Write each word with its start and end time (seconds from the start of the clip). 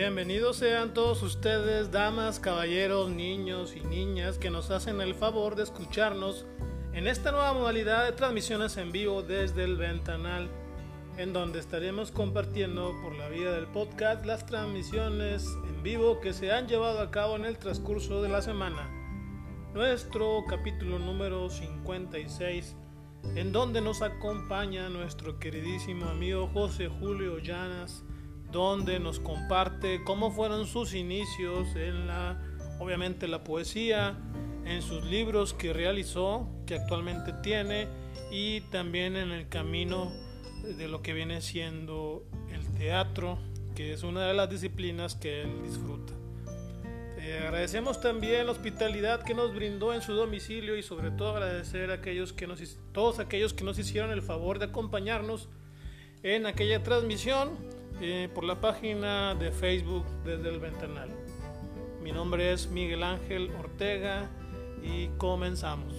Bienvenidos 0.00 0.56
sean 0.56 0.94
todos 0.94 1.22
ustedes, 1.22 1.90
damas, 1.90 2.40
caballeros, 2.40 3.10
niños 3.10 3.76
y 3.76 3.80
niñas 3.80 4.38
que 4.38 4.48
nos 4.48 4.70
hacen 4.70 5.02
el 5.02 5.14
favor 5.14 5.56
de 5.56 5.62
escucharnos 5.62 6.46
en 6.94 7.06
esta 7.06 7.32
nueva 7.32 7.52
modalidad 7.52 8.06
de 8.06 8.12
transmisiones 8.12 8.78
en 8.78 8.92
vivo 8.92 9.22
desde 9.22 9.62
el 9.62 9.76
ventanal, 9.76 10.48
en 11.18 11.34
donde 11.34 11.58
estaremos 11.58 12.12
compartiendo 12.12 12.94
por 13.02 13.14
la 13.14 13.28
vía 13.28 13.52
del 13.52 13.66
podcast 13.66 14.24
las 14.24 14.46
transmisiones 14.46 15.46
en 15.68 15.82
vivo 15.82 16.18
que 16.20 16.32
se 16.32 16.50
han 16.50 16.66
llevado 16.66 17.00
a 17.00 17.10
cabo 17.10 17.36
en 17.36 17.44
el 17.44 17.58
transcurso 17.58 18.22
de 18.22 18.30
la 18.30 18.40
semana. 18.40 18.88
Nuestro 19.74 20.46
capítulo 20.48 20.98
número 20.98 21.50
56, 21.50 22.74
en 23.34 23.52
donde 23.52 23.82
nos 23.82 24.00
acompaña 24.00 24.88
nuestro 24.88 25.38
queridísimo 25.38 26.06
amigo 26.06 26.48
José 26.54 26.88
Julio 26.88 27.38
Llanas 27.38 28.02
donde 28.50 28.98
nos 28.98 29.20
comparte 29.20 30.02
cómo 30.04 30.30
fueron 30.30 30.66
sus 30.66 30.94
inicios 30.94 31.74
en 31.76 32.06
la, 32.06 32.40
obviamente, 32.78 33.28
la 33.28 33.44
poesía, 33.44 34.18
en 34.64 34.82
sus 34.82 35.04
libros 35.04 35.54
que 35.54 35.72
realizó, 35.72 36.48
que 36.66 36.74
actualmente 36.74 37.32
tiene, 37.42 37.88
y 38.30 38.60
también 38.62 39.16
en 39.16 39.32
el 39.32 39.48
camino 39.48 40.12
de 40.62 40.88
lo 40.88 41.02
que 41.02 41.12
viene 41.12 41.40
siendo 41.40 42.24
el 42.52 42.66
teatro, 42.78 43.38
que 43.74 43.92
es 43.92 44.02
una 44.02 44.26
de 44.26 44.34
las 44.34 44.50
disciplinas 44.50 45.14
que 45.14 45.42
él 45.42 45.62
disfruta. 45.62 46.12
agradecemos 47.44 48.00
también 48.00 48.46
la 48.46 48.52
hospitalidad 48.52 49.22
que 49.22 49.34
nos 49.34 49.54
brindó 49.54 49.94
en 49.94 50.02
su 50.02 50.14
domicilio 50.14 50.76
y 50.76 50.82
sobre 50.82 51.10
todo 51.10 51.30
agradecer 51.30 51.90
a 51.90 51.94
aquellos 51.94 52.32
que 52.32 52.46
nos, 52.46 52.60
todos 52.92 53.18
aquellos 53.18 53.54
que 53.54 53.64
nos 53.64 53.78
hicieron 53.78 54.10
el 54.10 54.22
favor 54.22 54.58
de 54.58 54.66
acompañarnos 54.66 55.48
en 56.22 56.46
aquella 56.46 56.82
transmisión 56.82 57.50
por 58.34 58.44
la 58.44 58.58
página 58.58 59.34
de 59.34 59.52
Facebook 59.52 60.06
desde 60.24 60.48
el 60.48 60.58
Ventanal. 60.58 61.10
Mi 62.02 62.12
nombre 62.12 62.50
es 62.50 62.70
Miguel 62.70 63.02
Ángel 63.02 63.50
Ortega 63.60 64.30
y 64.82 65.08
comenzamos. 65.18 65.94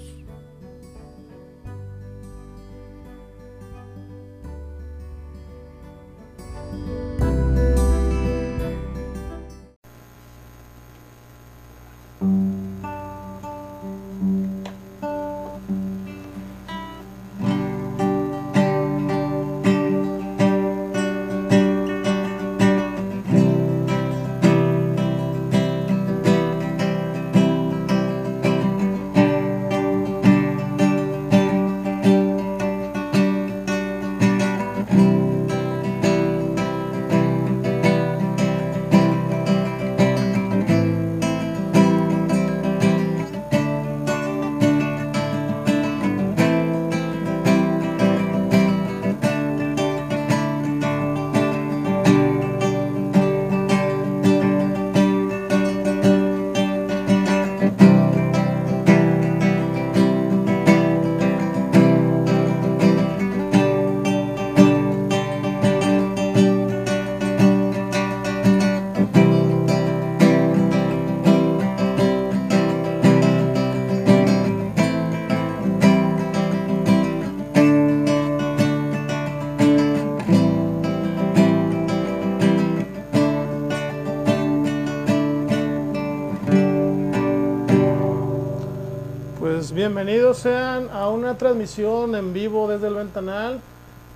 Bienvenidos 89.82 90.38
sean 90.38 90.90
a 90.92 91.10
una 91.10 91.40
transmisión 91.40 92.14
en 92.14 92.34
vivo 92.34 92.68
desde 92.68 92.88
el 92.88 92.94
ventanal. 92.94 93.60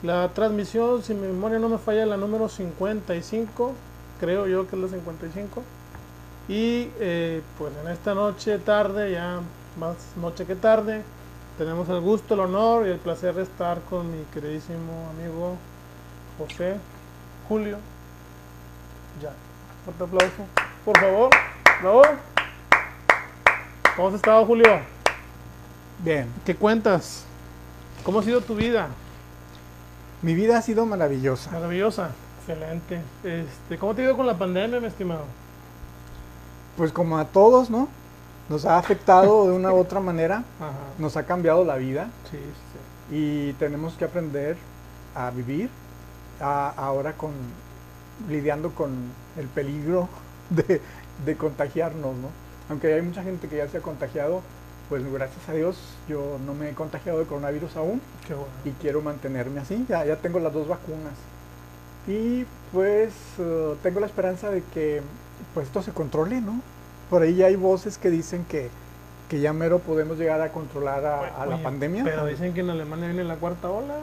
La 0.04 0.30
transmisión, 0.30 1.02
si 1.02 1.16
mi 1.16 1.26
memoria 1.26 1.58
no 1.58 1.70
me 1.70 1.80
falla, 1.80 2.06
la 2.06 2.18
número 2.18 2.50
55, 2.50 3.74
creo 4.20 4.46
yo 4.46 4.68
que 4.68 4.76
es 4.76 4.82
la 4.84 4.88
55. 4.90 5.64
Y 6.50 6.92
eh, 7.00 7.42
pues 7.58 7.74
en 7.84 7.90
esta 7.92 8.14
noche, 8.14 8.60
tarde, 8.60 9.14
ya 9.14 9.40
más 9.80 9.96
noche 10.22 10.46
que 10.46 10.54
tarde, 10.54 11.02
tenemos 11.58 11.90
el 11.90 12.00
gusto, 12.00 12.36
el 12.36 12.42
honor 12.42 12.86
y 12.86 12.92
el 12.92 13.00
placer 13.00 13.34
de 13.34 13.42
estar 13.42 13.80
con 13.90 14.12
mi 14.12 14.24
queridísimo 14.26 15.10
amigo 15.18 15.58
José 16.38 16.76
Julio. 17.50 17.78
Ya, 19.20 19.32
fuerte 19.84 20.04
aplauso, 20.04 20.46
por 20.86 21.00
favor. 21.00 21.32
¿Cómo 23.96 24.10
has 24.10 24.14
estado, 24.14 24.46
Julio? 24.46 24.95
Bien. 26.04 26.28
¿Qué 26.46 26.56
cuentas? 26.56 27.24
¿Cómo 28.04 28.20
ha 28.20 28.24
sido 28.24 28.42
tu 28.42 28.56
vida? 28.56 28.90
Mi 30.22 30.34
vida 30.34 30.58
ha 30.58 30.62
sido 30.62 30.86
maravillosa. 30.86 31.52
Maravillosa, 31.52 32.10
excelente. 32.40 33.02
Este, 33.24 33.78
¿Cómo 33.78 33.96
te 33.96 34.02
ha 34.02 34.06
ido 34.06 34.18
con 34.18 34.28
la 34.28 34.38
pandemia, 34.38 34.80
mi 34.80 34.88
estimado? 34.88 35.24
Pues 36.78 36.92
como 36.92 37.18
a 37.18 37.26
todos, 37.26 37.70
¿no? 37.70 37.88
Nos 38.50 38.66
ha 38.66 38.78
afectado 38.78 39.48
de 39.48 39.54
una 39.54 39.74
u 39.74 39.78
otra 39.78 40.00
manera, 40.00 40.44
nos 41.00 41.18
ha 41.18 41.24
cambiado 41.26 41.64
la 41.66 41.76
vida 41.78 42.10
sí, 42.30 42.38
sí. 42.38 43.16
y 43.16 43.54
tenemos 43.54 43.94
que 43.94 44.06
aprender 44.06 44.58
a 45.16 45.32
vivir 45.32 45.70
ahora 46.40 47.14
con 47.14 47.32
lidiando 48.30 48.72
con 48.72 48.92
el 49.38 49.48
peligro 49.48 50.10
de, 50.50 50.82
de 51.26 51.38
contagiarnos, 51.38 52.16
¿no? 52.16 52.30
Aunque 52.70 52.94
hay 52.94 53.02
mucha 53.02 53.24
gente 53.24 53.48
que 53.48 53.58
ya 53.58 53.68
se 53.68 53.78
ha 53.78 53.82
contagiado, 53.82 54.42
pues 54.90 55.04
gracias 55.12 55.50
a 55.50 55.54
Dios 55.54 55.78
yo 56.08 56.38
no 56.46 56.54
me 56.54 56.70
he 56.70 56.74
contagiado 56.74 57.20
de 57.20 57.26
coronavirus 57.26 57.76
aún 57.76 58.02
y 58.64 58.72
quiero 58.82 59.02
mantenerme 59.02 59.60
así, 59.60 59.86
ya, 59.90 60.06
ya 60.06 60.18
tengo 60.18 60.40
las 60.40 60.54
dos 60.54 60.68
vacunas. 60.68 61.14
Y 62.08 62.46
pues 62.72 63.14
uh, 63.40 63.76
tengo 63.82 64.00
la 64.00 64.06
esperanza 64.06 64.52
de 64.52 64.62
que 64.74 65.02
pues 65.54 65.68
esto 65.68 65.82
se 65.82 65.92
controle, 65.92 66.40
¿no? 66.40 66.62
Por 67.10 67.24
ahí 67.24 67.36
ya 67.36 67.48
hay 67.48 67.56
voces 67.56 67.98
que 67.98 68.10
dicen 68.10 68.46
que, 68.46 68.70
que 69.30 69.40
ya 69.40 69.54
mero 69.54 69.80
podemos 69.80 70.18
llegar 70.18 70.42
a 70.42 70.52
controlar 70.52 71.06
a, 71.06 71.46
la 71.46 71.62
pandemia. 71.62 72.04
Pero 72.04 72.26
dicen 72.26 72.54
que 72.54 72.60
en 72.60 72.70
Alemania 72.70 73.08
viene 73.08 73.24
la 73.24 73.38
cuarta 73.38 73.70
ola. 73.70 73.96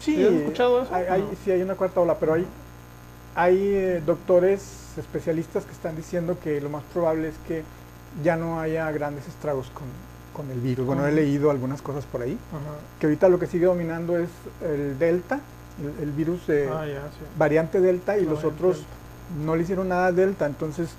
Sí, 0.00 0.24
¿Has 0.24 0.32
escuchado 0.32 0.82
eso? 0.82 0.94
Hay, 0.94 1.28
Sí, 1.44 1.50
hay 1.50 1.62
una 1.62 1.74
cuarta 1.74 2.00
ola, 2.00 2.16
pero 2.18 2.34
hay, 2.34 2.46
hay 3.34 3.56
eh, 3.56 4.02
doctores 4.04 4.96
especialistas 4.96 5.64
que 5.64 5.72
están 5.72 5.96
diciendo 5.96 6.38
que 6.42 6.60
lo 6.60 6.70
más 6.70 6.82
probable 6.92 7.28
es 7.28 7.34
que 7.46 7.62
ya 8.22 8.36
no 8.36 8.60
haya 8.60 8.90
grandes 8.90 9.26
estragos 9.28 9.70
con, 9.74 9.86
el 10.52 10.60
virus. 10.60 10.86
Bueno, 10.86 11.04
he 11.04 11.10
leído 11.10 11.50
algunas 11.50 11.82
cosas 11.82 12.04
por 12.04 12.22
ahí, 12.22 12.38
que 13.00 13.06
ahorita 13.06 13.28
lo 13.28 13.40
que 13.40 13.48
sigue 13.48 13.66
dominando 13.66 14.16
es 14.16 14.28
el 14.62 14.96
delta, 14.96 15.40
el, 16.00 16.12
virus 16.12 16.46
de 16.46 16.68
ah, 16.68 16.84
variante 17.36 17.80
delta, 17.80 18.18
y 18.18 18.24
los 18.24 18.44
otros 18.44 18.84
no 19.44 19.56
le 19.56 19.62
hicieron 19.62 19.88
nada 19.88 20.06
al 20.06 20.14
delta, 20.14 20.46
entonces 20.46 20.90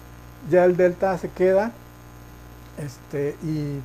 ya 0.50 0.66
el 0.66 0.76
delta 0.76 1.18
se 1.18 1.30
queda, 1.30 1.72
este, 2.78 3.38
y 3.42 3.80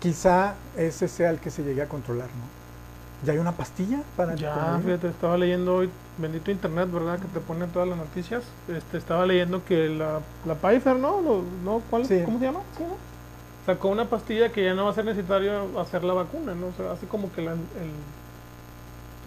quizá 0.00 0.56
ese 0.76 1.08
sea 1.08 1.30
el 1.30 1.38
que 1.38 1.50
se 1.50 1.62
llegue 1.62 1.80
a 1.80 1.88
controlar, 1.88 2.26
¿no? 2.28 3.26
¿Ya 3.26 3.32
hay 3.32 3.38
una 3.38 3.52
pastilla 3.52 4.02
para 4.16 4.34
Ya, 4.34 4.78
fíjate, 4.84 5.08
estaba 5.08 5.38
leyendo 5.38 5.76
hoy, 5.76 5.90
bendito 6.18 6.50
internet, 6.50 6.90
¿verdad? 6.92 7.18
Que 7.18 7.26
te 7.28 7.40
pone 7.40 7.66
todas 7.66 7.88
las 7.88 7.98
noticias. 7.98 8.44
Este, 8.68 8.98
estaba 8.98 9.26
leyendo 9.26 9.64
que 9.64 9.88
la, 9.88 10.20
la 10.46 10.54
Pfizer, 10.54 10.96
¿no? 10.96 11.20
¿no? 11.64 11.82
¿Cuál, 11.90 12.06
¿Cómo 12.24 12.38
se 12.38 12.44
llama? 12.44 12.60
Sacó 13.66 13.88
una 13.88 14.06
pastilla 14.06 14.50
que 14.50 14.64
ya 14.64 14.74
no 14.74 14.84
va 14.84 14.90
a 14.90 14.94
ser 14.94 15.04
necesario 15.04 15.78
hacer 15.78 16.02
la 16.04 16.14
vacuna, 16.14 16.54
¿no? 16.54 16.68
O 16.68 16.72
sea, 16.72 16.92
así 16.92 17.06
como 17.06 17.32
que 17.32 17.42
la, 17.42 17.52
el, 17.52 17.60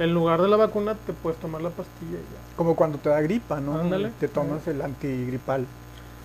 en 0.03 0.13
lugar 0.13 0.41
de 0.41 0.49
la 0.49 0.57
vacuna 0.57 0.95
te 0.95 1.13
puedes 1.13 1.39
tomar 1.39 1.61
la 1.61 1.69
pastilla 1.69 2.17
y 2.17 2.33
ya. 2.33 2.57
Como 2.57 2.75
cuando 2.75 2.97
te 2.97 3.09
da 3.09 3.21
gripa, 3.21 3.61
¿no? 3.61 3.79
Te 4.19 4.27
tomas 4.27 4.67
el 4.67 4.81
antigripal. 4.81 5.65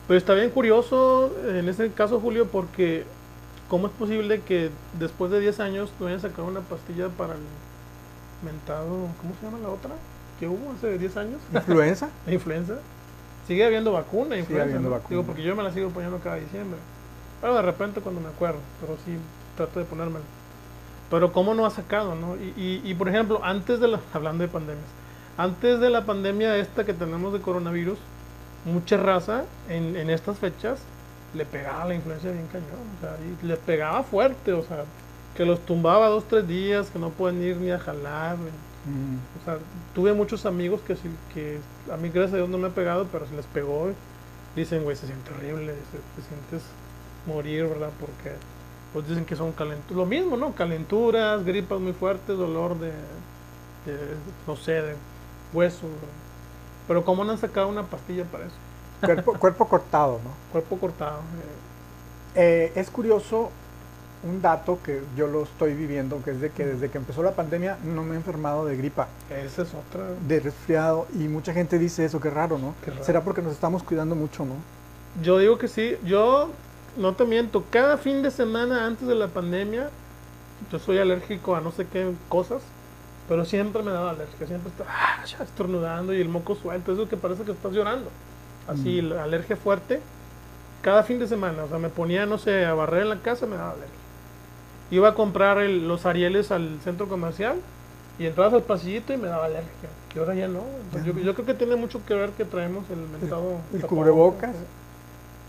Pero 0.08 0.18
está 0.18 0.34
bien 0.34 0.50
curioso 0.50 1.32
en 1.46 1.68
ese 1.68 1.92
caso, 1.92 2.18
Julio, 2.18 2.48
porque 2.48 3.04
¿Cómo 3.70 3.86
es 3.86 3.92
posible 3.92 4.42
que 4.42 4.68
después 4.98 5.30
de 5.30 5.38
10 5.38 5.60
años 5.60 5.92
tú 5.96 6.08
hayas 6.08 6.22
sacado 6.22 6.48
una 6.48 6.60
pastilla 6.60 7.08
para 7.08 7.34
el 7.34 7.40
mentado, 8.42 8.88
¿cómo 9.20 9.32
se 9.38 9.46
llama 9.46 9.58
la 9.62 9.68
otra? 9.68 9.90
¿Qué 10.40 10.48
hubo 10.48 10.72
hace 10.72 10.98
10 10.98 11.16
años? 11.18 11.40
¿Influenza? 11.52 12.08
¿Influenza? 12.26 12.78
Sigue 13.46 13.64
habiendo 13.64 13.92
vacuna, 13.92 14.30
Sigue 14.30 14.40
influenza, 14.40 14.64
habiendo 14.64 14.88
¿no? 14.88 14.94
vacuna. 14.94 15.10
Digo, 15.10 15.22
porque 15.24 15.42
yo 15.42 15.54
me 15.54 15.62
la 15.62 15.72
sigo 15.72 15.90
poniendo 15.90 16.18
cada 16.18 16.36
diciembre. 16.36 16.78
Pero 17.40 17.54
de 17.54 17.62
repente 17.62 18.00
cuando 18.00 18.20
me 18.20 18.28
acuerdo, 18.28 18.58
pero 18.80 18.96
sí 19.04 19.16
trato 19.56 19.78
de 19.78 19.84
ponérmela. 19.84 20.24
Pero 21.10 21.32
cómo 21.32 21.54
no 21.54 21.66
ha 21.66 21.70
sacado, 21.70 22.14
¿no? 22.14 22.36
Y, 22.36 22.54
y, 22.56 22.82
y, 22.84 22.94
por 22.94 23.08
ejemplo, 23.08 23.40
antes 23.44 23.80
de 23.80 23.88
la, 23.88 24.00
hablando 24.14 24.42
de 24.42 24.48
pandemias, 24.48 24.86
antes 25.36 25.80
de 25.80 25.90
la 25.90 26.04
pandemia 26.06 26.56
esta 26.56 26.84
que 26.84 26.94
tenemos 26.94 27.32
de 27.32 27.40
coronavirus, 27.40 27.98
mucha 28.64 28.96
raza 28.96 29.44
en, 29.68 29.96
en 29.96 30.10
estas 30.10 30.38
fechas 30.38 30.80
le 31.34 31.44
pegaba 31.44 31.86
la 31.86 31.94
influencia 31.94 32.30
bien 32.30 32.46
cañón, 32.48 32.66
o 32.98 33.00
sea, 33.00 33.16
y 33.42 33.46
le 33.46 33.56
pegaba 33.56 34.02
fuerte, 34.02 34.52
o 34.52 34.62
sea, 34.62 34.84
que 35.36 35.44
los 35.44 35.60
tumbaba 35.60 36.08
dos, 36.08 36.24
tres 36.24 36.46
días, 36.46 36.90
que 36.90 36.98
no 36.98 37.10
pueden 37.10 37.42
ir 37.42 37.56
ni 37.56 37.70
a 37.70 37.78
jalar. 37.78 38.36
Mm. 38.84 39.16
O 39.40 39.44
sea, 39.44 39.58
tuve 39.94 40.12
muchos 40.14 40.46
amigos 40.46 40.80
que, 40.86 40.96
que 41.34 41.58
a 41.92 41.96
mí 41.96 42.08
gracias 42.08 42.34
a 42.34 42.36
Dios 42.38 42.48
no 42.48 42.58
me 42.58 42.68
ha 42.68 42.70
pegado, 42.70 43.06
pero 43.12 43.26
se 43.26 43.34
les 43.36 43.46
pegó. 43.46 43.90
Dicen, 44.56 44.82
güey, 44.82 44.96
se 44.96 45.06
siente 45.06 45.30
horrible, 45.32 45.74
se- 45.92 46.20
te 46.22 46.28
sientes 46.28 46.62
morir, 47.26 47.66
¿verdad? 47.68 47.90
Porque 48.00 48.36
pues 48.92 49.06
dicen 49.08 49.24
que 49.24 49.36
son 49.36 49.52
calenturas. 49.52 49.96
Lo 49.96 50.06
mismo, 50.06 50.36
¿no? 50.36 50.52
Calenturas, 50.54 51.44
gripas 51.44 51.78
muy 51.80 51.92
fuertes, 51.92 52.36
dolor 52.36 52.78
de, 52.78 52.88
de, 52.88 53.96
no 54.46 54.56
sé, 54.56 54.72
de 54.82 54.94
hueso. 55.52 55.86
Pero 56.88 57.04
¿cómo 57.04 57.24
no 57.24 57.32
han 57.32 57.38
sacado 57.38 57.68
una 57.68 57.84
pastilla 57.84 58.24
para 58.24 58.46
eso? 58.46 58.54
Cuerpo, 59.00 59.34
cuerpo 59.34 59.68
cortado, 59.68 60.20
¿no? 60.24 60.30
Cuerpo 60.52 60.76
cortado. 60.78 61.18
eh. 61.18 61.60
Eh, 62.34 62.72
es 62.76 62.90
curioso 62.90 63.50
un 64.22 64.42
dato 64.42 64.78
que 64.84 65.00
yo 65.16 65.26
lo 65.26 65.44
estoy 65.44 65.74
viviendo, 65.74 66.22
que 66.22 66.32
es 66.32 66.40
de 66.40 66.50
que 66.50 66.66
desde 66.66 66.90
que 66.90 66.98
empezó 66.98 67.22
la 67.22 67.32
pandemia 67.32 67.78
no 67.84 68.02
me 68.02 68.14
he 68.14 68.16
enfermado 68.16 68.66
de 68.66 68.76
gripa, 68.76 69.08
Esa 69.30 69.62
es 69.62 69.68
otra. 69.74 70.04
de 70.28 70.40
resfriado, 70.40 71.06
y 71.14 71.28
mucha 71.28 71.52
gente 71.54 71.78
dice 71.78 72.04
eso, 72.04 72.20
qué 72.20 72.28
raro, 72.30 72.58
¿no? 72.58 72.74
Qué 72.84 72.90
raro. 72.90 73.04
Será 73.04 73.22
porque 73.22 73.40
nos 73.42 73.52
estamos 73.52 73.82
cuidando 73.82 74.14
mucho, 74.14 74.44
¿no? 74.44 74.54
Yo 75.22 75.38
digo 75.38 75.58
que 75.58 75.68
sí. 75.68 75.96
Yo 76.04 76.50
no 76.96 77.14
te 77.14 77.24
miento. 77.24 77.64
Cada 77.70 77.96
fin 77.98 78.22
de 78.22 78.30
semana 78.30 78.86
antes 78.86 79.08
de 79.08 79.14
la 79.14 79.28
pandemia, 79.28 79.88
yo 80.70 80.78
soy 80.78 80.98
alérgico 80.98 81.56
a 81.56 81.60
no 81.60 81.72
sé 81.72 81.86
qué 81.90 82.12
cosas, 82.28 82.62
pero 83.28 83.44
siempre 83.44 83.82
me 83.82 83.90
daba 83.90 84.10
alergia. 84.10 84.46
Siempre 84.46 84.70
estaba 84.70 84.90
ah, 84.92 85.24
estornudando 85.42 86.12
y 86.14 86.20
el 86.20 86.28
moco 86.28 86.54
suelto. 86.54 86.92
Eso 86.92 87.08
que 87.08 87.16
parece 87.16 87.42
que 87.44 87.52
estás 87.52 87.72
llorando. 87.72 88.08
Así, 88.68 89.00
Mm. 89.02 89.08
la 89.08 89.24
alergia 89.24 89.56
fuerte. 89.56 90.00
Cada 90.82 91.02
fin 91.02 91.18
de 91.18 91.26
semana. 91.26 91.64
O 91.64 91.68
sea, 91.68 91.78
me 91.78 91.88
ponía, 91.88 92.26
no 92.26 92.38
sé, 92.38 92.64
a 92.66 92.74
barrer 92.74 93.02
en 93.02 93.08
la 93.08 93.16
casa, 93.22 93.46
me 93.46 93.56
daba 93.56 93.70
alergia. 93.72 93.99
Iba 94.90 95.10
a 95.10 95.14
comprar 95.14 95.58
el- 95.58 95.86
los 95.86 96.06
arieles 96.06 96.50
al 96.50 96.78
centro 96.82 97.08
comercial 97.08 97.56
y 98.18 98.26
entrabas 98.26 98.54
al 98.54 98.62
pasillito 98.62 99.12
y 99.12 99.16
me 99.16 99.28
daba 99.28 99.46
alergia. 99.46 99.88
Y 100.14 100.18
ahora 100.18 100.34
ya 100.34 100.48
no. 100.48 100.62
Entonces, 100.84 101.24
yo, 101.24 101.34
creo 101.34 101.46
que 101.46 101.54
tiene 101.54 101.76
mucho 101.76 102.04
que 102.04 102.14
ver 102.14 102.30
que 102.30 102.44
traemos 102.44 102.84
el 102.90 102.96
mentado 102.98 103.58
el 103.72 103.80
tapabocas. 103.80 103.88
cubrebocas. 103.88 104.56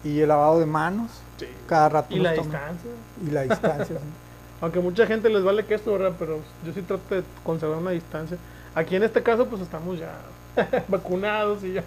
Y 0.04 0.20
el 0.22 0.30
lavado 0.30 0.60
de 0.60 0.66
manos, 0.66 1.12
Sí. 1.38 1.48
cada 1.68 1.90
rato. 1.90 2.16
Y 2.16 2.20
la 2.20 2.34
distancia. 2.34 2.92
Y 3.26 3.32
la 3.32 3.42
distancia, 3.44 3.98
sí. 3.98 4.06
Aunque 4.62 4.80
mucha 4.80 5.08
gente 5.08 5.30
les 5.30 5.44
vale 5.44 5.66
que 5.66 5.74
esto, 5.74 5.92
¿verdad? 5.92 6.14
Pero 6.20 6.40
yo 6.66 6.74
sí 6.74 6.82
trato 6.84 7.16
de 7.16 7.24
conservar 7.44 7.78
una 7.80 7.92
distancia. 7.92 8.38
Aquí 8.76 8.96
en 8.96 9.04
este 9.04 9.24
caso, 9.24 9.48
pues 9.48 9.62
estamos 9.62 9.98
ya 10.00 10.12
vacunados 10.88 11.64
y 11.64 11.74
ya. 11.74 11.84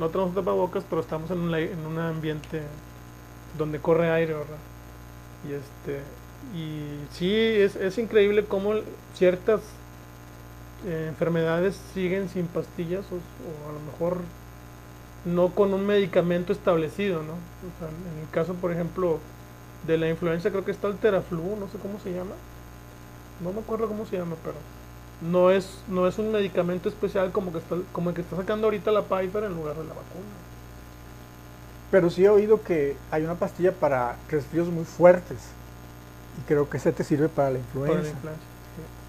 No 0.00 0.08
tenemos 0.08 0.34
tapabocas, 0.34 0.82
pero 0.88 1.00
estamos 1.00 1.30
en 1.30 1.38
un, 1.38 1.54
en 1.54 1.86
un 1.86 1.98
ambiente 1.98 2.62
donde 3.56 3.78
corre 3.78 4.10
aire, 4.10 4.34
¿verdad? 4.34 4.56
Y 5.48 5.52
este. 5.52 6.00
Y 6.54 6.82
sí, 7.12 7.32
es, 7.34 7.76
es 7.76 7.96
increíble 7.98 8.44
cómo 8.44 8.74
ciertas 9.14 9.60
eh, 10.86 11.06
enfermedades 11.08 11.78
siguen 11.94 12.28
sin 12.28 12.46
pastillas 12.46 13.04
o, 13.12 13.68
a 13.68 13.72
lo 13.72 13.80
mejor 13.92 14.18
no 15.24 15.50
con 15.50 15.74
un 15.74 15.86
medicamento 15.86 16.52
establecido, 16.52 17.22
¿no? 17.22 17.34
O 17.34 17.78
sea, 17.78 17.88
en 17.88 18.22
el 18.22 18.30
caso, 18.30 18.54
por 18.54 18.72
ejemplo, 18.72 19.18
de 19.86 19.98
la 19.98 20.08
influenza 20.08 20.50
creo 20.50 20.64
que 20.64 20.70
está 20.70 20.88
el 20.88 20.96
Teraflu, 20.96 21.56
no 21.56 21.68
sé 21.68 21.78
cómo 21.78 22.00
se 22.00 22.12
llama. 22.12 22.32
No 23.40 23.52
me 23.52 23.60
acuerdo 23.60 23.88
cómo 23.88 24.06
se 24.06 24.16
llama, 24.16 24.36
pero 24.42 24.56
no 25.20 25.50
es 25.50 25.82
no 25.88 26.06
es 26.06 26.18
un 26.18 26.32
medicamento 26.32 26.88
especial 26.88 27.30
como 27.30 27.52
que 27.52 27.58
está 27.58 27.76
como 27.92 28.10
el 28.10 28.16
que 28.16 28.22
está 28.22 28.36
sacando 28.36 28.66
ahorita 28.66 28.90
la 28.90 29.02
Pfizer 29.02 29.44
en 29.44 29.54
lugar 29.54 29.76
de 29.76 29.84
la 29.84 29.94
vacuna. 29.94 30.34
Pero 31.90 32.08
sí 32.10 32.24
he 32.24 32.28
oído 32.28 32.62
que 32.62 32.96
hay 33.10 33.24
una 33.24 33.34
pastilla 33.34 33.72
para 33.72 34.16
resfríos 34.28 34.68
muy 34.68 34.84
fuertes. 34.84 35.38
Y 36.40 36.48
creo 36.48 36.68
que 36.68 36.78
ese 36.78 36.92
te 36.92 37.04
sirve 37.04 37.28
para 37.28 37.50
la 37.50 37.58
influenza. 37.58 37.92
Para 37.94 38.02
la 38.04 38.10
influenza. 38.10 38.42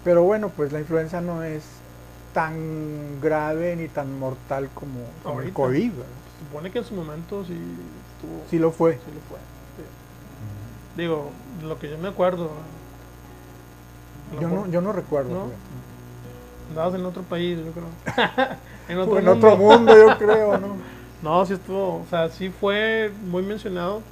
Pero 0.04 0.22
bueno, 0.24 0.48
pues 0.50 0.72
la 0.72 0.80
influenza 0.80 1.20
no 1.20 1.42
es 1.42 1.62
tan 2.34 3.20
grave 3.20 3.76
ni 3.76 3.88
tan 3.88 4.18
mortal 4.18 4.68
como, 4.74 5.00
como 5.22 5.40
el. 5.40 5.52
COVID. 5.52 5.90
¿verdad? 5.92 6.06
Se 6.38 6.46
supone 6.46 6.70
que 6.70 6.78
en 6.78 6.84
su 6.84 6.94
momento 6.94 7.44
sí 7.44 7.52
estuvo 7.52 8.42
Sí 8.50 8.58
lo 8.58 8.70
fue. 8.72 8.94
sí 8.94 9.12
lo 9.14 9.20
fue. 9.28 9.38
sí. 9.76 11.00
Digo, 11.00 11.30
lo 11.62 11.78
que 11.78 11.90
yo 11.90 11.98
me 11.98 12.08
acuerdo. 12.08 12.50
Yo 14.40 14.48
no, 14.48 14.66
yo 14.68 14.80
no 14.80 14.92
recuerdo. 14.92 15.30
¿No? 15.30 15.50
Andabas 16.70 16.94
en 16.94 17.04
otro 17.04 17.22
país, 17.22 17.58
yo 17.58 17.72
creo. 17.72 18.48
en 18.88 18.98
otro 18.98 19.18
en 19.18 19.24
mundo. 19.26 19.48
otro 19.48 19.56
mundo, 19.56 19.94
yo 19.96 20.18
creo, 20.18 20.58
¿no? 20.58 20.76
No, 21.22 21.46
sí 21.46 21.52
estuvo, 21.52 21.98
o 21.98 22.06
sea, 22.10 22.28
sí 22.30 22.48
fue 22.48 23.12
muy 23.26 23.42
mencionado 23.42 24.02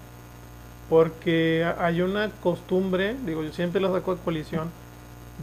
porque 0.90 1.64
ha- 1.64 1.86
hay 1.86 2.02
una 2.02 2.30
costumbre, 2.42 3.16
digo, 3.24 3.42
yo 3.42 3.52
siempre 3.52 3.80
la 3.80 3.90
saco 3.90 4.16
de 4.16 4.20
colisión, 4.20 4.68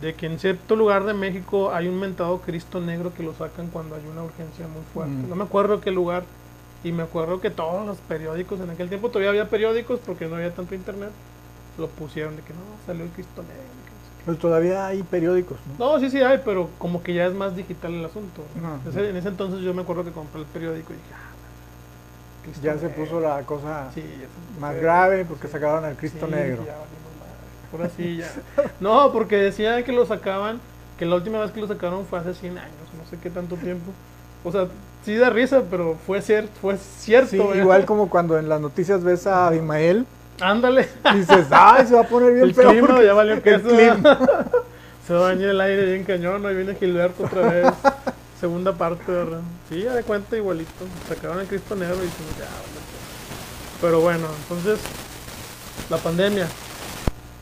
de 0.01 0.13
que 0.13 0.27
en 0.27 0.37
cierto 0.37 0.75
lugar 0.75 1.05
de 1.05 1.13
México 1.15 1.73
hay 1.73 1.87
un 1.87 1.99
mentado 1.99 2.39
Cristo 2.41 2.79
negro 2.81 3.13
que 3.15 3.23
lo 3.23 3.33
sacan 3.33 3.69
cuando 3.69 3.95
hay 3.95 4.03
una 4.11 4.23
urgencia 4.23 4.67
muy 4.67 4.83
fuerte. 4.93 5.25
Mm. 5.25 5.29
No 5.29 5.35
me 5.35 5.45
acuerdo 5.45 5.81
qué 5.81 5.89
lugar, 5.89 6.23
y 6.83 6.91
me 6.91 7.01
acuerdo 7.03 7.41
que 7.41 7.49
todos 7.49 7.87
los 7.87 7.97
periódicos 7.97 8.59
en 8.59 8.69
aquel 8.69 8.89
tiempo, 8.89 9.09
todavía 9.09 9.29
había 9.29 9.49
periódicos 9.49 9.99
porque 10.05 10.27
no 10.27 10.35
había 10.35 10.53
tanto 10.53 10.75
internet, 10.75 11.09
lo 11.79 11.87
pusieron 11.87 12.35
de 12.35 12.43
que 12.43 12.53
no, 12.53 12.59
salió 12.85 13.05
el 13.05 13.09
Cristo 13.09 13.41
negro. 13.41 13.63
Pues 14.25 14.37
todavía 14.39 14.85
hay 14.87 15.03
periódicos, 15.03 15.57
¿no? 15.79 15.93
No, 15.93 15.99
sí, 16.01 16.09
sí 16.09 16.19
hay, 16.19 16.41
pero 16.43 16.69
como 16.79 17.01
que 17.01 17.13
ya 17.13 17.27
es 17.27 17.33
más 17.33 17.55
digital 17.55 17.93
el 17.93 18.03
asunto. 18.03 18.41
No. 18.61 18.77
En 19.01 19.15
ese 19.15 19.29
entonces 19.29 19.61
yo 19.61 19.73
me 19.73 19.83
acuerdo 19.83 20.03
que 20.03 20.11
compré 20.11 20.41
el 20.41 20.47
periódico 20.47 20.91
y 20.91 20.97
dije, 20.97 21.07
ah, 21.13 21.26
Cristo 22.47 22.65
Ya 22.65 22.77
se 22.77 22.89
puso 22.89 23.19
la 23.19 23.41
cosa 23.41 23.89
Sí, 23.93 24.03
más 24.59 24.75
grave 24.75 25.25
porque 25.25 25.47
Sí. 25.47 25.53
sacaron 25.53 25.85
al 25.85 25.95
Cristo 25.95 26.25
Sí, 26.25 26.31
Negro. 26.31 26.65
ya 26.65 26.73
valimos 26.73 27.13
madre. 27.19 27.71
Ahora 27.73 27.89
sí, 27.95 28.17
ya. 28.17 28.31
No, 28.79 29.11
porque 29.11 29.37
decían 29.37 29.83
que 29.83 29.91
lo 29.91 30.05
sacaban, 30.05 30.59
que 30.97 31.05
la 31.05 31.15
última 31.15 31.39
vez 31.39 31.51
que 31.51 31.59
lo 31.61 31.67
sacaron 31.67 32.05
fue 32.05 32.19
hace 32.19 32.33
100 32.33 32.57
años, 32.57 32.73
no 32.97 33.07
sé 33.09 33.17
qué 33.21 33.29
tanto 33.29 33.55
tiempo. 33.55 33.91
O 34.43 34.51
sea, 34.51 34.67
sí 35.03 35.15
da 35.15 35.29
risa, 35.29 35.63
pero 35.69 35.95
fue, 36.05 36.21
cier 36.21 36.47
fue 36.61 36.77
cierto. 36.77 37.29
Sí, 37.29 37.37
igual 37.59 37.85
como 37.85 38.09
cuando 38.09 38.37
en 38.39 38.49
las 38.49 38.61
noticias 38.61 39.03
ves 39.03 39.27
a 39.27 39.47
Abimael, 39.47 40.05
Ándale, 40.39 40.87
dices, 41.15 41.47
¡ay, 41.49 41.87
se 41.87 41.95
va 41.95 42.01
a 42.01 42.07
poner 42.07 42.31
bien 42.33 42.45
el 42.45 42.53
clima 42.53 43.01
ya 43.01 43.13
valió 43.13 43.33
el 43.33 43.41
queso. 43.41 43.67
clima". 43.67 44.19
Se 45.07 45.13
va 45.13 45.29
a 45.29 45.31
el 45.31 45.61
aire 45.61 45.85
bien 45.85 46.03
cañón, 46.03 46.45
ahí 46.45 46.53
viene 46.53 46.75
Gilberto 46.75 47.23
otra 47.23 47.41
vez. 47.49 47.67
Segunda 48.39 48.73
parte, 48.77 49.11
¿verdad? 49.11 49.41
Sí, 49.67 49.81
ya 49.81 49.93
de 49.93 50.03
cuenta 50.03 50.37
igualito. 50.37 50.85
Sacaron 51.09 51.39
el 51.39 51.47
Cristo 51.47 51.75
Negro 51.75 51.95
y 51.95 52.05
dijimos, 52.05 52.31
ya, 52.37 52.45
pues. 52.45 52.85
Pero 53.81 54.01
bueno, 54.01 54.27
entonces, 54.43 54.79
la 55.89 55.97
pandemia. 55.97 56.47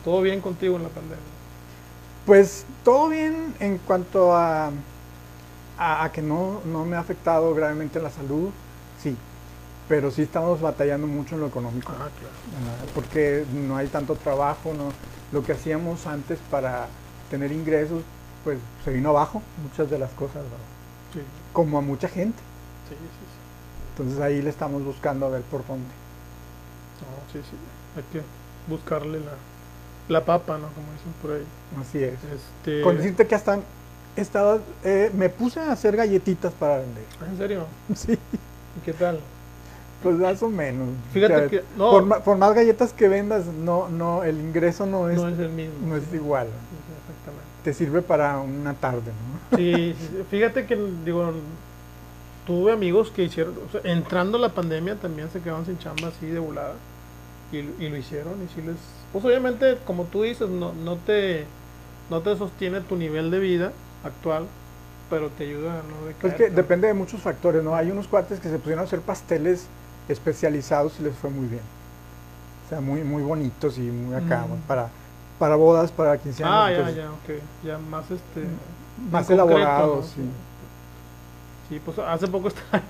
Todo 0.04 0.22
bien 0.22 0.40
contigo 0.40 0.76
en 0.76 0.84
la 0.84 0.88
pandemia. 0.88 1.24
Pues 2.24 2.64
todo 2.84 3.08
bien 3.08 3.54
en 3.60 3.78
cuanto 3.78 4.34
a, 4.34 4.70
a, 5.78 6.04
a 6.04 6.12
que 6.12 6.22
no, 6.22 6.60
no 6.64 6.84
me 6.84 6.96
ha 6.96 7.00
afectado 7.00 7.54
gravemente 7.54 8.00
la 8.00 8.10
salud, 8.10 8.50
sí. 9.02 9.16
Pero 9.88 10.10
sí 10.10 10.22
estamos 10.22 10.60
batallando 10.60 11.06
mucho 11.06 11.34
en 11.34 11.42
lo 11.42 11.46
económico. 11.46 11.92
Ah, 11.92 12.08
claro. 12.18 12.92
Porque 12.94 13.44
no 13.52 13.76
hay 13.76 13.88
tanto 13.88 14.14
trabajo, 14.14 14.72
no 14.74 14.92
lo 15.32 15.44
que 15.44 15.52
hacíamos 15.52 16.06
antes 16.06 16.38
para 16.50 16.86
tener 17.30 17.52
ingresos, 17.52 18.02
pues 18.44 18.58
se 18.84 18.92
vino 18.92 19.10
abajo 19.10 19.42
muchas 19.62 19.90
de 19.90 19.98
las 19.98 20.10
cosas, 20.12 20.36
¿verdad? 20.36 20.75
Como 21.56 21.78
a 21.78 21.80
mucha 21.80 22.06
gente. 22.06 22.36
sí, 22.86 22.94
sí. 22.94 22.98
sí. 23.00 23.92
Entonces 23.92 24.20
ahí 24.20 24.42
le 24.42 24.50
estamos 24.50 24.84
buscando 24.84 25.24
a 25.24 25.30
ver 25.30 25.40
por 25.40 25.66
dónde. 25.66 25.88
No, 27.00 27.32
sí, 27.32 27.38
sí. 27.50 27.56
Hay 27.96 28.02
que 28.12 28.20
buscarle 28.68 29.20
la, 29.20 29.32
la 30.08 30.22
papa, 30.22 30.58
¿no? 30.58 30.68
Como 30.68 30.92
dicen 30.92 31.14
por 31.22 31.30
ahí. 31.32 31.46
Así 31.80 32.04
es. 32.04 32.18
Este, 32.24 32.82
Con 32.82 32.98
decirte 32.98 33.26
que 33.26 33.34
hasta 33.34 33.60
estaba, 34.16 34.58
eh, 34.84 35.10
me 35.14 35.30
puse 35.30 35.60
a 35.60 35.72
hacer 35.72 35.96
galletitas 35.96 36.52
para 36.52 36.76
vender. 36.76 37.04
¿En 37.26 37.38
serio? 37.38 37.66
Sí, 37.94 38.12
¿Y 38.12 38.80
qué 38.84 38.92
tal? 38.92 39.18
pues 40.02 40.16
más 40.16 40.42
o 40.42 40.50
menos. 40.50 40.88
Fíjate 41.14 41.34
O 41.34 41.38
sea, 41.38 41.48
que... 41.48 41.64
No, 41.78 42.20
por, 42.22 42.36
más 42.36 42.54
galletas 42.54 42.92
que 42.92 43.08
vendas, 43.08 43.46
no, 43.46 43.88
no, 43.88 44.24
el 44.24 44.38
ingreso 44.38 44.84
no 44.84 45.08
es, 45.08 45.16
no 45.16 45.28
es 45.30 45.38
el 45.38 45.48
mismo. 45.48 45.88
no 45.88 45.96
es 45.96 46.04
igual. 46.12 46.48
Exactamente. 46.48 47.48
Te 47.64 47.72
sirve 47.72 48.02
para 48.02 48.38
una 48.40 48.74
tarde, 48.74 49.00
¿no? 49.06 49.35
Sí, 49.54 49.94
fíjate 50.30 50.66
que, 50.66 50.76
digo, 51.04 51.32
tuve 52.46 52.72
amigos 52.72 53.10
que 53.10 53.24
hicieron, 53.24 53.54
o 53.68 53.70
sea, 53.70 53.80
entrando 53.84 54.38
la 54.38 54.50
pandemia 54.50 54.96
también 54.96 55.30
se 55.30 55.40
quedaron 55.40 55.66
sin 55.66 55.78
chamba 55.78 56.08
así 56.08 56.26
de 56.26 56.38
volada 56.38 56.74
y, 57.52 57.58
y 57.58 57.88
lo 57.88 57.96
hicieron 57.96 58.34
y 58.42 58.48
sí 58.54 58.62
les, 58.66 58.76
pues 59.12 59.24
obviamente 59.24 59.78
como 59.84 60.04
tú 60.04 60.22
dices, 60.22 60.48
no, 60.48 60.72
no 60.72 60.96
te, 60.96 61.46
no 62.10 62.20
te 62.20 62.36
sostiene 62.36 62.80
tu 62.80 62.96
nivel 62.96 63.30
de 63.30 63.38
vida 63.38 63.72
actual, 64.04 64.46
pero 65.10 65.28
te 65.30 65.44
ayuda 65.44 65.74
a 65.74 65.76
no 65.76 66.12
Pues 66.20 66.34
que 66.34 66.50
depende 66.50 66.88
de 66.88 66.94
muchos 66.94 67.20
factores, 67.20 67.62
¿no? 67.62 67.74
Hay 67.74 67.90
unos 67.90 68.08
cuates 68.08 68.40
que 68.40 68.48
se 68.48 68.58
pusieron 68.58 68.80
a 68.80 68.84
hacer 68.84 69.00
pasteles 69.00 69.66
especializados 70.08 70.98
y 71.00 71.04
les 71.04 71.16
fue 71.16 71.30
muy 71.30 71.46
bien. 71.46 71.62
O 72.66 72.68
sea, 72.68 72.80
muy, 72.80 73.02
muy 73.02 73.22
bonitos 73.22 73.78
y 73.78 73.82
muy 73.82 74.14
acá, 74.16 74.44
Mm. 74.46 74.66
para, 74.66 74.88
para 75.38 75.56
bodas, 75.56 75.92
para 75.92 76.18
15 76.18 76.42
años. 76.44 76.56
Ah, 76.56 76.70
ya, 76.70 76.76
entonces, 76.78 76.96
ya, 76.96 77.10
ok. 77.10 77.42
Ya 77.64 77.78
más 77.78 78.10
este. 78.10 78.40
Más 79.10 79.26
concreto, 79.26 79.96
¿no? 79.96 80.02
sí. 80.02 80.22
Sí, 81.68 81.80
pues 81.84 81.98
hace 81.98 82.28
poco 82.28 82.48
estaba 82.48 82.82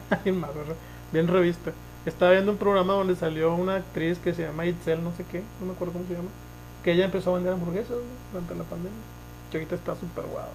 bien 1.13 1.29
revista. 1.29 1.73
Estaba 2.05 2.33
viendo 2.33 2.53
un 2.53 2.59
programa 2.59 2.93
donde 2.93 3.17
salió 3.17 3.55
una 3.55 3.77
actriz 3.77 4.19
que 4.19 4.33
se 4.35 4.43
llama 4.43 4.67
Itzel, 4.67 5.03
no 5.03 5.13
sé 5.17 5.25
qué, 5.31 5.43
no 5.61 5.67
me 5.67 5.73
acuerdo 5.73 5.95
cómo 5.95 6.05
se 6.07 6.15
llama, 6.15 6.29
que 6.85 6.93
ella 6.93 7.07
empezó 7.07 7.31
a 7.33 7.35
vender 7.35 7.53
hamburguesas 7.55 7.91
¿no? 7.91 7.97
durante 8.33 8.55
la 8.55 8.65
pandemia. 8.65 8.99
Que 9.51 9.59
ahorita 9.59 9.75
está 9.75 9.95
súper 9.97 10.25
guau. 10.27 10.47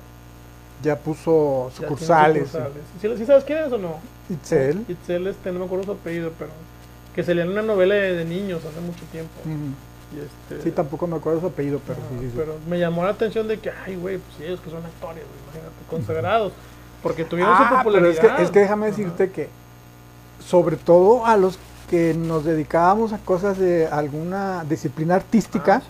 Ya 0.83 0.97
puso 0.97 1.69
Ya 1.71 1.75
sucursales. 1.75 2.47
sucursales. 2.49 2.83
¿Sí, 3.01 3.09
sí 3.17 3.25
sabes 3.25 3.43
quién 3.43 3.59
es 3.59 3.71
o 3.71 3.77
no? 3.77 3.95
Itzel. 4.29 4.85
Itzel, 4.87 5.27
este, 5.27 5.51
no 5.51 5.59
me 5.59 5.65
acuerdo 5.65 5.85
su 5.85 5.91
apellido, 5.91 6.31
pero 6.39 6.51
que 7.13 7.23
salía 7.23 7.43
en 7.43 7.49
una 7.49 7.61
novela 7.61 7.95
de, 7.95 8.15
de 8.15 8.25
niños 8.25 8.63
hace 8.63 8.79
mucho 8.79 9.03
tiempo. 9.11 9.31
Ujú. 9.43 9.73
Y 10.13 10.19
este, 10.19 10.63
Sí, 10.63 10.71
tampoco 10.71 11.07
me 11.07 11.15
acuerdo 11.15 11.39
su 11.41 11.47
apellido, 11.47 11.79
pero 11.87 11.99
sí, 12.19 12.31
pero 12.35 12.55
me 12.67 12.77
llamó 12.79 13.03
la 13.03 13.11
atención 13.11 13.47
de 13.47 13.59
que, 13.59 13.71
ay, 13.85 13.95
güey, 13.95 14.17
pues 14.17 14.47
ellos 14.47 14.59
que 14.59 14.69
son 14.69 14.83
actores, 14.85 15.23
imagínate, 15.45 15.75
consagrados. 15.89 16.51
Porque 17.01 17.23
tuvieron 17.25 17.55
su 17.55 17.63
Ah, 17.63 17.67
pero 17.69 17.83
popularidad. 17.83 18.25
es 18.25 18.31
que, 18.35 18.43
es 18.43 18.51
que 18.51 18.59
déjame 18.59 18.87
Ajá. 18.87 18.95
decirte 18.97 19.31
que, 19.31 19.49
sobre 20.45 20.75
todo 20.75 21.25
a 21.25 21.37
los 21.37 21.57
que 21.89 22.13
nos 22.13 22.43
dedicábamos 22.45 23.11
a 23.13 23.17
cosas 23.19 23.57
de 23.57 23.87
alguna 23.87 24.63
disciplina 24.65 25.15
artística, 25.15 25.75
Ah, 25.77 25.81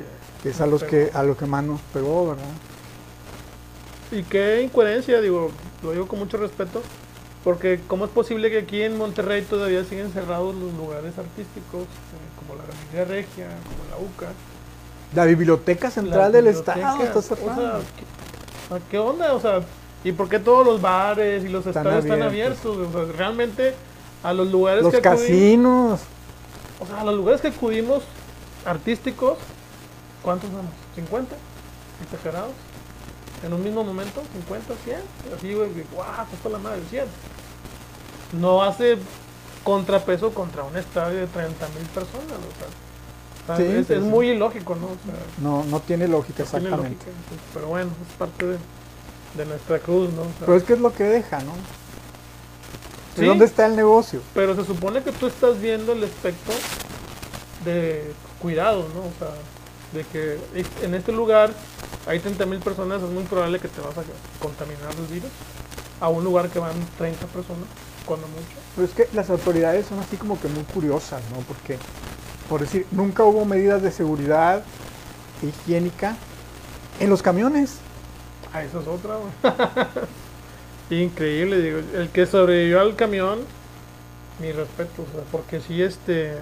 sí. 0.43 0.49
es 0.49 0.61
a 0.61 0.67
los 0.67 0.83
que 0.83 1.09
a 1.13 1.23
lo 1.23 1.35
que 1.37 1.45
más 1.45 1.63
nos 1.63 1.81
pegó, 1.93 2.29
¿verdad? 2.29 2.43
Y 4.11 4.23
qué 4.23 4.61
incoherencia, 4.61 5.21
digo, 5.21 5.51
lo 5.83 5.91
digo 5.91 6.07
con 6.07 6.19
mucho 6.19 6.37
respeto, 6.37 6.81
porque 7.43 7.79
¿cómo 7.87 8.05
es 8.05 8.11
posible 8.11 8.49
que 8.51 8.59
aquí 8.59 8.81
en 8.81 8.97
Monterrey 8.97 9.41
todavía 9.43 9.83
siguen 9.85 10.11
cerrados 10.11 10.53
los 10.55 10.73
lugares 10.73 11.17
artísticos, 11.17 11.83
eh, 11.83 12.29
como 12.39 12.55
la 12.59 12.63
Galería 12.65 13.05
Regia, 13.05 13.47
como 13.47 13.89
la 13.89 13.90
La 15.15 15.25
biblioteca 15.25 15.91
central 15.91 16.31
del 16.31 16.47
estado 16.47 17.03
está 17.03 17.21
cerrada. 17.21 17.79
¿qué, 17.97 18.03
o 18.75 18.77
sea, 18.77 18.87
¿qué 18.89 18.97
onda? 18.99 19.33
O 19.33 19.39
sea, 19.41 19.61
¿y 20.03 20.11
por 20.13 20.29
qué 20.29 20.39
todos 20.39 20.65
los 20.65 20.81
bares 20.81 21.43
y 21.43 21.49
los 21.49 21.65
Están 21.65 21.85
estadios 21.85 22.05
están 22.05 22.21
abiertos. 22.23 22.65
abiertos? 22.65 22.95
O 22.95 23.05
sea, 23.07 23.17
realmente 23.17 23.75
a 24.23 24.33
los 24.33 24.49
lugares 24.49 24.83
Los 24.83 24.91
que 24.93 24.97
acudimos, 24.99 25.99
casinos. 25.99 25.99
o 26.79 26.85
sea, 26.87 27.01
a 27.01 27.03
los 27.03 27.15
lugares 27.15 27.41
que 27.41 27.49
acudimos 27.49 28.03
artísticos, 28.65 29.37
¿cuántos 30.21 30.49
vamos? 30.53 30.71
¿50? 30.95 31.25
¿Exagerados? 32.03 32.51
¿En 33.43 33.53
un 33.53 33.63
mismo 33.63 33.83
momento? 33.83 34.21
¿50? 34.21 34.59
¿100? 34.85 35.35
Así, 35.37 35.53
güey, 35.53 35.69
guau, 35.93 36.07
pues 36.41 36.53
la 36.53 36.59
madre, 36.59 36.81
100. 36.89 37.05
No 38.39 38.63
hace 38.63 38.97
contrapeso 39.63 40.33
contra 40.33 40.63
un 40.63 40.77
estadio 40.77 41.19
de 41.19 41.27
30 41.27 41.67
mil 41.69 41.87
personas, 41.87 42.37
o 42.37 42.57
sea. 42.59 42.67
Sí, 43.57 43.63
es, 43.63 43.87
sí, 43.87 43.93
es 43.93 43.99
sí. 44.03 44.05
muy 44.05 44.29
ilógico, 44.29 44.75
¿no? 44.75 44.85
O 44.87 44.97
sea, 45.05 45.15
No, 45.41 45.63
no 45.65 45.79
tiene 45.79 46.07
lógica 46.07 46.43
no 46.43 46.49
tiene 46.49 46.65
exactamente. 46.67 47.05
lógica, 47.05 47.11
pero 47.53 47.67
bueno, 47.67 47.91
es 48.07 48.17
parte 48.17 48.45
de, 48.45 48.57
de 49.35 49.45
nuestra 49.45 49.79
cruz, 49.79 50.11
¿no? 50.13 50.21
O 50.21 50.25
sea, 50.25 50.45
Pero 50.45 50.55
es 50.57 50.63
que 50.63 50.73
es 50.73 50.79
lo 50.79 50.93
que 50.93 51.03
deja, 51.03 51.39
¿no? 51.41 51.53
¿De 53.17 53.25
dónde 53.25 53.45
está 53.45 53.65
el 53.65 53.75
negocio? 53.75 54.21
Pero 54.33 54.55
se 54.55 54.63
supone 54.65 55.03
que 55.03 55.11
tú 55.11 55.27
estás 55.27 55.59
viendo 55.59 55.91
el 55.91 56.03
aspecto 56.03 56.51
de 57.65 58.13
cuidado, 58.41 58.87
¿no? 58.95 59.01
O 59.01 59.11
sea, 59.19 59.33
de 59.93 60.05
que 60.05 60.39
en 60.85 60.95
este 60.95 61.11
lugar 61.11 61.51
hay 62.07 62.19
30 62.19 62.45
mil 62.45 62.59
personas, 62.59 63.01
es 63.01 63.09
muy 63.09 63.23
probable 63.23 63.59
que 63.59 63.67
te 63.67 63.81
vas 63.81 63.97
a 63.97 64.03
contaminar 64.39 64.91
el 64.97 65.13
virus. 65.13 65.29
A 65.99 66.09
un 66.09 66.23
lugar 66.23 66.49
que 66.49 66.57
van 66.57 66.73
30 66.97 67.27
personas, 67.27 67.65
cuando 68.05 68.27
mucho. 68.29 68.47
Pero 68.75 68.87
es 68.87 68.93
que 68.93 69.07
las 69.13 69.29
autoridades 69.29 69.85
son 69.85 69.99
así 69.99 70.17
como 70.17 70.39
que 70.39 70.47
muy 70.47 70.63
curiosas, 70.63 71.21
¿no? 71.35 71.41
Porque, 71.41 71.77
por 72.51 72.59
decir, 72.59 72.85
nunca 72.91 73.23
hubo 73.23 73.45
medidas 73.45 73.81
de 73.81 73.91
seguridad 73.91 74.61
higiénica 75.41 76.17
en 76.99 77.09
los 77.09 77.21
camiones. 77.21 77.77
Ah, 78.51 78.61
eso 78.61 78.81
es 78.81 78.87
otra, 78.87 79.15
güey. 79.15 81.01
Increíble, 81.05 81.61
digo. 81.61 81.79
El 81.95 82.09
que 82.09 82.25
sobrevivió 82.25 82.81
al 82.81 82.97
camión, 82.97 83.39
mi 84.41 84.51
respeto, 84.51 85.03
o 85.03 85.15
sea, 85.15 85.23
porque 85.31 85.61
si 85.61 85.81
este, 85.81 86.33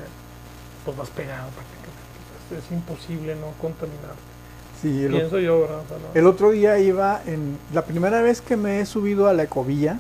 pues 0.84 0.98
vas 0.98 1.10
pegado 1.12 1.48
prácticamente. 1.50 2.58
Es, 2.58 2.72
imposible 2.72 3.36
no 3.36 3.52
contaminarte. 3.62 4.18
Sí, 4.82 5.04
el, 5.04 5.12
Pienso 5.12 5.38
yo, 5.38 5.62
¿verdad? 5.62 5.82
O 5.82 5.88
sea, 5.90 5.98
no. 5.98 6.20
el 6.20 6.26
otro 6.26 6.50
día 6.50 6.80
iba 6.80 7.22
en... 7.28 7.60
La 7.72 7.86
primera 7.86 8.24
vez 8.24 8.42
que 8.42 8.58
me 8.58 8.80
he 8.80 8.88
subido 8.88 9.28
a 9.28 9.34
la 9.34 9.44
ecovía, 9.44 10.00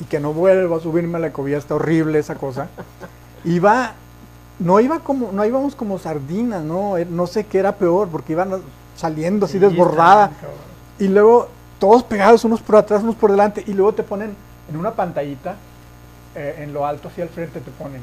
y 0.00 0.04
que 0.04 0.20
no 0.20 0.34
vuelvo 0.34 0.76
a 0.76 0.80
subirme 0.80 1.16
a 1.16 1.20
la 1.20 1.28
ecovía, 1.28 1.56
está 1.56 1.76
horrible 1.76 2.18
esa 2.18 2.34
cosa. 2.34 2.68
Iba, 3.46 3.94
no 4.60 4.78
iba 4.80 5.00
como, 5.00 5.32
no 5.32 5.44
íbamos 5.44 5.74
como 5.74 5.98
sardinas, 5.98 6.62
no, 6.62 6.96
Eh, 6.96 7.04
no 7.04 7.26
sé 7.26 7.44
qué 7.46 7.58
era 7.58 7.72
peor, 7.76 8.08
porque 8.08 8.32
iban 8.34 8.60
saliendo 8.96 9.46
así 9.46 9.54
Sí, 9.54 9.58
desbordada. 9.58 10.30
Y 10.98 11.08
luego 11.08 11.48
todos 11.78 12.02
pegados 12.04 12.44
unos 12.44 12.60
por 12.60 12.76
atrás, 12.76 13.02
unos 13.02 13.16
por 13.16 13.30
delante, 13.30 13.64
y 13.66 13.72
luego 13.72 13.92
te 13.94 14.02
ponen 14.02 14.36
en 14.70 14.76
una 14.76 14.92
pantallita, 14.92 15.56
eh, 16.34 16.56
en 16.60 16.72
lo 16.72 16.86
alto 16.86 17.08
hacia 17.08 17.24
el 17.24 17.30
frente 17.30 17.60
te 17.60 17.70
ponen. 17.72 18.02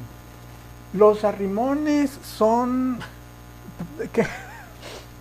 Los 0.93 1.23
arrimones 1.23 2.19
son. 2.23 2.99
¿qué? 4.11 4.25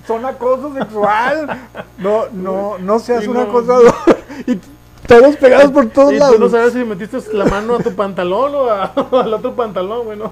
Son 0.07 0.25
acoso 0.25 0.73
sexual. 0.73 1.69
No, 1.99 2.27
no, 2.33 2.79
no 2.79 2.99
seas 2.99 3.23
Sí, 3.25 3.29
un 3.29 3.35
no. 3.35 3.41
acosador. 3.43 3.93
Y 4.47 4.61
todos 5.07 5.37
pegados 5.37 5.71
por 5.71 5.87
todos 5.91 6.13
Y 6.13 6.19
lados. 6.19 6.37
tú 6.37 6.41
no 6.43 6.49
sabes 6.49 6.73
si 6.73 6.85
metiste 6.85 7.19
la 7.33 7.45
mano 7.47 7.77
a 7.77 7.79
tu 7.79 7.95
pantalón 7.95 8.55
o, 8.55 8.71
a- 8.71 8.93
o 9.11 9.17
al 9.21 9.33
otro 9.35 9.55
pantalón, 9.55 10.05
güey, 10.05 10.19
¿no? 10.19 10.31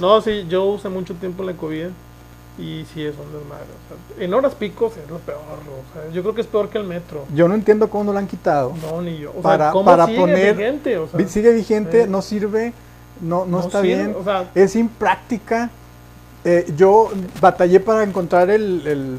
No, 0.00 0.20
sí, 0.20 0.46
yo 0.48 0.64
usé 0.66 0.88
mucho 0.88 1.14
tiempo 1.14 1.42
la 1.42 1.52
COVID 1.54 1.86
y 2.58 2.84
sí 2.92 3.02
es 3.02 3.14
un 3.16 3.32
desmadre. 3.32 3.64
o 3.64 4.16
sea, 4.16 4.24
en 4.24 4.34
horas 4.34 4.54
picos 4.54 4.92
es 4.96 5.08
lo 5.10 5.18
peor, 5.18 5.38
o 5.40 5.92
sea, 5.94 6.12
yo 6.12 6.22
creo 6.22 6.34
que 6.34 6.40
es 6.42 6.46
peor 6.46 6.68
que 6.68 6.78
el 6.78 6.84
metro. 6.84 7.24
Yo 7.34 7.48
no 7.48 7.54
entiendo 7.54 7.88
cómo 7.88 8.04
no 8.04 8.12
lo 8.12 8.18
han 8.18 8.26
quitado. 8.26 8.74
No, 8.90 9.00
ni 9.00 9.18
yo. 9.18 9.30
O 9.30 9.34
sea, 9.34 9.42
Para- 9.42 9.70
¿cómo 9.72 9.84
para 9.86 10.06
sigue 10.06 10.18
poner- 10.18 10.56
vigente? 10.56 10.98
O 10.98 11.08
sea, 11.08 11.28
Sigue 11.28 11.52
vigente, 11.52 12.06
no 12.06 12.20
sirve, 12.22 12.72
no, 13.20 13.46
no, 13.46 13.60
está 13.60 13.80
sirve, 13.80 13.96
bien. 13.96 14.16
O 14.18 14.24
sea, 14.24 14.50
es 14.54 14.76
impráctica. 14.76 15.70
Eh, 16.44 16.72
yo 16.76 17.10
batallé 17.40 17.78
para 17.80 18.02
encontrar 18.02 18.50
el, 18.50 18.86
el- 18.86 19.18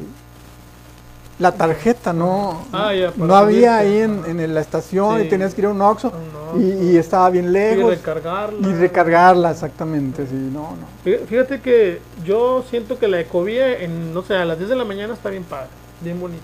la 1.38 1.52
tarjeta, 1.52 2.12
no, 2.12 2.64
Ah, 2.72 2.92
no 3.16 3.34
había 3.34 3.78
ahí 3.78 3.98
en, 3.98 4.24
en 4.40 4.54
la 4.54 4.60
estación 4.60 5.20
Sí. 5.20 5.26
y 5.26 5.28
tenías 5.28 5.52
que 5.54 5.62
ir 5.62 5.66
a 5.66 5.70
un 5.70 5.82
Oxxo 5.82 6.12
no, 6.54 6.60
y, 6.60 6.92
y 6.92 6.96
estaba 6.96 7.28
bien 7.30 7.46
y 7.46 7.48
lejos 7.48 7.90
recargarla. 7.90 8.68
y 8.68 8.72
recargarla 8.74 9.50
exactamente, 9.50 10.26
sí, 10.26 10.34
no, 10.52 10.76
no. 10.76 10.86
Fí- 11.04 11.24
Fíjate 11.26 11.60
que 11.60 12.00
yo 12.24 12.64
siento 12.70 12.98
que 12.98 13.08
la 13.08 13.18
ecovía, 13.20 13.80
en, 13.80 14.14
no 14.14 14.22
sé, 14.22 14.36
a 14.36 14.44
las 14.44 14.58
10 14.58 14.70
de 14.70 14.76
la 14.76 14.84
mañana 14.84 15.14
está 15.14 15.28
bien 15.30 15.42
padre, 15.44 15.68
bien 16.00 16.20
bonito. 16.20 16.42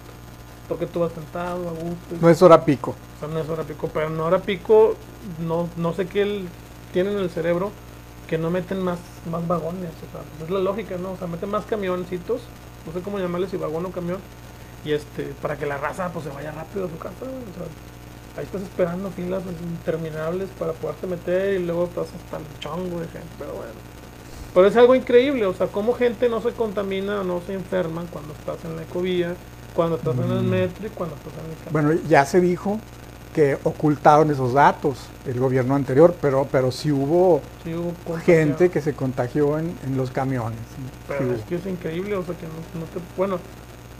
Porque 0.69 0.87
tú 0.87 1.01
vas 1.01 1.13
sentado, 1.13 1.69
a 1.69 1.73
gusto. 1.73 2.15
y- 2.17 2.19
No 2.21 2.29
es 2.29 2.41
hora 2.43 2.65
pico. 2.65 2.95
O 3.17 3.21
sea, 3.21 3.29
no 3.29 3.39
es 3.41 3.49
hora 3.49 3.63
pico, 3.65 3.89
pero 3.93 4.07
en 4.09 4.19
hora 4.21 4.39
pico 4.39 4.95
no, 5.45 5.69
no 5.77 5.93
sé 5.93 6.07
qué 6.07 6.23
el- 6.23 6.49
tienen 6.93 7.15
en 7.15 7.21
el 7.21 7.31
cerebro 7.31 7.71
que 8.29 8.39
no 8.39 8.51
meten 8.51 8.81
más, 8.83 8.99
más 9.31 9.47
vagones. 9.47 9.91
O 10.09 10.13
sea, 10.13 10.45
es 10.47 10.51
la 10.51 10.59
lógica, 10.61 10.97
¿no? 11.01 11.13
O 11.13 11.17
sea, 11.17 11.27
meten 11.29 11.49
más 11.51 11.65
camioncitos, 11.67 12.41
no 12.87 12.93
sé 12.93 13.01
cómo 13.01 13.19
llamarles, 13.19 13.51
si 13.51 13.57
vagón 13.57 13.87
o 13.87 13.91
camión, 13.91 14.19
y 14.85 14.93
este, 14.93 15.25
para 15.43 15.57
que 15.57 15.67
la 15.67 15.77
raza 15.79 16.11
pues 16.13 16.25
se 16.25 16.31
vaya 16.31 16.51
rápido 16.53 16.87
a 16.87 16.89
su 16.89 16.99
casa, 16.99 17.17
güey, 17.21 17.33
o 17.33 17.55
sea, 17.55 17.67
ahí 18.39 18.45
estás 18.45 18.63
esperando 18.63 19.11
filas 19.11 19.43
interminables 19.63 20.49
para 20.59 20.73
poderte 20.73 21.07
meter 21.07 21.61
y 21.61 21.65
luego 21.67 21.85
estás 21.85 22.07
hasta 22.07 22.37
el 22.39 22.45
chongo 22.61 23.01
de 23.01 23.07
gente, 23.09 23.29
pero 23.39 23.53
bueno. 23.55 23.73
Pero 24.55 24.67
es 24.67 24.77
algo 24.77 24.95
increíble, 24.95 25.47
o 25.47 25.55
sea, 25.55 25.69
cómo 25.69 25.93
gente 25.95 26.29
no 26.29 26.41
se 26.41 26.53
contamina 26.53 27.21
o 27.21 27.25
no 27.25 27.41
se 27.47 27.55
enferma 27.55 28.05
cuando 28.11 28.33
estás 28.35 28.65
en 28.65 28.77
la 28.77 28.83
ecovía, 28.83 29.35
cuando 29.75 29.97
estás 29.97 30.19
en 30.19 30.31
el 30.31 30.43
Mm. 30.43 30.49
metro 30.49 30.87
y 30.87 30.91
cuando 30.91 31.15
estás 31.17 31.33
en 31.35 31.51
el 31.51 31.57
camión. 31.65 31.71
Bueno, 31.71 32.01
ya 32.09 32.25
se 32.27 32.41
dijo 32.41 32.81
que 33.33 33.57
ocultaron 33.63 34.29
esos 34.33 34.55
datos 34.55 34.99
el 35.25 35.39
gobierno 35.39 35.77
anterior, 35.77 36.17
pero, 36.21 36.49
pero 36.51 36.73
sí 36.73 36.91
hubo 36.91 37.43
Sí 37.63 37.75
hubo 37.75 37.93
gente 38.19 38.71
que 38.71 38.81
se 38.81 38.95
contagió 38.95 39.57
en, 39.59 39.79
en 39.85 39.97
los 39.97 40.11
camiones. 40.11 40.59
sí, 40.75 40.83
sí 40.83 40.91
Pero 41.07 41.27
hubo. 41.27 41.35
es 41.35 41.43
que 41.45 41.55
es 41.55 41.67
increíble, 41.67 42.17
o 42.17 42.25
sea, 42.25 42.35
que 42.37 42.47
no, 42.47 42.81
no 42.81 42.87
te... 42.87 42.99
Bueno, 43.17 43.39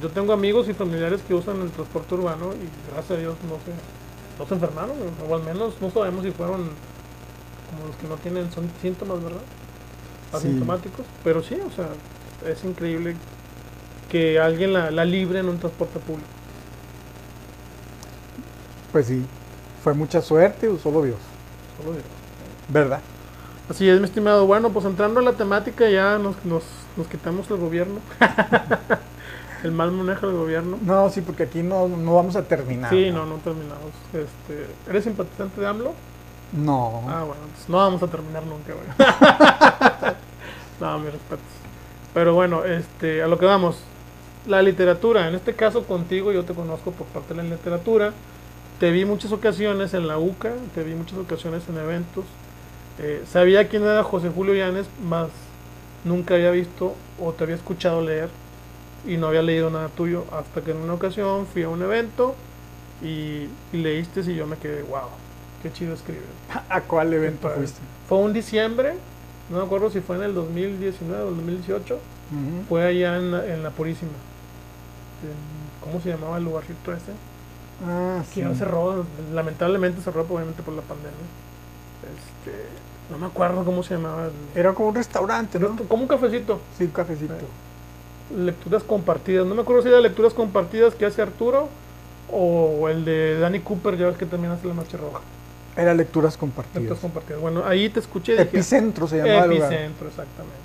yo 0.01 0.09
tengo 0.09 0.33
amigos 0.33 0.69
y 0.69 0.75
familiares 0.75 1.21
que 1.27 1.35
usan 1.35 1.61
el 1.63 1.71
transporte 1.71 2.15
urbano 2.15 2.53
y 2.53 2.93
gracias 2.93 3.19
a 3.19 3.21
Dios 3.21 3.37
no 3.49 3.57
se, 3.57 4.39
no 4.39 4.47
se 4.47 4.55
enfermaron, 4.55 4.97
o 5.29 5.35
al 5.35 5.43
menos 5.43 5.75
no 5.81 5.91
sabemos 5.91 6.25
si 6.25 6.31
fueron 6.31 6.71
como 7.71 7.87
los 7.87 7.97
que 7.97 8.09
no 8.09 8.17
tienen 8.17 8.51
son 8.53 8.71
síntomas, 8.81 9.23
¿verdad? 9.23 9.41
Sí. 10.31 10.37
Asintomáticos, 10.37 11.07
pero 11.23 11.43
sí, 11.43 11.55
o 11.55 11.71
sea, 11.71 11.89
es 12.51 12.65
increíble 12.65 13.17
que 14.09 14.41
alguien 14.41 14.73
la, 14.73 14.91
la 14.91 15.05
libre 15.05 15.41
en 15.41 15.49
un 15.49 15.59
transporte 15.59 15.99
público. 16.01 16.29
Pues 18.93 19.07
sí, 19.07 19.25
fue 19.83 19.95
mucha 19.95 20.21
suerte 20.21 20.69
o 20.69 20.79
solo 20.79 21.03
Dios, 21.03 21.19
Solo 21.79 21.93
digo. 21.93 22.05
¿verdad? 22.69 23.01
Así 23.69 23.89
es, 23.89 24.01
mi 24.01 24.07
estimado. 24.07 24.47
Bueno, 24.47 24.71
pues 24.71 24.85
entrando 24.85 25.21
a 25.21 25.23
la 25.23 25.33
temática 25.33 25.89
ya 25.89 26.19
nos, 26.19 26.45
nos, 26.45 26.65
nos 26.97 27.07
quitamos 27.07 27.49
el 27.51 27.59
gobierno. 27.59 28.01
el 29.63 29.73
mal 29.73 29.93
manejo 29.93 30.27
del 30.27 30.37
gobierno. 30.37 30.79
No, 30.83 31.11
sí, 31.11 31.21
porque 31.21 31.45
aquí 31.45 31.63
no, 31.63 31.89
no 31.89 32.15
vamos 32.15 32.37
a 32.37 32.43
terminar. 32.43 32.91
Sí, 32.91 33.11
no, 33.11 33.27
no 33.27 33.37
terminamos. 33.37 33.93
Este, 34.13 34.67
¿Eres 34.89 35.05
simpatizante 35.05 35.61
de 35.61 35.67
AMLO? 35.67 35.93
No. 36.53 37.05
Ah, 37.09 37.25
bueno, 37.25 37.43
entonces 37.45 37.69
no 37.69 37.77
vamos 37.77 38.03
a 38.03 38.07
terminar 38.09 38.43
nunca, 38.45 38.73
güey. 38.73 40.15
no, 40.81 40.99
mi 40.99 41.11
respeto. 41.11 41.43
Pero 42.15 42.35
bueno, 42.35 42.65
este, 42.65 43.23
a 43.23 43.29
lo 43.29 43.39
que 43.39 43.47
vamos. 43.47 43.83
La 44.47 44.63
literatura, 44.63 45.29
en 45.29 45.35
este 45.35 45.55
caso 45.55 45.85
contigo, 45.85 46.33
yo 46.33 46.45
te 46.45 46.55
conozco 46.55 46.93
por 46.93 47.07
parte 47.09 47.35
de 47.35 47.43
la 47.43 47.49
literatura. 47.57 48.13
Te 48.79 48.91
vi 48.91 49.05
muchas 49.05 49.33
ocasiones 49.33 49.93
en 49.93 50.09
la 50.09 50.19
UCA, 50.19 50.53
te 50.75 50.83
vi 50.83 50.95
muchas 50.95 51.19
ocasiones 51.19 51.63
en 51.69 51.77
eventos. 51.77 52.25
Eh, 52.99 53.23
sabía 53.31 53.69
quién 53.69 53.83
era 53.83 54.03
José 54.03 54.31
Julio 54.35 54.55
Llanes, 54.55 54.87
más 55.07 55.29
nunca 56.05 56.35
había 56.35 56.51
visto 56.51 56.95
o 57.21 57.33
te 57.33 57.45
había 57.45 57.57
escuchado 57.57 58.01
leer 58.01 58.31
y 59.07 59.17
no 59.17 59.29
había 59.29 59.43
leído 59.43 59.71
nada 59.71 59.89
tuyo 59.89 60.25
hasta 60.33 60.61
que 60.61 60.73
en 60.73 60.79
una 60.79 60.95
ocasión 60.95 61.47
fui 61.47 61.63
a 61.63 61.69
un 61.69 61.83
evento 61.83 62.35
y, 63.03 63.49
y 63.73 63.77
leíste 63.77 64.21
y 64.21 64.35
yo 64.35 64.47
me 64.47 64.57
quedé, 64.57 64.83
wow, 64.83 65.09
qué 65.63 65.73
chido 65.73 65.95
escribir. 65.95 66.23
¿A 66.69 66.81
cuál 66.83 67.13
evento 67.15 67.43
Padre. 67.49 67.59
fuiste? 67.61 67.81
Fue 68.09 68.19
un 68.19 68.33
diciembre, 68.33 68.95
no 69.51 69.59
me 69.59 69.65
acuerdo 69.65 69.91
si 69.91 70.01
fue 70.01 70.17
en 70.17 70.23
el 70.23 70.35
2019 70.35 71.23
o 71.23 71.29
el 71.31 71.37
2018, 71.37 71.95
Ujú. 71.95 72.65
fue 72.69 72.85
allá 72.87 73.17
en 73.17 73.31
la, 73.33 73.47
en 73.47 73.63
la 73.63 73.71
Purísima. 73.71 74.13
¿Cómo 75.83 76.01
se 76.01 76.11
llamaba 76.11 76.39
el 76.39 76.45
lugarcito 76.45 76.93
ese? 76.93 77.13
Ah, 77.87 78.23
Que 78.29 78.35
sí. 78.35 78.41
ya 78.43 78.55
cerró, 78.55 79.05
lamentablemente 79.33 80.01
cerró 80.03 80.23
obviamente 80.29 80.63
por 80.63 80.75
la 80.75 80.83
pandemia. 80.83 81.11
Este, 82.05 82.57
no 83.11 83.19
me 83.19 83.27
acuerdo 83.27 83.65
cómo 83.65 83.83
se 83.83 83.95
llamaba. 83.95 84.27
el- 84.27 84.59
Era 84.61 84.73
como 84.75 84.91
un 84.91 84.95
restaurante, 84.95 85.59
¿no? 85.59 85.77
Como 85.89 86.03
un 86.03 86.09
cafecito. 86.09 86.61
Sí, 86.77 86.85
un 86.85 86.91
cafecito. 86.91 87.35
Lecturas 88.37 88.83
compartidas. 88.83 89.47
No 89.47 89.55
me 89.55 89.63
acuerdo 89.63 89.83
si 89.83 89.89
era 89.89 90.01
lecturas 90.01 90.35
compartidas 90.35 90.95
que 90.95 91.07
hace 91.07 91.23
Arturo 91.23 91.69
o 92.33 92.89
el 92.89 93.05
de 93.05 93.39
Danny 93.39 93.61
Cooper, 93.61 93.97
ya 93.97 94.07
ves 94.07 94.17
que 94.17 94.27
también 94.27 94.53
hace 94.53 94.67
la 94.67 94.75
Noche 94.75 94.97
Roja. 94.97 95.21
Era 95.77 95.95
lecturas 95.95 96.37
compartidas. 96.37 96.83
Lecturas 96.83 97.01
compartidas. 97.01 97.41
Bueno, 97.41 97.65
ahí 97.65 97.89
te 97.89 98.01
escuché 98.01 98.33
dije, 98.33 98.45
Epicentro 98.45 99.07
se 99.09 99.19
llamaba. 99.19 99.47
Epicentro, 99.47 100.09
exactamente. 100.09 100.59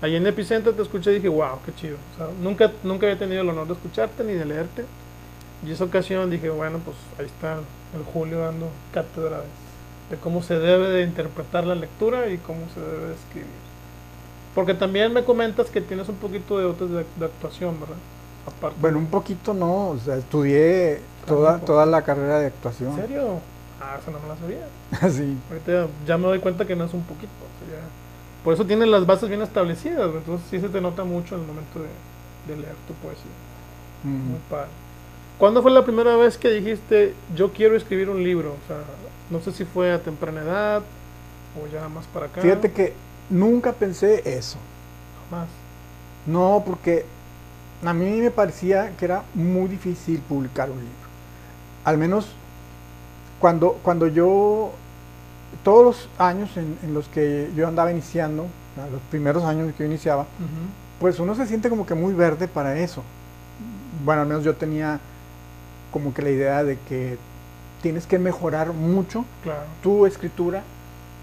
Ahí 0.00 0.16
en 0.16 0.26
Epicentro 0.26 0.72
te 0.72 0.82
escuché 0.82 1.10
y 1.12 1.14
dije, 1.16 1.28
wow, 1.28 1.58
qué 1.64 1.74
chido. 1.74 1.96
O 2.14 2.16
sea, 2.16 2.28
nunca, 2.40 2.72
nunca 2.82 3.06
había 3.06 3.18
tenido 3.18 3.42
el 3.42 3.48
honor 3.48 3.66
de 3.66 3.72
escucharte 3.74 4.22
ni 4.24 4.34
de 4.34 4.44
leerte. 4.44 4.84
Y 5.66 5.72
esa 5.72 5.84
ocasión 5.84 6.30
dije, 6.30 6.50
bueno, 6.50 6.78
pues 6.84 6.96
ahí 7.18 7.26
está 7.26 7.54
el 7.54 8.04
Julio 8.12 8.38
dando 8.38 8.68
cátedra 8.92 9.38
de, 9.38 10.14
de 10.14 10.20
cómo 10.20 10.42
se 10.42 10.58
debe 10.58 10.88
de 10.88 11.02
interpretar 11.02 11.64
la 11.64 11.74
lectura 11.74 12.28
y 12.30 12.38
cómo 12.38 12.60
se 12.74 12.80
debe 12.80 13.08
de 13.08 13.14
escribir. 13.14 13.67
Porque 14.58 14.74
también 14.74 15.12
me 15.12 15.22
comentas 15.22 15.70
que 15.70 15.80
tienes 15.80 16.08
un 16.08 16.16
poquito 16.16 16.58
de 16.58 16.64
dotes 16.64 16.90
de, 16.90 17.06
de 17.14 17.26
actuación, 17.26 17.78
¿verdad? 17.78 17.94
Aparte. 18.44 18.76
Bueno, 18.80 18.98
un 18.98 19.06
poquito 19.06 19.54
no, 19.54 19.90
o 19.90 19.98
sea, 19.98 20.16
estudié 20.16 20.98
toda, 21.28 21.60
toda 21.60 21.86
la 21.86 22.02
carrera 22.02 22.40
de 22.40 22.46
¿En 22.48 22.52
actuación. 22.52 22.96
serio? 22.96 23.38
Ah, 23.80 23.98
eso 24.02 24.10
no 24.10 24.18
me 24.18 24.26
la 24.26 24.36
sabía. 24.36 25.12
sí. 25.16 25.36
Ahorita 25.48 25.86
ya, 26.04 26.18
me 26.18 26.26
doy 26.26 26.40
cuenta 26.40 26.66
que 26.66 26.74
no 26.74 26.86
es 26.86 26.92
un 26.92 27.04
poquito. 27.04 27.30
o 27.30 27.70
sea, 27.70 27.78
por 28.42 28.52
eso 28.52 28.66
tienes 28.66 28.88
las 28.88 29.06
bases 29.06 29.28
bien 29.28 29.42
establecidas. 29.42 30.10
Entonces 30.12 30.44
sí 30.50 30.58
se 30.58 30.68
te 30.68 30.80
nota 30.80 31.04
mucho 31.04 31.36
en 31.36 31.42
el 31.42 31.46
momento 31.46 31.78
de, 31.78 32.52
de 32.52 32.60
leer 32.60 32.74
tu 32.88 32.94
poesía. 32.94 33.30
Muy 34.02 34.40
padre. 34.50 34.70
¿Cuándo 35.38 35.62
fue 35.62 35.70
la 35.70 35.84
primera 35.84 36.16
vez 36.16 36.36
que 36.36 36.50
dijiste, 36.50 37.14
yo 37.36 37.52
quiero 37.52 37.76
escribir 37.76 38.10
un 38.10 38.24
libro? 38.24 38.50
O 38.50 38.66
sea, 38.66 38.78
no 39.30 39.38
sé 39.40 39.52
si 39.52 39.64
fue 39.64 39.92
a 39.92 40.02
temprana 40.02 40.42
edad 40.42 40.82
o 41.62 41.72
ya 41.72 41.88
más 41.88 42.06
para 42.06 42.26
acá. 42.26 42.40
Fíjate 42.40 42.72
que 42.72 43.06
nunca 43.30 43.72
pensé 43.72 44.22
eso. 44.38 44.58
No, 46.26 46.62
porque 46.66 47.04
a 47.84 47.92
mí 47.92 48.20
me 48.20 48.30
parecía 48.30 48.92
que 48.96 49.04
era 49.04 49.22
muy 49.34 49.68
difícil 49.68 50.20
publicar 50.20 50.70
un 50.70 50.78
libro. 50.78 50.92
Al 51.84 51.96
menos 51.98 52.28
cuando, 53.40 53.72
cuando 53.82 54.06
yo, 54.08 54.72
todos 55.62 55.84
los 55.84 56.08
años 56.18 56.56
en, 56.56 56.78
en 56.82 56.92
los 56.94 57.08
que 57.08 57.50
yo 57.54 57.66
andaba 57.68 57.90
iniciando, 57.92 58.46
los 58.92 59.00
primeros 59.10 59.44
años 59.44 59.72
que 59.74 59.84
yo 59.84 59.86
iniciaba, 59.88 60.26
pues 61.00 61.18
uno 61.18 61.34
se 61.34 61.46
siente 61.46 61.68
como 61.68 61.86
que 61.86 61.94
muy 61.94 62.12
verde 62.14 62.48
para 62.48 62.78
eso. 62.78 63.02
Bueno, 64.04 64.22
al 64.22 64.28
menos 64.28 64.44
yo 64.44 64.54
tenía 64.54 65.00
como 65.92 66.12
que 66.14 66.22
la 66.22 66.30
idea 66.30 66.64
de 66.64 66.78
que 66.88 67.18
tienes 67.82 68.06
que 68.06 68.18
mejorar 68.18 68.72
mucho 68.72 69.24
Claro. 69.42 69.62
tu 69.82 70.04
escritura 70.06 70.62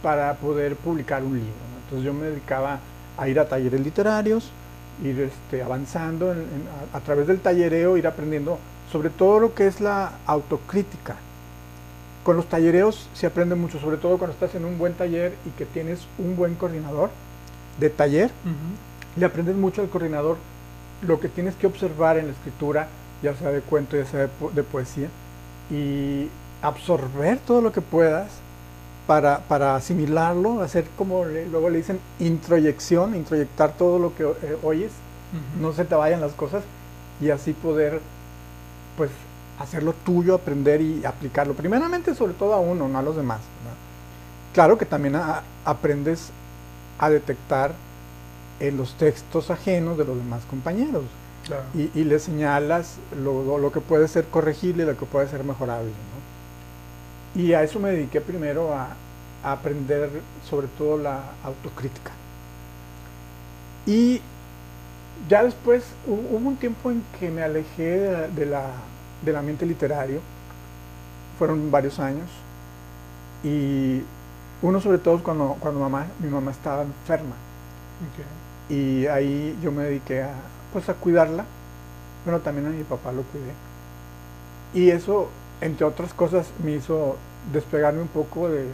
para 0.01 0.33
poder 0.35 0.75
publicar 0.75 1.21
un 1.23 1.35
libro. 1.35 1.49
¿no? 1.51 1.74
Entonces 1.95 2.05
yo 2.05 2.13
me 2.13 2.27
dedicaba 2.27 2.79
a 3.17 3.27
ir 3.29 3.39
a 3.39 3.47
talleres 3.47 3.79
literarios, 3.79 4.51
ir 5.03 5.19
este, 5.21 5.63
avanzando 5.63 6.31
en- 6.33 6.39
en- 6.39 6.67
a, 6.93 6.97
a 6.97 6.99
través 7.01 7.27
del 7.27 7.39
tallereo, 7.39 7.95
ir 7.97 8.05
aprendiendo 8.07 8.57
sobre 8.91 9.09
todo 9.09 9.39
lo 9.39 9.53
que 9.55 9.67
es 9.67 9.79
la 9.81 10.11
autocrítica. 10.25 11.15
Con 12.23 12.35
los 12.37 12.47
tallereos 12.47 13.07
se 13.13 13.27
aprende 13.27 13.55
mucho, 13.55 13.79
sobre 13.79 13.97
todo 13.97 14.17
cuando 14.17 14.33
estás 14.33 14.55
en 14.55 14.65
un 14.65 14.77
buen 14.77 14.93
taller 14.93 15.33
y 15.45 15.49
que 15.51 15.65
tienes 15.65 16.05
un 16.17 16.35
buen 16.35 16.55
coordinador 16.55 17.09
de 17.79 17.89
taller, 17.89 18.31
le 19.15 19.25
aprendes 19.25 19.55
mucho 19.55 19.81
al 19.81 19.89
coordinador 19.89 20.37
lo 21.01 21.19
que 21.19 21.29
tienes 21.29 21.55
que 21.55 21.67
observar 21.67 22.17
en 22.17 22.27
la 22.27 22.33
escritura, 22.33 22.87
ya 23.23 23.35
sea 23.35 23.51
de 23.51 23.61
cuento, 23.61 23.95
ya 23.95 24.05
sea 24.05 24.21
de, 24.21 24.27
po- 24.27 24.51
de 24.53 24.63
poesía, 24.63 25.07
y 25.71 26.27
absorber 26.61 27.37
todo 27.39 27.61
lo 27.61 27.71
que 27.71 27.81
puedas 27.81 28.27
para, 29.07 29.39
para 29.41 29.75
asimilarlo, 29.75 30.61
hacer 30.61 30.85
como 30.97 31.25
le- 31.25 31.47
luego 31.47 31.69
le 31.69 31.77
dicen 31.77 31.99
introyección, 32.19 33.15
introyectar 33.15 33.73
todo 33.77 33.99
lo 33.99 34.15
que 34.15 34.23
eh, 34.23 34.57
oyes, 34.63 34.91
no 35.59 35.73
se 35.73 35.85
te 35.85 35.95
vayan 35.95 36.21
las 36.21 36.31
cosas, 36.33 36.63
y 37.21 37.29
así 37.29 37.53
poder 37.53 37.99
pues 38.97 39.09
hacerlo 39.59 39.93
tuyo, 40.05 40.35
aprender 40.35 40.81
y 40.81 41.03
aplicarlo. 41.05 41.53
Primeramente 41.53 42.15
sobre 42.15 42.33
todo 42.33 42.53
a 42.53 42.59
uno, 42.59 42.87
no 42.87 42.97
a 42.97 43.01
los 43.01 43.15
demás. 43.15 43.39
¿verdad? 43.63 43.77
Claro 44.53 44.77
que 44.77 44.85
también 44.85 45.15
a- 45.15 45.43
aprendes 45.65 46.29
a 46.99 47.09
detectar 47.09 47.73
en 48.59 48.77
los 48.77 48.93
textos 48.95 49.51
ajenos 49.51 49.97
de 49.97 50.05
los 50.05 50.15
demás 50.17 50.41
compañeros 50.49 51.03
Claro. 51.45 51.63
y, 51.75 51.91
y 51.93 52.05
le 52.05 52.17
señalas 52.19 52.95
lo, 53.21 53.43
lo- 53.43 53.57
lo 53.59 53.71
que 53.71 53.81
puede 53.81 54.07
ser 54.07 54.25
corregible 54.25 54.83
y 54.83 54.85
lo 54.87 54.97
que 54.97 55.05
puede 55.05 55.27
ser 55.27 55.43
mejorable. 55.43 55.89
¿no? 55.89 56.14
Y 57.35 57.53
a 57.53 57.63
eso 57.63 57.79
me 57.79 57.91
dediqué 57.91 58.21
primero 58.21 58.73
a, 58.73 58.95
a 59.43 59.51
aprender 59.51 60.09
sobre 60.49 60.67
todo 60.67 60.97
la 60.97 61.21
autocrítica. 61.43 62.11
Y 63.85 64.21
ya 65.29 65.43
después 65.43 65.83
hu- 66.07 66.13
hubo 66.37 66.47
un 66.49 66.55
tiempo 66.57 66.91
en 66.91 67.03
que 67.19 67.29
me 67.29 67.43
alejé 67.43 67.99
de, 67.99 68.27
de 68.29 68.45
la, 68.45 68.67
del 69.23 69.35
ambiente 69.35 69.65
literario, 69.65 70.21
fueron 71.37 71.69
varios 71.71 71.99
años, 71.99 72.29
y 73.43 74.01
uno 74.61 74.79
sobre 74.81 74.97
todo 74.97 75.21
cuando, 75.21 75.57
cuando 75.59 75.79
mamá, 75.81 76.07
mi 76.19 76.29
mamá 76.29 76.51
estaba 76.51 76.83
enferma. 76.83 77.35
Y 78.69 79.05
ahí 79.07 79.57
yo 79.61 79.71
me 79.71 79.83
dediqué 79.83 80.23
a 80.23 80.31
pues 80.73 80.89
a 80.89 80.93
cuidarla. 80.95 81.45
Bueno 82.25 82.39
también 82.39 82.67
a 82.67 82.69
mi 82.69 82.83
papá 82.83 83.11
lo 83.11 83.21
cuidé. 83.23 83.53
Y 84.73 84.89
eso 84.91 85.29
entre 85.61 85.85
otras 85.85 86.13
cosas 86.13 86.47
me 86.63 86.73
hizo 86.73 87.17
despegarme 87.51 88.01
un 88.01 88.07
poco 88.07 88.49
de, 88.49 88.65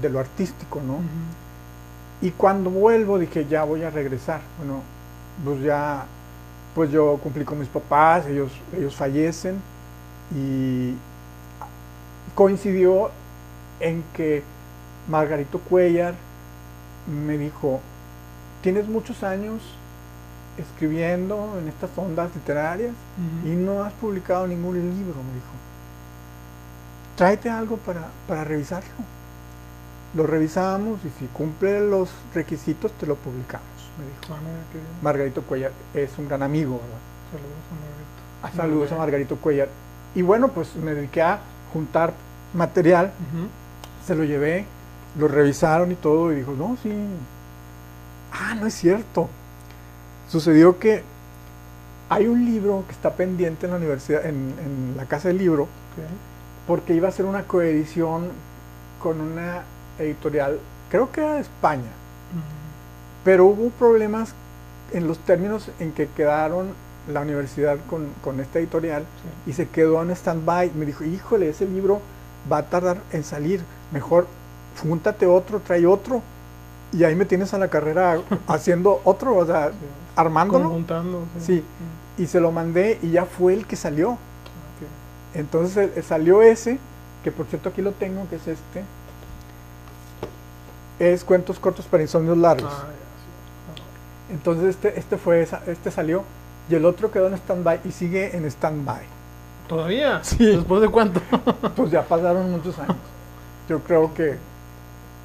de 0.00 0.10
lo 0.10 0.18
artístico 0.18 0.80
no 0.80 0.98
y 2.20 2.30
cuando 2.30 2.70
vuelvo 2.70 3.18
dije 3.18 3.46
ya 3.46 3.64
voy 3.64 3.82
a 3.82 3.90
regresar 3.90 4.40
bueno 4.58 4.82
pues 5.44 5.60
ya 5.62 6.06
pues 6.74 6.90
yo 6.90 7.18
cumplí 7.22 7.44
con 7.44 7.58
mis 7.58 7.68
papás 7.68 8.26
ellos 8.26 8.50
ellos 8.76 8.94
fallecen 8.94 9.60
y 10.34 10.94
coincidió 12.34 13.10
en 13.80 14.02
que 14.12 14.42
Margarito 15.08 15.58
Cuellar 15.60 16.14
me 17.06 17.38
dijo 17.38 17.80
tienes 18.62 18.88
muchos 18.88 19.22
años 19.22 19.62
escribiendo 20.58 21.56
en 21.58 21.68
estas 21.68 21.90
ondas 21.96 22.34
literarias 22.34 22.92
y 23.44 23.50
no 23.50 23.82
has 23.82 23.92
publicado 23.94 24.46
ningún 24.46 24.74
libro, 24.74 25.14
me 25.22 25.34
dijo. 25.34 25.67
Tráete 27.18 27.50
algo 27.50 27.78
para, 27.78 28.02
para 28.28 28.44
revisarlo. 28.44 28.88
Lo 30.14 30.24
revisamos 30.24 31.00
y 31.04 31.10
si 31.18 31.26
cumple 31.26 31.80
los 31.80 32.10
requisitos 32.32 32.92
te 32.92 33.06
lo 33.06 33.16
publicamos, 33.16 33.66
me 33.98 34.04
dijo. 34.04 34.34
Ah, 34.34 34.40
mira, 34.40 34.62
qué 34.72 34.78
bien. 34.78 34.90
Margarito 35.02 35.42
Cuellar 35.42 35.72
es 35.94 36.16
un 36.16 36.28
gran 36.28 36.44
amigo, 36.44 36.80
¿verdad? 36.80 36.98
Saludos 37.32 37.66
a 37.70 37.74
Margarito. 37.74 38.42
Ah, 38.42 38.50
Saludos 38.56 38.92
a. 38.92 38.96
Margarito 38.96 39.36
Cuellar. 39.36 39.68
Y 40.14 40.22
bueno, 40.22 40.48
pues 40.48 40.76
me 40.76 40.94
dediqué 40.94 41.20
a 41.22 41.40
juntar 41.72 42.14
material, 42.54 43.12
se 44.06 44.14
lo 44.14 44.22
llevé, 44.22 44.64
lo 45.18 45.26
revisaron 45.26 45.90
y 45.90 45.96
todo, 45.96 46.32
y 46.32 46.36
dijo, 46.36 46.52
no, 46.52 46.78
sí. 46.82 46.90
Ah, 48.32 48.54
no 48.54 48.68
es 48.68 48.74
cierto. 48.74 49.28
Sucedió 50.28 50.78
que 50.78 51.02
hay 52.08 52.28
un 52.28 52.44
libro 52.44 52.84
que 52.86 52.92
está 52.92 53.12
pendiente 53.14 53.66
en 53.66 53.72
la 53.72 53.78
universidad, 53.78 54.24
en, 54.24 54.54
en 54.64 54.94
la 54.96 55.06
casa 55.06 55.28
del 55.28 55.38
libro, 55.38 55.64
Ok. 55.64 56.27
Porque 56.68 56.94
iba 56.94 57.08
a 57.08 57.10
ser 57.10 57.24
una 57.24 57.42
coedición 57.44 58.28
con 59.02 59.20
una 59.20 59.62
editorial, 59.98 60.60
creo 60.90 61.10
que 61.10 61.22
era 61.22 61.32
de 61.34 61.40
España, 61.40 61.80
Ujú. 61.82 62.42
pero 63.24 63.46
hubo 63.46 63.70
problemas 63.70 64.34
en 64.92 65.08
los 65.08 65.18
términos 65.18 65.70
en 65.80 65.92
que 65.92 66.08
quedaron 66.08 66.68
la 67.12 67.22
universidad 67.22 67.78
con, 67.88 68.08
con 68.22 68.38
esta 68.38 68.58
editorial 68.58 69.04
y 69.46 69.54
se 69.54 69.66
quedó 69.68 70.02
en 70.02 70.10
stand-by. 70.10 70.72
Me 70.74 70.84
dijo, 70.84 71.04
híjole, 71.04 71.48
ese 71.48 71.64
libro 71.64 72.00
va 72.50 72.58
a 72.58 72.62
tardar 72.64 72.98
en 73.12 73.24
salir, 73.24 73.62
mejor 73.92 74.26
júntate 74.82 75.26
otro, 75.26 75.60
trae 75.60 75.86
otro. 75.86 76.22
Y 76.92 77.04
ahí 77.04 77.14
me 77.14 77.24
tienes 77.24 77.52
a 77.54 77.58
la 77.58 77.68
carrera 77.68 78.20
haciendo 78.46 79.00
otro, 79.04 79.36
o 79.36 79.46
sea, 79.46 79.72
armándolo. 80.16 80.64
Conjuntando, 80.64 81.24
Sí, 81.40 81.64
y 82.18 82.26
se 82.26 82.40
lo 82.40 82.52
mandé 82.52 82.98
y 83.02 83.12
ya 83.12 83.24
fue 83.24 83.54
el 83.54 83.66
que 83.66 83.76
salió. 83.76 84.18
Entonces 85.38 85.90
eh, 85.96 86.02
salió 86.02 86.42
ese, 86.42 86.78
que 87.24 87.32
por 87.32 87.46
cierto 87.46 87.70
aquí 87.70 87.80
lo 87.80 87.92
tengo, 87.92 88.28
que 88.28 88.36
es 88.36 88.46
este. 88.46 88.84
Es 90.98 91.24
Cuentos 91.24 91.58
cortos 91.58 91.86
para 91.86 92.02
insomnios 92.02 92.36
largos. 92.36 92.72
Ah. 92.72 92.86
Entonces 94.30 94.70
este, 94.70 94.98
este 94.98 95.16
fue 95.16 95.40
esa- 95.42 95.62
este 95.66 95.90
salió 95.90 96.24
y 96.68 96.74
el 96.74 96.84
otro 96.84 97.10
quedó 97.10 97.28
en 97.28 97.34
stand-by 97.34 97.80
y 97.84 97.92
sigue 97.92 98.36
en 98.36 98.44
stand-by. 98.44 99.02
¿Todavía? 99.68 100.20
Sí. 100.24 100.44
¿Después 100.44 100.82
de 100.82 100.88
cuánto? 100.88 101.20
Pues 101.76 101.90
ya 101.90 102.02
pasaron 102.02 102.50
muchos 102.50 102.78
años. 102.78 102.96
Yo 103.68 103.78
creo 103.80 104.12
que 104.14 104.36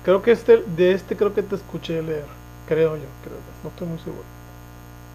creo 0.03 0.21
que 0.21 0.31
este, 0.31 0.57
de 0.77 0.91
este 0.93 1.17
creo 1.17 1.33
que 1.33 1.41
te 1.43 1.55
escuché 1.55 2.01
leer. 2.01 2.25
Creo 2.67 2.95
yo, 2.95 3.03
creo. 3.23 3.37
No 3.63 3.69
estoy 3.69 3.87
muy 3.87 3.97
seguro. 3.99 4.23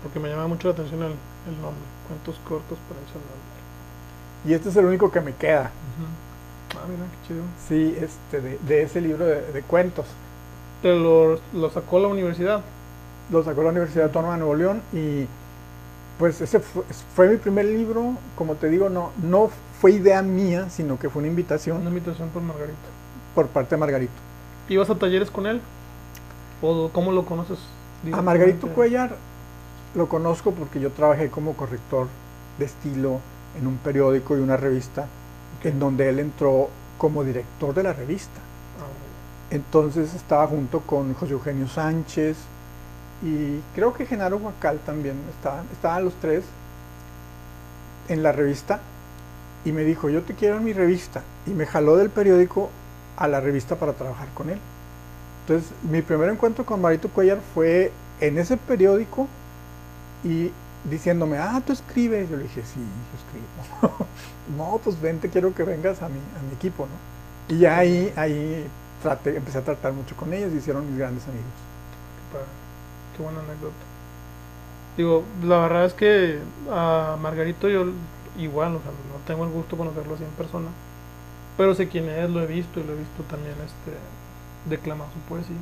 Porque 0.03 0.19
me 0.19 0.29
llama 0.29 0.49
mucho 0.49 0.69
la 0.69 0.75
atención 0.75 1.01
el, 1.03 1.13
el 1.13 1.61
nombre. 1.63 1.85
Cuentos 2.09 2.37
cortos 2.49 2.79
para 2.89 3.01
insomnios. 3.01 3.58
Y 4.45 4.53
este 4.55 4.69
es 4.71 4.77
el 4.77 4.87
único 4.87 5.11
que 5.11 5.21
me 5.21 5.35
queda. 5.35 5.71
Ah, 6.75 6.87
mira, 6.89 7.11
qué 7.11 7.19
chido. 7.29 7.45
Sí, 7.57 7.95
este 8.01 8.41
de, 8.41 8.59
de 8.59 8.83
ese 8.83 9.01
libro 9.01 9.25
de, 9.27 9.53
de 9.53 9.63
cuentos. 9.63 10.07
Pero 10.81 10.99
lo, 10.99 11.41
lo 11.53 11.71
sacó 11.71 11.99
la 11.99 12.09
universidad. 12.09 12.63
Lo 13.31 13.43
sacó 13.45 13.63
la 13.63 13.71
Universidad 13.71 14.07
Autónoma 14.07 14.35
de 14.35 14.39
Nuevo 14.41 14.55
León 14.55 14.83
y 14.93 15.27
pues 16.19 16.41
ese 16.41 16.61
fue, 16.61 16.85
fue 17.15 17.29
mi 17.29 17.37
primer 17.37 17.67
libro, 17.67 18.19
como 18.35 18.57
te 18.57 18.69
digo, 18.69 18.89
no 18.89 19.13
no 19.17 19.51
fue 19.81 19.93
idea 19.93 20.23
mía, 20.23 20.69
sino 20.71 20.99
que 20.99 21.11
fue 21.11 21.21
una 21.21 21.29
Una 21.29 21.31
invitación 21.31 21.83
invitación 21.89 22.31
por 22.31 22.43
Margarita. 22.43 22.89
por 23.35 23.49
parte 23.49 23.75
de 23.77 23.81
Margarito. 23.81 24.23
¿Ibas 24.69 24.91
a 24.91 24.99
talleres 24.99 25.31
con 25.31 25.47
él? 25.47 25.61
¿O 26.61 26.91
cómo 26.93 27.13
lo 27.13 27.25
conoces? 27.25 27.59
A 28.13 28.23
Margarito? 28.23 28.69
Cuellar 28.69 29.17
lo 29.95 30.09
conozco 30.09 30.53
porque 30.53 30.81
yo 30.81 30.93
trabajé 30.93 31.31
como 31.31 31.57
corrector 31.57 32.09
de 32.59 32.65
estilo 32.65 33.21
en 33.59 33.67
un 33.67 33.77
periódico 33.79 34.37
y 34.37 34.41
una 34.41 34.57
revista 34.57 35.07
en 35.65 35.79
donde 35.79 36.09
él 36.09 36.19
entró 36.19 36.69
como 36.99 37.25
director 37.25 37.75
de 37.75 37.83
la 37.83 37.93
revista. 37.93 38.41
Ah, 38.81 39.55
Entonces 39.55 40.15
estaba 40.15 40.47
junto 40.47 40.81
con 40.81 41.15
José 41.15 41.33
Eugenio 41.33 41.69
Sánchez 41.69 42.37
y 43.23 43.61
creo 43.75 43.93
que 43.95 44.07
Genaro 44.07 44.37
Huacal 44.37 44.79
también 44.85 45.17
estaban, 45.37 45.67
estaban 45.73 46.05
los 46.05 46.15
tres 46.15 46.45
en 48.09 48.23
la 48.23 48.33
revista 48.33 48.81
y 49.65 49.73
me 49.73 49.85
dijo, 49.85 50.09
yo 50.09 50.23
te 50.23 50.35
quiero 50.35 50.57
en 50.59 50.65
mi 50.65 50.73
revista 50.73 51.23
y 51.47 51.51
me 51.51 51.67
jaló 51.67 51.97
del 51.97 52.11
periódico 52.11 52.71
a 53.17 53.29
la 53.29 53.41
revista 53.41 53.77
para 53.77 53.93
trabajar 53.93 54.29
con 54.35 54.51
él. 54.51 54.59
Entonces 55.47 55.71
mi 55.83 56.03
primer 56.03 56.29
encuentro 56.31 56.65
con 56.65 56.81
Marito 56.81 57.09
Cuellar 57.09 57.39
fue 57.55 57.93
en 58.21 58.39
ese 58.39 58.57
periódico 58.57 59.27
y 60.25 60.53
diciéndome, 60.85 61.39
ah, 61.39 61.61
tú 61.65 61.73
escribes. 61.73 62.31
Yo 62.31 62.37
le 62.37 62.45
dije, 62.45 62.63
sí, 62.63 62.81
yo 62.81 63.83
escribo. 63.89 64.07
no, 64.57 64.81
pues 64.83 65.01
vente, 65.01 65.29
quiero 65.29 65.55
que 65.55 65.63
vengas 65.63 66.03
a 66.03 66.09
mi, 66.09 66.19
a 66.19 66.43
mi 66.49 66.55
equipo, 66.55 66.87
¿no? 66.87 67.55
Y 67.55 67.61
ya 67.61 67.79
ahí, 67.79 68.13
ahí 68.17 68.67
traté, 69.03 69.37
empecé 69.37 69.59
a 69.59 69.65
tratar 69.65 69.93
mucho 69.93 70.17
con 70.17 70.33
ellos 70.33 70.53
y 70.53 70.57
hicieron 70.59 70.87
mis 70.89 70.99
grandes 70.99 71.25
amigos. 71.25 71.47
Qué 72.17 72.39
padre. 72.39 72.49
Qué 73.17 73.23
buena 73.23 73.41
anécdota. 73.41 73.75
Digo, 74.97 75.25
la 75.43 75.59
verdad 75.61 75.85
es 75.87 75.95
que 75.95 76.41
a 76.71 77.17
Margarito 77.21 77.69
yo 77.69 77.87
igual, 78.37 78.77
o 78.77 78.83
sea, 78.83 78.91
no 78.91 79.25
tengo 79.27 79.45
el 79.45 79.51
gusto 79.51 79.77
de 79.77 79.79
conocerlo 79.79 80.15
así 80.15 80.25
en 80.25 80.31
persona, 80.31 80.69
pero 81.57 81.75
sé 81.75 81.89
quién 81.89 82.09
es, 82.09 82.31
lo 82.31 82.43
he 82.43 82.47
visto 82.47 82.81
y 82.81 82.85
lo 82.85 82.93
he 82.93 82.97
visto 82.97 83.23
también 83.25 83.55
este 83.65 83.97
declamar 84.69 85.09
su 85.13 85.21
poesía. 85.21 85.57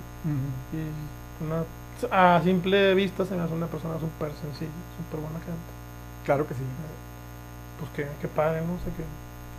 Y 0.72 1.44
una, 1.44 1.64
a 2.10 2.40
simple 2.42 2.94
vista 2.94 3.24
se 3.24 3.34
me 3.34 3.42
hace 3.42 3.54
una 3.54 3.66
persona 3.66 3.94
súper 3.94 4.30
sencilla, 4.32 4.70
súper 4.96 5.20
buena 5.20 5.38
gente. 5.38 5.70
Claro 6.24 6.46
que 6.46 6.54
sí. 6.54 6.60
Pues 7.78 7.90
que, 7.92 8.06
qué 8.20 8.28
padre, 8.28 8.60
¿no? 8.60 8.74
O 8.74 8.78
sea, 8.78 8.92
que, 8.96 9.02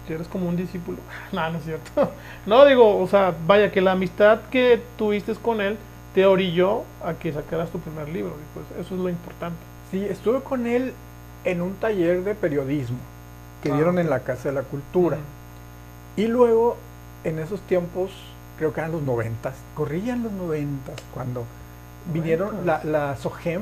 que 0.07 0.13
eres 0.15 0.27
como 0.27 0.47
un 0.47 0.55
discípulo. 0.57 0.97
no, 1.31 1.49
no 1.49 1.57
es 1.57 1.63
cierto. 1.65 2.11
no, 2.45 2.65
digo, 2.65 2.99
o 2.99 3.07
sea, 3.07 3.33
vaya, 3.45 3.71
que 3.71 3.81
la 3.81 3.93
amistad 3.93 4.41
que 4.51 4.81
tuviste 4.97 5.33
con 5.35 5.61
él 5.61 5.77
te 6.13 6.25
orilló 6.25 6.83
a 7.03 7.13
que 7.13 7.31
sacaras 7.31 7.69
tu 7.69 7.79
primer 7.79 8.09
libro. 8.09 8.31
y 8.31 8.53
pues 8.53 8.85
eso 8.85 8.95
es 8.95 9.01
lo 9.01 9.09
importante. 9.09 9.59
Sí, 9.91 10.03
estuve 10.03 10.41
con 10.41 10.67
él 10.67 10.93
en 11.43 11.61
un 11.61 11.75
taller 11.75 12.23
de 12.23 12.35
periodismo 12.35 12.97
que 13.61 13.71
Ah, 13.71 13.75
dieron 13.75 13.99
en 13.99 14.09
la 14.09 14.21
Casa 14.21 14.49
de 14.49 14.55
la 14.55 14.63
Cultura. 14.63 15.17
Y 16.15 16.27
luego, 16.27 16.77
en 17.23 17.39
esos 17.39 17.61
tiempos, 17.61 18.11
creo 18.57 18.73
que 18.73 18.79
eran 18.79 18.91
los 18.91 19.03
noventas, 19.03 19.55
corrían 19.75 20.23
los 20.23 20.31
noventas, 20.31 20.95
cuando 21.13 21.45
vinieron 22.13 22.65
la, 22.65 22.83
la 22.83 23.15
SOGEM, 23.15 23.61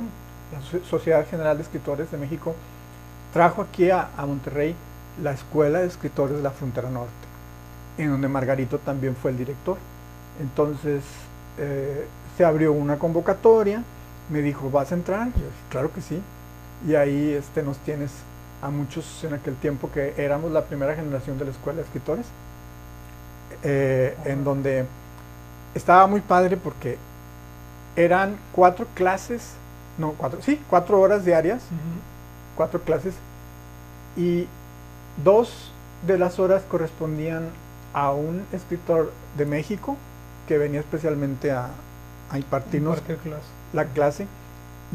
la 0.54 0.62
So- 0.62 0.86
Sociedad 0.86 1.26
General 1.30 1.58
de 1.58 1.64
Escritores 1.64 2.12
de 2.12 2.18
México, 2.18 2.56
trajo 3.34 3.62
aquí 3.62 3.90
a, 3.90 4.10
a 4.18 4.26
Monterrey 4.26 4.76
la 5.22 5.32
Escuela 5.32 5.80
de 5.80 5.88
Escritores 5.88 6.38
de 6.38 6.44
la 6.44 6.52
Frontera 6.52 6.90
Norte, 6.90 7.12
en 7.98 8.10
donde 8.12 8.28
Margarito 8.28 8.80
también 8.80 9.16
fue 9.16 9.32
el 9.32 9.38
director. 9.38 9.78
Entonces, 10.42 11.04
eh, 11.58 12.06
se 12.38 12.44
abrió 12.44 12.74
una 12.74 12.98
convocatoria, 13.00 13.82
me 14.30 14.42
dijo, 14.42 14.70
¿vas 14.70 14.92
a 14.92 14.96
entrar? 14.96 15.28
Yo 15.28 15.34
dije, 15.36 15.50
claro 15.70 15.94
que 15.94 16.02
sí. 16.02 16.22
Y 16.88 16.96
ahí 16.96 17.32
este, 17.32 17.64
nos 17.64 17.78
tienes 17.80 18.12
a 18.62 18.70
muchos 18.70 19.24
en 19.24 19.34
aquel 19.34 19.56
tiempo 19.56 19.90
que 19.94 20.14
éramos 20.18 20.52
la 20.52 20.64
primera 20.66 20.96
generación 20.96 21.38
de 21.38 21.46
la 21.46 21.52
Escuela 21.52 21.78
de 21.78 21.84
Escritores, 21.84 22.26
eh, 23.64 24.16
en 24.26 24.44
donde 24.44 24.86
estaba 25.74 26.08
muy 26.08 26.22
padre 26.22 26.58
porque 26.58 26.98
eran 27.96 28.38
cuatro 28.52 28.88
clases, 28.94 29.54
no, 29.98 30.14
cuatro, 30.14 30.42
sí, 30.42 30.62
cuatro 30.70 31.00
horas 31.00 31.26
diarias, 31.26 31.64
cuatro 32.56 32.82
clases, 32.82 33.14
y 34.18 34.48
dos 35.24 35.72
de 36.06 36.18
las 36.18 36.40
horas 36.40 36.64
correspondían 36.70 37.50
a 37.94 38.12
un 38.12 38.46
escritor 38.52 39.12
de 39.38 39.46
México 39.46 39.98
que 40.48 40.58
venía 40.58 40.82
especialmente 40.82 41.52
a, 41.52 41.70
a 42.30 42.38
impartirnos 42.38 43.00
clase 43.02 43.42
la 43.74 43.86
clase, 43.86 44.28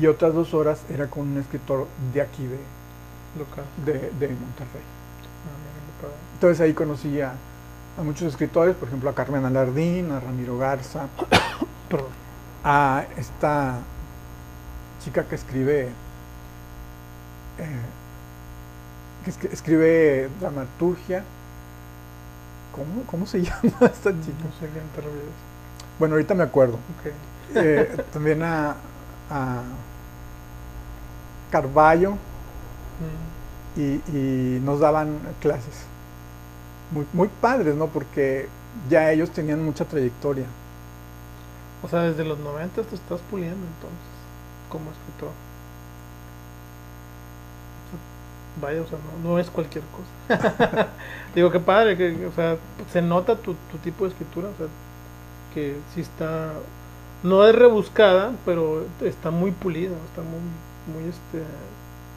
y 0.00 0.06
otras 0.06 0.34
dos 0.34 0.54
horas 0.54 0.82
era 0.90 1.08
con 1.08 1.28
un 1.28 1.38
escritor 1.38 1.86
de 2.14 2.20
aquí, 2.20 2.44
de, 2.44 2.58
local. 3.38 3.64
de, 3.84 3.92
de 3.92 4.34
Monterrey. 4.34 4.82
Ah. 5.46 6.06
Entonces 6.34 6.60
ahí 6.60 6.72
conocí 6.72 7.20
a, 7.20 7.32
a 7.98 8.02
muchos 8.02 8.28
escritores, 8.28 8.74
por 8.76 8.88
ejemplo 8.88 9.10
a 9.10 9.14
Carmen 9.14 9.44
Alardín, 9.44 10.12
a 10.12 10.20
Ramiro 10.20 10.58
Garza. 10.58 11.06
a 12.64 13.07
esta 13.16 13.87
chica 14.99 15.27
que 15.29 15.35
escribe 15.35 15.96
eh, 17.59 17.90
que 19.23 19.31
escri- 19.31 19.53
escribe 19.53 20.31
dramaturgia. 20.40 21.25
¿Cómo, 22.73 23.05
¿Cómo 23.07 23.27
se 23.27 23.42
llama 23.42 23.62
esta 23.92 24.11
chica? 24.20 24.44
No 24.44 24.53
sé 24.53 24.68
te. 24.68 25.33
Bueno, 25.99 26.14
ahorita 26.14 26.35
me 26.35 26.44
acuerdo. 26.44 26.79
Eh, 27.55 27.99
también 28.12 28.42
a, 28.42 28.77
a 29.31 29.62
Carballo 31.51 32.18
Mm. 33.01 33.81
y, 33.81 34.03
y 34.09 34.61
nos 34.61 34.81
daban 34.81 35.37
clases. 35.40 35.88
Muy, 36.90 37.07
muy 37.12 37.29
padres, 37.29 37.77
¿no? 37.77 37.88
Porque 37.88 38.49
ya 38.88 39.11
ellos 39.12 39.31
tenían 39.33 39.64
mucha 39.64 39.85
trayectoria. 39.87 40.46
O 41.82 41.88
sea, 41.88 42.02
desde 42.02 42.24
los 42.24 42.38
90 42.38 42.82
te 42.82 42.94
estás 42.94 43.20
puliendo 43.30 43.66
entonces, 43.66 44.08
como 44.68 44.90
escritor. 44.90 45.30
Vaya, 48.60 48.82
o 48.82 48.86
sea, 48.86 48.98
no, 48.98 49.30
no 49.30 49.38
es 49.38 49.48
cualquier 49.50 49.84
cosa. 49.86 50.88
Digo, 51.34 51.50
qué 51.50 51.60
padre, 51.60 51.96
que, 51.96 52.26
o 52.26 52.32
sea, 52.32 52.56
se 52.92 53.00
nota 53.00 53.36
tu, 53.36 53.54
tu 53.70 53.78
tipo 53.78 54.04
de 54.04 54.10
escritura, 54.10 54.48
o 54.48 54.56
sea, 54.56 54.66
que 55.54 55.76
sí 55.94 56.00
está, 56.00 56.52
no 57.22 57.44
es 57.46 57.54
rebuscada, 57.54 58.32
pero 58.44 58.84
está 59.02 59.30
muy 59.30 59.52
pulida, 59.52 59.94
está 60.08 60.22
muy, 60.22 60.40
muy, 60.92 61.08
este, 61.08 61.44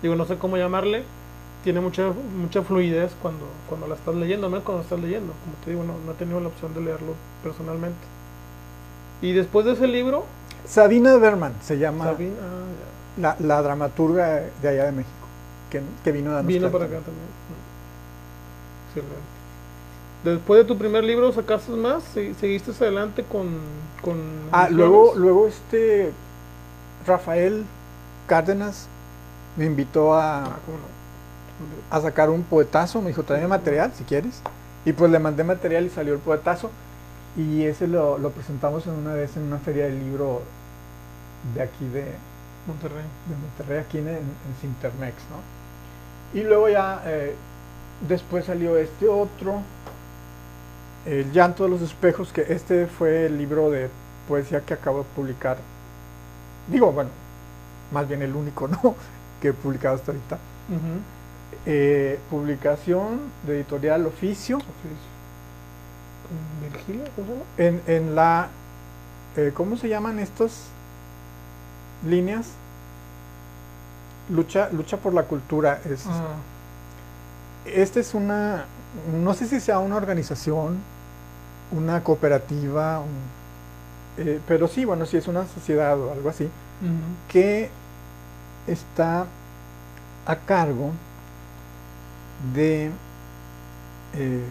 digo, 0.01 0.15
no 0.15 0.25
sé 0.25 0.37
cómo 0.37 0.57
llamarle, 0.57 1.03
tiene 1.63 1.81
mucha, 1.81 2.11
mucha 2.11 2.63
fluidez 2.63 3.15
cuando, 3.21 3.45
cuando 3.69 3.87
la 3.87 3.95
estás 3.95 4.15
leyendo, 4.15 4.49
no 4.49 4.63
cuando 4.63 4.83
estás 4.83 4.99
leyendo, 4.99 5.33
como 5.43 5.55
te 5.63 5.71
digo, 5.71 5.83
no, 5.83 5.93
no 6.05 6.11
he 6.11 6.15
tenido 6.15 6.39
la 6.41 6.49
opción 6.49 6.73
de 6.73 6.81
leerlo 6.81 7.13
personalmente. 7.43 8.12
Y 9.23 9.33
después 9.33 9.65
de 9.65 9.71
ese 9.73 9.87
libro, 9.87 10.25
Sabina 10.67 11.17
Berman 11.17 11.53
se 11.61 11.77
llama 11.79 12.05
Sabina, 12.05 12.33
ah, 12.41 13.19
la, 13.19 13.35
la 13.39 13.61
dramaturga 13.61 14.43
de 14.61 14.67
allá 14.67 14.85
de 14.85 14.91
México, 14.91 15.27
que, 15.71 15.81
que 16.03 16.11
vino 16.11 16.35
a 16.37 16.41
vino 16.41 16.69
para 16.69 16.85
acá 16.85 16.95
también. 16.97 17.33
Excelente. 18.89 19.33
Después 20.23 20.59
de 20.59 20.65
tu 20.65 20.77
primer 20.77 21.03
libro, 21.03 21.31
¿sacaste 21.33 21.71
más? 21.71 22.03
¿Se- 22.13 22.33
¿Seguiste 22.35 22.71
adelante 22.71 23.23
con...? 23.23 23.59
con 24.01 24.17
Ah, 24.51 24.67
luego, 24.69 25.13
luego 25.15 25.47
este 25.47 26.11
Rafael 27.05 27.65
Cárdenas 28.27 28.87
me 29.57 29.65
invitó 29.65 30.13
a, 30.13 30.43
Ah, 30.45 30.57
¿cómo 30.65 30.77
no? 30.77 30.93
a 31.97 32.01
sacar 32.01 32.29
un 32.29 32.43
poetazo, 32.43 33.01
me 33.01 33.09
dijo, 33.09 33.23
tráeme 33.23 33.47
material 33.47 33.91
si 33.97 34.03
quieres. 34.03 34.41
Y 34.85 34.93
pues 34.93 35.11
le 35.11 35.19
mandé 35.19 35.43
material 35.43 35.85
y 35.85 35.89
salió 35.89 36.13
el 36.13 36.19
poetazo. 36.19 36.69
Y 37.35 37.63
ese 37.63 37.87
lo, 37.87 38.17
lo 38.17 38.29
presentamos 38.31 38.85
en 38.87 38.93
una 38.93 39.13
vez 39.13 39.35
en 39.37 39.43
una 39.43 39.57
feria 39.57 39.85
del 39.85 39.99
libro 39.99 40.41
de 41.55 41.63
aquí 41.63 41.85
de, 41.87 42.05
Monterrey. 42.67 43.03
de 43.27 43.35
Monterrey, 43.35 43.79
aquí 43.79 43.97
en, 43.97 44.07
en 44.07 44.25
Sintermex, 44.61 45.15
¿no? 45.29 46.39
Y 46.39 46.43
luego 46.43 46.69
ya, 46.69 47.01
eh, 47.05 47.35
después 48.07 48.45
salió 48.45 48.77
este 48.77 49.07
otro, 49.07 49.61
El 51.05 51.31
llanto 51.33 51.65
de 51.65 51.69
los 51.69 51.81
espejos, 51.81 52.31
que 52.31 52.45
este 52.47 52.87
fue 52.87 53.25
el 53.25 53.37
libro 53.37 53.69
de 53.69 53.89
poesía 54.27 54.61
que 54.61 54.73
acabo 54.73 54.99
de 54.99 55.05
publicar. 55.15 55.57
Digo, 56.69 56.91
bueno, 56.91 57.09
más 57.91 58.07
bien 58.07 58.21
el 58.21 58.33
único, 58.35 58.67
¿no? 58.83 58.95
Que 59.41 59.49
he 59.49 59.53
publicado 59.53 59.95
hasta 59.95 60.11
ahorita. 60.11 60.37
Eh, 61.65 62.19
publicación 62.29 63.19
de 63.45 63.57
editorial 63.57 64.05
Oficio, 64.05 64.57
Oficio. 64.57 65.12
¿Con 66.33 66.71
Virgilio? 66.71 67.03
¿Cómo 67.15 67.27
se 67.27 67.33
llama? 67.33 67.45
en, 67.57 67.81
en 67.87 68.15
la, 68.15 68.47
eh, 69.37 69.51
¿cómo 69.53 69.77
se 69.77 69.89
llaman 69.89 70.19
estas 70.19 70.65
líneas? 72.07 72.47
Lucha, 74.29 74.69
lucha 74.71 74.97
por 74.97 75.13
la 75.13 75.23
cultura. 75.23 75.79
Es, 75.85 76.05
Ah, 76.07 76.35
Esta 77.65 77.99
es 77.99 78.13
una, 78.13 78.65
no 79.13 79.33
sé 79.33 79.47
si 79.47 79.59
sea 79.59 79.79
una 79.79 79.95
organización, 79.95 80.79
una 81.71 82.03
cooperativa, 82.03 82.99
un- 82.99 83.43
eh, 84.17 84.39
pero 84.47 84.67
sí, 84.67 84.85
bueno, 84.85 85.05
sí 85.05 85.17
es 85.17 85.27
una 85.27 85.45
sociedad 85.47 85.99
o 85.99 86.11
algo 86.11 86.29
así, 86.29 86.49
que 87.29 87.69
está 88.67 89.25
a 90.25 90.35
cargo 90.35 90.91
de 92.53 92.91
eh, 94.15 94.43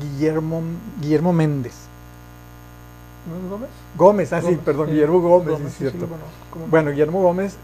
Guillermo, 0.00 0.62
Guillermo 1.00 1.32
Méndez. 1.32 1.74
¿No 3.28 3.36
es 3.44 3.50
Gómez? 3.50 3.70
Gómez, 3.96 4.32
ah, 4.32 4.40
sí, 4.40 4.46
Gómez, 4.46 4.60
perdón, 4.64 4.86
sí. 4.86 4.92
Guillermo 4.92 5.20
Gómez, 5.20 5.56
sí, 5.56 5.62
sí, 5.62 5.66
es 5.66 5.72
sí 5.72 5.78
cierto. 5.78 5.98
lo 6.00 6.08
conozco, 6.08 6.30
cómo 6.50 6.64
no. 6.66 6.70
Bueno, 6.70 6.90
Guillermo 6.90 7.22
Gómez 7.22 7.56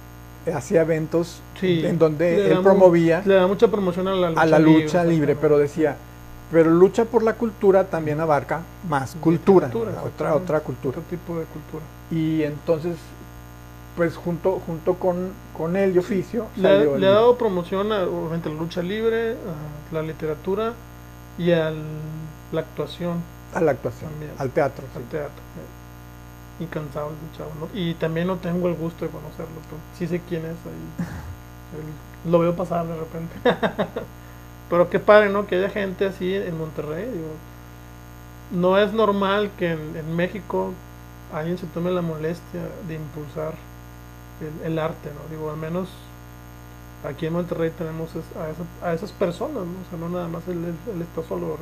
hacía 0.54 0.82
eventos 0.82 1.42
Sí, 1.60 1.84
en 1.84 1.98
donde 1.98 2.50
él 2.50 2.60
promovía 2.62 3.22
Le 3.26 3.34
da 3.34 3.46
mucha 3.46 3.68
promoción 3.68 4.08
a 4.08 4.14
la 4.14 4.30
lucha 4.30 4.40
a 4.42 4.46
la 4.46 4.58
lucha 4.58 5.04
libre, 5.04 5.32
exactamente. 5.32 5.36
pero 5.36 5.58
decía, 5.58 5.96
pero 6.50 6.70
lucha 6.70 7.04
por 7.04 7.22
la 7.22 7.34
cultura 7.34 7.84
también 7.84 8.20
abarca 8.20 8.62
más 8.88 9.16
cultura, 9.20 9.70
otra, 10.02 10.34
otra 10.34 10.60
cultura. 10.60 10.98
Otro 10.98 11.02
tipo 11.10 11.38
de 11.38 11.44
cultura. 11.44 11.82
Y 12.10 12.42
entonces, 12.42 12.96
pues 13.96 14.16
junto, 14.16 14.60
junto 14.66 14.94
con, 14.94 15.28
con 15.56 15.76
él 15.76 15.94
y 15.94 15.98
oficio, 15.98 16.46
Le, 16.56 16.68
ha- 16.68 16.72
salió 16.78 16.94
el 16.94 17.00
le 17.02 17.06
ha 17.06 17.10
libro. 17.10 17.14
dado 17.20 17.38
promoción 17.38 17.92
a 17.92 18.04
obviamente, 18.04 18.48
la 18.48 18.54
lucha 18.54 18.82
libre, 18.82 19.32
a 19.32 19.94
la 19.94 20.02
literatura 20.02 20.72
y 21.36 21.52
a 21.52 21.70
la 22.52 22.60
actuación, 22.60 23.24
a 23.52 23.60
la 23.60 23.70
actuación, 23.72 24.10
también. 24.10 24.32
al 24.36 24.52
teatro. 24.52 24.88
al 24.94 25.04
sí. 25.04 25.08
teatro. 25.08 25.42
eh. 25.56 25.74
Incansable 26.58 27.16
el 27.22 27.32
chavo, 27.32 27.54
¿no? 27.54 27.70
Y 27.72 27.94
también 27.96 28.26
no 28.26 28.38
tengo 28.38 28.68
el 28.68 28.76
gusto 28.76 29.04
de 29.06 29.10
conocerlo, 29.10 29.62
pero 29.68 29.82
sí 29.92 30.06
sé 30.06 30.24
quién 30.24 30.44
es 30.46 30.66
ahí. 30.66 30.94
El- 31.72 32.30
lo 32.30 32.38
veo 32.40 32.54
pasar 32.56 32.86
de 32.86 32.96
repente. 32.96 33.40
pero 34.68 34.90
qué 34.90 35.00
padre, 35.00 35.30
¿no? 35.30 35.46
Que 35.46 35.56
haya 35.56 35.70
gente 35.70 36.06
así 36.06 36.34
en 36.34 36.56
Monterrey. 36.58 37.10
Digo, 37.10 37.40
no 38.50 38.78
es 38.78 38.92
normal 38.92 39.54
que 39.56 39.72
en, 39.72 39.96
en 39.96 40.14
México 40.16 40.74
alguien 41.30 41.58
se 41.58 41.66
tome 41.66 41.90
la 41.90 42.02
molestia 42.02 42.78
de 42.88 42.94
impulsar 42.94 43.54
el, 44.40 44.60
el 44.62 44.78
arte, 44.78 45.12
¿no? 45.12 45.28
Digo, 45.28 45.50
al 45.50 45.56
menos 45.58 46.09
aquí 47.04 47.26
en 47.26 47.32
Monterrey 47.34 47.70
tenemos 47.76 48.10
a, 48.16 48.50
esa- 48.50 48.88
a 48.88 48.94
esas 48.94 49.12
personas, 49.12 49.54
¿no? 49.66 49.80
O 49.86 49.90
sea, 49.90 49.98
no 49.98 50.08
nada 50.08 50.28
más 50.28 50.46
él, 50.48 50.58
él- 50.64 50.94
él 50.96 51.02
está 51.02 51.22
solo. 51.22 51.56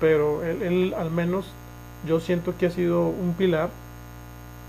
Pero 0.00 0.44
él, 0.44 0.62
él 0.62 0.94
al 0.98 1.10
menos 1.10 1.46
yo 2.06 2.20
siento 2.20 2.56
que 2.58 2.66
ha 2.66 2.70
sido 2.70 3.08
un 3.08 3.34
pilar, 3.34 3.70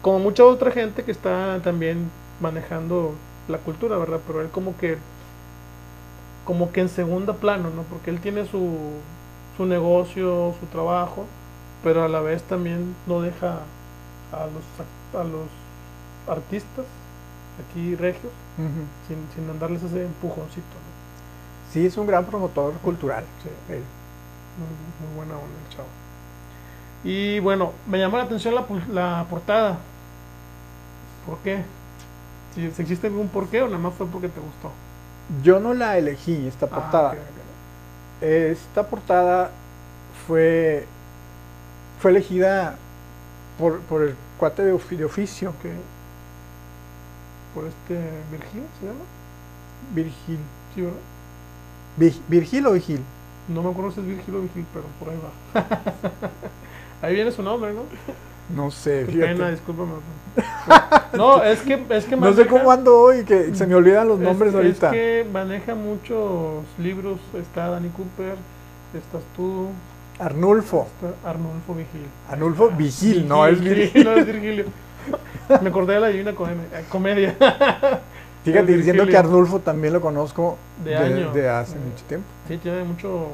como 0.01 0.19
mucha 0.19 0.45
otra 0.45 0.71
gente 0.71 1.03
que 1.03 1.11
está 1.11 1.59
también 1.63 2.09
manejando 2.41 3.13
la 3.47 3.57
cultura, 3.59 3.97
¿verdad? 3.97 4.19
Pero 4.27 4.41
él 4.41 4.49
como 4.49 4.77
que 4.77 4.97
como 6.45 6.71
que 6.71 6.81
en 6.81 6.89
segunda 6.89 7.33
plano, 7.33 7.69
¿no? 7.69 7.83
Porque 7.83 8.09
él 8.09 8.19
tiene 8.21 8.45
su, 8.45 8.77
su 9.57 9.65
negocio, 9.65 10.53
su 10.59 10.65
trabajo, 10.67 11.25
pero 11.83 12.03
a 12.03 12.07
la 12.07 12.21
vez 12.21 12.43
también 12.43 12.95
no 13.05 13.21
deja 13.21 13.59
a 14.31 14.45
los, 14.45 15.19
a 15.21 15.23
los 15.23 15.47
artistas 16.27 16.85
aquí 17.69 17.95
regios 17.95 18.31
Sin, 19.07 19.17
sin 19.35 19.49
andarles 19.49 19.83
ese 19.83 20.03
empujoncito, 20.05 20.61
¿no? 20.61 20.97
Sí, 21.73 21.85
es 21.85 21.97
un 21.97 22.07
gran 22.07 22.25
promotor 22.25 22.73
cultural. 22.79 23.23
Sí, 23.43 23.49
él. 23.69 23.83
muy, 24.57 25.07
muy 25.09 25.15
buena 25.17 25.33
onda 25.35 25.55
el 25.69 25.75
chavo. 25.75 25.87
Y 27.03 27.39
bueno, 27.39 27.73
me 27.87 27.99
llamó 27.99 28.17
la 28.17 28.23
atención 28.23 28.55
la, 28.55 28.65
la 28.91 29.25
portada. 29.29 29.77
¿Por 31.25 31.37
qué? 31.39 31.63
Si, 32.55 32.71
si 32.71 32.81
existe 32.81 33.07
algún 33.07 33.27
por 33.29 33.47
qué 33.49 33.61
o 33.61 33.67
nada 33.67 33.77
más 33.79 33.93
fue 33.93 34.07
porque 34.07 34.29
te 34.29 34.39
gustó. 34.39 34.71
Yo 35.43 35.59
no 35.59 35.73
la 35.73 35.97
elegí, 35.97 36.47
esta 36.47 36.67
portada. 36.67 37.09
Ah, 37.11 37.13
ok. 37.13 38.23
Esta 38.23 38.87
portada 38.87 39.51
fue, 40.25 40.87
fue 41.99 42.11
elegida 42.11 42.75
por, 43.59 43.79
por 43.81 44.03
el 44.03 44.15
cuate 44.39 44.63
de, 44.63 44.73
ofi- 44.73 44.97
de 44.97 45.05
oficio, 45.05 45.49
Ok. 45.49 45.65
Por 47.57 47.65
este 47.65 47.95
Virgil, 48.31 48.61
¿se 48.79 48.85
llama? 48.85 48.99
Virgil. 49.95 50.37
Sí, 50.75 50.81
¿verdad? 50.81 50.97
Vi- 51.97 52.21
¿Virgil 52.27 52.67
o 52.67 52.73
Vigil? 52.73 52.99
No 53.47 53.63
me 53.63 53.71
acuerdo 53.71 53.89
si 53.91 53.99
es 54.01 54.05
Virgil 54.05 54.35
o 54.35 54.41
Vigil, 54.41 54.63
pero 54.71 54.85
por 54.99 55.09
ahí 55.09 55.17
va. 55.17 55.65
ahí 57.01 57.15
viene 57.15 57.31
su 57.31 57.41
nombre, 57.41 57.73
¿no? 57.73 57.81
No 58.55 58.69
sé, 58.69 59.05
fíjate. 59.07 59.33
pena, 59.33 59.49
discúlpame. 59.49 59.93
No, 61.13 61.41
es 61.41 61.61
que, 61.61 61.83
es 61.89 62.05
que 62.05 62.15
No 62.15 62.31
sé 62.33 62.45
cómo 62.45 62.69
ando 62.69 62.95
hoy, 62.99 63.23
que 63.23 63.55
se 63.55 63.65
me 63.65 63.73
olvidan 63.73 64.07
los 64.07 64.19
Es- 64.19 64.25
nombres 64.25 64.53
ahorita. 64.53 64.87
Es 64.87 64.93
que 64.93 65.27
maneja 65.33 65.73
muchos 65.73 66.63
libros. 66.77 67.19
Está 67.33 67.69
Danny 67.69 67.89
Cooper, 67.89 68.35
estás 68.93 69.23
tú, 69.35 69.69
Arnulfo. 70.19 70.87
está 71.01 71.29
Arnulfo 71.29 71.73
Vigil. 71.73 72.05
Arnulfo 72.29 72.69
Vigil, 72.69 73.27
no 73.27 73.47
es 73.47 73.57
sí, 73.57 73.63
Virgil. 73.63 74.03
no 74.03 74.11
es 74.11 74.25
Virgilio. 74.27 74.65
Me 75.61 75.69
acordé 75.69 75.93
de 75.95 75.99
la 75.99 76.07
divina 76.07 76.33
Comedia. 76.35 76.63
eh, 76.79 76.85
comedia. 76.89 77.35
Fíjate, 78.43 78.77
diciendo 78.77 79.05
que. 79.05 79.17
Arnulfo 79.17 79.59
también 79.59 79.93
lo 79.93 80.01
conozco 80.01 80.57
De 80.83 80.91
de, 80.91 81.31
de 81.31 81.49
hace 81.49 81.75
Eh. 81.75 81.79
mucho 81.79 82.03
tiempo. 82.05 82.27
Sí, 82.47 82.57
tiene 82.57 82.83
mucho 82.83 83.27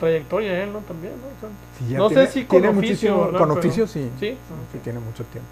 trayectoria 0.00 0.62
él, 0.64 0.72
¿no? 0.72 0.80
También, 0.80 1.12
¿no? 1.14 1.26
O 1.28 1.40
sea, 1.40 1.48
Sí, 1.78 1.92
ya 1.92 1.98
no 1.98 2.08
tiene- 2.08 2.26
sé 2.26 2.32
si 2.32 2.44
con 2.46 2.60
tiene 2.62 2.76
oficio. 2.78 3.16
Con 3.32 3.32
Pero- 3.48 3.52
oficio 3.54 3.86
sí. 3.86 4.10
sí. 4.18 4.36
Sí, 4.72 4.78
tiene 4.82 4.98
mucho 4.98 5.24
tiempo. 5.24 5.48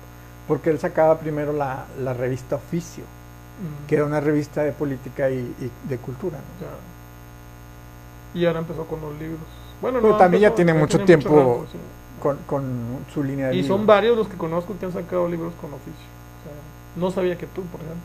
Porque 0.49 0.71
él 0.71 0.79
sacaba 0.79 1.19
primero 1.19 1.53
la, 1.53 1.85
la 2.03 2.13
revista 2.13 2.57
Oficio, 2.57 3.05
Mm, 3.05 3.87
que 3.87 3.95
era 3.95 4.05
una 4.05 4.21
revista 4.21 4.65
de 4.65 4.73
política 4.73 5.31
y, 5.31 5.37
y 5.61 5.71
de 5.89 5.97
cultura. 5.99 6.39
¿no? 6.39 6.67
ya. 6.67 8.41
Y 8.41 8.45
ahora 8.47 8.59
empezó 8.59 8.85
con 8.85 9.01
los 9.01 9.13
libros. 9.19 9.39
Bueno, 9.81 10.01
Pero 10.01 10.13
no, 10.15 10.19
también 10.19 10.41
ya 10.41 10.49
empezó, 10.49 10.57
tiene 10.57 10.75
mucho 10.75 10.99
tiene 10.99 11.23
tiempo 11.23 11.65
sí. 11.71 11.79
Con, 12.25 12.39
con 12.47 12.65
su 13.13 13.23
línea 13.23 13.49
de 13.49 13.57
Y 13.57 13.65
son 13.65 13.87
varios 13.87 14.17
los 14.17 14.27
que 14.29 14.37
conozco 14.37 14.75
que 14.81 14.87
han 14.87 14.93
sacado 14.93 15.29
libros 15.29 15.53
con 15.61 15.73
oficio. 15.75 15.93
O 15.93 16.41
sea, 16.43 16.57
no 17.01 17.11
sabía 17.13 17.37
que 17.39 17.47
tú, 17.47 17.61
por 17.65 17.81
ejemplo. 17.81 18.03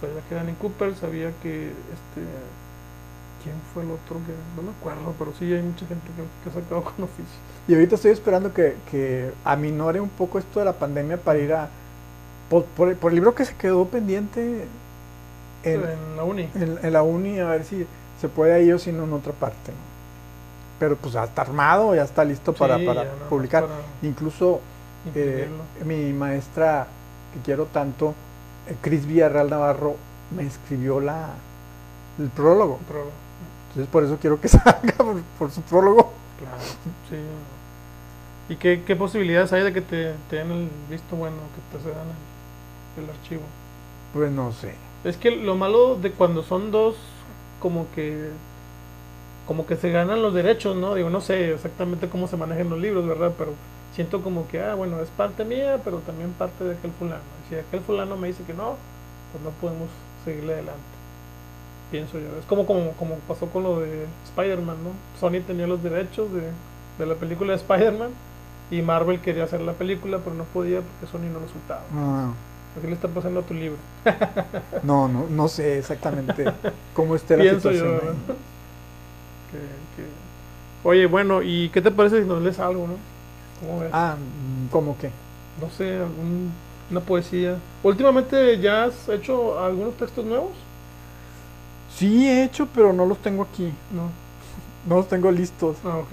Sabía 0.00 0.20
que 0.28 0.34
Danny 0.36 0.52
Cooper, 0.52 0.94
sabía 0.94 1.32
que 1.42 1.66
este. 1.66 2.22
¿Quién 3.42 3.56
fue 3.74 3.82
el 3.82 3.90
otro? 3.90 4.16
que 4.26 4.32
No 4.56 4.62
me 4.62 4.70
acuerdo, 4.76 5.14
pero 5.18 5.32
sí 5.38 5.52
hay 5.52 5.62
mucha 5.62 5.86
gente 5.86 6.06
que, 6.16 6.22
que 6.50 6.50
ha 6.58 6.62
sacado 6.62 6.82
con 6.84 7.04
oficio. 7.04 7.38
Y 7.68 7.74
ahorita 7.74 7.96
estoy 7.96 8.12
esperando 8.12 8.52
que, 8.54 8.76
que 8.90 9.30
aminore 9.44 10.00
un 10.00 10.08
poco 10.10 10.38
esto 10.38 10.58
de 10.60 10.64
la 10.64 10.72
pandemia 10.72 11.16
para 11.16 11.38
ir 11.40 11.52
a... 11.52 11.68
Por, 12.50 12.64
por 12.64 12.88
el, 12.90 12.96
por 12.96 13.10
el 13.10 13.16
libro 13.16 13.34
que 13.34 13.44
se 13.44 13.54
quedó 13.56 13.84
pendiente 13.86 14.64
en, 15.64 15.80
En 15.82 16.16
la 16.16 16.22
uni. 16.24 16.48
en- 16.54 16.78
en 16.82 16.92
la 16.92 17.02
uni, 17.02 17.38
a 17.40 17.46
ver 17.48 17.64
si 17.64 17.84
se 18.20 18.28
puede 18.28 18.62
ir 18.62 18.74
o 18.74 18.78
si 18.78 18.92
no 18.92 19.04
en 19.04 19.12
otra 19.12 19.32
parte. 19.32 19.72
¿no? 19.72 19.95
Pero 20.78 20.96
pues 20.96 21.14
ya 21.14 21.24
está 21.24 21.42
armado, 21.42 21.94
ya 21.94 22.02
está 22.02 22.24
listo 22.24 22.52
para, 22.52 22.76
Sí, 22.78 22.84
para 22.86 23.04
publicar. 23.28 23.64
para 23.66 23.80
Incluso 24.02 24.60
eh, 25.14 25.48
mi 25.84 26.12
maestra, 26.12 26.86
que 27.32 27.40
quiero 27.40 27.66
tanto, 27.66 28.14
eh, 28.66 28.76
Cris 28.80 29.06
Villarreal 29.06 29.48
Navarro, 29.48 29.96
me 30.30 30.44
escribió 30.46 31.00
la, 31.00 31.30
el 32.18 32.28
prólogo. 32.30 32.78
Entonces 33.68 33.90
por 33.90 34.04
eso 34.04 34.18
quiero 34.20 34.40
que 34.40 34.48
salga 34.48 34.92
por, 34.96 35.22
por 35.38 35.50
su 35.50 35.62
prólogo. 35.62 36.12
claro, 36.38 36.62
sí. 37.08 37.16
¿Y 38.48 38.56
qué, 38.56 38.84
qué 38.84 38.94
posibilidades 38.96 39.52
hay 39.52 39.62
de 39.62 39.72
que 39.72 39.80
te, 39.80 40.14
te 40.30 40.36
den 40.36 40.50
el 40.52 40.70
visto 40.88 41.16
bueno, 41.16 41.36
que 41.54 41.76
te 41.78 41.82
cedan 41.82 42.06
el, 42.96 43.04
el 43.04 43.10
archivo? 43.10 43.42
Pues 44.12 44.30
no 44.30 44.52
sé. 44.52 44.74
Es 45.04 45.16
que 45.16 45.30
lo 45.30 45.56
malo 45.56 45.96
de 45.96 46.12
cuando 46.12 46.42
son 46.42 46.70
dos, 46.70 46.96
como 47.60 47.86
que 47.94 48.30
como 49.46 49.66
que 49.66 49.76
se 49.76 49.90
ganan 49.90 50.22
los 50.22 50.34
derechos, 50.34 50.76
¿no? 50.76 50.94
Digo, 50.94 51.10
no 51.10 51.20
sé 51.20 51.52
exactamente 51.54 52.08
cómo 52.08 52.26
se 52.28 52.36
manejan 52.36 52.70
los 52.70 52.80
libros, 52.80 53.06
¿verdad? 53.06 53.32
Pero 53.38 53.52
siento 53.94 54.22
como 54.22 54.48
que, 54.48 54.60
ah, 54.62 54.74
bueno, 54.74 55.00
es 55.00 55.08
parte 55.10 55.44
mía, 55.44 55.80
pero 55.84 55.98
también 56.00 56.32
parte 56.32 56.64
de 56.64 56.74
aquel 56.76 56.92
fulano. 56.92 57.22
Y 57.46 57.48
si 57.48 57.54
aquel 57.56 57.80
fulano 57.80 58.16
me 58.16 58.28
dice 58.28 58.42
que 58.44 58.54
no, 58.54 58.76
pues 59.32 59.42
no 59.44 59.50
podemos 59.60 59.88
seguirle 60.24 60.54
adelante. 60.54 60.82
Pienso 61.90 62.18
yo. 62.18 62.26
Es 62.38 62.44
como, 62.46 62.66
como, 62.66 62.92
como 62.92 63.16
pasó 63.28 63.46
con 63.46 63.62
lo 63.62 63.80
de 63.80 64.06
Spider-Man, 64.24 64.76
¿no? 64.82 64.90
Sony 65.20 65.40
tenía 65.46 65.66
los 65.66 65.82
derechos 65.82 66.32
de, 66.32 66.42
de 66.98 67.06
la 67.06 67.14
película 67.14 67.52
de 67.52 67.58
Spider-Man 67.58 68.10
y 68.70 68.82
Marvel 68.82 69.20
quería 69.20 69.44
hacer 69.44 69.60
la 69.60 69.74
película, 69.74 70.18
pero 70.18 70.34
no 70.34 70.44
podía 70.44 70.80
porque 70.82 71.06
Sony 71.06 71.30
no 71.32 71.40
lo 71.40 71.48
soltaba. 71.48 71.82
Ah, 71.94 72.32
¿Qué 72.80 72.86
le 72.88 72.92
está 72.94 73.08
pasando 73.08 73.40
a 73.40 73.42
tu 73.44 73.54
libro? 73.54 73.78
no, 74.82 75.08
no, 75.08 75.26
no 75.28 75.48
sé 75.48 75.78
exactamente 75.78 76.44
cómo 76.92 77.14
esté 77.16 77.36
la 77.36 77.44
Pienso 77.44 77.70
yo, 77.70 77.78
situación. 77.78 78.00
¿verdad? 78.00 78.36
Que- 79.50 80.02
que- 80.02 80.88
Oye, 80.88 81.06
bueno, 81.06 81.42
¿y 81.42 81.68
qué 81.70 81.80
te 81.82 81.90
parece 81.90 82.22
si 82.22 82.28
nos 82.28 82.42
lees 82.42 82.58
algo, 82.58 82.86
no? 82.86 82.94
¿Cómo 83.60 83.80
ves? 83.80 83.90
Ah, 83.92 84.16
mm, 84.16 84.68
¿cómo 84.70 84.96
qué? 84.98 85.10
No 85.60 85.70
sé, 85.70 85.96
algún- 85.96 86.52
una 86.90 87.00
poesía. 87.00 87.56
Últimamente 87.82 88.60
ya 88.60 88.84
has 88.84 89.08
hecho 89.08 89.58
algunos 89.58 89.96
textos 89.96 90.24
nuevos, 90.24 90.52
Sí 91.94 92.28
he 92.28 92.44
hecho, 92.44 92.68
pero 92.74 92.92
no 92.92 93.06
los 93.06 93.18
tengo 93.18 93.42
aquí. 93.42 93.72
¿no? 93.92 94.10
No 94.86 94.96
los 94.96 95.08
tengo 95.08 95.30
listos. 95.32 95.78
Ah, 95.84 95.96
ok. 95.96 96.12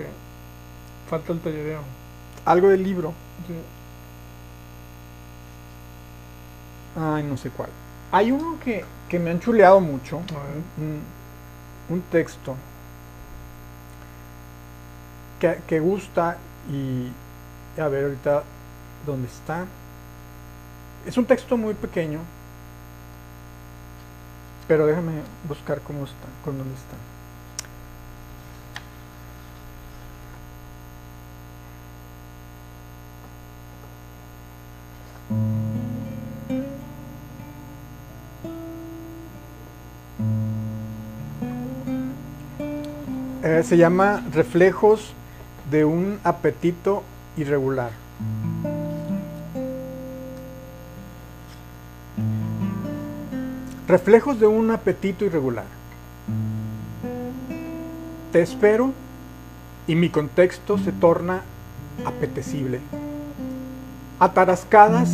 Falta 1.09 1.33
el 1.33 1.39
tallereo. 1.39 1.81
Algo 2.45 2.69
del 2.69 2.81
libro. 2.83 3.13
Sí. 3.47 3.53
Ay, 6.99 7.23
no 7.23 7.37
sé 7.37 7.49
cuál. 7.49 7.69
Hay 8.11 8.31
uno 8.31 8.57
que, 8.63 8.83
que 9.09 9.19
me 9.19 9.31
han 9.31 9.39
chuleado 9.39 9.79
mucho. 9.79 10.17
A 10.17 10.43
ver. 10.47 10.63
Un, 10.77 11.01
un 11.89 12.01
texto 12.03 12.55
que, 15.51 15.79
gusta 15.79 16.37
y 16.71 17.11
a 17.79 17.87
ver 17.89 18.05
ahorita 18.05 18.43
dónde 19.05 19.27
está. 19.27 19.65
Es 21.05 21.17
un 21.17 21.25
texto 21.25 21.57
muy 21.57 21.73
pequeño, 21.73 22.19
pero 24.67 24.85
déjame 24.85 25.13
buscar 25.47 25.81
cómo 25.81 26.05
está, 26.05 26.27
con 26.45 26.57
dónde 26.57 26.73
está. 26.75 26.95
Eh, 43.45 43.63
se 43.63 43.75
llama 43.75 44.23
Reflejos 44.31 45.13
de 45.69 45.85
un 45.85 46.19
apetito 46.23 47.03
irregular. 47.37 47.91
Reflejos 53.87 54.39
de 54.39 54.47
un 54.47 54.71
apetito 54.71 55.25
irregular. 55.25 55.65
Te 58.31 58.41
espero 58.41 58.93
y 59.87 59.95
mi 59.95 60.09
contexto 60.09 60.77
se 60.77 60.91
torna 60.91 61.41
apetecible. 62.05 62.79
Atarascadas, 64.19 65.11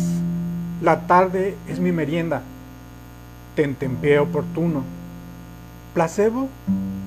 la 0.80 1.06
tarde 1.06 1.56
es 1.68 1.80
mi 1.80 1.92
merienda. 1.92 2.42
Tentempié 3.56 4.18
oportuno. 4.18 4.84
Placebo 5.92 6.48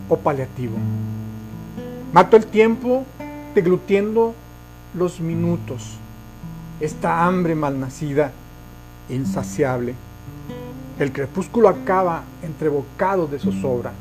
o 0.10 0.18
paliativo. 0.18 0.78
Mato 2.12 2.36
el 2.38 2.46
tiempo 2.46 3.06
deglutiendo 3.54 4.34
los 4.94 5.20
minutos. 5.20 5.98
Esta 6.80 7.26
hambre 7.26 7.56
malnacida, 7.56 8.32
insaciable. 9.10 9.96
El 11.00 11.12
crepúsculo 11.12 11.70
acaba 11.70 12.24
entre 12.42 12.70
bocados 12.70 13.32
de 13.32 13.40
zozobra. 13.40 13.94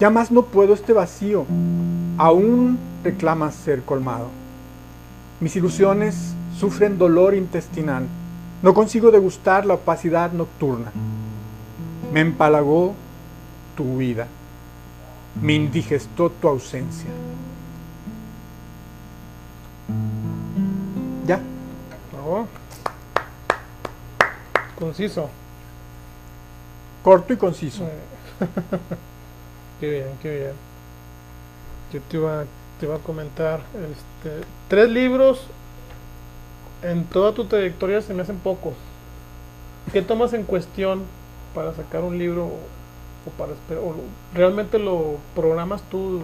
Ya 0.00 0.10
más 0.10 0.30
no 0.30 0.42
puedo 0.42 0.74
este 0.74 0.92
vacío, 0.92 1.46
aún 2.18 2.78
reclama 3.02 3.50
ser 3.50 3.82
colmado. 3.82 4.28
Mis 5.40 5.56
ilusiones 5.56 6.34
sufren 6.58 6.98
dolor 6.98 7.34
intestinal. 7.34 8.06
No 8.62 8.74
consigo 8.74 9.10
degustar 9.10 9.66
la 9.66 9.74
opacidad 9.74 10.32
nocturna. 10.32 10.90
Me 12.12 12.20
empalagó 12.20 12.94
tu 13.76 13.98
vida. 13.98 14.26
Me 15.40 15.54
indigestó 15.54 16.30
tu 16.30 16.48
ausencia. 16.48 17.10
Conciso. 24.78 25.28
Corto 27.02 27.32
y 27.32 27.36
conciso. 27.36 27.84
Qué 29.80 29.90
bien, 29.90 30.06
qué 30.22 30.36
bien. 30.36 30.52
Yo 31.92 32.00
te 32.00 32.16
iba, 32.16 32.44
te 32.78 32.86
iba 32.86 32.94
a 32.94 33.00
comentar, 33.00 33.60
este, 33.74 34.46
tres 34.68 34.88
libros 34.88 35.46
en 36.82 37.04
toda 37.04 37.32
tu 37.32 37.44
trayectoria 37.46 38.00
se 38.00 38.14
me 38.14 38.22
hacen 38.22 38.38
pocos. 38.38 38.74
¿Qué 39.92 40.02
tomas 40.02 40.32
en 40.32 40.44
cuestión 40.44 41.02
para 41.54 41.74
sacar 41.74 42.02
un 42.02 42.18
libro 42.18 42.46
o, 42.46 43.30
para 43.36 43.52
o 43.80 43.94
realmente 44.34 44.78
lo 44.78 45.16
programas 45.34 45.82
tú? 45.90 46.22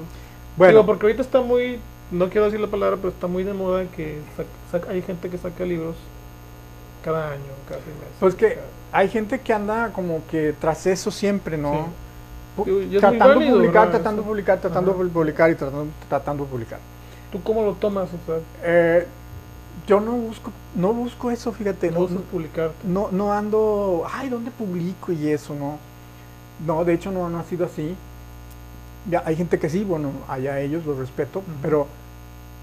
Bueno, 0.56 0.72
Digo, 0.72 0.86
porque 0.86 1.06
ahorita 1.06 1.22
está 1.22 1.40
muy, 1.40 1.80
no 2.10 2.28
quiero 2.28 2.46
decir 2.46 2.60
la 2.60 2.66
palabra, 2.66 2.96
pero 2.96 3.08
está 3.08 3.26
muy 3.26 3.42
de 3.42 3.52
moda 3.52 3.84
que 3.96 4.20
hay 4.88 5.02
gente 5.02 5.28
que 5.28 5.38
saca 5.38 5.64
libros 5.64 5.96
cada 7.02 7.30
año, 7.32 7.52
cada 7.68 7.80
seis 7.82 7.94
meses. 7.96 8.14
Pues 8.20 8.34
que 8.34 8.54
cada- 8.54 8.66
hay 8.92 9.08
gente 9.08 9.40
que 9.40 9.52
anda 9.52 9.90
como 9.92 10.20
que 10.30 10.54
tras 10.60 10.86
eso 10.86 11.10
siempre, 11.10 11.56
¿no? 11.56 11.72
Sí. 11.74 12.60
Pu- 12.60 12.64
Digo, 12.64 12.80
y 12.80 12.84
es 12.84 12.90
muy 12.90 12.98
tratando 13.00 13.40
de 13.40 13.50
publicar, 13.50 13.90
tratando 13.90 14.22
de 14.22 14.28
publicar, 14.28 14.60
tratando 14.60 14.92
de 14.94 15.08
publicar 15.10 15.50
y 15.50 15.54
tratando, 15.54 15.86
tratando 16.08 16.44
de 16.44 16.50
publicar. 16.50 16.78
¿Tú 17.32 17.42
cómo 17.42 17.62
lo 17.62 17.74
tomas? 17.74 18.08
O 18.08 18.26
sea, 18.26 18.40
Eh, 18.64 19.06
yo 19.86 20.00
no 20.00 20.12
busco, 20.12 20.50
no 20.74 20.92
busco 20.92 21.30
eso, 21.30 21.52
fíjate, 21.52 21.90
no 21.90 22.00
no, 22.08 22.20
publicar. 22.22 22.72
no, 22.84 23.08
no 23.12 23.32
ando, 23.32 24.04
ay, 24.12 24.28
¿dónde 24.28 24.50
publico 24.50 25.12
y 25.12 25.28
eso? 25.28 25.54
No, 25.54 25.78
no, 26.66 26.84
de 26.84 26.94
hecho 26.94 27.10
no, 27.12 27.28
no 27.30 27.38
ha 27.38 27.44
sido 27.44 27.64
así. 27.66 27.94
Ya 29.08 29.22
hay 29.24 29.36
gente 29.36 29.58
que 29.58 29.70
sí, 29.70 29.82
bueno, 29.84 30.10
allá 30.28 30.60
ellos 30.60 30.84
los 30.84 30.98
respeto, 30.98 31.38
Ujú. 31.38 31.48
pero 31.62 31.86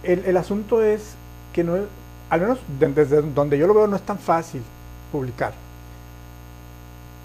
el, 0.03 0.25
el 0.25 0.37
asunto 0.37 0.83
es 0.83 1.15
que 1.53 1.63
no, 1.63 1.75
es- 1.77 1.83
al 2.29 2.41
menos 2.41 2.59
de- 2.79 2.87
desde 2.89 3.21
donde 3.21 3.57
yo 3.57 3.67
lo 3.67 3.73
veo, 3.73 3.87
no 3.87 3.95
es 3.95 4.01
tan 4.01 4.17
fácil 4.19 4.61
publicar. 5.11 5.53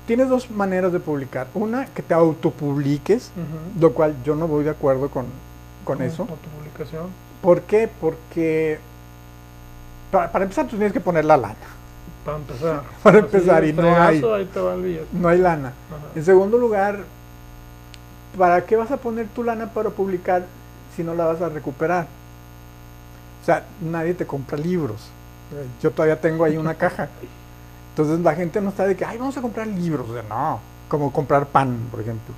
Tienes 0.07 0.29
dos 0.29 0.51
maneras 0.51 0.93
de 0.93 0.99
publicar. 1.01 1.47
Una, 1.55 1.87
que 1.87 2.03
te 2.03 2.13
autopubliques, 2.15 3.31
lo 3.81 3.93
cual 3.93 4.15
yo 4.25 4.35
no 4.35 4.49
voy 4.49 4.65
de 4.65 4.71
acuerdo 4.71 5.09
con, 5.09 5.27
con 5.85 6.03
eso. 6.03 6.27
Con 6.27 6.37
tu 6.39 6.49
publicación. 6.51 7.07
¿Por 7.41 7.63
qué? 7.63 7.89
Porque 8.01 8.79
para, 10.11 10.31
para 10.31 10.45
empezar 10.45 10.67
tú 10.67 10.77
tienes 10.77 10.93
que 10.93 11.01
poner 11.01 11.25
la 11.25 11.37
lana. 11.37 11.55
Para 12.25 12.37
empezar. 12.39 12.83
Para 13.03 13.19
empezar, 13.19 13.65
y 13.65 13.73
no 13.73 13.83
hay. 14.01 14.21
No 15.13 15.29
hay 15.29 15.39
lana. 15.39 15.69
Ajá. 15.69 16.07
En 16.15 16.25
segundo 16.25 16.57
lugar, 16.59 17.01
¿para 18.39 18.65
qué 18.65 18.77
vas 18.77 18.91
a 18.93 18.97
poner 18.97 19.27
tu 19.29 19.43
lana 19.43 19.73
para 19.73 19.91
publicar 19.91 20.45
si 20.95 21.03
no 21.03 21.15
la 21.15 21.27
vas 21.27 21.41
a 21.43 21.49
recuperar? 21.49 22.07
O 23.43 23.45
sea, 23.45 23.65
nadie 23.81 24.15
te 24.15 24.27
compra 24.27 24.57
libros. 24.57 25.09
Yo 25.83 25.91
todavía 25.91 26.21
tengo 26.21 26.45
ahí 26.45 26.57
una 26.57 26.75
caja. 26.75 27.09
Entonces 27.91 28.21
la 28.21 28.35
gente 28.35 28.61
no 28.61 28.71
está 28.71 28.87
de 28.87 28.97
que, 28.97 29.05
ay, 29.05 29.19
vamos 29.19 29.37
a 29.37 29.43
comprar 29.43 29.67
libros. 29.67 30.09
O 30.09 30.15
sea, 30.15 30.23
no, 30.23 30.61
como 30.89 31.13
comprar 31.13 31.47
pan, 31.47 31.77
por 31.91 32.01
ejemplo. 32.01 32.35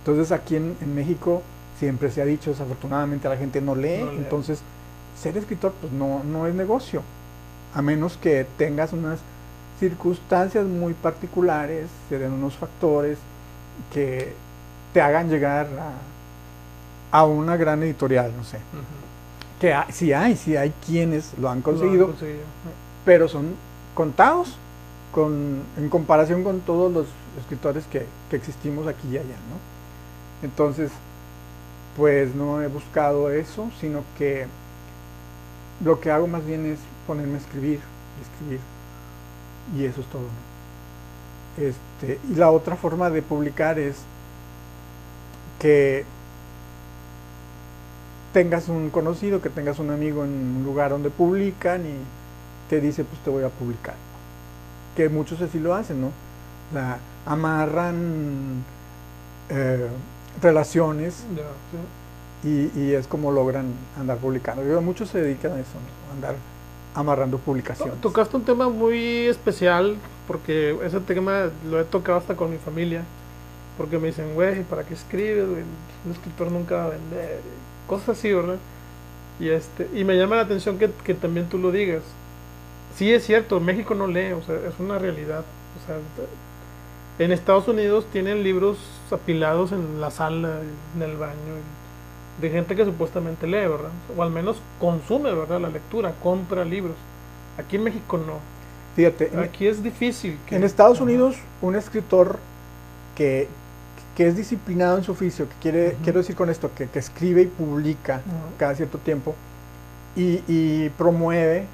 Entonces 0.00 0.32
aquí 0.32 0.56
en, 0.56 0.76
en 0.80 0.94
México 0.94 1.42
siempre 1.78 2.10
se 2.10 2.22
ha 2.22 2.24
dicho, 2.24 2.50
desafortunadamente 2.50 3.28
la 3.28 3.36
gente 3.36 3.60
no 3.60 3.74
lee. 3.74 4.02
No 4.02 4.12
lee. 4.12 4.18
Entonces, 4.18 4.62
ser 5.20 5.36
escritor 5.36 5.72
pues 5.80 5.92
no, 5.92 6.24
no 6.24 6.46
es 6.46 6.54
negocio. 6.54 7.02
A 7.74 7.82
menos 7.82 8.16
que 8.16 8.46
tengas 8.56 8.92
unas 8.92 9.20
circunstancias 9.78 10.66
muy 10.66 10.94
particulares, 10.94 11.88
se 12.08 12.18
den 12.18 12.32
unos 12.32 12.54
factores 12.54 13.18
que 13.92 14.34
te 14.92 15.00
hagan 15.00 15.30
llegar 15.30 15.68
a, 17.12 17.18
a 17.18 17.24
una 17.24 17.56
gran 17.56 17.82
editorial, 17.82 18.32
no 18.36 18.44
sé. 18.44 18.58
Que 19.60 19.74
hay- 19.74 19.92
sí 19.92 20.12
hay, 20.12 20.36
sí 20.36 20.56
hay 20.56 20.72
quienes 20.86 21.32
lo 21.38 21.48
han 21.48 21.62
Lo 21.64 21.70
han 21.70 22.06
conseguido, 22.06 22.06
pero 23.04 23.28
son 23.28 23.54
contados 23.94 24.56
con, 25.12 25.62
en 25.76 25.88
comparación 25.90 26.42
con 26.44 26.60
todos 26.60 26.90
los 26.92 27.06
escritores 27.38 27.84
que, 27.86 28.06
que 28.30 28.36
existimos 28.36 28.86
aquí 28.86 29.08
y 29.08 29.18
allá, 29.18 29.26
¿no? 29.26 30.46
Entonces, 30.46 30.90
pues 31.96 32.34
no 32.34 32.62
he 32.62 32.68
buscado 32.68 33.30
eso, 33.30 33.70
sino 33.80 34.02
que 34.16 34.46
lo 35.84 36.00
que 36.00 36.10
hago 36.10 36.26
más 36.26 36.44
bien 36.46 36.64
es 36.66 36.78
ponerme 37.06 37.34
a 37.34 37.40
escribir 37.40 37.80
escribir. 38.22 38.60
Y 39.76 39.84
eso 39.84 40.00
es 40.00 40.06
todo. 40.08 40.22
¿no? 40.22 40.50
Este, 41.64 42.18
y 42.30 42.34
la 42.36 42.50
otra 42.50 42.76
forma 42.76 43.10
de 43.10 43.22
publicar 43.22 43.78
es 43.78 43.96
que 45.58 46.04
tengas 48.32 48.68
un 48.68 48.90
conocido, 48.90 49.40
que 49.42 49.50
tengas 49.50 49.78
un 49.78 49.90
amigo 49.90 50.24
en 50.24 50.30
un 50.30 50.64
lugar 50.64 50.90
donde 50.90 51.10
publican 51.10 51.82
y 51.86 51.94
te 52.68 52.80
dice, 52.80 53.04
pues 53.04 53.20
te 53.22 53.30
voy 53.30 53.42
a 53.44 53.48
publicar. 53.48 53.94
Que 54.96 55.08
muchos 55.08 55.40
así 55.40 55.58
lo 55.58 55.74
hacen, 55.74 56.00
¿no? 56.00 56.10
la- 56.74 56.98
amarran 57.26 58.62
eh, 59.48 59.88
relaciones 60.40 61.24
y, 62.44 62.70
y 62.80 62.94
es 62.94 63.06
como 63.06 63.32
logran 63.32 63.66
andar 63.98 64.18
publicando. 64.18 64.64
Yo, 64.64 64.80
muchos 64.80 65.08
se 65.08 65.20
dedican 65.20 65.52
a 65.52 65.60
eso, 65.60 65.72
¿no? 65.74 66.14
andar 66.14 66.36
amarrando 66.94 67.38
publicaciones. 67.38 68.00
Tocaste 68.00 68.36
un 68.36 68.44
tema 68.44 68.68
muy 68.68 69.26
especial 69.26 69.96
porque 70.26 70.76
ese 70.84 71.00
tema 71.00 71.50
lo 71.68 71.80
he 71.80 71.84
tocado 71.84 72.18
hasta 72.18 72.36
con 72.36 72.50
mi 72.50 72.58
familia. 72.58 73.02
Porque 73.76 73.98
me 73.98 74.08
dicen, 74.08 74.34
güey, 74.34 74.62
¿para 74.64 74.84
qué 74.84 74.92
escribes? 74.94 75.44
Un 76.04 76.12
escritor 76.12 76.50
nunca 76.52 76.76
va 76.76 76.84
a 76.84 76.88
vender. 76.90 77.40
Cosas 77.90 78.10
así, 78.18 78.32
¿verdad? 78.32 78.56
Y, 79.40 79.48
este, 79.48 79.88
y 79.92 80.04
me 80.04 80.16
llama 80.16 80.36
la 80.36 80.42
atención 80.42 80.78
que, 80.78 80.90
que 81.02 81.14
también 81.14 81.48
tú 81.48 81.58
lo 81.58 81.72
digas. 81.72 82.02
Sí 82.94 83.12
es 83.12 83.24
cierto, 83.26 83.58
México 83.58 83.96
no 83.96 84.06
lee, 84.06 84.30
o 84.32 84.42
sea, 84.42 84.54
es 84.54 84.74
una 84.78 84.96
realidad. 84.98 85.40
O 85.40 85.86
sea, 85.86 85.96
en 87.18 87.32
Estados 87.32 87.66
Unidos 87.66 88.06
tienen 88.12 88.44
libros 88.44 88.78
apilados 89.10 89.72
en 89.72 90.00
la 90.00 90.12
sala, 90.12 90.60
en 90.96 91.02
el 91.02 91.16
baño, 91.16 91.34
de 92.40 92.50
gente 92.50 92.76
que 92.76 92.84
supuestamente 92.84 93.46
lee, 93.46 93.66
¿verdad? 93.66 93.90
O 94.16 94.22
al 94.22 94.30
menos 94.30 94.58
consume, 94.78 95.32
¿verdad? 95.34 95.60
La 95.60 95.68
lectura, 95.68 96.14
compra 96.22 96.64
libros. 96.64 96.94
Aquí 97.58 97.76
en 97.76 97.84
México 97.84 98.18
no. 98.18 98.38
Fíjate, 98.96 99.30
en, 99.32 99.40
Aquí 99.40 99.66
es 99.66 99.82
difícil. 99.82 100.38
que- 100.46 100.56
en 100.56 100.64
Estados. 100.64 101.00
Unidos 101.00 101.36
un 101.60 101.76
escritor 101.76 102.38
que, 103.16 103.48
que 104.16 104.26
es 104.26 104.36
disciplinado 104.36 104.98
en 104.98 105.04
su 105.04 105.12
oficio, 105.12 105.48
que 105.48 105.54
quiere, 105.62 105.96
quiero 106.02 106.18
decir 106.18 106.36
con 106.36 106.50
esto, 106.50 106.70
que, 106.74 106.88
que 106.88 106.98
escribe 106.98 107.42
y 107.42 107.46
publica 107.46 108.20
cada 108.58 108.74
cierto 108.74 108.98
tiempo 108.98 109.34
y, 110.16 110.42
y 110.48 110.90
promueve, 110.98 111.66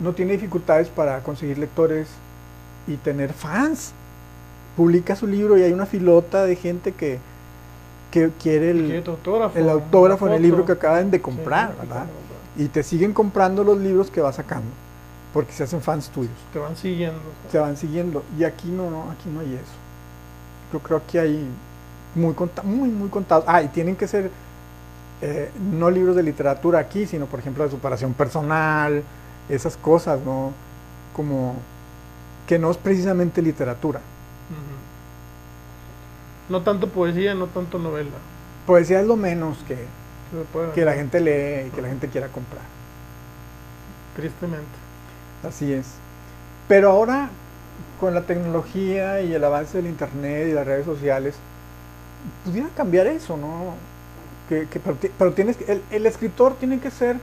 no 0.00 0.12
tiene 0.12 0.32
dificultades 0.32 0.88
para 0.88 1.20
conseguir 1.22 1.58
lectores 1.58 2.08
y 2.86 2.96
tener 2.96 3.32
fans. 3.32 3.92
Publica 4.76 5.16
su 5.16 5.26
libro 5.26 5.58
y 5.58 5.62
hay 5.62 5.72
una 5.72 5.86
filota 5.86 6.44
de 6.44 6.56
gente 6.56 6.92
que, 6.92 7.18
que 8.10 8.30
quiere 8.40 8.70
el, 8.70 9.04
autógrafo, 9.06 9.58
el 9.58 9.68
autógrafo 9.68 10.28
en 10.28 10.34
el 10.34 10.42
libro 10.42 10.64
que 10.64 10.72
acaban 10.72 11.10
de 11.10 11.20
comprar, 11.20 11.72
sí, 11.72 11.76
¿verdad? 11.80 12.06
Y 12.56 12.68
te 12.68 12.82
siguen 12.82 13.12
comprando 13.12 13.64
los 13.64 13.78
libros 13.78 14.10
que 14.10 14.20
vas 14.20 14.36
sacando, 14.36 14.70
porque 15.32 15.52
se 15.52 15.64
hacen 15.64 15.80
fans 15.80 16.08
tuyos, 16.10 16.32
Te 16.52 16.58
van 16.58 16.76
siguiendo. 16.76 17.20
se 17.50 17.58
van 17.58 17.76
siguiendo. 17.76 18.22
Y 18.38 18.44
aquí 18.44 18.68
no, 18.68 18.90
no, 18.90 19.10
aquí 19.10 19.28
no 19.28 19.40
hay 19.40 19.54
eso. 19.54 19.87
Yo 20.72 20.80
creo 20.80 21.02
que 21.06 21.18
hay 21.18 21.48
muy, 22.14 22.34
muy, 22.64 22.88
muy 22.88 23.08
contados. 23.08 23.44
Ah, 23.46 23.62
y 23.62 23.68
tienen 23.68 23.96
que 23.96 24.06
ser 24.06 24.30
eh, 25.20 25.50
no 25.72 25.90
libros 25.90 26.14
de 26.14 26.22
literatura 26.22 26.78
aquí, 26.78 27.06
sino 27.06 27.26
por 27.26 27.40
ejemplo 27.40 27.64
de 27.64 27.70
superación 27.70 28.14
personal, 28.14 29.02
esas 29.48 29.76
cosas, 29.76 30.20
¿no? 30.24 30.52
Como 31.14 31.56
que 32.46 32.58
no 32.58 32.70
es 32.70 32.76
precisamente 32.76 33.42
literatura. 33.42 34.00
No 36.48 36.62
tanto 36.62 36.88
poesía, 36.88 37.34
no 37.34 37.46
tanto 37.48 37.78
novela. 37.78 38.10
Poesía 38.66 39.00
es 39.00 39.06
lo 39.06 39.16
menos 39.16 39.58
que, 39.66 39.76
que 40.74 40.84
la 40.84 40.94
gente 40.94 41.20
lee 41.20 41.68
y 41.68 41.70
que 41.70 41.82
la 41.82 41.88
gente 41.88 42.08
quiera 42.08 42.28
comprar. 42.28 42.62
Tristemente. 44.16 44.66
Así 45.46 45.72
es. 45.72 45.86
Pero 46.66 46.90
ahora, 46.90 47.28
con 48.00 48.14
la 48.14 48.22
tecnología 48.22 49.20
y 49.22 49.32
el 49.34 49.42
avance 49.44 49.78
del 49.78 49.86
Internet 49.86 50.48
y 50.48 50.52
las 50.52 50.66
redes 50.66 50.84
sociales, 50.86 51.36
pudiera 52.44 52.68
cambiar 52.76 53.06
eso, 53.06 53.36
¿no? 53.36 53.74
Que, 54.48 54.66
que- 54.68 54.80
pero, 54.80 54.96
ti- 54.96 55.10
pero 55.18 55.32
tienes 55.32 55.56
que- 55.56 55.70
el, 55.72 55.82
el 55.90 56.06
escritor 56.06 56.54
tiene 56.56 56.80
que 56.80 56.90
ser 56.90 57.16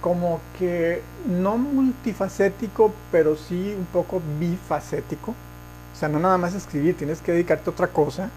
como 0.00 0.40
que 0.58 1.02
no 1.26 1.58
multifacético, 1.58 2.92
pero 3.12 3.36
sí 3.36 3.74
un 3.76 3.84
poco 3.86 4.22
bifacético. 4.38 5.32
O 5.32 5.96
sea, 5.98 6.08
no 6.08 6.18
nada 6.18 6.38
más 6.38 6.54
escribir, 6.54 6.96
tienes 6.96 7.20
que 7.20 7.32
dedicarte 7.32 7.68
a 7.68 7.72
otra 7.72 7.88
cosa 7.88 8.30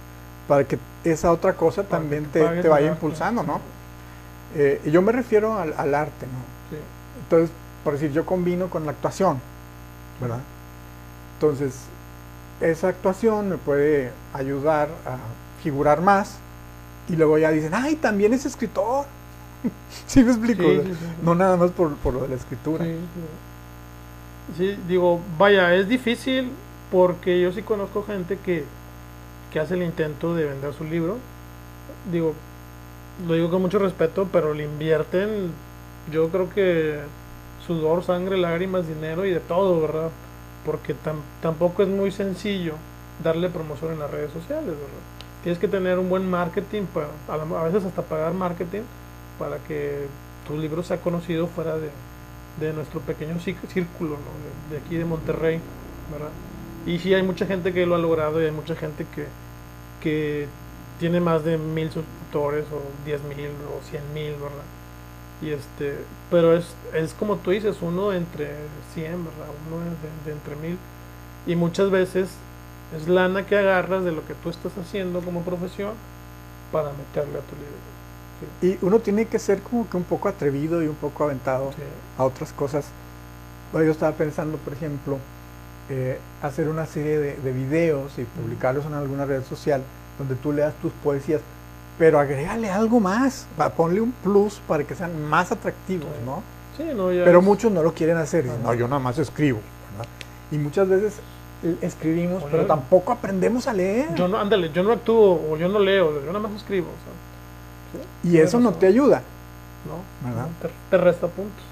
para 0.48 0.66
que 0.66 0.78
esa 1.06 1.32
otra 1.32 1.54
cosa 1.54 1.84
Para 1.84 2.02
también 2.02 2.26
te 2.26 2.42
te, 2.62 2.68
vaya 2.68 2.88
arte. 2.88 2.98
impulsando, 2.98 3.44
¿no? 3.44 3.62
Eh, 4.56 4.82
yo 4.92 5.02
me 5.02 5.12
refiero 5.14 5.58
al, 5.58 5.74
al 5.78 5.96
arte, 5.96 6.26
¿no? 6.26 6.40
Sí. 6.70 6.82
Entonces, 7.24 7.50
por 7.84 7.94
decir, 7.94 8.12
yo 8.12 8.26
combino 8.26 8.70
con 8.70 8.86
la 8.86 8.92
actuación, 8.92 9.40
¿verdad? 10.20 10.40
Entonces, 11.44 11.88
esa 12.62 12.88
actuación 12.88 13.50
me 13.50 13.58
puede 13.58 14.12
ayudar 14.34 14.88
a 15.06 15.18
figurar 15.62 16.00
más 16.00 16.38
y 17.10 17.18
luego 17.18 17.38
ya 17.38 17.52
dicen, 17.52 17.74
ay, 17.74 17.98
también 17.98 18.32
es 18.32 18.46
escritor. 18.46 19.06
¿Sí 20.08 20.24
me 20.24 20.32
explico? 20.32 20.64
Sí, 20.64 20.80
sí, 20.86 20.94
sí. 20.94 21.06
No 21.22 21.36
nada 21.36 21.58
más 21.58 21.72
por, 21.72 21.96
por 21.96 22.14
lo 22.14 22.22
de 22.22 22.30
la 22.30 22.36
escritura. 22.36 22.86
Sí, 24.58 24.78
digo, 24.88 25.20
vaya, 25.38 25.76
es 25.76 25.90
difícil 25.90 26.50
porque 26.90 27.42
yo 27.42 27.52
sí 27.52 27.62
conozco 27.62 28.06
gente 28.06 28.38
que, 28.38 28.64
que 29.52 29.60
hace 29.60 29.74
el 29.74 29.84
intento 29.84 30.34
de 30.36 30.46
vender 30.46 30.74
su 30.74 30.86
libro. 30.86 31.18
Digo, 32.10 32.36
lo 33.28 33.34
digo 33.34 33.50
con 33.50 33.62
mucho 33.62 33.80
respeto, 33.80 34.30
pero 34.32 34.54
le 34.54 34.64
invierten, 34.64 35.52
yo 36.10 36.30
creo 36.30 36.50
que 36.50 37.02
sudor, 37.68 38.02
sangre, 38.02 38.38
lágrimas, 38.38 38.88
dinero 38.88 39.26
y 39.26 39.32
de 39.32 39.42
todo, 39.42 39.82
¿verdad? 39.82 40.10
Porque 40.64 40.96
tam- 40.96 41.24
tampoco 41.42 41.84
es 41.84 41.90
muy 41.90 42.12
sencillo 42.12 42.76
darle 43.24 43.50
promoción 43.50 43.94
en 43.94 44.00
las 44.00 44.12
redes 44.12 44.32
sociales, 44.32 44.68
¿verdad? 44.80 45.04
Tienes 45.42 45.60
que 45.60 45.68
tener 45.68 46.00
un 46.00 46.10
buen 46.10 46.30
marketing, 46.30 46.84
a, 47.28 47.64
veces 47.66 47.86
hasta 47.86 48.04
pagar 48.04 48.34
marketing 48.34 48.84
para 49.38 49.60
que 49.60 50.16
tu 50.48 50.58
libro 50.58 50.84
sea 50.84 51.02
conocido 51.02 51.48
fuera 51.48 51.78
de, 51.78 51.92
de 52.56 52.74
nuestro 52.74 53.02
pequeño 53.02 53.36
cí- 53.38 53.58
círculo 53.68 54.12
¿no? 54.12 54.32
de, 54.40 54.76
de 54.80 54.86
aquí 54.86 54.96
de 54.98 55.06
Monterrey, 55.06 55.62
¿verdad? 56.12 56.32
Y 56.86 57.00
sí 57.00 57.14
hay 57.14 57.24
mucha 57.24 57.46
gente 57.46 57.74
que 57.74 57.86
lo 57.86 57.96
ha 57.96 58.00
logrado 58.00 58.42
y 58.42 58.46
hay 58.46 58.52
mucha 58.52 58.76
gente 58.76 59.08
que, 59.08 59.36
que 60.00 60.56
tiene 60.98 61.20
más 61.22 61.44
de 61.44 61.58
mil 61.58 61.92
suscriptores 61.92 62.72
o 62.72 62.96
diez 63.06 63.24
mil 63.24 63.66
o 63.68 63.82
cien 63.82 64.14
mil, 64.14 64.34
¿verdad? 64.38 64.66
Y 65.44 65.52
este, 65.52 65.96
pero 66.32 66.56
es, 66.56 66.68
es 66.94 67.14
como 67.14 67.36
tú 67.38 67.52
dices, 67.52 67.78
uno 67.82 68.14
entre 68.14 68.52
100, 68.94 69.26
¿verdad? 69.26 69.48
Uno 69.68 69.80
de, 69.84 70.26
de 70.26 70.32
entre 70.32 70.56
mil. 70.56 70.78
Y 71.46 71.56
muchas 71.56 71.90
veces 71.92 72.30
es 72.96 73.08
lana 73.08 73.46
que 73.46 73.58
agarras 73.58 74.04
de 74.04 74.12
lo 74.12 74.26
que 74.26 74.36
tú 74.36 74.50
estás 74.50 74.72
haciendo 74.78 75.20
como 75.22 75.42
profesión 75.42 75.94
para 76.72 76.92
meterle 76.94 77.40
a 77.40 77.42
tu 77.42 77.56
libro. 77.56 77.94
Y 78.62 78.86
uno 78.86 79.00
tiene 79.00 79.26
que 79.26 79.40
ser 79.40 79.62
como 79.62 79.90
que 79.90 79.98
un 79.98 80.04
poco 80.04 80.28
atrevido 80.30 80.82
y 80.84 80.88
un 80.88 80.96
poco 80.96 81.24
aventado 81.26 81.72
Sí. 81.72 81.82
a 82.18 82.24
otras 82.24 82.54
cosas. 82.54 82.86
Bueno, 83.72 83.86
Yo 83.86 83.92
estaba 83.92 84.12
pensando, 84.16 84.58
por 84.58 84.74
ejemplo, 84.74 85.18
eh, 85.90 86.20
hacer 86.42 86.70
una 86.70 86.86
serie 86.86 87.18
de, 87.20 87.36
de 87.38 87.52
videos 87.52 88.18
y 88.18 88.24
publicarlos 88.24 88.86
en 88.86 88.94
alguna 88.94 89.26
red 89.26 89.44
social 89.44 89.82
donde 90.18 90.36
tú 90.36 90.54
leas 90.54 90.74
tus 90.82 90.92
poesías, 91.04 91.42
pero 91.98 92.20
agrégale 92.20 92.70
algo 92.70 93.00
más, 93.00 93.48
ponle 93.78 94.02
un 94.02 94.12
plus 94.12 94.60
para 94.68 94.84
que 94.84 94.96
sean 94.96 95.24
más 95.30 95.52
atractivos. 95.52 96.10
¿no? 96.26 96.42
Sí, 96.78 96.84
no, 96.96 97.12
ya 97.12 97.24
Pero 97.24 97.40
es- 97.40 97.46
muchos 97.46 97.72
no 97.72 97.84
lo 97.84 97.94
quieren 97.94 98.18
hacer, 98.18 98.44
dicen, 98.46 98.64
no, 98.64 98.74
yo 98.74 98.88
nada 98.88 99.00
más 99.00 99.18
escribo, 99.20 99.60
¿verdad? 99.92 100.10
Y 100.52 100.58
muchas 100.58 100.88
veces 100.90 101.20
eh, 101.64 101.76
escribimos, 101.82 102.42
Oye. 102.44 102.52
pero 102.52 102.66
tampoco 102.66 103.12
aprendemos 103.12 103.68
a 103.68 103.74
leer. 103.74 104.14
Yo 104.16 104.28
no, 104.28 104.38
ándale, 104.38 104.72
yo 104.72 104.84
no 104.84 104.92
actúo 104.92 105.40
o 105.52 105.58
yo 105.58 105.68
no 105.70 105.80
leo, 105.80 106.14
yo 106.26 106.28
nada 106.34 106.40
más 106.48 106.54
escribo. 106.54 106.88
o 106.88 108.00
sea, 108.02 108.32
y 108.32 108.38
eso 108.38 108.60
no 108.60 108.70
razón. 108.70 108.80
te 108.80 108.88
ayuda. 108.88 109.22
¿no? 109.86 110.28
¿Verdad? 110.30 110.48
Te, 110.62 110.70
te 110.90 110.98
resta 110.98 111.28
puntos. 111.28 111.64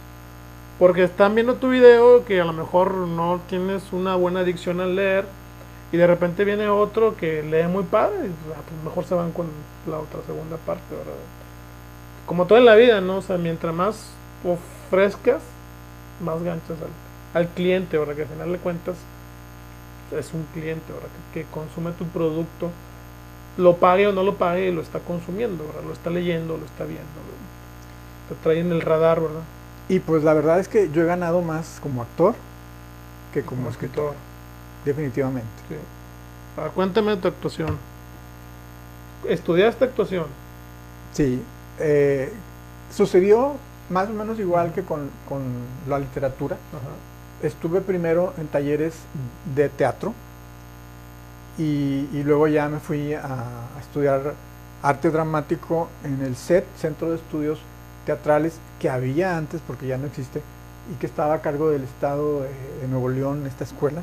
Porque 0.78 1.04
están 1.04 1.34
viendo 1.36 1.56
tu 1.56 1.70
video 1.70 2.26
que 2.26 2.42
a 2.42 2.46
lo 2.46 2.54
mejor 2.54 2.94
no 2.94 3.40
tienes 3.48 3.92
una 3.94 4.16
buena 4.16 4.42
adicción 4.42 4.82
al 4.82 4.96
leer 4.96 5.26
y 5.92 5.98
de 5.98 6.08
repente 6.08 6.46
viene 6.46 6.68
otro 6.70 7.16
que 7.18 7.44
lee 7.44 7.68
muy 7.68 7.84
padre 7.84 8.28
y 8.28 8.52
ah, 8.54 8.62
pues 8.68 8.84
mejor 8.84 9.06
se 9.06 9.16
van 9.16 9.32
con 9.32 9.48
la 9.88 10.00
otra 10.00 10.22
segunda 10.26 10.58
parte, 10.58 10.96
¿verdad? 10.96 11.14
Como 12.26 12.46
todo 12.46 12.58
en 12.58 12.66
la 12.66 12.76
vida, 12.76 13.02
¿no? 13.02 13.18
O 13.18 13.22
sea, 13.22 13.38
mientras 13.38 13.74
más 13.74 14.12
ofrezcas, 14.46 15.42
más 16.24 16.42
ganchas 16.44 16.78
al, 17.34 17.42
al 17.42 17.48
cliente, 17.50 17.98
¿verdad? 17.98 18.16
Que 18.16 18.22
al 18.22 18.28
final 18.30 18.52
de 18.52 18.58
cuentas 18.60 18.96
es 20.18 20.34
un 20.34 20.46
cliente, 20.54 20.94
¿verdad? 20.94 21.10
Que, 21.34 21.42
que 21.42 21.50
consume 21.50 21.92
tu 21.92 22.06
producto, 22.06 22.70
lo 23.58 23.76
pague 23.78 24.08
o 24.08 24.14
no 24.14 24.24
lo 24.24 24.36
pague, 24.36 24.72
lo 24.72 24.82
está 24.82 25.00
consumiendo, 25.00 25.66
¿verdad? 25.66 25.84
Lo 25.86 25.94
está 25.94 26.10
leyendo, 26.10 26.58
lo 26.58 26.66
está 26.66 26.86
viendo, 26.86 27.04
¿verdad? 27.04 27.42
te 28.32 28.36
trae 28.44 28.60
en 28.60 28.72
el 28.72 28.82
radar, 28.82 29.20
¿verdad? 29.20 29.42
Y 29.90 30.00
pues 30.00 30.24
la 30.24 30.34
verdad 30.34 30.60
es 30.60 30.68
que 30.68 30.90
yo 30.92 31.02
he 31.02 31.06
ganado 31.06 31.42
más 31.42 31.80
como 31.82 32.02
actor 32.02 32.36
que 33.34 33.44
como, 33.44 33.70
escritor, 33.70 34.14
definitivamente. 34.86 35.50
Sí. 35.70 35.76
Ah, 36.58 36.70
cuéntame 36.74 37.16
tu 37.18 37.28
actuación. 37.28 37.78
¿Estudiaste 39.28 39.86
actuación? 39.86 40.26
Sí, 41.14 41.42
eh, 41.80 42.32
sucedió 42.92 43.54
más 43.90 44.10
o 44.10 44.14
menos 44.14 44.40
igual 44.40 44.74
que 44.74 44.84
con, 44.84 45.10
con 45.28 45.42
la 45.88 46.00
literatura. 46.00 46.56
Ajá. 46.56 47.48
Estuve 47.48 47.82
primero 47.82 48.34
en 48.38 48.48
talleres 48.48 48.96
de 49.56 49.70
teatro 49.70 50.14
y, 51.58 52.08
y 52.14 52.24
luego 52.24 52.48
ya 52.48 52.70
me 52.70 52.80
fui 52.80 53.14
a, 53.14 53.24
a 53.24 53.80
estudiar 53.80 54.34
arte 54.82 55.10
dramático 55.12 55.90
en 56.04 56.22
el 56.22 56.36
CET, 56.36 56.66
Centro 56.78 57.10
de 57.10 57.18
Estudios 57.18 57.60
Teatrales, 58.06 58.60
que 58.80 58.90
había 58.90 59.38
antes 59.38 59.62
porque 59.66 59.88
ya 59.88 59.98
no 59.98 60.08
existe 60.08 60.42
y 60.92 60.96
que 61.00 61.06
estaba 61.06 61.36
a 61.36 61.42
cargo 61.42 61.70
del 61.70 61.84
Estado 61.84 62.42
de, 62.42 62.50
de 62.82 62.88
Nuevo 62.88 63.10
León, 63.10 63.46
esta 63.46 63.64
escuela. 63.64 64.02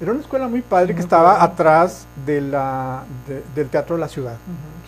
Era 0.00 0.12
una 0.12 0.20
escuela 0.20 0.48
muy 0.48 0.62
padre 0.62 0.88
Sí, 0.88 0.94
que 0.94 1.00
estaba 1.00 1.42
atrás 1.42 2.06
de 2.24 2.40
la, 2.40 3.02
de- 3.28 3.42
del 3.54 3.68
Teatro 3.68 3.96
de 3.96 4.00
la 4.00 4.08
Ciudad. 4.08 4.36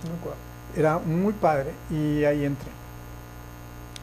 Sí. 0.03 0.81
Era 0.81 0.99
muy 0.99 1.35
padre 1.35 1.71
y 1.91 2.25
ahí 2.25 2.45
entré. 2.45 2.69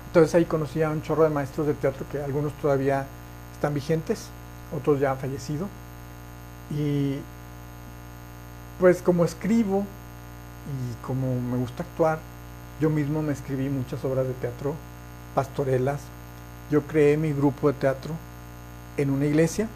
Entonces 0.07 0.33
ahí 0.35 0.45
conocí 0.45 0.81
a 0.83 0.89
un 0.89 1.01
chorro 1.01 1.23
de 1.23 1.29
maestros 1.29 1.67
de 1.67 1.73
teatro 1.73 2.05
que 2.11 2.21
algunos 2.21 2.53
todavía 2.53 3.05
están 3.53 3.73
vigentes, 3.73 4.27
otros 4.75 4.99
ya 4.99 5.11
han 5.11 5.17
fallecido. 5.17 5.67
Y 6.71 7.17
pues 8.79 9.01
como 9.01 9.25
escribo 9.25 9.79
y 9.81 11.05
como 11.05 11.39
me 11.41 11.57
gusta 11.57 11.83
actuar, 11.83 12.19
yo 12.79 12.89
mismo 12.89 13.21
me 13.21 13.33
escribí 13.33 13.67
muchas 13.69 14.03
obras 14.05 14.27
de 14.27 14.33
teatro, 14.33 14.75
pastorelas. 15.35 15.99
Yo 16.71 16.83
creé 16.83 17.17
mi 17.17 17.33
grupo 17.33 17.67
de 17.67 17.73
teatro 17.73 18.13
en 18.97 19.09
una 19.09 19.25
iglesia 19.25 19.67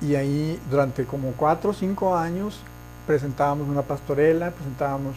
y 0.00 0.14
ahí 0.14 0.60
durante 0.70 1.04
como 1.04 1.32
cuatro 1.32 1.70
o 1.70 1.74
cinco 1.74 2.16
años 2.16 2.60
presentábamos 3.06 3.68
una 3.68 3.82
pastorela, 3.82 4.50
presentábamos 4.50 5.16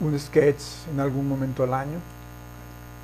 un 0.00 0.18
sketch 0.18 0.60
en 0.92 1.00
algún 1.00 1.28
momento 1.28 1.62
del 1.62 1.74
año, 1.74 1.98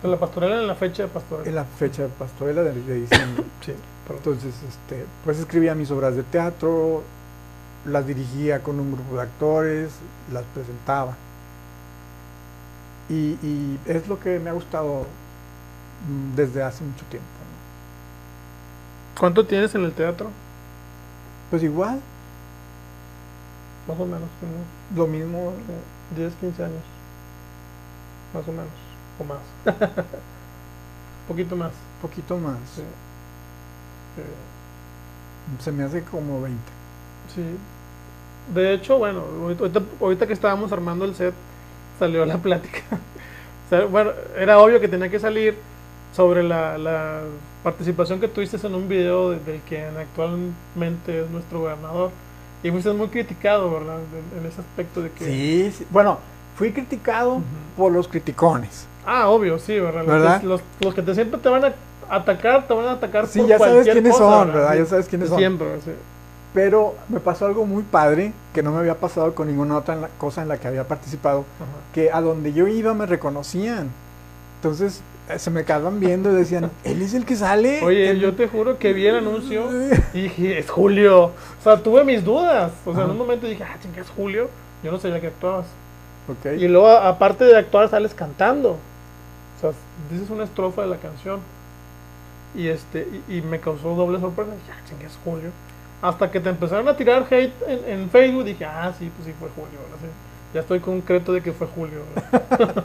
Pero 0.03 0.13
la 0.13 0.19
pastorela 0.21 0.61
en 0.61 0.67
la 0.67 0.75
fecha 0.75 1.05
de 1.05 1.09
pastorela. 1.09 1.49
en 1.49 1.55
la 1.55 1.65
fecha 1.65 2.03
de 2.03 2.09
pastorela 2.09 2.63
de, 2.63 2.73
de 2.73 2.95
diciembre. 3.01 3.45
Sí. 3.65 3.75
Entonces, 4.11 4.55
este, 4.69 5.07
pues 5.25 5.39
escribía 5.39 5.75
mis 5.77 5.91
obras 5.93 6.17
de 6.17 6.25
teatro, 6.25 7.03
las 7.85 8.07
dirigía 8.07 8.61
con 8.63 8.81
un 8.81 8.93
grupo 8.93 9.15
de 9.17 9.23
actores, 9.23 9.93
las 10.33 10.43
presentaba. 10.53 11.17
Y, 13.09 13.39
y 13.43 13.79
es 13.87 14.09
lo 14.09 14.19
que 14.19 14.39
me 14.41 14.51
ha 14.51 14.53
gustado 14.53 15.07
mm, 16.09 16.35
desde 16.35 16.63
hace 16.63 16.83
mucho 16.83 17.05
tiempo. 17.07 17.29
¿no? 17.29 19.21
¿Cuánto 19.21 19.47
tienes 19.47 19.75
en 19.77 19.85
el 19.85 19.93
teatro? 19.93 20.31
Pues 21.51 21.63
igual, 21.63 22.01
Más 23.89 23.99
o 23.99 24.05
menos, 24.05 24.29
unos 24.43 24.67
lo 24.97 25.07
mismo, 25.07 25.53
10, 26.17 26.35
15 26.35 26.65
años. 26.65 26.83
Más 28.35 28.47
o 28.47 28.53
menos. 28.53 28.69
O 29.19 29.25
más. 29.25 29.39
poquito 31.29 31.57
más. 31.57 31.73
poquito 32.03 32.37
más. 32.39 32.59
Sí. 32.75 32.83
Eh, 32.83 34.25
Se 35.63 35.73
me 35.73 35.85
hace 35.85 36.03
como 36.05 36.41
20. 36.41 36.59
Sí. 37.35 37.43
De 38.55 38.75
hecho, 38.75 38.99
bueno, 38.99 39.23
ahorita- 39.43 39.63
ahorita, 39.65 39.81
ahorita 40.01 40.27
que 40.27 40.33
estábamos 40.33 40.73
armando 40.73 41.05
el 41.05 41.15
set, 41.15 41.35
salió 41.99 42.25
la 42.25 42.39
plática. 42.39 42.81
O 43.67 43.69
sea, 43.71 43.85
bueno, 43.85 44.11
era 44.37 44.59
obvio 44.59 44.81
que 44.81 44.89
tenía 44.89 45.09
que 45.09 45.21
salir 45.21 45.57
sobre 46.13 46.43
la, 46.43 46.77
la 46.79 47.21
participación 47.63 48.21
que 48.21 48.29
tuviste 48.29 48.65
en 48.67 48.75
un 48.75 48.89
video 48.89 49.31
de- 49.31 49.39
del 49.41 49.61
que 49.63 49.85
actualmente 49.85 51.23
es 51.25 51.31
nuestro 51.31 51.61
gobernador. 51.61 52.11
Y 52.63 52.71
fuiste 52.71 52.93
muy 52.93 53.09
criticado, 53.09 53.71
¿verdad? 53.73 53.97
En, 54.39 54.47
ese 54.47 54.61
aspecto 54.61 55.01
de 55.03 55.11
que... 55.13 55.25
Sí, 55.25 55.73
sí. 55.79 55.87
Bueno, 55.91 56.19
fui 56.57 56.73
criticado 56.73 57.35
Ujú. 57.35 57.43
por 57.77 57.93
los 57.93 58.07
criticones. 58.07 58.87
Ah, 59.07 59.29
obvio, 59.29 59.59
sí, 59.59 59.79
¿verdad? 59.81 60.05
¿Verdad? 60.05 60.43
Los, 60.43 60.61
los 60.81 60.95
que 60.95 61.01
te 61.03 61.15
siempre 61.15 61.41
te 61.41 61.49
van 61.49 61.65
a 61.65 61.73
atacar, 62.11 62.67
te 62.67 62.75
van 62.75 62.85
a 62.87 62.93
atacar 62.93 63.27
Sí, 63.27 63.39
por 63.39 63.49
ya 63.49 63.59
sabes 63.59 63.73
cualquier 63.73 63.95
quiénes 63.95 64.13
cosa, 64.13 64.25
son, 64.25 64.53
¿verdad? 64.53 64.73
Sí, 64.73 64.79
Ya 64.79 64.87
sabes 64.87 65.09
quiénes 65.09 65.29
son. 65.31 65.39
Siempre, 65.39 65.69
sí. 65.85 65.91
Pero 66.53 66.97
me 67.09 67.21
pasó 67.21 67.47
algo 67.47 67.65
muy 67.65 67.83
padre 67.85 68.33
que 68.53 68.63
no 68.63 68.73
me 68.73 68.79
había 68.81 68.97
pasado 68.97 69.35
con 69.35 69.47
ninguna 69.47 69.77
otra 69.79 69.95
en 69.95 70.03
la- 70.03 70.09
cosa 70.19 70.43
en 70.43 70.49
la 70.49 70.59
que 70.59 70.67
había 70.69 70.87
participado, 70.87 71.45
que 71.95 72.11
a 72.13 72.21
donde 72.21 72.53
yo 72.53 72.67
iba 72.67 72.93
me 72.93 73.07
reconocían. 73.07 73.89
Entonces 74.57 75.01
se 75.39 75.51
me 75.51 75.65
quedaban 75.65 76.01
viendo 76.01 76.33
y 76.33 76.35
decían, 76.35 76.71
él 76.85 77.03
es 77.03 77.15
el 77.15 77.25
que 77.25 77.37
sale. 77.37 77.81
Oye, 77.83 78.11
El- 78.11 78.21
yo 78.21 78.35
te 78.35 78.49
juro 78.49 78.79
que 78.79 78.93
vi 78.93 79.07
el 79.07 79.17
anuncio 79.17 79.69
y 80.15 80.23
dije, 80.23 80.59
es 80.59 80.71
Julio. 80.71 81.25
O 81.27 81.63
sea, 81.63 81.77
tuve 81.79 82.05
mis 82.05 82.25
dudas. 82.25 82.73
O 82.85 82.95
sea, 82.95 83.05
en 83.05 83.11
un 83.11 83.19
momento 83.19 83.47
dije, 83.47 83.63
ah, 83.65 83.77
chinga, 83.83 84.01
es 84.01 84.11
Julio. 84.11 84.49
Yo 84.83 84.91
no 84.91 84.99
sabía 84.99 85.21
que 85.21 85.29
actuabas. 85.29 85.67
Ok. 86.29 86.53
Y 86.59 86.69
luego, 86.69 86.89
aparte 86.89 87.45
de 87.45 87.57
actuar, 87.57 87.89
sales 87.89 88.15
cantando. 88.15 88.71
O 88.71 89.61
sea, 89.61 89.71
dices 90.11 90.31
una 90.31 90.45
estrofa 90.45 90.83
de 90.83 90.89
la 90.89 90.97
canción. 90.97 91.41
Y 92.55 92.67
este 92.69 93.07
y, 93.29 93.37
y 93.37 93.43
me 93.43 93.61
causó 93.61 93.95
doble 93.95 94.19
sorpresa. 94.19 94.51
Dije, 94.51 94.73
ah, 94.73 94.83
chinga, 94.89 95.07
es 95.07 95.19
Julio. 95.25 95.51
Hasta 96.03 96.31
que 96.31 96.41
te 96.41 96.49
empezaron 96.49 96.89
a 96.89 96.97
tirar 96.97 97.27
hate 97.31 97.53
en, 97.69 98.01
en 98.01 98.11
Facebook, 98.11 98.45
dije, 98.45 98.65
ah, 98.65 98.93
sí, 98.99 99.11
pues 99.17 99.27
sí 99.27 99.35
fue 99.39 99.49
Julio. 99.51 99.79
ahora 99.85 100.01
sí. 100.01 100.09
Ya 100.55 100.61
estoy 100.63 100.81
concreto 100.81 101.33
de 101.33 101.43
que 101.43 101.53
fue 101.53 101.67
Julio. 101.69 102.01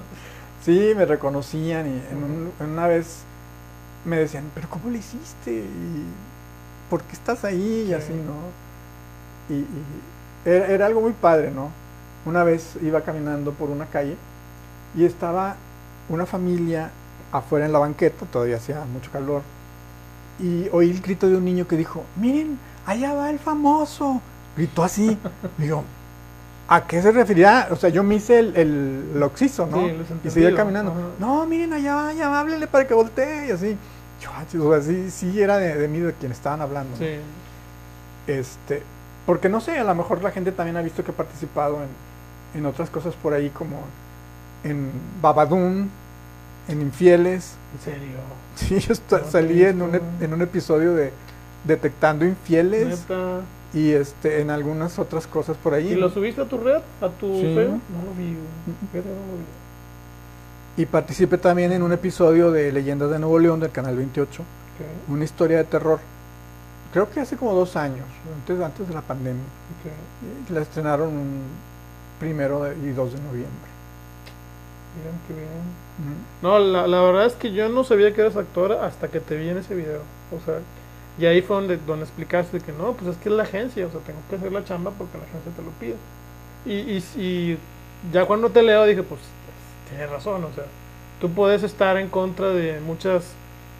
Sí, 0.66 0.94
me 0.96 1.06
reconocían 1.06 1.88
y 1.88 2.04
en 2.12 2.24
un- 2.24 2.52
en 2.60 2.70
una 2.72 2.88
vez 2.88 3.20
me 4.06 4.18
decían, 4.18 4.52
pero 4.56 4.70
¿cómo 4.70 4.90
le 4.92 5.00
hiciste? 5.00 5.52
¿Y 5.52 6.06
¿Por 6.90 7.04
qué 7.04 7.14
estás 7.14 7.46
ahí? 7.46 7.86
Y 7.88 7.88
Sí. 7.88 7.94
así, 7.94 8.14
¿no? 8.14 8.54
Y, 9.50 9.60
y 9.60 9.68
era, 10.46 10.68
era 10.68 10.86
algo 10.88 11.02
muy 11.02 11.14
padre, 11.14 11.52
¿no? 11.52 11.72
Una 12.26 12.44
vez 12.44 12.78
iba 12.82 13.02
caminando 13.04 13.54
por 13.54 13.70
una 13.70 13.86
calle 13.88 14.18
y 14.96 15.06
estaba 15.06 15.58
una 16.10 16.26
familia 16.26 16.92
afuera 17.32 17.66
en 17.66 17.74
la 17.74 17.80
banqueta, 17.80 18.26
todavía 18.28 18.58
hacía 18.58 18.86
mucho 18.86 19.12
calor, 19.12 19.44
y 20.40 20.68
oí 20.72 20.92
el 20.92 21.02
grito 21.02 21.30
de 21.30 21.38
un 21.38 21.46
niño 21.46 21.68
que 21.68 21.78
dijo, 21.78 22.04
miren, 22.18 22.60
allá 22.86 23.14
va 23.14 23.30
el 23.30 23.40
famoso. 23.40 24.22
Gritó 24.58 24.84
así. 24.84 25.18
Digo, 25.58 25.84
¿a 26.68 26.88
qué 26.88 27.02
se 27.02 27.12
refería? 27.12 27.68
O 27.72 27.76
sea, 27.76 27.90
yo 27.90 28.04
me 28.04 28.16
hice 28.16 28.40
el, 28.40 28.56
el, 28.56 29.12
el 29.16 29.24
oxiso, 29.24 29.68
¿no? 29.68 29.88
Sí, 29.88 29.94
y 30.24 30.30
seguía 30.30 30.56
caminando. 30.56 30.92
ajá. 30.92 31.02
No, 31.20 31.46
miren, 31.46 31.74
allá 31.74 31.96
va, 31.96 32.08
allá 32.10 32.30
va, 32.30 32.40
háblenle 32.40 32.68
para 32.68 32.88
que 32.88 32.94
voltee 32.94 33.48
y 33.48 33.52
así. 33.52 33.78
Yo, 34.22 34.30
ah, 34.34 34.44
o 34.60 34.72
sea, 34.72 34.82
sí, 34.82 35.12
sí 35.12 35.42
era 35.42 35.58
de, 35.58 35.76
de 35.76 35.88
mí 35.88 36.00
de 36.00 36.14
quien 36.14 36.32
estaban 36.32 36.62
hablando. 36.62 36.96
Sí. 36.98 37.18
Este, 38.28 38.82
porque 39.26 39.50
no 39.50 39.62
sé, 39.62 39.78
a 39.78 39.84
lo 39.84 39.94
mejor 39.96 40.24
la 40.24 40.32
gente 40.32 40.52
también 40.52 40.78
ha 40.78 40.82
visto 40.82 41.04
que 41.04 41.12
he 41.12 41.14
participado 41.14 41.78
en, 41.84 42.60
en 42.60 42.66
otras 42.66 42.90
cosas 42.90 43.14
por 43.16 43.34
ahí 43.34 43.50
como 43.50 43.82
en 44.64 44.90
Babadoom, 45.22 45.88
en 46.68 46.82
Infieles. 46.82 47.54
En 47.78 47.94
serio. 47.94 48.18
Sí, 48.56 48.80
yo 48.80 48.94
No 49.12 49.30
salí 49.30 49.64
en 49.64 49.82
un, 49.82 49.92
ep- 49.92 50.22
en 50.22 50.34
un 50.34 50.42
episodio 50.42 50.94
de 50.96 51.12
Detectando 51.66 52.26
Infieles 52.26 53.02
Neta. 53.02 53.42
Y 53.76 53.92
este 53.92 54.40
en 54.40 54.50
algunas 54.50 54.98
otras 54.98 55.28
cosas 55.28 55.58
por 55.58 55.74
ahí. 55.74 55.92
¿Y 55.92 55.96
lo 55.96 56.10
subiste 56.10 56.42
a 56.42 56.46
tu 56.46 56.58
red? 56.58 56.82
¿A 57.02 57.10
tu 57.10 57.36
Sí. 57.36 57.54
No 57.54 58.06
lo 58.06 58.14
vi, 58.18 58.32
vi. 58.32 58.38
Y 60.82 60.86
participé 60.86 61.38
también 61.38 61.74
en 61.74 61.84
un 61.84 61.92
episodio 61.92 62.52
de 62.52 62.72
Leyendas 62.72 63.12
de 63.12 63.20
Nuevo 63.20 63.38
León 63.38 63.60
del 63.60 63.72
Canal 63.72 63.96
28, 63.96 64.42
Ok, 64.42 65.10
una 65.10 65.26
historia 65.26 65.58
de 65.58 65.66
terror. 65.66 66.00
Creo 66.92 67.10
que 67.10 67.20
hace 67.20 67.36
como 67.36 67.54
dos 67.54 67.76
años, 67.76 68.06
antes, 68.34 68.62
antes 68.62 68.88
de 68.88 68.94
la 68.94 69.02
pandemia. 69.02 69.44
La 70.50 70.62
estrenaron 70.62 71.10
un 71.10 71.42
primero 72.20 72.72
y 72.72 72.92
2 72.92 73.14
de 73.14 73.20
noviembre. 73.20 73.76
Bien, 74.96 75.16
qué 75.28 75.34
bien. 75.34 76.16
No, 76.42 76.60
la, 76.60 76.88
la 76.88 77.02
verdad 77.02 77.26
es 77.26 77.34
que 77.34 77.52
yo 77.52 77.68
no 77.68 77.84
sabía 77.84 78.14
que 78.14 78.22
eras 78.22 78.38
actora 78.38 78.86
hasta 78.86 79.10
que 79.10 79.20
te 79.20 79.36
vi 79.36 79.50
en 79.50 79.58
ese 79.58 79.76
video. 79.76 80.00
O 80.32 80.40
sea, 80.46 80.60
y 81.18 81.26
ahí 81.26 81.42
fue 81.42 81.56
donde, 81.58 81.78
donde 81.78 82.04
explicaste 82.06 82.60
que 82.60 82.72
no, 82.72 82.94
pues 82.94 83.12
es 83.12 83.18
que 83.18 83.30
es 83.30 83.36
la 83.36 83.44
agencia, 83.44 83.88
o 83.88 83.92
sea, 83.92 84.02
tengo 84.02 84.20
que 84.30 84.36
hacer 84.36 84.52
la 84.52 84.64
chamba 84.64 84.92
porque 84.92 85.18
la 85.18 85.24
agencia 85.24 85.52
te 85.56 85.62
lo 85.62 85.70
pide. 85.72 85.96
Y, 86.66 86.98
y, 86.98 87.22
y 87.22 87.58
ya 88.12 88.26
cuando 88.26 88.50
te 88.50 88.62
leo 88.62 88.86
dije, 88.86 89.04
pues 89.04 89.22
tienes 89.90 90.10
razón, 90.10 90.44
o 90.44 90.54
sea, 90.54 90.66
tú 91.22 91.32
puedes 91.32 91.64
estar 91.64 91.98
en 91.98 92.10
contra 92.10 92.50
de 92.50 92.80
muchas 92.82 93.34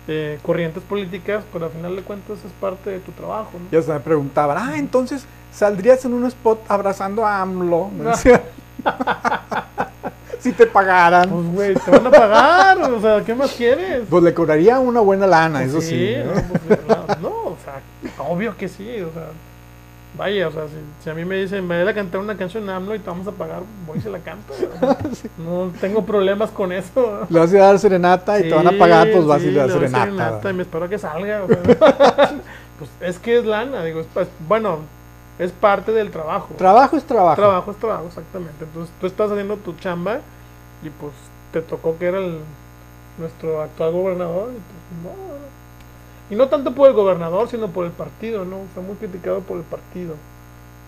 eh, 0.08 0.40
corrientes 0.44 0.84
políticas, 0.84 1.44
pero 1.52 1.66
al 1.66 1.72
final 1.72 1.96
de 1.96 2.04
cuentas 2.04 2.38
es 2.46 2.52
parte 2.54 2.90
de 2.92 3.00
tu 3.00 3.12
trabajo, 3.12 3.52
¿no? 3.54 3.66
Ya 3.72 3.82
se 3.82 3.92
me 3.92 4.00
preguntaban, 4.00 4.58
ah, 4.58 4.78
entonces 4.78 5.26
saldrías 5.52 6.06
en 6.06 6.14
un 6.14 6.26
spot 6.26 6.64
abrazando 6.68 7.26
a 7.26 7.42
AMLO. 7.42 7.90
No. 7.92 8.14
si 10.46 10.54
te 10.54 10.68
pagaran. 10.68 11.28
Pues 11.28 11.46
güey, 11.54 11.74
te 11.74 11.90
van 11.90 12.06
a 12.06 12.12
pagar, 12.12 12.82
o 12.84 13.02
sea, 13.02 13.24
¿qué 13.26 13.34
más 13.34 13.52
quieres? 13.54 14.04
Pues 14.08 14.24
le 14.24 14.32
cobraría 14.32 14.80
una 14.80 15.00
buena 15.00 15.26
lana, 15.26 15.64
eso 15.64 15.78
Pues 15.78 15.88
sí. 15.88 16.16
¿no? 16.24 16.34
¿eh? 16.38 16.46
Pues, 16.68 16.80
no, 16.88 17.16
no, 17.22 17.30
o 17.30 17.58
sea, 17.64 17.82
obvio 18.24 18.56
que 18.56 18.68
sí, 18.68 19.02
o 19.02 19.12
sea, 19.12 19.30
vaya, 20.16 20.48
o 20.48 20.52
sea, 20.52 20.68
si, 20.68 20.76
si 21.04 21.10
a 21.10 21.16
mí 21.16 21.26
me 21.26 21.38
dicen, 21.38 21.68
vaya 21.68 21.90
a 21.90 21.94
cantar 21.96 22.22
una 22.22 22.38
canción 22.38 22.70
AMLO 22.70 22.94
y 22.94 23.00
te 23.00 23.10
vamos 23.10 23.26
a 23.26 23.32
pagar, 23.32 23.64
voy 23.88 23.98
y 23.98 24.02
se 24.02 24.12
la 24.12 24.20
canto, 24.20 24.54
no 25.40 25.72
tengo 25.82 26.06
problemas 26.06 26.52
con 26.52 26.72
eso. 26.72 27.26
Le 27.28 27.40
vas 27.40 27.52
a 27.52 27.56
ir 27.56 27.62
a 27.62 27.66
dar 27.66 27.80
serenata 27.80 28.40
y 28.40 28.44
te 28.44 28.54
van 28.54 28.68
a 28.68 28.78
pagar, 28.78 29.10
pues 29.12 29.26
vas 29.26 29.42
y 29.42 29.46
sí, 29.46 29.52
le 29.52 29.60
das 29.62 29.70
doy 29.74 29.88
serenata. 29.88 30.52
y 30.52 30.54
me 30.54 30.62
espero 30.62 30.88
que 30.88 31.00
salga, 31.00 31.44
o 31.44 31.48
sea, 31.48 31.58
pues 32.78 32.92
es 33.02 33.18
que 33.18 33.40
es 33.40 33.46
lana, 33.46 33.84
digo, 33.84 34.00
es, 34.00 34.08
pues, 34.14 34.28
bueno, 34.48 34.82
es 35.40 35.52
parte 35.52 35.92
del 35.92 36.12
trabajo. 36.12 36.54
Trabajo 36.56 36.98
es 36.98 37.04
trabajo. 37.04 37.36
Trabajo 37.36 37.72
es 37.72 37.78
trabajo, 37.78 38.06
exactamente. 38.10 38.64
Entonces 38.64 38.94
tú 39.02 39.08
estás 39.08 39.32
haciendo 39.32 39.58
tu 39.58 39.74
chamba 39.74 40.20
y 40.86 40.90
pues 40.90 41.14
te 41.52 41.62
tocó 41.62 41.98
que 41.98 42.06
era 42.08 42.20
el, 42.20 42.40
nuestro 43.18 43.62
actual 43.62 43.92
gobernador. 43.92 44.50
Y, 44.52 44.56
pues, 45.04 45.16
no. 45.16 45.26
Y 46.30 46.36
no 46.36 46.48
tanto 46.50 46.74
por 46.74 46.88
el 46.90 46.96
gobernador, 46.96 47.48
sino 47.50 47.68
por 47.70 47.86
el 47.86 47.92
partido, 47.92 48.46
¿no? 48.46 48.58
Fue 48.74 48.82
muy 48.84 48.96
criticado 48.96 49.42
por 49.42 49.58
el 49.58 49.64
partido. 49.64 50.16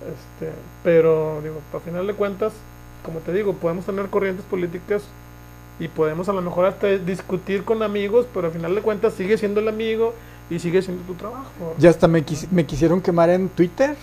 Este, 0.01 0.51
pero, 0.83 1.39
digo, 1.43 1.55
al 1.73 1.81
final 1.81 2.07
de 2.07 2.13
cuentas, 2.13 2.53
como 3.03 3.19
te 3.19 3.31
digo, 3.33 3.53
podemos 3.53 3.85
tener 3.85 4.07
corrientes 4.09 4.45
políticas 4.45 5.03
y 5.79 5.87
podemos 5.87 6.27
a 6.29 6.33
lo 6.33 6.41
mejor 6.41 6.65
hasta 6.65 6.87
discutir 6.87 7.63
con 7.63 7.83
amigos, 7.83 8.25
pero 8.33 8.47
al 8.47 8.53
final 8.53 8.73
de 8.75 8.81
cuentas 8.81 9.13
sigue 9.13 9.37
siendo 9.37 9.59
el 9.59 9.67
amigo 9.67 10.13
y 10.49 10.59
sigue 10.59 10.81
siendo 10.81 11.03
tu 11.03 11.13
trabajo. 11.13 11.75
Ya 11.77 11.89
hasta 11.91 12.07
me, 12.07 12.25
quis- 12.25 12.47
me 12.51 12.65
quisieron 12.65 12.99
quemar 13.01 13.29
en 13.29 13.49
Twitter, 13.49 13.95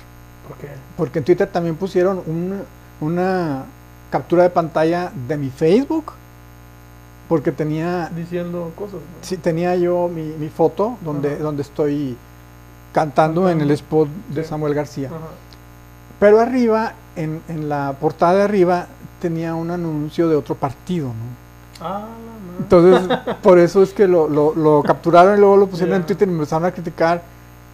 ¿Por 0.49 0.57
qué? 0.59 0.69
porque 0.97 1.19
en 1.19 1.25
Twitter 1.25 1.49
también 1.49 1.75
pusieron 1.77 2.23
un- 2.27 2.63
una 3.01 3.65
captura 4.11 4.43
de 4.45 4.51
pantalla 4.51 5.13
de 5.29 5.37
mi 5.37 5.51
Facebook, 5.51 6.13
porque 7.29 7.53
tenía, 7.53 8.11
Diciendo 8.15 8.73
cosas. 8.77 8.95
¿no? 8.95 9.01
sí, 9.23 9.37
tenía 9.37 9.75
yo 9.77 10.09
mi, 10.09 10.23
mi 10.23 10.49
foto 10.49 10.99
donde, 11.05 11.35
Ajá. 11.35 11.43
donde 11.43 11.63
estoy 11.63 12.17
cantando 12.93 13.49
en 13.51 13.61
el 13.61 13.71
spot 13.73 14.09
de 14.31 14.43
Sí. 14.43 14.49
Samuel 14.51 14.75
García. 14.75 15.09
Ajá. 15.09 15.19
Pero 16.21 16.41
arriba, 16.41 16.93
en, 17.17 17.41
en 17.49 17.69
la 17.69 17.95
portada 18.01 18.35
de 18.35 18.43
arriba, 18.43 18.87
tenía 19.21 19.55
un 19.55 19.71
anuncio 19.71 20.29
de 20.29 20.37
otro 20.37 20.55
partido, 20.55 21.09
¿no? 21.09 21.85
Ah. 21.87 22.07
Entonces, 22.61 23.19
por 23.43 23.59
eso 23.59 23.83
es 23.83 23.93
que 23.93 24.07
lo, 24.07 24.29
lo- 24.29 24.55
lo 24.55 24.83
capturaron 24.85 25.37
y 25.37 25.41
luego 25.41 25.57
lo 25.57 25.67
pusieron 25.67 25.97
en. 25.97 26.07
Twitter 26.07 26.29
y 26.29 26.31
me 26.31 26.37
empezaron 26.39 26.67
a 26.67 26.71
criticar. 26.73 27.23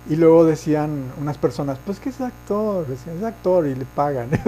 Y 0.08 0.16
luego 0.16 0.44
decían 0.46 1.04
unas 1.20 1.36
personas, 1.36 1.76
pues 1.84 2.00
que 2.00 2.08
es 2.08 2.20
actor, 2.20 2.86
es 2.90 3.22
actor 3.22 3.66
y 3.66 3.74
le 3.74 3.84
pagan. 3.84 4.30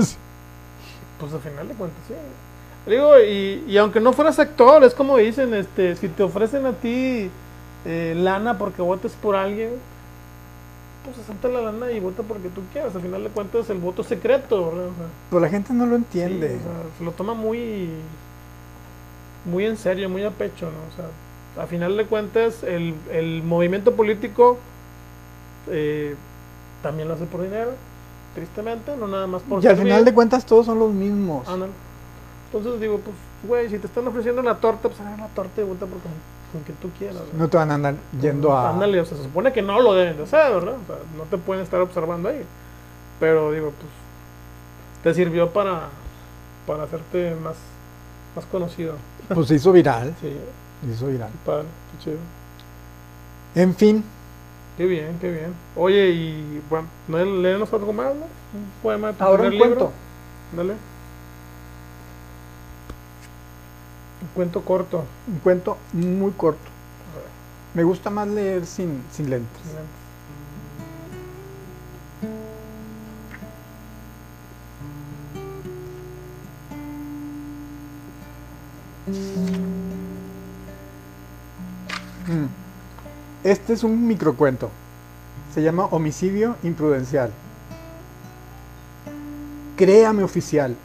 Pues 1.22 1.32
al 1.34 1.40
final 1.40 1.68
de 1.68 1.74
cuentas, 1.74 2.00
sí. 2.08 2.14
Digo, 2.90 3.16
y, 3.20 3.64
y 3.68 3.78
aunque 3.78 4.00
no 4.00 4.12
fueras 4.12 4.40
actor, 4.40 4.82
es 4.82 4.92
como 4.92 5.16
dicen, 5.16 5.54
este, 5.54 5.94
si 5.94 6.08
te 6.08 6.24
ofrecen 6.24 6.66
a 6.66 6.72
ti 6.72 7.30
eh, 7.84 8.14
lana 8.16 8.58
porque 8.58 8.82
votes 8.82 9.12
por 9.12 9.36
alguien, 9.36 9.70
pues 11.04 11.16
acepta 11.18 11.46
la 11.48 11.60
lana 11.60 11.92
y 11.92 12.00
vota 12.00 12.24
porque 12.24 12.48
tú 12.48 12.60
quieras. 12.72 12.94
Al 12.96 13.02
final 13.02 13.22
de 13.22 13.30
cuentas, 13.30 13.70
el 13.70 13.78
voto 13.78 14.02
es 14.02 14.08
secreto. 14.08 14.66
O 14.66 14.72
sea, 14.72 15.06
Pero 15.30 15.40
la 15.40 15.48
gente 15.48 15.72
no 15.72 15.86
lo 15.86 15.96
sí, 15.96 16.02
entiende. 16.02 16.46
o 16.56 16.60
sea, 16.60 16.82
se 16.98 17.04
lo 17.04 17.12
toma 17.12 17.34
muy, 17.34 17.88
muy 19.44 19.64
en 19.64 19.76
serio, 19.76 20.08
muy 20.08 20.24
a 20.24 20.30
pecho, 20.30 20.66
¿no? 20.66 20.78
O 20.92 20.96
sea, 20.96 21.62
a 21.62 21.66
final 21.68 21.96
de 21.96 22.06
cuentas, 22.06 22.64
el, 22.64 22.94
el 23.12 23.42
movimiento 23.44 23.94
político 23.94 24.58
eh, 25.70 26.16
también 26.82 27.06
lo 27.08 27.14
hace 27.14 27.26
por 27.26 27.42
dinero, 27.42 27.72
tristemente, 28.34 28.96
no 28.96 29.06
nada 29.08 29.26
más 29.26 29.42
por 29.42 29.62
y 29.62 29.66
al 29.66 29.76
final 29.76 30.04
de 30.04 30.14
cuentas 30.14 30.44
todos 30.46 30.66
son 30.66 30.78
los 30.78 30.92
mismos. 30.92 31.46
Ándale. 31.48 31.72
Entonces 32.52 32.80
digo, 32.80 32.98
pues, 32.98 33.16
güey, 33.46 33.68
si 33.70 33.78
te 33.78 33.86
están 33.86 34.06
ofreciendo 34.08 34.42
la 34.42 34.56
torta, 34.56 34.88
pues 34.88 35.00
agarra 35.00 35.16
la 35.24 35.28
torta 35.28 35.60
y 35.60 35.64
vota 35.64 35.86
por 35.86 35.98
con, 36.00 36.12
con 36.52 36.64
que 36.64 36.72
tú 36.74 36.90
quieras. 36.98 37.16
¿verdad? 37.18 37.32
No 37.34 37.48
te 37.48 37.56
van 37.56 37.70
a 37.70 37.74
andar 37.74 37.94
yendo 38.20 38.52
a... 38.56 38.70
Ándale, 38.70 39.00
o 39.00 39.04
sea, 39.04 39.16
se 39.16 39.22
supone 39.24 39.52
que 39.52 39.62
no 39.62 39.80
lo 39.80 39.94
deben 39.94 40.16
de 40.16 40.22
hacer, 40.24 40.52
¿verdad? 40.52 40.74
O 40.74 40.86
sea, 40.86 40.96
no 41.16 41.24
te 41.24 41.38
pueden 41.38 41.62
estar 41.62 41.80
observando 41.80 42.28
ahí. 42.28 42.42
Pero 43.20 43.52
digo, 43.52 43.72
pues, 43.78 43.92
te 45.02 45.14
sirvió 45.14 45.50
para, 45.50 45.88
para 46.66 46.84
hacerte 46.84 47.34
más, 47.42 47.56
más 48.36 48.44
conocido. 48.46 48.94
Pues 49.32 49.48
se 49.48 49.54
hizo 49.54 49.72
viral. 49.72 50.14
Sí, 50.20 50.36
Se 50.84 50.92
hizo 50.92 51.06
viral. 51.06 51.30
padre, 51.46 51.66
qué 51.92 52.04
chido. 52.04 52.16
En 53.54 53.74
fin, 53.74 54.04
Qué 54.76 54.86
bien, 54.86 55.18
qué 55.20 55.30
bien. 55.30 55.54
Oye, 55.76 56.10
y 56.10 56.62
bueno, 56.70 56.88
¿no 57.06 57.22
léenos 57.22 57.72
algo 57.72 57.92
más, 57.92 58.14
no? 58.14 58.22
Un 58.22 58.70
poema 58.82 59.08
de 59.08 59.14
tu 59.14 59.24
ahora 59.24 59.44
un 59.44 59.50
libro. 59.50 59.68
cuento. 59.68 59.92
Dale. 60.56 60.72
Un 64.22 64.28
cuento 64.34 64.62
corto. 64.62 65.04
Un 65.28 65.38
cuento 65.40 65.76
muy 65.92 66.32
corto. 66.32 66.70
Me 67.74 67.82
gusta 67.82 68.10
más 68.10 68.28
leer 68.28 68.66
sin, 68.66 69.02
sin 69.10 69.30
lentes. 69.30 69.62
Mm. 82.28 82.61
Este 83.45 83.72
es 83.72 83.82
un 83.82 84.07
microcuento. 84.07 84.70
Se 85.53 85.62
llama 85.62 85.86
Homicidio 85.86 86.57
Imprudencial. 86.62 87.32
Créame, 89.76 90.22
oficial, 90.22 90.76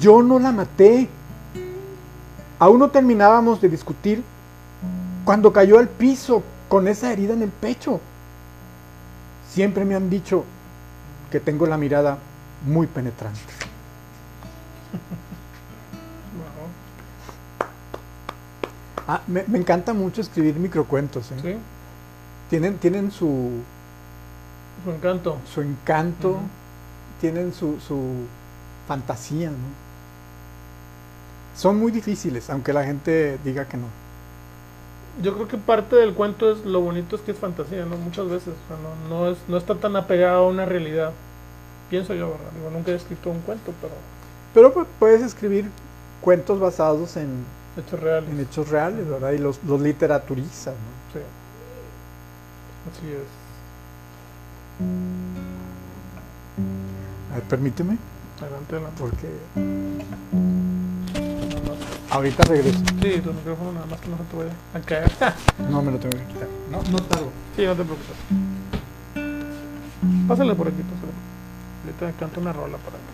yo 0.00 0.22
no 0.22 0.38
la 0.38 0.52
maté. 0.52 1.08
Aún 2.58 2.78
no 2.80 2.90
terminábamos 2.90 3.60
de 3.60 3.68
discutir 3.68 4.22
cuando 5.24 5.52
cayó 5.52 5.78
al 5.78 5.88
piso 5.88 6.42
con 6.68 6.88
esa 6.88 7.12
herida 7.12 7.34
en 7.34 7.42
el 7.42 7.50
pecho. 7.50 8.00
Siempre 9.50 9.84
me 9.84 9.94
han 9.94 10.10
dicho 10.10 10.44
que 11.30 11.38
tengo 11.38 11.66
la 11.66 11.76
mirada 11.76 12.18
muy 12.66 12.86
penetrante. 12.86 13.40
Ah, 19.04 19.20
me, 19.26 19.42
me 19.48 19.58
encanta 19.58 19.92
mucho 19.92 20.20
escribir 20.20 20.54
microcuentos. 20.54 21.32
¿eh? 21.32 21.34
¿Sí? 21.42 21.56
Tienen, 22.52 22.76
tienen 22.76 23.10
su, 23.10 23.64
Su 24.84 24.90
encanto. 24.90 25.38
su 25.46 25.62
encanto, 25.62 26.50
tienen 27.18 27.54
su, 27.54 27.80
su 27.80 28.26
fantasía, 28.86 29.48
¿no? 29.50 29.56
Son 31.54 31.78
muy 31.78 31.90
difíciles, 31.90 32.50
aunque 32.50 32.74
la 32.74 32.84
gente 32.84 33.38
diga 33.42 33.66
que 33.66 33.78
no. 33.78 33.86
Yo 35.22 35.34
creo 35.34 35.48
que 35.48 35.56
parte 35.58 35.96
del 35.96 36.14
cuento 36.14 36.52
es 36.52 36.64
lo 36.66 36.80
bonito 36.82 37.16
es 37.16 37.22
que 37.22 37.30
es 37.32 37.38
fantasía, 37.38 37.86
¿no? 37.86 37.96
Muchas 37.96 38.28
veces. 38.28 38.48
o 38.48 38.68
sea, 38.68 38.76
no, 38.76 39.08
no, 39.08 39.30
es, 39.30 39.38
no 39.48 39.56
está 39.56 39.74
tan 39.76 39.96
apegado 39.96 40.44
a 40.44 40.48
una 40.48 40.66
realidad. 40.66 41.14
Pienso 41.88 42.14
yo, 42.14 42.30
¿verdad? 42.32 42.52
Digo, 42.54 42.70
nunca 42.70 42.90
he 42.92 42.94
escrito 42.96 43.30
un 43.30 43.40
cuento, 43.40 43.72
pero 43.80 43.94
Pero 44.52 44.72
pues, 44.74 44.86
puedes 44.98 45.22
escribir 45.22 45.70
cuentos 46.20 46.60
basados 46.60 47.16
en, 47.16 47.46
hechos 47.76 48.00
reales. 48.00 48.30
en 48.30 48.40
hechos 48.40 48.68
reales, 48.68 49.08
¿verdad? 49.08 49.32
Y 49.32 49.38
los, 49.38 49.62
los 49.64 49.80
literaturizas, 49.80 50.74
¿no? 50.74 51.01
Sí. 52.84 52.90
Así 52.90 53.06
es. 53.12 53.22
A 57.30 57.34
ver, 57.36 57.44
permíteme, 57.44 57.96
Adelante, 58.40 58.74
adelante. 58.74 59.00
porque 59.00 59.28
ahorita 62.10 62.42
regreso. 62.44 62.78
Sí, 63.00 63.20
tu 63.20 63.32
micrófono 63.32 63.72
nada 63.72 63.86
más 63.86 64.00
que 64.00 64.08
no 64.08 64.16
se 64.18 64.24
te 64.24 64.36
vaya 64.36 64.52
a 64.74 64.80
caer. 64.80 65.12
No, 65.70 65.80
me 65.82 65.92
lo 65.92 65.98
tengo 65.98 66.16
que 66.18 66.24
quitar. 66.24 66.48
No, 66.70 66.82
no 66.90 66.98
tardo. 67.04 67.30
sí, 67.56 67.64
no 67.64 67.74
te 67.76 67.84
preocupes. 67.84 68.16
Pásale 70.28 70.54
por 70.54 70.68
aquí, 70.68 70.82
pásale. 70.82 71.12
Ahorita 71.84 72.18
canto 72.18 72.40
una 72.40 72.52
rola 72.52 72.76
para 72.78 72.96
Ya 72.98 73.04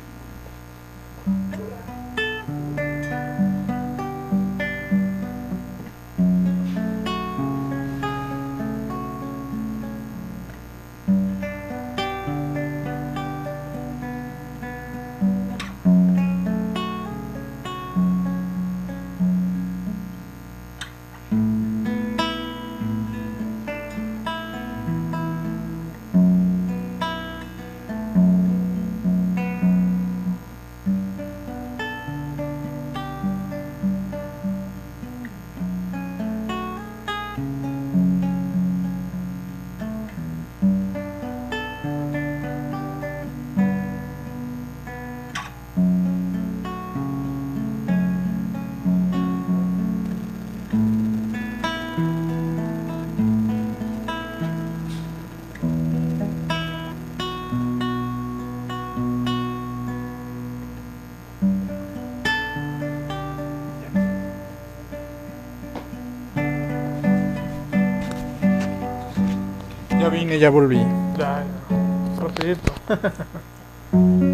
vine, 70.28 70.38
ya 70.38 70.50
volví. 70.50 70.76
Ya, 71.18 71.42
ya. 71.44 72.22
Rapidito. 72.22 72.72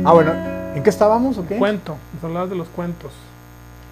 Ah, 0.05 0.12
bueno, 0.12 0.32
¿en 0.74 0.82
qué 0.82 0.90
estábamos 0.90 1.38
o 1.38 1.47
qué? 1.47 1.57
Cuento. 1.57 1.97
Nos 2.14 2.24
hablabas 2.24 2.51
de 2.51 2.57
los 2.57 2.66
cuentos. 2.68 3.12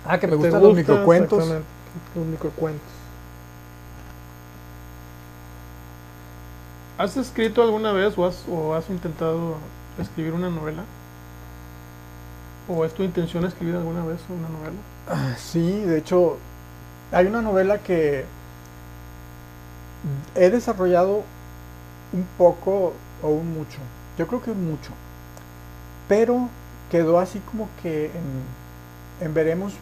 Ah, 0.05 0.19
que 0.19 0.27
me 0.27 0.33
¿Te 0.33 0.37
gustan 0.37 0.61
los 0.61 0.75
gusta? 0.75 0.81
microcuentos. 0.81 1.39
Exactamente, 1.39 1.69
Los 2.17 2.27
microcuentos. 2.27 2.89
¿Has 6.99 7.17
escrito 7.17 7.63
alguna 7.63 7.93
vez 7.93 8.19
o 8.19 8.27
has, 8.27 8.45
o 8.51 8.75
has 8.75 8.91
intentado 8.91 9.55
escribir 10.01 10.33
una 10.35 10.51
novela? 10.51 10.83
¿O 12.69 12.85
es 12.85 12.93
tu 12.93 13.05
intención 13.05 13.45
escribir 13.45 13.77
alguna 13.77 14.05
vez 14.05 14.21
una 14.29 14.49
novela? 14.49 14.77
Ah, 15.09 15.37
Sí, 15.39 15.81
de 15.83 15.99
hecho, 15.99 16.39
hay 17.13 17.27
una 17.27 17.41
novela 17.41 17.79
que 17.79 18.25
He 20.35 20.51
desarrollado 20.51 21.23
un 22.13 22.27
poco 22.39 22.95
o 23.23 23.29
un 23.29 23.53
mucho. 23.53 23.79
Yo 24.19 24.27
creo 24.27 24.43
que 24.43 24.51
un 24.51 24.69
mucho. 24.71 24.91
Pero 26.09 26.49
quedó 26.91 27.19
así 27.19 27.41
como 27.41 27.69
que 27.83 28.07
en, 28.07 29.27
en 29.27 29.35
veremos 29.35 29.75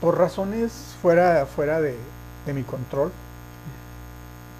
por 0.00 0.18
razones 0.18 0.72
fuera, 1.02 1.46
fuera 1.46 1.80
de, 1.80 1.96
de 2.46 2.52
mi 2.52 2.62
control. 2.62 3.10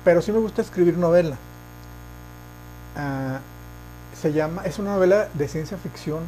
Pero 0.05 0.23
sí 0.23 0.33
me 0.33 0.39
gusta 0.39 0.63
escribir 0.63 0.99
novela. 0.99 1.37
Ah, 2.97 3.41
se 4.15 4.33
llama, 4.33 4.65
es 4.65 4.79
una 4.79 4.95
novela 4.95 5.29
de 5.35 5.49
ciencia 5.49 5.77
ficción 5.77 6.21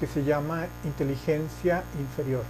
que 0.00 0.06
se 0.06 0.24
llama 0.24 0.66
Inteligencia 0.84 1.84
Inferior. 1.98 2.44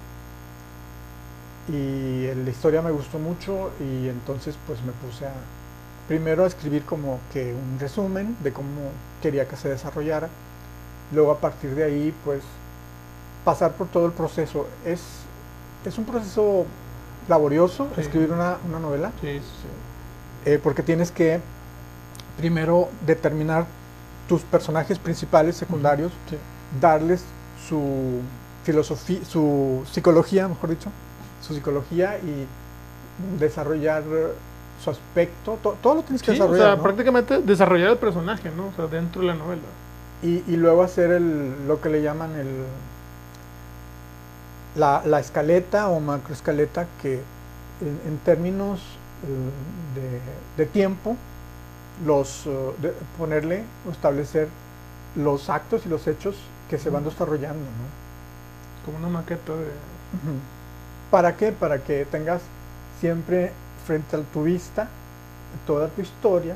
Y 1.68 2.26
la 2.34 2.50
historia 2.50 2.82
me 2.82 2.90
gustó 2.90 3.18
mucho 3.18 3.70
y 3.80 4.08
entonces 4.08 4.56
pues 4.66 4.82
me 4.82 4.92
puse 4.92 5.26
a 5.26 5.32
primero 6.08 6.44
a 6.44 6.46
escribir 6.46 6.84
como 6.84 7.18
que 7.32 7.54
un 7.54 7.78
resumen 7.78 8.36
de 8.42 8.52
cómo 8.52 8.90
quería 9.22 9.46
que 9.48 9.56
se 9.56 9.68
desarrollara. 9.68 10.28
Luego 11.12 11.30
a 11.32 11.38
partir 11.38 11.74
de 11.74 11.84
ahí 11.84 12.14
pues 12.24 12.42
pasar 13.44 13.72
por 13.72 13.88
todo 13.88 14.06
el 14.06 14.12
proceso. 14.12 14.66
Es, 14.84 15.00
es 15.84 15.98
un 15.98 16.04
proceso 16.04 16.64
laborioso 17.28 17.88
Sí. 17.94 18.00
escribir 18.02 18.32
una, 18.32 18.56
una 18.68 18.78
novela 18.80 19.12
Sí, 19.20 19.38
sí. 19.38 20.50
eh, 20.50 20.58
porque 20.62 20.82
tienes 20.82 21.10
que 21.10 21.40
primero 22.36 22.88
determinar 23.06 23.66
tus 24.28 24.42
personajes 24.42 24.98
principales, 24.98 25.56
secundarios, 25.56 26.12
darles 26.80 27.22
su 27.68 28.20
filosofía, 28.64 29.18
su 29.24 29.84
psicología, 29.90 30.48
mejor 30.48 30.70
dicho, 30.70 30.90
su 31.46 31.54
psicología 31.54 32.16
y 32.18 32.46
desarrollar 33.38 34.02
su 34.82 34.90
aspecto, 34.90 35.58
to- 35.62 35.78
todo 35.82 35.94
lo 35.96 36.02
tienes 36.02 36.22
que 36.22 36.32
Sí, 36.32 36.40
o 36.46 36.54
desarrollar, 36.54 36.54
sea, 36.54 36.76
¿no? 36.76 36.82
prácticamente 36.82 37.40
desarrollar 37.42 37.90
el 37.90 37.98
personaje, 37.98 38.50
¿no? 38.50 38.68
O 38.68 38.72
sea, 38.72 38.86
dentro 38.86 39.20
de 39.22 39.28
la 39.28 39.34
novela. 39.34 39.62
y, 40.22 40.44
y 40.46 40.56
luego 40.56 40.82
hacer 40.82 41.10
el, 41.12 41.66
lo 41.66 41.80
que 41.80 41.88
le 41.90 42.02
llaman 42.02 42.34
el 42.36 42.46
la, 44.74 45.02
la 45.04 45.20
escaleta 45.20 45.88
o 45.88 46.00
macroescaleta 46.00 46.86
que 47.00 47.14
en, 47.80 48.00
en 48.06 48.18
términos 48.24 48.80
eh, 49.24 49.50
de, 50.56 50.64
de 50.64 50.70
tiempo 50.70 51.16
los 52.06 52.46
eh, 52.46 52.72
de 52.80 52.92
ponerle 53.18 53.64
o 53.86 53.90
establecer 53.90 54.48
los 55.14 55.50
actos 55.50 55.84
y 55.86 55.88
los 55.88 56.06
hechos 56.06 56.36
que 56.70 56.78
se 56.78 56.90
van 56.90 57.04
desarrollando, 57.04 57.58
¿no? 57.60 57.86
Como 58.84 58.98
una 58.98 59.08
maqueta 59.08 59.52
de. 59.52 59.68
¿Para 61.10 61.36
qué? 61.36 61.52
Para 61.52 61.78
que 61.82 62.06
tengas 62.06 62.42
siempre 63.00 63.52
frente 63.84 64.16
a 64.16 64.20
tu 64.20 64.44
vista 64.44 64.88
toda 65.66 65.88
tu 65.88 66.00
historia 66.02 66.54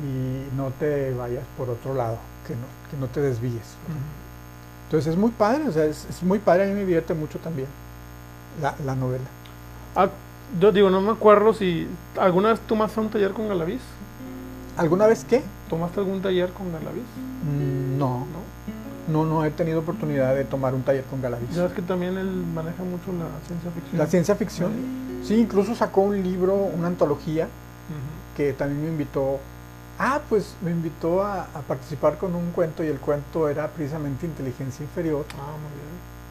y 0.00 0.54
no 0.56 0.70
te 0.78 1.12
vayas 1.14 1.44
por 1.56 1.68
otro 1.70 1.94
lado, 1.94 2.18
que 2.46 2.54
no, 2.54 2.66
que 2.90 2.96
no 2.98 3.06
te 3.06 3.20
desvíes. 3.20 3.74
Entonces 4.86 5.12
es 5.12 5.18
muy 5.18 5.30
padre, 5.30 5.68
o 5.68 5.72
sea, 5.72 5.84
es, 5.84 6.06
es 6.08 6.22
muy 6.22 6.38
padre, 6.38 6.64
a 6.64 6.66
mí 6.66 6.72
me 6.72 6.80
divierte 6.80 7.14
mucho 7.14 7.38
también 7.38 7.68
la, 8.62 8.74
la 8.84 8.94
novela. 8.94 9.24
Ah, 9.96 10.08
yo 10.60 10.72
digo, 10.72 10.88
no 10.90 11.00
me 11.00 11.12
acuerdo 11.12 11.52
si. 11.52 11.86
¿Alguna 12.18 12.50
vez 12.50 12.60
tomaste 12.60 13.00
un 13.00 13.10
taller 13.10 13.32
con 13.32 13.48
Galaviz? 13.48 13.80
¿Alguna 14.76 15.06
vez 15.06 15.24
qué? 15.28 15.42
¿Tomaste 15.68 16.00
algún 16.00 16.22
taller 16.22 16.50
con 16.52 16.72
Galaviz? 16.72 17.02
Mm, 17.44 17.98
No, 17.98 18.20
¿No? 18.20 18.47
No, 19.08 19.24
no 19.24 19.44
he 19.44 19.50
tenido 19.50 19.80
oportunidad 19.80 20.34
de 20.34 20.44
tomar 20.44 20.74
un 20.74 20.82
taller 20.82 21.04
con 21.04 21.20
Galaviz. 21.20 21.50
Ya 21.54 21.64
ves 21.64 21.72
que 21.72 21.82
también 21.82 22.16
él 22.18 22.28
maneja 22.28 22.82
mucho 22.82 23.12
la 23.12 23.28
ciencia 23.46 23.70
ficción. 23.70 23.98
La 23.98 24.06
ciencia 24.06 24.34
ficción, 24.36 24.72
sí, 25.24 25.34
incluso 25.34 25.74
sacó 25.74 26.02
un 26.02 26.22
libro, 26.22 26.54
una 26.54 26.88
antología, 26.88 27.48
que 28.36 28.52
también 28.52 28.82
me 28.84 28.88
invitó, 28.90 29.40
ah, 29.98 30.20
pues 30.28 30.54
me 30.62 30.70
invitó 30.70 31.24
a, 31.24 31.42
a 31.42 31.60
participar 31.66 32.18
con 32.18 32.34
un 32.34 32.50
cuento 32.52 32.84
y 32.84 32.86
el 32.86 32.98
cuento 32.98 33.48
era 33.48 33.66
precisamente 33.68 34.26
inteligencia 34.26 34.84
inferior. 34.84 35.24
Ah, 35.32 35.56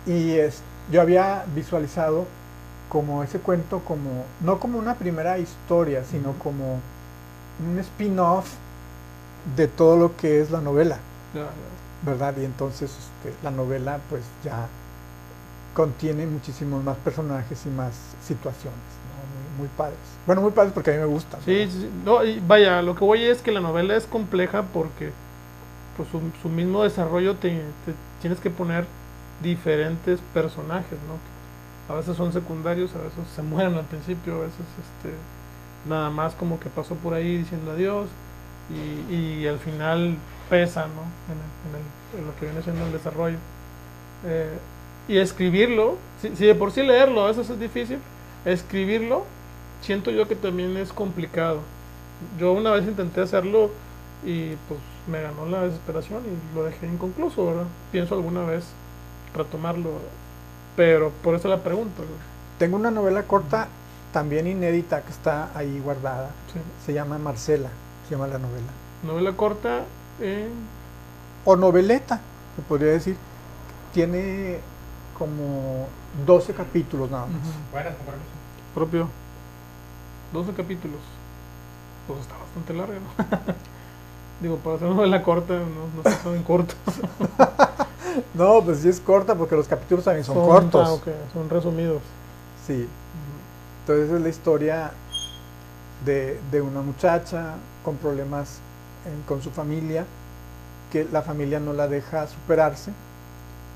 muy 0.06 0.14
bien. 0.16 0.24
Y 0.24 0.32
es, 0.38 0.62
yo 0.92 1.02
había 1.02 1.44
visualizado 1.54 2.26
como 2.90 3.24
ese 3.24 3.40
cuento 3.40 3.80
como, 3.80 4.24
no 4.40 4.60
como 4.60 4.80
una 4.80 4.96
primera 4.96 5.38
historia, 5.38 6.04
sino 6.06 6.34
como 6.34 6.80
un 7.60 7.80
spin-off 7.80 8.54
de 9.56 9.68
todo 9.68 9.98
lo 9.98 10.16
que 10.16 10.42
es 10.42 10.52
la 10.52 10.62
novela, 10.62 11.00
ya. 11.34 11.48
¿Verdad? 12.04 12.36
Y 12.38 12.46
entonces 12.46 12.92
este, 12.92 13.36
la 13.44 13.52
novela 13.52 14.00
pues 14.10 14.24
ya 14.44 14.68
contiene 15.74 16.26
muchísimos 16.26 16.84
más 16.84 16.98
personajes 16.98 17.66
y 17.66 17.70
más 17.70 17.94
situaciones, 18.24 18.74
¿no? 18.74 19.58
Muy, 19.60 19.68
muy 19.68 19.78
padres. 19.78 19.98
Bueno, 20.26 20.42
muy 20.42 20.52
padres 20.52 20.74
porque 20.74 20.92
a 20.92 20.94
mí 20.94 21.00
me 21.00 21.06
gustan. 21.06 21.40
Sí, 21.46 21.68
sí. 21.70 21.90
No, 22.04 22.24
y 22.24 22.40
vaya, 22.40 22.82
lo 22.82 22.96
que 22.96 23.04
voy 23.06 23.24
es 23.24 23.42
que 23.42 23.52
la 23.52 23.60
novela 23.60 23.96
es 23.96 24.06
compleja 24.06 24.64
porque 24.74 25.12
pues 25.96 26.10
su, 26.10 26.20
su 26.42 26.50
mismo 26.50 26.84
desarrollo 26.84 27.36
te, 27.36 27.50
te 27.86 27.94
tienes 28.22 28.40
que 28.40 28.50
poner 28.50 28.86
diferentes 29.42 30.20
personajes, 30.34 30.98
¿no? 31.08 31.94
A 31.94 31.98
veces 31.98 32.18
son 32.18 32.34
secundarios, 32.34 32.94
a 32.96 33.00
veces 33.00 33.20
se 33.36 33.42
mueren 33.42 33.76
al 33.76 33.86
principio, 33.86 34.36
a 34.36 34.40
veces 34.40 34.60
este 34.60 35.16
nada 35.88 36.10
más 36.10 36.34
como 36.34 36.60
que 36.60 36.70
pasó 36.70 36.96
por 36.96 37.14
ahí 37.14 37.38
diciendo 37.38 37.72
adiós 37.72 38.08
y, 39.10 39.14
y 39.14 39.48
al 39.48 39.60
final 39.60 40.18
pesa, 40.50 40.88
¿no? 40.88 41.02
En, 41.32 41.38
el- 41.38 41.70
en 41.70 41.76
el- 41.76 42.20
en 42.22 42.28
lo 42.28 42.36
que 42.40 42.46
viene 42.46 42.62
siendo 42.62 42.86
el 42.86 42.92
desarrollo. 42.94 43.38
Eh, 44.26 44.58
y 45.08 45.18
escribirlo, 45.18 45.96
si, 46.22 46.36
si 46.36 46.46
de 46.46 46.56
por 46.56 46.72
sí 46.72 46.84
leerlo 46.84 47.24
a 47.24 47.28
veces 47.28 47.50
es 47.50 47.60
difícil, 47.60 48.00
escribirlo 48.46 49.26
siento 49.82 50.12
yo 50.12 50.28
que 50.28 50.36
también 50.36 50.76
es 50.78 50.92
complicado. 50.94 51.60
Yo 52.40 52.54
una 52.54 52.72
vez 52.72 52.86
intenté 52.86 53.22
hacerlo 53.22 53.72
y 54.26 54.56
pues 54.68 54.80
me 55.08 55.22
ganó 55.22 55.46
la 55.46 55.64
desesperación 55.64 56.24
y 56.26 56.56
lo 56.56 56.64
dejé 56.66 56.88
inconcluso, 56.88 57.46
¿verdad? 57.46 57.66
Pienso 57.92 58.16
alguna 58.16 58.44
vez 58.44 58.66
retomarlo, 59.36 59.92
pero 60.76 61.12
por 61.24 61.36
eso 61.36 61.48
la 61.48 61.58
pregunto. 61.64 62.02
¿no? 62.02 62.08
Tengo 62.58 62.76
una 62.78 62.92
novela 62.92 63.24
corta 63.24 63.68
también 64.12 64.48
inédita 64.48 65.02
que 65.04 65.12
está 65.12 65.50
ahí 65.56 65.80
guardada. 65.84 66.32
Sí. 66.54 66.60
Se 66.86 66.94
llama 66.94 67.18
Marcela, 67.18 67.70
se 68.08 68.16
llama 68.16 68.28
la 68.28 68.40
novela. 68.40 68.72
Novela 69.04 69.34
corta 69.34 69.84
en 70.20 70.52
O 71.46 71.56
noveleta, 71.56 72.20
se 72.56 72.62
podría 72.64 72.92
decir. 72.92 73.18
Tiene 73.94 74.60
como 75.18 75.88
12 76.26 76.54
capítulos 76.54 77.10
nada 77.10 77.26
más. 77.26 77.86
Propio 78.74 79.08
12 80.34 80.54
capítulos. 80.54 81.00
Pues 82.08 82.20
está 82.20 82.36
bastante 82.38 82.74
larga, 82.74 82.96
¿no? 82.96 83.54
Digo, 84.42 84.58
para 84.58 84.76
hacer 84.76 84.88
novela 84.90 85.24
corta, 85.24 85.54
no, 85.54 85.64
no 86.04 86.10
está 86.10 86.30
tan 86.30 86.44
corto. 86.44 86.76
No, 88.34 88.62
pues 88.64 88.80
sí 88.80 88.90
es 88.90 89.00
corta 89.00 89.36
porque 89.36 89.56
los 89.56 89.68
capítulos 89.68 90.06
también 90.06 90.24
son, 90.24 90.36
cortos. 90.36 90.88
ah, 90.88 90.94
ok, 90.94 91.08
son 91.34 91.50
resumidos. 91.50 92.02
Sí. 92.66 92.88
Entonces 93.82 94.12
es 94.12 94.22
la 94.22 94.30
historia 94.30 94.92
de, 96.06 96.40
de 96.52 96.62
una 96.62 96.82
muchacha 96.82 97.56
con 97.84 97.96
problemas 97.98 98.60
con 99.28 99.42
su 99.42 99.52
familia, 99.52 100.06
que 100.92 101.06
la 101.12 101.22
familia 101.22 101.60
no 101.60 101.74
la 101.74 101.88
deja 101.88 102.28
superarse 102.28 102.92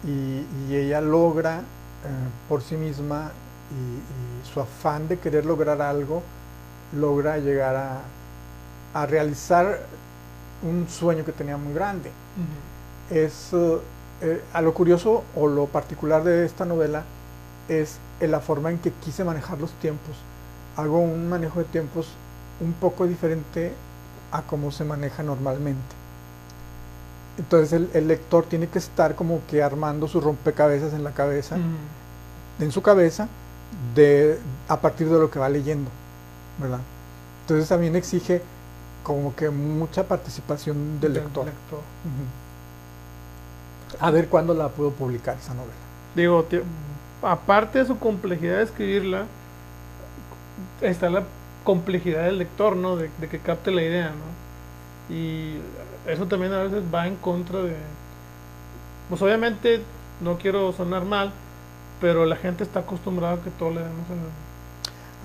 y, 0.05 0.45
y 0.67 0.75
ella 0.75 1.01
logra 1.01 1.59
eh, 1.59 1.63
por 2.49 2.61
sí 2.61 2.75
misma 2.75 3.31
y, 3.71 3.73
y 3.73 4.53
su 4.53 4.59
afán 4.59 5.07
de 5.07 5.19
querer 5.19 5.45
lograr 5.45 5.81
algo, 5.81 6.23
logra 6.97 7.37
llegar 7.37 7.75
a, 7.75 8.01
a 8.93 9.05
realizar 9.05 9.81
un 10.63 10.87
sueño 10.89 11.25
que 11.25 11.31
tenía 11.31 11.57
muy 11.57 11.73
grande 11.73 12.11
es 13.11 13.49
eh, 13.53 13.77
eh, 14.21 14.41
a 14.53 14.61
lo 14.61 14.73
curioso 14.73 15.23
o 15.35 15.47
lo 15.47 15.65
particular 15.67 16.23
de 16.23 16.45
esta 16.45 16.65
novela 16.65 17.03
es 17.67 17.97
la 18.19 18.39
forma 18.39 18.69
en 18.69 18.77
que 18.79 18.91
quise 18.91 19.23
manejar 19.23 19.59
los 19.59 19.71
tiempos. 19.73 20.15
Hago 20.77 20.99
un 20.99 21.29
manejo 21.29 21.59
de 21.59 21.65
tiempos 21.65 22.07
un 22.59 22.73
poco 22.73 23.07
diferente 23.07 23.73
a 24.31 24.41
cómo 24.43 24.71
se 24.71 24.83
maneja 24.85 25.23
normalmente. 25.23 25.95
Entonces 27.37 27.73
el, 27.73 27.89
el 27.93 28.07
lector 28.07 28.45
tiene 28.45 28.67
que 28.67 28.77
estar 28.79 29.15
como 29.15 29.41
que 29.49 29.63
armando 29.63 30.07
su 30.07 30.19
rompecabezas 30.21 30.93
en 30.93 31.03
la 31.03 31.11
cabeza, 31.11 31.55
Ujú. 31.55 32.63
en 32.63 32.71
su 32.71 32.81
cabeza, 32.81 33.27
de, 33.95 34.37
a 34.67 34.79
partir 34.79 35.09
de 35.09 35.17
lo 35.17 35.31
que 35.31 35.39
va 35.39 35.49
leyendo, 35.49 35.89
¿verdad? 36.59 36.79
Entonces 37.43 37.67
también 37.69 37.95
exige 37.95 38.41
como 39.03 39.35
que 39.35 39.49
mucha 39.49 40.03
participación 40.03 40.99
del 40.99 41.13
lector. 41.13 41.45
lector. 41.45 41.79
Ujú. 41.79 42.25
A 44.05 44.11
ver 44.11 44.27
cuándo 44.27 44.53
la 44.53 44.69
puedo 44.69 44.91
publicar 44.91 45.37
esa 45.37 45.53
novela. 45.53 45.73
Digo, 46.15 46.43
ti- 46.43 46.61
aparte 47.21 47.79
de 47.79 47.85
su 47.85 47.97
complejidad 47.97 48.57
de 48.57 48.63
escribirla, 48.63 49.25
está 50.81 51.09
la 51.09 51.23
complejidad 51.63 52.25
del 52.25 52.39
lector, 52.39 52.75
¿no? 52.77 52.97
De, 52.97 53.11
de 53.17 53.29
que 53.29 53.41
capte 53.41 53.71
la 53.71 53.83
idea, 53.83 54.15
¿no? 54.15 54.37
Y 55.15 55.61
eso 56.05 56.27
también 56.27 56.53
a 56.53 56.63
veces 56.63 56.83
va 56.93 57.07
en 57.07 57.17
contra 57.17 57.61
de... 57.63 57.95
Pues 59.07 59.21
obviamente, 59.21 59.91
no 60.19 60.37
quiero 60.37 60.71
sonar 60.73 61.05
mal, 61.05 61.39
pero 61.99 62.25
la 62.25 62.37
gente 62.37 62.63
está 62.63 62.81
acostumbrada 62.81 63.35
a 63.35 63.41
que 63.41 63.51
todo 63.51 63.71
le 63.71 63.83
demos 63.83 64.09
en, 64.09 64.33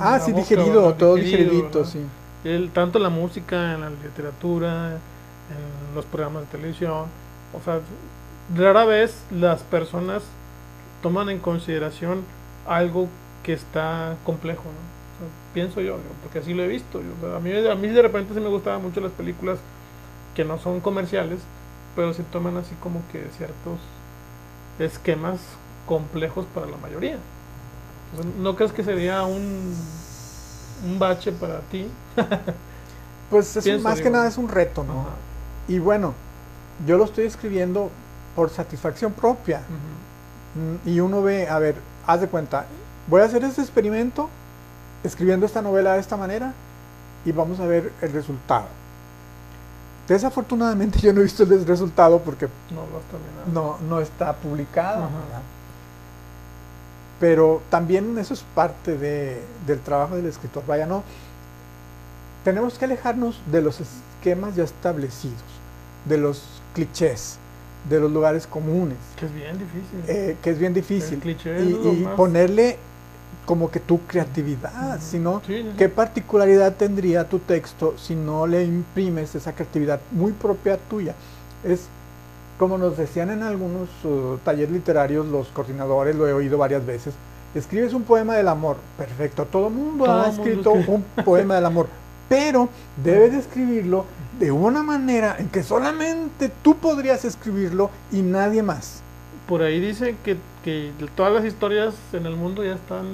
en 0.04 0.14
Ah, 0.14 0.20
sí, 0.20 0.32
boca, 0.32 0.32
digerido, 0.32 0.72
¿verdad? 0.74 0.96
todo 0.96 1.16
Digerido, 1.16 1.18
digeridito, 1.18 1.84
¿verdad? 1.84 1.86
sí. 1.86 2.12
el, 2.44 2.72
tanto 2.72 2.98
en 2.98 3.04
la 3.04 3.10
música, 3.10 3.74
en 3.74 3.80
la 3.82 3.90
literatura, 3.90 5.02
en 5.48 5.94
los 5.94 6.06
programas 6.06 6.42
de 6.44 6.48
televisión. 6.48 7.12
O 7.52 7.60
sea, 7.62 7.80
rara 8.48 8.84
vez 8.84 9.26
las 9.30 9.64
personas 9.64 10.36
toman 11.02 11.30
en 11.30 11.40
consideración 11.40 12.28
algo 12.64 13.10
que 13.42 13.52
está 13.54 14.20
complejo, 14.24 14.72
¿no? 14.72 14.95
Pienso 15.54 15.80
yo, 15.80 15.96
porque 16.22 16.40
así 16.40 16.54
lo 16.54 16.62
he 16.62 16.68
visto. 16.68 17.00
a, 17.34 17.40
mí, 17.40 17.50
a 17.52 17.74
mí 17.74 17.88
de 17.88 18.02
repente 18.02 18.34
sí 18.34 18.40
me 18.40 18.48
gustaban 18.48 18.82
mucho 18.82 19.00
las 19.00 19.12
películas 19.12 19.58
que 20.34 20.44
no 20.44 20.58
son 20.58 20.80
comerciales, 20.80 21.40
pero 21.94 22.12
se 22.12 22.22
toman 22.24 22.56
así 22.56 22.74
como 22.82 23.00
que 23.10 23.26
ciertos 23.36 23.78
esquemas 24.78 25.40
complejos 25.86 26.46
para 26.54 26.66
la 26.66 26.76
mayoría. 26.76 27.18
¿No 28.40 28.54
crees 28.54 28.72
que 28.72 28.84
sería 28.84 29.24
un, 29.24 29.74
un 30.84 30.98
bache 30.98 31.32
para 31.32 31.60
ti? 31.60 31.88
pues 33.30 33.56
es 33.56 33.82
más 33.82 34.00
que 34.00 34.10
nada 34.10 34.28
es 34.28 34.38
un 34.38 34.48
reto, 34.48 34.84
¿no? 34.84 35.06
Y 35.68 35.78
bueno, 35.78 36.14
yo 36.86 36.98
lo 36.98 37.04
estoy 37.04 37.26
escribiendo 37.26 37.90
por 38.34 38.50
satisfacción 38.50 39.12
propia. 39.12 39.62
Mm, 40.54 40.88
y 40.88 41.00
uno 41.00 41.22
ve, 41.22 41.48
a 41.48 41.58
ver, 41.58 41.76
haz 42.06 42.20
de 42.20 42.28
cuenta, 42.28 42.66
voy 43.08 43.22
a 43.22 43.24
hacer 43.24 43.42
este 43.44 43.62
experimento 43.62 44.28
escribiendo 45.06 45.46
esta 45.46 45.62
novela 45.62 45.94
de 45.94 46.00
esta 46.00 46.16
manera 46.16 46.52
y 47.24 47.32
vamos 47.32 47.60
a 47.60 47.66
ver 47.66 47.92
el 48.00 48.12
resultado. 48.12 48.66
Desafortunadamente 50.08 50.98
yo 51.02 51.12
no 51.12 51.20
he 51.20 51.24
visto 51.24 51.42
el 51.42 51.66
resultado 51.66 52.20
porque 52.20 52.48
no, 53.52 53.78
no, 53.78 54.00
está 54.00 54.34
publicado. 54.34 55.08
Pero 57.18 57.62
también 57.70 58.16
eso 58.18 58.34
es 58.34 58.44
parte 58.54 58.96
de, 58.98 59.40
del 59.66 59.80
trabajo 59.80 60.16
del 60.16 60.26
escritor. 60.26 60.64
Vaya, 60.66 60.86
no. 60.86 61.02
Tenemos 62.44 62.78
que 62.78 62.84
alejarnos 62.84 63.40
de 63.50 63.62
los 63.62 63.80
esquemas 63.80 64.54
ya 64.54 64.64
establecidos, 64.64 65.42
de 66.04 66.18
los 66.18 66.60
clichés, 66.74 67.38
de 67.88 67.98
los 67.98 68.12
lugares 68.12 68.46
comunes. 68.46 68.98
Que 69.18 69.26
es 69.26 69.34
bien 69.34 69.58
difícil. 69.58 70.04
Eh, 70.06 70.36
que 70.42 70.50
es 70.50 70.58
bien 70.58 70.74
difícil. 70.74 71.20
y, 71.24 72.02
y 72.02 72.08
ponerle 72.16 72.78
como 73.44 73.70
que 73.70 73.80
tu 73.80 74.00
creatividad, 74.06 75.00
sino 75.00 75.42
qué 75.78 75.88
particularidad 75.88 76.74
tendría 76.74 77.28
tu 77.28 77.38
texto 77.38 77.94
si 77.96 78.14
no 78.14 78.46
le 78.46 78.64
imprimes 78.64 79.34
esa 79.34 79.54
creatividad 79.54 80.00
muy 80.10 80.32
propia 80.32 80.76
tuya. 80.76 81.14
Es 81.62 81.88
como 82.58 82.78
nos 82.78 82.96
decían 82.96 83.30
en 83.30 83.42
algunos 83.42 83.88
uh, 84.04 84.38
talleres 84.44 84.72
literarios 84.72 85.26
los 85.26 85.48
coordinadores, 85.48 86.16
lo 86.16 86.26
he 86.26 86.32
oído 86.32 86.58
varias 86.58 86.84
veces, 86.86 87.14
escribes 87.54 87.92
un 87.92 88.02
poema 88.02 88.34
del 88.34 88.48
amor, 88.48 88.76
perfecto, 88.96 89.44
todo 89.44 89.68
el 89.68 89.74
mundo 89.74 90.10
ha 90.10 90.28
escrito 90.28 90.72
un 90.72 91.04
poema 91.24 91.56
del 91.56 91.66
amor, 91.66 91.88
pero 92.28 92.68
debes 93.02 93.34
escribirlo 93.34 94.06
de 94.38 94.52
una 94.52 94.82
manera 94.82 95.36
en 95.38 95.48
que 95.48 95.62
solamente 95.62 96.50
tú 96.62 96.76
podrías 96.76 97.24
escribirlo 97.24 97.90
y 98.10 98.22
nadie 98.22 98.62
más. 98.62 99.02
Por 99.48 99.62
ahí 99.62 99.80
dice 99.80 100.16
que 100.24 100.36
que 100.66 100.90
todas 101.14 101.32
las 101.32 101.44
historias 101.44 101.94
en 102.12 102.26
el 102.26 102.34
mundo 102.34 102.64
ya 102.64 102.74
están 102.74 103.06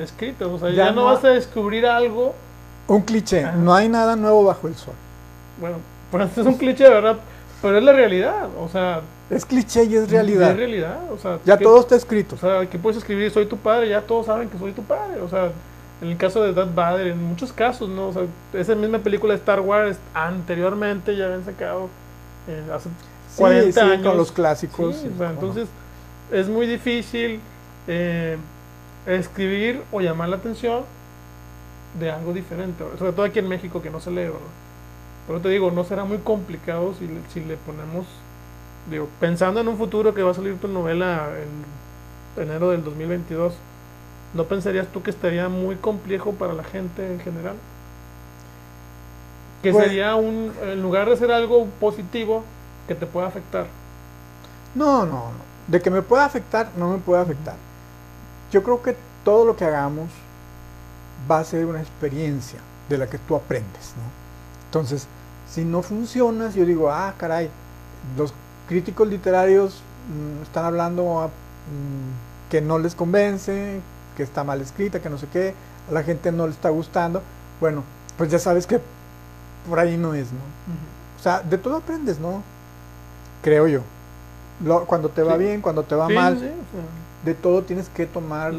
escritas. 0.00 0.48
O 0.48 0.58
sea, 0.58 0.70
ya, 0.70 0.90
no, 0.90 1.04
vas 1.04 1.24
a 1.24 1.28
descubrir 1.28 1.86
algo. 1.86 2.34
Un 2.88 3.02
cliché, 3.02 3.46
no 3.52 3.72
hay 3.72 3.88
nada 3.88 4.16
nuevo 4.16 4.42
bajo 4.42 4.66
el 4.66 4.74
sol. 4.74 4.94
Bueno, 5.60 5.76
pues 6.10 6.36
es 6.36 6.44
un 6.44 6.54
cliché, 6.54 6.88
¿verdad? 6.88 7.18
Pero 7.62 7.78
es 7.78 7.84
la 7.84 7.92
realidad, 7.92 8.48
o 8.58 8.68
sea... 8.68 9.02
Es 9.30 9.46
cliché 9.46 9.84
y 9.84 9.94
es 9.94 10.10
realidad. 10.10 10.50
Es 10.50 10.56
realidad, 10.56 10.98
o 11.12 11.18
sea... 11.18 11.38
Ya 11.44 11.56
todo 11.56 11.78
está 11.78 11.94
escrito. 11.94 12.34
O 12.34 12.38
sea, 12.38 12.68
que 12.68 12.78
puedes 12.78 12.98
escribir 12.98 13.30
soy 13.30 13.46
tu 13.46 13.56
padre, 13.56 13.88
ya 13.88 14.00
todos 14.00 14.26
saben 14.26 14.48
que 14.48 14.58
soy 14.58 14.72
tu 14.72 14.82
padre, 14.82 15.20
o 15.20 15.28
sea... 15.28 15.52
En 16.02 16.08
el 16.08 16.16
caso 16.16 16.42
de 16.42 16.54
Darth 16.54 16.74
Vader, 16.74 17.08
en 17.08 17.22
muchos 17.22 17.52
casos, 17.52 17.88
¿no? 17.88 18.08
O 18.08 18.12
sea, 18.12 18.22
esa 18.54 18.74
misma 18.74 18.98
película 18.98 19.34
de 19.34 19.38
Star 19.38 19.60
Wars 19.60 19.98
anteriormente 20.14 21.14
ya 21.14 21.26
habían 21.26 21.44
sacado 21.44 21.90
eh, 22.48 22.62
hace 22.74 22.88
40 23.36 23.80
años. 23.82 24.06
con 24.06 24.16
los 24.16 24.32
clásicos. 24.32 24.96
o 24.96 25.18
sea, 25.18 25.28
entonces 25.28 25.68
es 26.32 26.48
muy 26.48 26.66
difícil 26.66 27.40
eh, 27.86 28.36
escribir 29.06 29.82
o 29.92 30.00
llamar 30.00 30.28
la 30.28 30.36
atención 30.36 30.84
de 31.98 32.10
algo 32.10 32.32
diferente, 32.32 32.84
sobre 32.98 33.12
todo 33.12 33.24
aquí 33.24 33.38
en 33.40 33.48
México 33.48 33.82
que 33.82 33.90
no 33.90 34.00
se 34.00 34.10
lee, 34.10 34.24
¿verdad? 34.24 34.38
Pero 35.26 35.40
te 35.40 35.48
digo, 35.48 35.70
no 35.70 35.84
será 35.84 36.04
muy 36.04 36.18
complicado 36.18 36.94
si, 36.94 37.08
si 37.32 37.40
le 37.40 37.56
ponemos, 37.56 38.06
digo, 38.90 39.08
pensando 39.18 39.60
en 39.60 39.68
un 39.68 39.76
futuro 39.76 40.14
que 40.14 40.22
va 40.22 40.30
a 40.30 40.34
salir 40.34 40.58
tu 40.58 40.68
novela 40.68 41.30
en 42.36 42.42
enero 42.42 42.70
del 42.70 42.84
2022, 42.84 43.54
¿no 44.34 44.44
pensarías 44.44 44.86
tú 44.88 45.02
que 45.02 45.10
estaría 45.10 45.48
muy 45.48 45.76
complejo 45.76 46.32
para 46.32 46.52
la 46.52 46.64
gente 46.64 47.12
en 47.12 47.20
general? 47.20 47.56
Que 49.62 49.72
pues 49.72 49.84
sería 49.84 50.14
un, 50.14 50.52
en 50.62 50.80
lugar 50.80 51.10
de 51.10 51.16
ser 51.16 51.32
algo 51.32 51.66
positivo, 51.80 52.44
que 52.88 52.94
te 52.94 53.06
pueda 53.06 53.26
afectar. 53.26 53.66
No, 54.74 55.04
no, 55.04 55.32
no. 55.32 55.49
De 55.68 55.80
que 55.80 55.90
me 55.90 56.02
pueda 56.02 56.24
afectar, 56.24 56.70
no 56.76 56.88
me 56.88 56.98
puede 56.98 57.22
afectar. 57.22 57.54
Yo 58.50 58.62
creo 58.62 58.82
que 58.82 58.96
todo 59.24 59.44
lo 59.44 59.56
que 59.56 59.64
hagamos 59.64 60.08
va 61.30 61.38
a 61.38 61.44
ser 61.44 61.66
una 61.66 61.80
experiencia 61.80 62.58
de 62.88 62.98
la 62.98 63.06
que 63.06 63.18
tú 63.18 63.36
aprendes. 63.36 63.94
¿no? 63.96 64.02
Entonces, 64.66 65.06
si 65.48 65.64
no 65.64 65.82
funciona, 65.82 66.50
yo 66.50 66.64
digo, 66.64 66.90
ah, 66.90 67.14
caray, 67.16 67.50
los 68.16 68.32
críticos 68.68 69.08
literarios 69.08 69.82
mm, 70.08 70.42
están 70.42 70.64
hablando 70.64 71.30
mm, 71.30 72.50
que 72.50 72.60
no 72.60 72.78
les 72.78 72.94
convence, 72.94 73.80
que 74.16 74.22
está 74.22 74.44
mal 74.44 74.60
escrita, 74.60 75.00
que 75.00 75.10
no 75.10 75.18
sé 75.18 75.26
qué, 75.32 75.54
a 75.88 75.92
la 75.92 76.02
gente 76.02 76.32
no 76.32 76.46
le 76.46 76.52
está 76.52 76.70
gustando. 76.70 77.22
Bueno, 77.60 77.84
pues 78.16 78.30
ya 78.30 78.38
sabes 78.38 78.66
que 78.66 78.80
por 79.68 79.78
ahí 79.78 79.96
no 79.96 80.14
es, 80.14 80.32
¿no? 80.32 80.38
O 81.18 81.22
sea, 81.22 81.40
de 81.40 81.58
todo 81.58 81.76
aprendes, 81.76 82.18
¿no? 82.18 82.42
Creo 83.42 83.68
yo 83.68 83.82
cuando 84.86 85.08
te 85.08 85.22
va 85.22 85.36
bien, 85.36 85.60
cuando 85.60 85.82
te 85.82 85.94
va 85.94 86.08
mal, 86.08 86.38
de 87.24 87.34
todo 87.34 87.62
tienes 87.62 87.88
que 87.88 88.06
tomar 88.06 88.54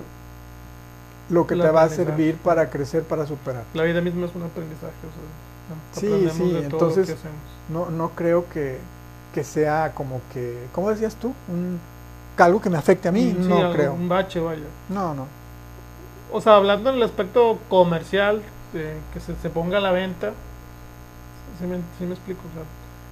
lo 1.30 1.48
que 1.48 1.56
te 1.56 1.70
va 1.70 1.84
a 1.84 1.90
servir 1.90 2.36
para 2.38 2.70
crecer, 2.70 3.04
para 3.04 3.26
superar. 3.26 3.64
La 3.74 3.84
vida 3.84 4.02
misma 4.02 4.26
es 4.26 4.36
un 4.36 4.44
aprendizaje. 4.44 4.94
sí, 5.94 6.30
sí, 6.32 6.58
entonces 6.64 7.16
no, 7.70 7.90
no 7.90 8.10
creo 8.10 8.48
que, 8.50 8.78
que, 9.34 9.44
sea 9.44 9.94
como 9.94 10.22
que, 10.34 10.68
¿cómo 10.74 10.90
decías 10.90 11.16
tú? 11.16 11.34
Un, 11.48 11.80
algo 12.38 12.60
que 12.60 12.70
me 12.70 12.78
afecte 12.78 13.08
a 13.08 13.12
mí, 13.12 13.36
no 13.38 13.72
creo. 13.72 13.94
Un 13.94 14.10
bache, 14.10 14.40
vaya. 14.40 14.64
No, 14.90 15.14
no. 15.14 15.28
O 16.32 16.42
sea, 16.42 16.56
hablando 16.56 16.90
en 16.90 16.96
el 16.96 17.04
aspecto 17.04 17.60
comercial, 17.70 18.42
que 18.72 19.20
se, 19.20 19.36
se, 19.36 19.50
ponga 19.50 19.78
a 19.78 19.82
la 19.82 19.92
venta, 19.92 20.32
sí 21.60 21.68
me, 21.68 21.78
sí 22.00 22.06
me 22.06 22.14
explico. 22.14 22.40
O 22.50 22.54
sea, 22.54 22.64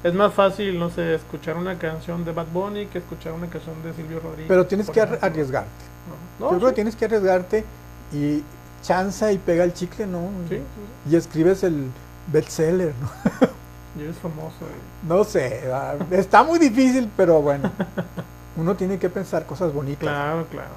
es 0.04 0.14
más 0.14 0.34
fácil, 0.34 0.80
no 0.80 0.90
sé, 0.90 1.16
escuchar 1.16 1.58
una 1.58 1.78
canción 1.78 2.24
de 2.24 2.32
Bad 2.32 2.48
Bunny 2.54 2.86
que 2.86 3.00
escuchar 3.00 3.34
una 3.34 3.48
canción 3.48 3.76
de 3.84 3.94
Silvio 3.94 4.20
Rodríguez. 4.20 4.48
Pero 4.48 4.66
tienes 4.66 4.90
que 4.90 5.02
arriesgarte. 5.02 5.70
Yo 6.40 6.50
creo 6.50 6.70
que 6.70 6.74
tienes 6.74 6.96
que 6.96 7.06
arriesgarte 7.06 7.66
y 8.14 8.44
chanza 8.82 9.32
y 9.32 9.38
pega 9.38 9.64
el 9.64 9.74
chicle, 9.74 10.08
¿no? 10.08 10.30
Sí, 10.48 10.62
Y 11.10 11.16
escribes 11.16 11.64
el 11.64 11.88
bestseller, 12.32 12.94
¿no? 13.02 13.10
y 14.00 14.04
eres 14.04 14.18
famoso. 14.18 14.56
No 15.08 15.24
sé, 15.26 15.70
ah, 15.74 15.96
está 16.12 16.44
muy 16.44 16.60
difícil, 16.60 17.10
pero 17.18 17.42
bueno. 17.42 17.72
Uno 18.56 18.76
tiene 18.76 19.00
que 19.00 19.10
pensar 19.10 19.46
cosas 19.46 19.74
bonitas. 19.74 20.02
Claro, 20.02 20.46
claro, 20.50 20.70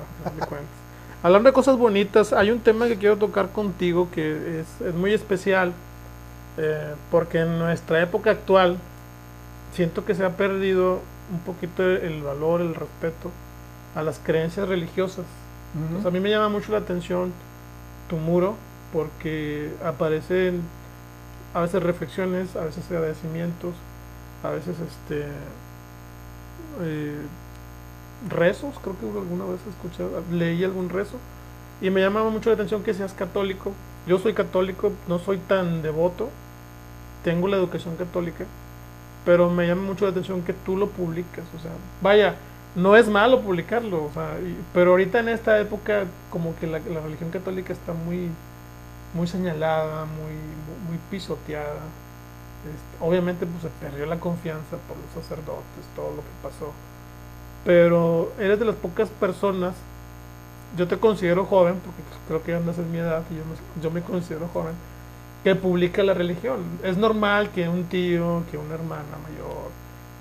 Hablando 1.22 1.48
de 1.48 1.52
cosas 1.52 1.76
bonitas, 1.76 2.32
hay 2.32 2.50
un 2.50 2.60
tema 2.60 2.88
que 2.88 2.96
quiero 2.96 3.16
tocar 3.16 3.50
contigo 3.50 4.08
que 4.12 4.60
es, 4.60 4.66
es 4.86 4.94
muy 4.94 5.12
especial, 5.12 5.72
eh, 6.58 6.94
porque 7.10 7.40
en 7.40 7.58
nuestra 7.60 8.02
época 8.02 8.32
actual, 8.32 8.78
siento 9.72 10.04
que 10.04 10.14
se 10.14 10.24
ha 10.24 10.36
perdido 10.36 11.00
un 11.32 11.40
poquito 11.40 11.82
el 11.82 12.22
valor, 12.22 12.60
el 12.60 12.74
respeto 12.74 13.30
a 13.94 14.02
las 14.02 14.18
creencias 14.18 14.68
religiosas. 14.68 15.24
a 16.04 16.10
mí 16.10 16.20
me 16.20 16.30
llama 16.30 16.48
mucho 16.48 16.72
la 16.72 16.78
atención 16.78 17.32
tu 18.08 18.16
muro 18.16 18.56
porque 18.92 19.72
aparecen 19.84 20.62
a 21.54 21.60
veces 21.60 21.82
reflexiones, 21.82 22.56
a 22.56 22.64
veces 22.64 22.84
agradecimientos, 22.90 23.74
a 24.42 24.50
veces 24.50 24.76
este 24.80 25.26
eh, 26.82 27.16
rezos, 28.28 28.74
creo 28.82 28.98
que 28.98 29.06
alguna 29.06 29.44
vez 29.44 29.60
escuché, 29.68 30.04
leí 30.30 30.62
algún 30.64 30.88
rezo 30.88 31.16
y 31.80 31.90
me 31.90 32.00
llama 32.00 32.22
mucho 32.28 32.50
la 32.50 32.54
atención 32.54 32.82
que 32.82 32.94
seas 32.94 33.12
católico. 33.12 33.72
Yo 34.06 34.18
soy 34.18 34.34
católico, 34.34 34.92
no 35.08 35.18
soy 35.18 35.38
tan 35.38 35.82
devoto, 35.82 36.28
tengo 37.24 37.48
la 37.48 37.56
educación 37.56 37.96
católica, 37.96 38.44
pero 39.24 39.50
me 39.50 39.66
llama 39.66 39.82
mucho 39.82 40.04
la 40.04 40.10
atención 40.10 40.42
que 40.42 40.52
tú 40.52 40.76
lo 40.76 40.88
publicas, 40.88 41.44
o 41.56 41.60
sea, 41.60 41.70
vaya, 42.00 42.36
no 42.74 42.96
es 42.96 43.08
malo 43.08 43.40
publicarlo, 43.40 44.04
o 44.04 44.10
sea, 44.12 44.36
pero 44.72 44.92
ahorita 44.92 45.20
en 45.20 45.28
esta 45.28 45.60
época 45.60 46.04
como 46.30 46.56
que 46.56 46.66
la, 46.66 46.78
religión 46.78 47.30
católica 47.30 47.72
está 47.72 47.92
muy, 47.92 48.30
muy 49.14 49.26
señalada, 49.26 50.06
muy, 50.06 50.34
muy 50.88 50.98
pisoteada, 51.10 51.80
obviamente 53.00 53.46
pues 53.46 53.62
se 53.62 53.68
perdió 53.80 54.06
la 54.06 54.18
confianza 54.18 54.76
por 54.88 54.96
los 54.96 55.24
sacerdotes, 55.24 55.84
todo 55.94 56.10
lo 56.10 56.22
que 56.22 56.42
pasó, 56.42 56.72
pero 57.64 58.32
eres 58.38 58.58
de 58.58 58.64
las 58.64 58.76
pocas 58.76 59.08
personas, 59.08 59.74
yo 60.76 60.88
te 60.88 60.98
considero 60.98 61.44
joven, 61.44 61.74
porque 61.84 62.02
creo 62.26 62.42
que 62.42 62.54
andas 62.54 62.78
en 62.78 62.90
mi 62.90 62.98
edad 62.98 63.22
y 63.30 63.36
yo 63.36 63.42
me, 63.44 63.82
yo 63.82 63.90
me 63.90 64.00
considero 64.00 64.48
joven, 64.48 64.74
que 65.42 65.54
publica 65.54 66.02
la 66.02 66.14
religión. 66.14 66.60
Es 66.82 66.96
normal 66.96 67.50
que 67.50 67.68
un 67.68 67.84
tío, 67.84 68.42
que 68.50 68.58
una 68.58 68.74
hermana 68.74 69.16
mayor, 69.22 69.70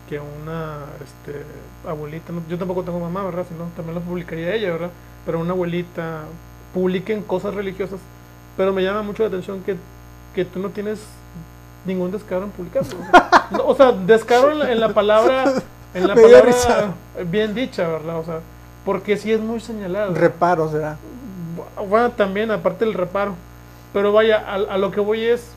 que 0.10 0.20
una 0.20 0.80
este, 1.04 1.44
abuelita, 1.88 2.34
yo 2.50 2.58
tampoco 2.58 2.84
tengo 2.84 3.00
mamá, 3.00 3.24
¿verdad? 3.24 3.46
Si 3.48 3.56
no, 3.56 3.66
también 3.76 3.96
lo 3.96 4.02
publicaría 4.02 4.54
ella, 4.54 4.72
¿verdad? 4.72 4.90
Pero 5.26 5.40
una 5.40 5.52
abuelita 5.52 6.24
publiquen 6.74 7.24
cosas 7.24 7.54
religiosas. 7.54 8.00
Pero 8.58 8.74
me 8.74 8.84
llama 8.84 9.04
mucho 9.04 9.24
la 9.24 9.30
atención 9.30 9.62
que, 9.64 9.78
que 10.36 10.46
tú 10.46 10.60
no 10.60 10.70
tienes 10.70 11.00
ningún 11.86 12.12
descaro 12.12 12.44
en 12.44 12.52
publicarlo. 12.52 12.98
O 13.66 13.76
sea, 13.76 13.92
descaro 14.06 14.64
en 14.66 14.80
la, 14.80 14.90
palabra, 14.90 15.54
en 15.94 16.08
la 16.08 16.16
palabra 16.16 16.94
bien 17.30 17.54
dicha, 17.54 17.88
¿verdad? 17.88 18.20
O 18.20 18.24
sea, 18.24 18.40
porque 18.86 19.18
sí 19.18 19.32
es 19.32 19.40
muy 19.40 19.60
señalado. 19.60 20.14
Reparo, 20.14 20.70
será. 20.72 20.98
Bueno, 21.88 22.12
también, 22.12 22.52
aparte 22.52 22.86
del 22.86 22.94
reparo. 22.94 23.36
Pero 23.94 24.14
vaya, 24.14 24.40
a, 24.40 24.78
lo 24.78 24.92
que 24.92 25.00
voy 25.00 25.24
es, 25.24 25.52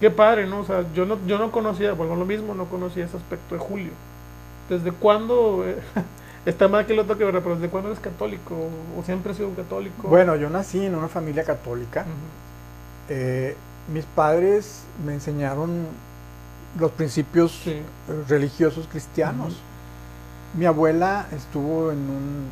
qué 0.00 0.10
padre, 0.10 0.46
¿no? 0.46 0.60
O 0.60 0.64
sea, 0.64 0.84
yo 0.94 1.04
no, 1.04 1.18
yo 1.26 1.38
no 1.38 1.50
conocía, 1.50 1.92
bueno, 1.92 2.16
lo 2.16 2.24
mismo, 2.24 2.54
no 2.54 2.66
conocía 2.66 3.04
ese 3.04 3.16
aspecto 3.16 3.54
de 3.54 3.60
Julio. 3.60 3.90
¿Desde 4.68 4.92
cuándo, 4.92 5.64
eh, 5.66 5.76
está 6.46 6.68
mal 6.68 6.86
que 6.86 6.94
lo 6.94 7.04
toque, 7.04 7.24
¿verdad? 7.24 7.40
Pero 7.42 7.56
¿desde 7.56 7.68
cuándo 7.68 7.90
eres 7.90 8.00
católico? 8.00 8.54
¿O 8.98 9.02
siempre 9.02 9.32
has 9.32 9.36
sido 9.36 9.52
católico? 9.54 10.08
Bueno, 10.08 10.36
yo 10.36 10.48
nací 10.48 10.84
en 10.84 10.94
una 10.94 11.08
familia 11.08 11.44
católica. 11.44 12.06
eh, 13.08 13.56
mis 13.92 14.04
padres 14.04 14.84
me 15.04 15.14
enseñaron 15.14 15.86
los 16.78 16.92
principios 16.92 17.64
religiosos 18.28 18.86
cristianos. 18.86 19.56
Mi 20.54 20.66
abuela 20.66 21.26
estuvo 21.32 21.90
en 21.90 21.98
un 21.98 22.48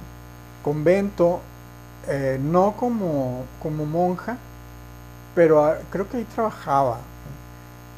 convento, 0.63 1.41
eh, 2.09 2.39
no 2.43 2.73
como, 2.73 3.45
como 3.63 3.87
monja, 3.87 4.39
pero 5.35 5.65
ah, 5.65 5.79
creo 5.91 6.09
que 6.09 6.19
ahí 6.19 6.27
trabajaba. 6.35 6.99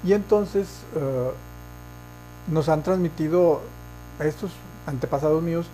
Y 0.04 0.12
entonces 0.12 0.68
eh, 0.96 1.30
nos 2.48 2.68
han 2.68 2.82
transmitido 2.82 3.60
a 4.18 4.24
estos 4.24 4.50
antepasados 4.86 5.42
míos, 5.42 5.66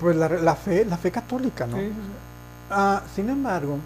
pues 0.00 0.16
la, 0.16 0.54
fe, 0.54 0.84
la 0.84 0.96
fe 0.96 1.10
católica, 1.10 1.66
¿no? 1.66 1.78
Ah, 2.70 3.02
sin 3.14 3.28
embargo, 3.28 3.78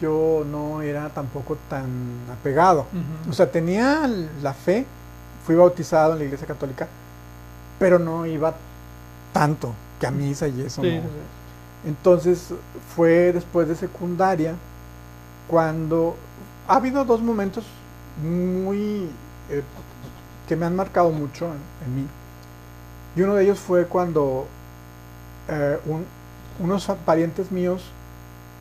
yo 0.00 0.44
no 0.48 0.82
era 0.82 1.08
tampoco 1.08 1.56
tan 1.68 1.88
apegado. 2.32 2.86
O 3.28 3.32
sea, 3.32 3.50
tenía 3.50 4.08
la 4.42 4.54
fe, 4.54 4.86
fui 5.44 5.56
bautizado 5.56 6.12
en 6.12 6.18
la 6.20 6.24
iglesia 6.26 6.46
católica, 6.46 6.86
pero 7.78 7.98
no 7.98 8.24
iba 8.26 8.54
tanto 9.32 9.72
que 9.98 10.06
a 10.06 10.10
misa 10.10 10.46
y 10.46 10.60
eso. 10.60 10.82
Entonces 11.84 12.52
fue 12.94 13.32
después 13.32 13.68
de 13.68 13.74
secundaria 13.74 14.54
cuando 15.48 16.16
ha 16.68 16.76
habido 16.76 17.04
dos 17.04 17.22
momentos 17.22 17.64
muy 18.22 19.08
eh, 19.50 19.62
que 20.48 20.56
me 20.56 20.66
han 20.66 20.76
marcado 20.76 21.10
mucho 21.10 21.46
en, 21.84 21.96
mí. 21.96 22.06
Y 23.14 23.22
uno 23.22 23.34
de 23.34 23.44
ellos 23.44 23.58
fue 23.58 23.86
cuando 23.86 24.46
eh, 25.48 25.78
unos 26.58 26.86
parientes 27.04 27.50
míos 27.50 27.82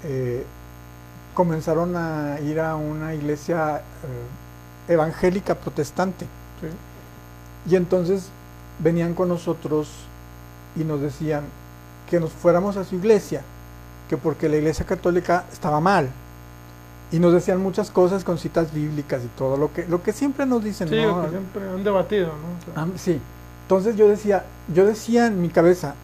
eh, 0.04 0.46
comenzaron 1.34 1.96
a 1.96 2.40
ir 2.40 2.60
a 2.60 2.76
una 2.76 3.14
iglesia 3.14 3.82
evangélica 4.88 5.56
protestante. 5.56 6.26
Y 7.70 7.76
entonces 7.76 8.30
venían 8.80 9.14
con 9.14 9.30
nosotros 9.30 9.90
y 10.76 10.84
nos 10.84 11.02
decían 11.02 11.44
que 12.10 12.20
nos 12.20 12.32
fuéramos 12.32 12.78
a 12.78 12.84
su 12.84 12.96
iglesia, 12.96 13.42
que 14.10 14.18
porque 14.18 14.48
la 14.48 14.58
iglesia 14.58 14.86
católica 14.86 15.46
estaba 15.52 15.80
mal. 15.80 16.10
Y 17.12 17.20
nos 17.20 17.34
decían 17.34 17.62
muchas 17.62 17.92
cosas 17.92 18.24
con 18.24 18.38
citas 18.38 18.74
bíblicas 18.74 19.24
y 19.24 19.28
todo, 19.38 19.58
lo 19.58 19.72
que, 19.72 19.86
lo 19.88 20.02
que 20.02 20.12
siempre 20.12 20.46
nos 20.46 20.64
dicen. 20.64 20.90
Sí, 20.90 20.96
lo 20.96 21.24
que 21.24 21.30
siempre 21.30 21.70
han 21.70 21.84
debatido, 21.84 22.28
¿no? 22.28 22.82
Ah, 22.82 22.88
sí. 22.96 23.22
Entonces 23.64 23.96
yo 23.96 24.08
decía, 24.08 24.46
yo 24.74 24.86
decía 24.86 25.28
en 25.28 25.42
mi 25.42 25.50
cabeza, 25.50 25.96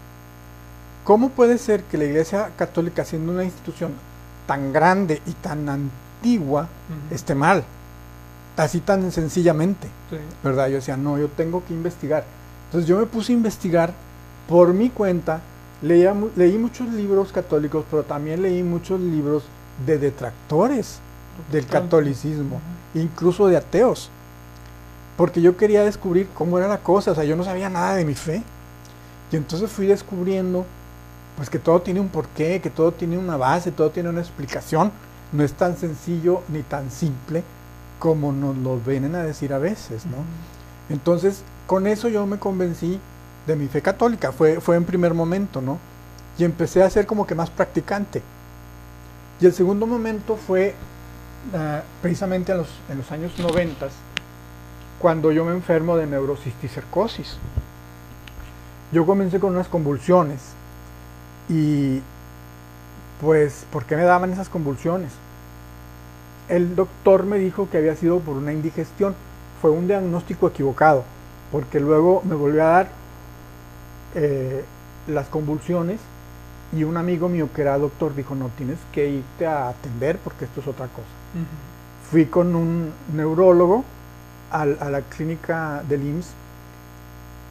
¿cómo 1.03 1.29
puede 1.29 1.57
ser 1.57 1.83
que 1.83 1.97
la 1.97 2.05
iglesia 2.05 2.51
católica, 2.55 3.03
siendo 3.03 3.31
una 3.31 3.43
institución 3.43 3.91
tan 4.51 4.73
grande 4.73 5.21
y 5.25 5.31
tan 5.31 5.69
antigua 5.69 6.67
esté 7.09 7.35
mal. 7.35 7.63
Así 8.57 8.81
tan 8.81 9.11
sencillamente. 9.11 9.87
¿Verdad? 10.43 10.67
Yo 10.67 10.75
decía, 10.75 10.97
no, 10.97 11.17
yo 11.17 11.29
tengo 11.29 11.63
que 11.65 11.73
investigar. 11.73 12.25
Entonces 12.65 12.87
yo 12.87 12.97
me 12.97 13.05
puse 13.05 13.31
a 13.31 13.35
investigar 13.35 13.93
por 14.47 14.73
mi 14.73 14.89
cuenta. 14.89 15.39
Leía, 15.81 16.13
leí 16.35 16.57
muchos 16.57 16.89
libros 16.89 17.31
católicos, 17.31 17.85
pero 17.89 18.03
también 18.03 18.41
leí 18.41 18.61
muchos 18.61 18.99
libros 18.99 19.43
de 19.85 19.97
detractores 19.97 20.99
del 21.51 21.65
catolicismo, 21.65 22.59
incluso 22.93 23.47
de 23.47 23.57
ateos. 23.57 24.09
Porque 25.17 25.41
yo 25.41 25.57
quería 25.57 25.83
descubrir 25.83 26.27
cómo 26.33 26.57
era 26.57 26.67
la 26.67 26.79
cosa, 26.79 27.11
o 27.11 27.15
sea, 27.15 27.23
yo 27.23 27.35
no 27.35 27.43
sabía 27.43 27.69
nada 27.69 27.95
de 27.95 28.05
mi 28.05 28.15
fe. 28.15 28.43
Y 29.31 29.35
entonces 29.35 29.71
fui 29.71 29.87
descubriendo 29.87 30.65
pues 31.35 31.49
que 31.49 31.59
todo 31.59 31.81
tiene 31.81 31.99
un 31.99 32.09
porqué, 32.09 32.59
que 32.61 32.69
todo 32.69 32.91
tiene 32.91 33.17
una 33.17 33.37
base, 33.37 33.71
todo 33.71 33.89
tiene 33.89 34.09
una 34.09 34.21
explicación. 34.21 34.91
No 35.31 35.43
es 35.43 35.53
tan 35.53 35.77
sencillo 35.77 36.41
ni 36.49 36.61
tan 36.61 36.91
simple 36.91 37.43
como 37.99 38.31
nos 38.31 38.57
lo 38.57 38.77
vienen 38.77 39.15
a 39.15 39.23
decir 39.23 39.53
a 39.53 39.59
veces, 39.59 40.05
¿no? 40.05 40.17
Entonces, 40.89 41.43
con 41.67 41.87
eso 41.87 42.09
yo 42.09 42.25
me 42.25 42.37
convencí 42.37 42.99
de 43.47 43.55
mi 43.55 43.67
fe 43.67 43.81
católica, 43.81 44.31
fue, 44.31 44.59
fue 44.59 44.75
en 44.75 44.83
primer 44.83 45.13
momento, 45.13 45.61
¿no? 45.61 45.77
Y 46.37 46.43
empecé 46.43 46.83
a 46.83 46.89
ser 46.89 47.05
como 47.05 47.25
que 47.25 47.35
más 47.35 47.49
practicante. 47.49 48.21
Y 49.41 49.47
el 49.47 49.53
segundo 49.53 49.87
momento 49.87 50.37
fue 50.37 50.75
ah, 51.55 51.81
precisamente 51.99 52.51
en 52.51 52.59
los, 52.59 53.11
años 53.11 53.37
90, 53.39 53.87
cuando 54.99 55.31
yo 55.31 55.43
me 55.43 55.51
enfermo 55.53 55.97
de 55.97 56.05
neurocisticercosis. 56.05 57.37
Yo 58.91 59.03
comencé 59.07 59.39
con 59.39 59.53
unas 59.53 59.67
convulsiones 59.67 60.39
y 61.49 62.01
pues, 63.19 63.65
¿por 63.71 63.85
qué 63.85 63.95
me 63.95 64.03
daban 64.03 64.31
esas 64.31 64.47
convulsiones? 64.47 65.11
El 66.47 66.75
doctor 66.75 67.23
me 67.23 67.39
dijo 67.39 67.67
que 67.67 67.79
había 67.79 67.95
sido 67.95 68.19
por 68.19 68.37
una 68.37 68.53
indigestión. 68.53 69.15
Fue 69.59 69.71
un 69.71 69.87
diagnóstico 69.87 70.49
equivocado, 70.49 71.03
porque 71.51 71.79
luego 71.79 72.21
me 72.25 72.35
volvió 72.35 72.63
a 72.63 72.67
dar 72.67 72.89
eh, 74.13 74.63
las 75.07 75.27
convulsiones 75.29 75.99
y 76.73 76.83
un 76.83 76.97
amigo 76.97 77.27
mío 77.27 77.49
que 77.53 77.61
era 77.61 77.77
doctor 77.77 78.15
dijo, 78.15 78.35
no, 78.35 78.49
tienes 78.57 78.77
que 78.93 79.09
irte 79.09 79.45
a 79.45 79.69
atender 79.69 80.17
porque 80.17 80.45
esto 80.45 80.61
es 80.61 80.67
otra 80.67 80.87
cosa. 80.87 81.07
Fui 82.09 82.25
con 82.25 82.55
un 82.55 82.91
neurólogo 83.13 83.83
a, 84.51 84.65
la 84.65 85.01
clínica 85.01 85.83
del 85.87 86.03
IMSS, 86.03 86.31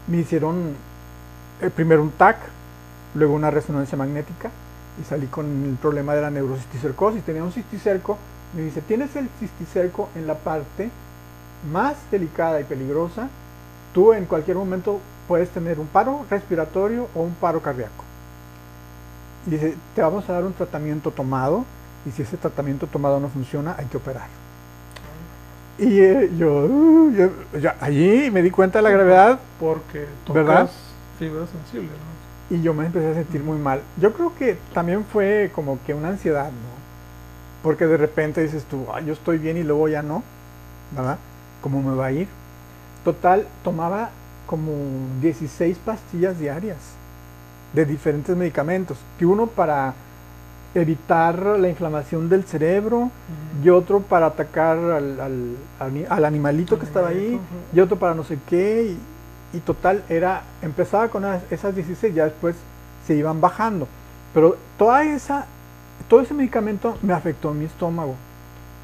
me 0.09 0.19
hicieron 0.19 0.75
eh, 1.61 1.71
primero 1.71 2.03
un 2.03 2.11
TAC, 2.11 2.37
luego 3.15 3.35
una 3.35 3.51
resonancia 3.51 3.97
magnética 3.97 4.51
y 5.01 5.05
salí 5.05 5.27
con 5.27 5.47
el 5.65 5.77
problema 5.77 6.15
de 6.15 6.23
la 6.23 6.31
neurocisticercosis. 6.31 7.23
Tenía 7.23 7.45
un 7.45 7.53
cisticerco, 7.53 8.19
me 8.55 8.63
dice, 8.63 8.81
tienes 8.83 9.17
el 9.17 9.29
cisticerco 9.39 10.09
en 10.15 10.27
la 10.27 10.35
parte 10.35 10.91
más 11.71 11.97
delicada 12.11 12.61
y 12.61 12.65
peligrosa, 12.65 13.29
tú 13.93 14.13
en 14.13 14.25
cualquier 14.25 14.57
momento 14.57 15.01
puedes 15.29 15.51
tener 15.51 15.79
un 15.79 15.87
paro 15.87 16.25
respiratorio 16.31 17.09
o 17.15 17.23
un 17.23 17.35
paro 17.35 17.61
cardíaco. 17.61 18.10
Y 19.47 19.51
dice, 19.51 19.75
te 19.95 20.03
vamos 20.03 20.29
a 20.29 20.35
dar 20.35 20.45
un 20.45 20.53
tratamiento 20.53 21.11
tomado 21.11 21.65
y 22.07 22.11
si 22.11 22.23
ese 22.23 22.37
tratamiento 22.37 22.87
tomado 22.87 23.21
no 23.21 23.29
funciona, 23.29 23.75
hay 23.79 23.87
que 23.87 23.97
operar. 23.97 24.29
Y 25.79 25.99
eh, 25.99 26.31
uh, 26.45 27.11
yo, 27.59 27.71
allí 27.81 28.31
me 28.31 28.43
di 28.43 28.51
cuenta 28.51 28.79
de 28.79 28.83
la 28.83 28.91
gravedad. 28.91 29.41
Porque 29.59 30.07
tocas 30.27 30.47
¿verdad? 30.47 30.71
fibras 31.19 31.49
sensibles, 31.51 31.91
¿no? 31.91 32.57
y 32.57 32.63
yo 32.63 32.75
me 32.75 32.87
empecé 32.87 33.09
a 33.09 33.15
sentir 33.15 33.43
muy 33.43 33.59
mal. 33.59 33.81
Yo 33.99 34.13
creo 34.13 34.35
que 34.35 34.59
también 34.75 35.05
fue 35.05 35.51
como 35.55 35.79
que 35.87 35.95
una 35.95 36.09
ansiedad, 36.09 36.47
¿no? 36.47 36.81
Porque 37.63 37.87
de 37.87 37.97
repente 37.97 38.43
dices 38.43 38.65
tú, 38.65 38.87
yo 39.07 39.13
estoy 39.13 39.39
bien 39.39 39.57
y 39.57 39.63
luego 39.63 39.89
ya 39.89 40.03
no, 40.03 40.23
¿verdad? 40.95 41.19
¿Cómo 41.61 41.81
me 41.81 41.95
va 41.95 42.07
a 42.07 42.13
ir? 42.13 42.27
Total, 43.05 43.47
tomaba 43.63 44.11
como 44.47 44.73
16 45.21 45.79
pastillas 45.79 46.39
diarias 46.39 46.79
de 47.73 47.85
diferentes 47.85 48.37
medicamentos, 48.37 48.99
que 49.19 49.27
uno 49.27 49.47
para 49.47 49.95
evitar 50.75 51.59
la 51.59 51.69
inflamación 51.69 52.29
del 52.29 52.45
cerebro 52.45 53.11
y 53.63 53.69
otro 53.71 54.01
para 54.01 54.27
atacar 54.27 54.79
al, 54.79 55.57
al, 55.79 56.25
animalito 56.25 56.79
que 56.79 56.85
estaba 56.85 57.09
ahí 57.09 57.41
y 57.73 57.81
otro 57.81 57.99
para 57.99 58.15
no 58.15 58.23
sé 58.23 58.39
qué 58.49 58.95
y 59.53 59.59
total 59.59 60.05
era, 60.09 60.43
empezaba 60.63 61.09
con 61.09 61.25
esas 61.51 61.75
16, 61.75 62.15
ya 62.15 62.25
después 62.25 62.57
se 63.07 63.15
iban 63.15 63.41
bajando. 63.41 63.89
Pero 64.33 64.57
toda 64.79 65.03
esa, 65.05 65.47
todo 66.09 66.21
ese 66.21 66.35
medicamento 66.35 66.97
me 67.03 67.13
afectó 67.13 67.53
mi 67.53 67.65
estómago. 67.65 68.15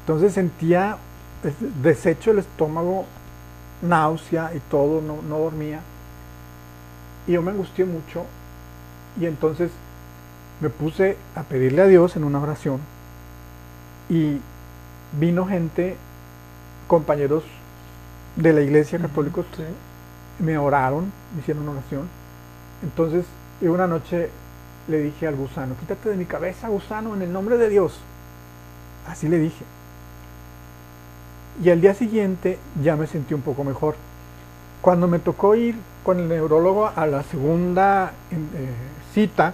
Entonces 0.01 0.33
sentía 0.33 0.97
desecho 1.81 2.31
el 2.31 2.39
estómago, 2.39 3.05
náusea 3.81 4.51
y 4.55 4.59
todo, 4.59 5.01
no, 5.01 5.21
no 5.21 5.39
dormía. 5.39 5.79
Y 7.27 7.33
yo 7.33 7.41
me 7.41 7.51
angustié 7.51 7.85
mucho 7.85 8.25
y 9.19 9.25
entonces 9.25 9.71
me 10.61 10.69
puse 10.69 11.17
a 11.35 11.43
pedirle 11.43 11.81
a 11.81 11.87
Dios 11.87 12.15
en 12.15 12.23
una 12.23 12.39
oración 12.39 12.79
y 14.09 14.39
vino 15.19 15.45
gente, 15.47 15.95
compañeros 16.87 17.43
de 18.35 18.53
la 18.53 18.61
iglesia 18.61 18.99
católicos, 18.99 19.45
Sí. 19.55 19.63
me 20.39 20.57
oraron, 20.57 21.11
me 21.33 21.41
hicieron 21.41 21.67
oración. 21.67 22.07
Entonces, 22.83 23.25
y 23.59 23.67
una 23.67 23.87
noche 23.87 24.29
le 24.87 24.99
dije 24.99 25.27
al 25.27 25.35
gusano, 25.35 25.75
quítate 25.79 26.09
de 26.09 26.15
mi 26.15 26.25
cabeza, 26.25 26.69
gusano, 26.69 27.15
en 27.15 27.23
el 27.23 27.33
nombre 27.33 27.57
de 27.57 27.69
Dios. 27.69 27.99
Así 29.07 29.27
le 29.27 29.39
dije. 29.39 29.65
Y 31.63 31.69
al 31.71 31.81
día 31.81 31.95
siguiente 31.95 32.59
ya 32.83 32.95
me 32.95 33.07
sentí 33.07 33.33
un 33.33 33.41
poco 33.41 33.63
mejor. 33.63 33.95
Cuando 34.81 35.07
me 35.07 35.17
tocó 35.19 35.55
ir 35.55 35.75
con 36.03 36.19
el 36.19 36.29
neurólogo 36.29 36.91
a 36.95 37.07
la 37.07 37.23
segunda 37.23 38.13
eh, 38.31 38.35
cita, 39.13 39.53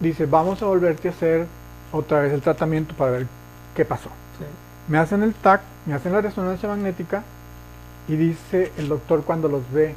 dice, 0.00 0.26
vamos 0.26 0.62
a 0.62 0.66
volverte 0.66 1.08
a 1.08 1.10
hacer 1.10 1.46
otra 1.92 2.20
vez 2.20 2.32
el 2.32 2.40
tratamiento 2.40 2.94
para 2.94 3.12
ver 3.12 3.26
qué 3.74 3.84
pasó. 3.84 4.08
Sí. 4.38 4.44
Me 4.88 4.98
hacen 4.98 5.22
el 5.22 5.34
TAC, 5.34 5.60
me 5.86 5.94
hacen 5.94 6.12
la 6.12 6.20
resonancia 6.20 6.68
magnética 6.68 7.22
y 8.08 8.16
dice 8.16 8.72
el 8.78 8.88
doctor 8.88 9.22
cuando 9.24 9.48
los 9.48 9.70
ve, 9.72 9.94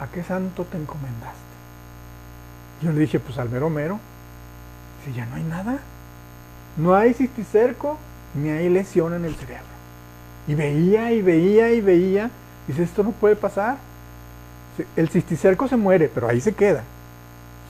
¿a 0.00 0.06
qué 0.06 0.22
santo 0.22 0.64
te 0.64 0.78
encomendaste? 0.78 1.38
Yo 2.82 2.92
le 2.92 3.00
dije, 3.00 3.20
pues 3.20 3.38
al 3.38 3.48
mero 3.50 3.70
mero. 3.70 3.98
Dice, 5.04 5.16
ya 5.16 5.26
no 5.26 5.36
hay 5.36 5.42
nada. 5.44 5.78
No 6.76 6.94
hay 6.94 7.14
cisticerco 7.14 7.98
ni 8.34 8.50
hay 8.50 8.68
lesión 8.68 9.14
en 9.14 9.24
el 9.24 9.34
cerebro. 9.34 9.64
Y 10.48 10.54
veía 10.54 11.12
y 11.12 11.22
veía 11.22 11.72
y 11.72 11.80
veía. 11.80 12.30
Dice, 12.66 12.82
esto 12.82 13.02
no 13.02 13.12
puede 13.12 13.36
pasar. 13.36 13.76
El 14.96 15.08
cisticerco 15.08 15.68
se 15.68 15.76
muere, 15.76 16.10
pero 16.12 16.28
ahí 16.28 16.40
se 16.40 16.54
queda. 16.54 16.82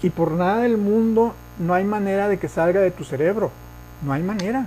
Y 0.02 0.10
por 0.10 0.32
nada 0.32 0.62
del 0.62 0.76
mundo 0.76 1.34
no 1.58 1.74
hay 1.74 1.84
manera 1.84 2.28
de 2.28 2.38
que 2.38 2.48
salga 2.48 2.80
de 2.80 2.90
tu 2.90 3.04
cerebro. 3.04 3.50
No 4.04 4.12
hay 4.12 4.22
manera. 4.22 4.66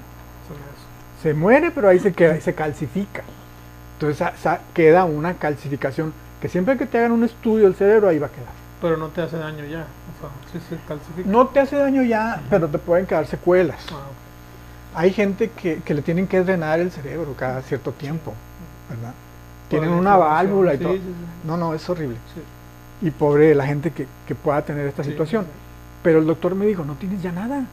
Se 1.21 1.33
muere, 1.33 1.71
pero 1.71 1.89
ahí 1.89 1.99
se 1.99 2.13
queda 2.13 2.37
y 2.37 2.41
se 2.41 2.53
calcifica. 2.53 3.23
Entonces 3.93 4.27
queda 4.73 5.05
una 5.05 5.35
calcificación 5.35 6.13
que 6.41 6.49
siempre 6.49 6.77
que 6.77 6.85
te 6.85 6.97
hagan 6.97 7.11
un 7.11 7.23
estudio 7.23 7.65
del 7.65 7.75
cerebro 7.75 8.09
ahí 8.09 8.19
va 8.19 8.27
a 8.27 8.31
quedar. 8.31 8.53
Pero 8.81 8.97
no 8.97 9.07
te 9.07 9.21
hace 9.21 9.37
daño 9.37 9.65
ya. 9.65 9.85
O 9.85 10.19
sea, 10.19 10.29
sí 10.51 10.59
se 10.69 10.77
calcifica. 10.87 11.29
No 11.29 11.47
te 11.47 11.59
hace 11.61 11.75
daño 11.77 12.03
ya, 12.03 12.41
pero 12.49 12.67
te 12.67 12.77
pueden 12.77 13.05
quedar 13.05 13.25
secuelas. 13.25 13.85
Ah. 13.91 14.99
Hay 14.99 15.11
gente 15.11 15.49
que, 15.49 15.81
que 15.81 15.93
le 15.93 16.01
tienen 16.01 16.27
que 16.27 16.41
drenar 16.43 16.79
el 16.79 16.91
cerebro 16.91 17.33
cada 17.37 17.61
cierto 17.61 17.91
tiempo, 17.91 18.33
¿verdad? 18.89 19.13
Tienen 19.67 19.89
una 19.91 20.17
válvula 20.17 20.73
y 20.73 20.77
Sí, 20.77 20.83
todo. 20.83 20.93
sí, 20.93 20.99
sí. 20.99 21.25
No, 21.43 21.57
no, 21.57 21.73
es 21.73 21.89
horrible. 21.89 22.17
Y 23.01 23.11
pobre 23.11 23.53
la 23.55 23.65
gente 23.65 23.91
que, 23.91 24.07
que 24.27 24.35
pueda 24.35 24.61
tener 24.63 24.87
esta 24.87 25.03
situación. 25.03 25.45
Pero 26.03 26.19
el 26.19 26.25
doctor 26.27 26.55
me 26.55 26.65
dijo, 26.65 26.85
no 26.85 26.95
tienes 26.95 27.21
ya 27.21 27.31
nada. 27.31 27.65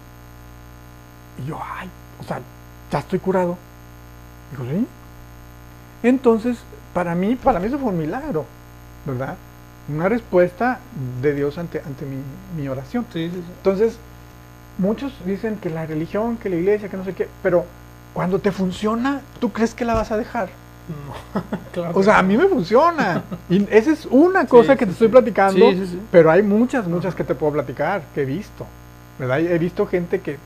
Y 1.43 1.47
yo, 1.47 1.59
ay, 1.63 1.89
o 2.21 2.25
sea, 2.25 2.41
ya 2.91 2.99
estoy 2.99 3.19
curado. 3.19 3.57
Dijo, 4.51 4.65
sí. 4.65 4.87
Entonces, 6.03 6.59
para 6.93 7.15
mí, 7.15 7.37
para 7.37 7.59
mí 7.61 7.67
eso 7.67 7.79
fue 7.79 7.91
un 7.91 7.99
milagro, 7.99 8.47
¿verdad? 9.07 9.37
Una 9.89 10.09
respuesta 10.09 10.81
de 11.21 11.35
Dios 11.35 11.59
ante, 11.59 11.81
ante 11.81 12.05
mi, 12.07 12.17
mi 12.57 12.69
oración. 12.69 13.07
Entonces, 13.15 13.99
muchos 14.79 15.13
dicen 15.25 15.59
que 15.59 15.71
la 15.71 15.87
religión, 15.87 16.37
que 16.37 16.51
la 16.51 16.57
iglesia, 16.57 16.89
que 16.89 16.97
no 16.97 17.05
sé 17.05 17.15
qué, 17.15 17.29
pero 17.43 17.67
cuando 18.15 18.41
te 18.41 18.53
funciona, 18.53 19.23
¿tú 19.41 19.53
crees 19.53 19.75
que 19.75 19.85
la 19.85 19.95
vas 19.95 20.13
a 20.13 20.17
dejar? 20.17 20.51
No. 20.89 21.43
claro. 21.73 21.93
O 21.99 22.03
sea, 22.03 22.19
a 22.19 22.23
mí 22.23 22.37
me 22.37 22.47
funciona. 22.49 23.23
Y 23.49 23.67
esa 23.71 23.93
es 23.93 24.07
una 24.07 24.47
cosa 24.47 24.73
Sí, 24.73 24.79
que 24.79 24.85
sí, 24.85 24.89
te 24.89 24.93
estoy 24.93 25.09
sí. 25.09 25.13
platicando, 25.13 25.67
pero 26.11 26.31
hay 26.31 26.43
muchas, 26.43 26.87
muchas 26.87 27.15
que 27.15 27.25
te 27.25 27.35
puedo 27.35 27.53
platicar, 27.53 28.03
que 28.15 28.23
he 28.23 28.25
visto. 28.25 28.67
¿Verdad? 29.19 29.41
He 29.41 29.59
visto 29.59 29.87
gente 29.87 30.21
que, 30.21 30.39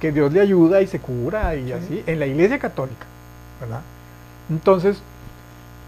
que 0.00 0.12
Dios 0.12 0.32
le 0.32 0.40
ayuda 0.40 0.82
y 0.82 0.86
se 0.86 0.98
cura 0.98 1.54
y 1.54 1.66
Sí. 1.66 1.72
así, 1.72 2.02
en 2.06 2.18
la 2.18 2.26
iglesia 2.26 2.58
católica, 2.58 3.06
¿verdad? 3.60 3.80
Entonces, 4.50 5.00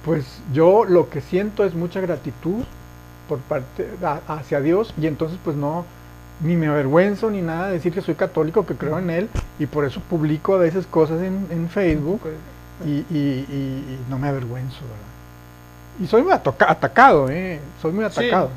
pues 0.05 0.40
yo 0.53 0.84
lo 0.84 1.11
que 1.11 1.20
siento 1.20 1.64
es 1.64 1.74
mucha 1.74 2.01
gratitud 2.01 2.64
por 3.28 3.38
parte 3.40 3.88
a- 4.03 4.20
hacia 4.34 4.61
Dios 4.61 4.93
y 5.01 5.07
entonces 5.07 5.38
pues 5.45 5.57
no 5.57 5.84
ni 6.40 6.57
me 6.57 6.66
avergüenzo 6.66 7.30
ni 7.30 7.40
nada 7.40 7.68
de 7.68 7.74
decir 7.74 7.93
que 7.93 8.01
soy 8.01 8.14
católico, 8.14 8.66
que 8.66 8.74
creo 8.74 8.99
en 8.99 9.11
él 9.11 9.28
y 9.61 9.66
por 9.66 9.84
eso 9.84 10.01
publico 10.11 10.55
a 10.55 10.59
veces 10.59 10.86
cosas 10.86 11.20
en, 11.22 11.47
en 11.51 11.68
Facebook 11.68 12.20
Ok. 12.24 12.30
Y, 12.85 12.91
y- 13.11 13.47
y- 13.49 13.99
y 13.99 14.05
no 14.11 14.18
me 14.18 14.28
avergüenzo, 14.28 14.80
¿verdad? 14.80 16.03
Y 16.03 16.07
soy 16.07 16.22
muy 16.22 16.33
atacado, 16.33 17.28
¿eh? 17.30 17.61
Soy 17.80 17.93
muy 17.93 18.05
Sí. 18.11 18.20
atacado. 18.20 18.51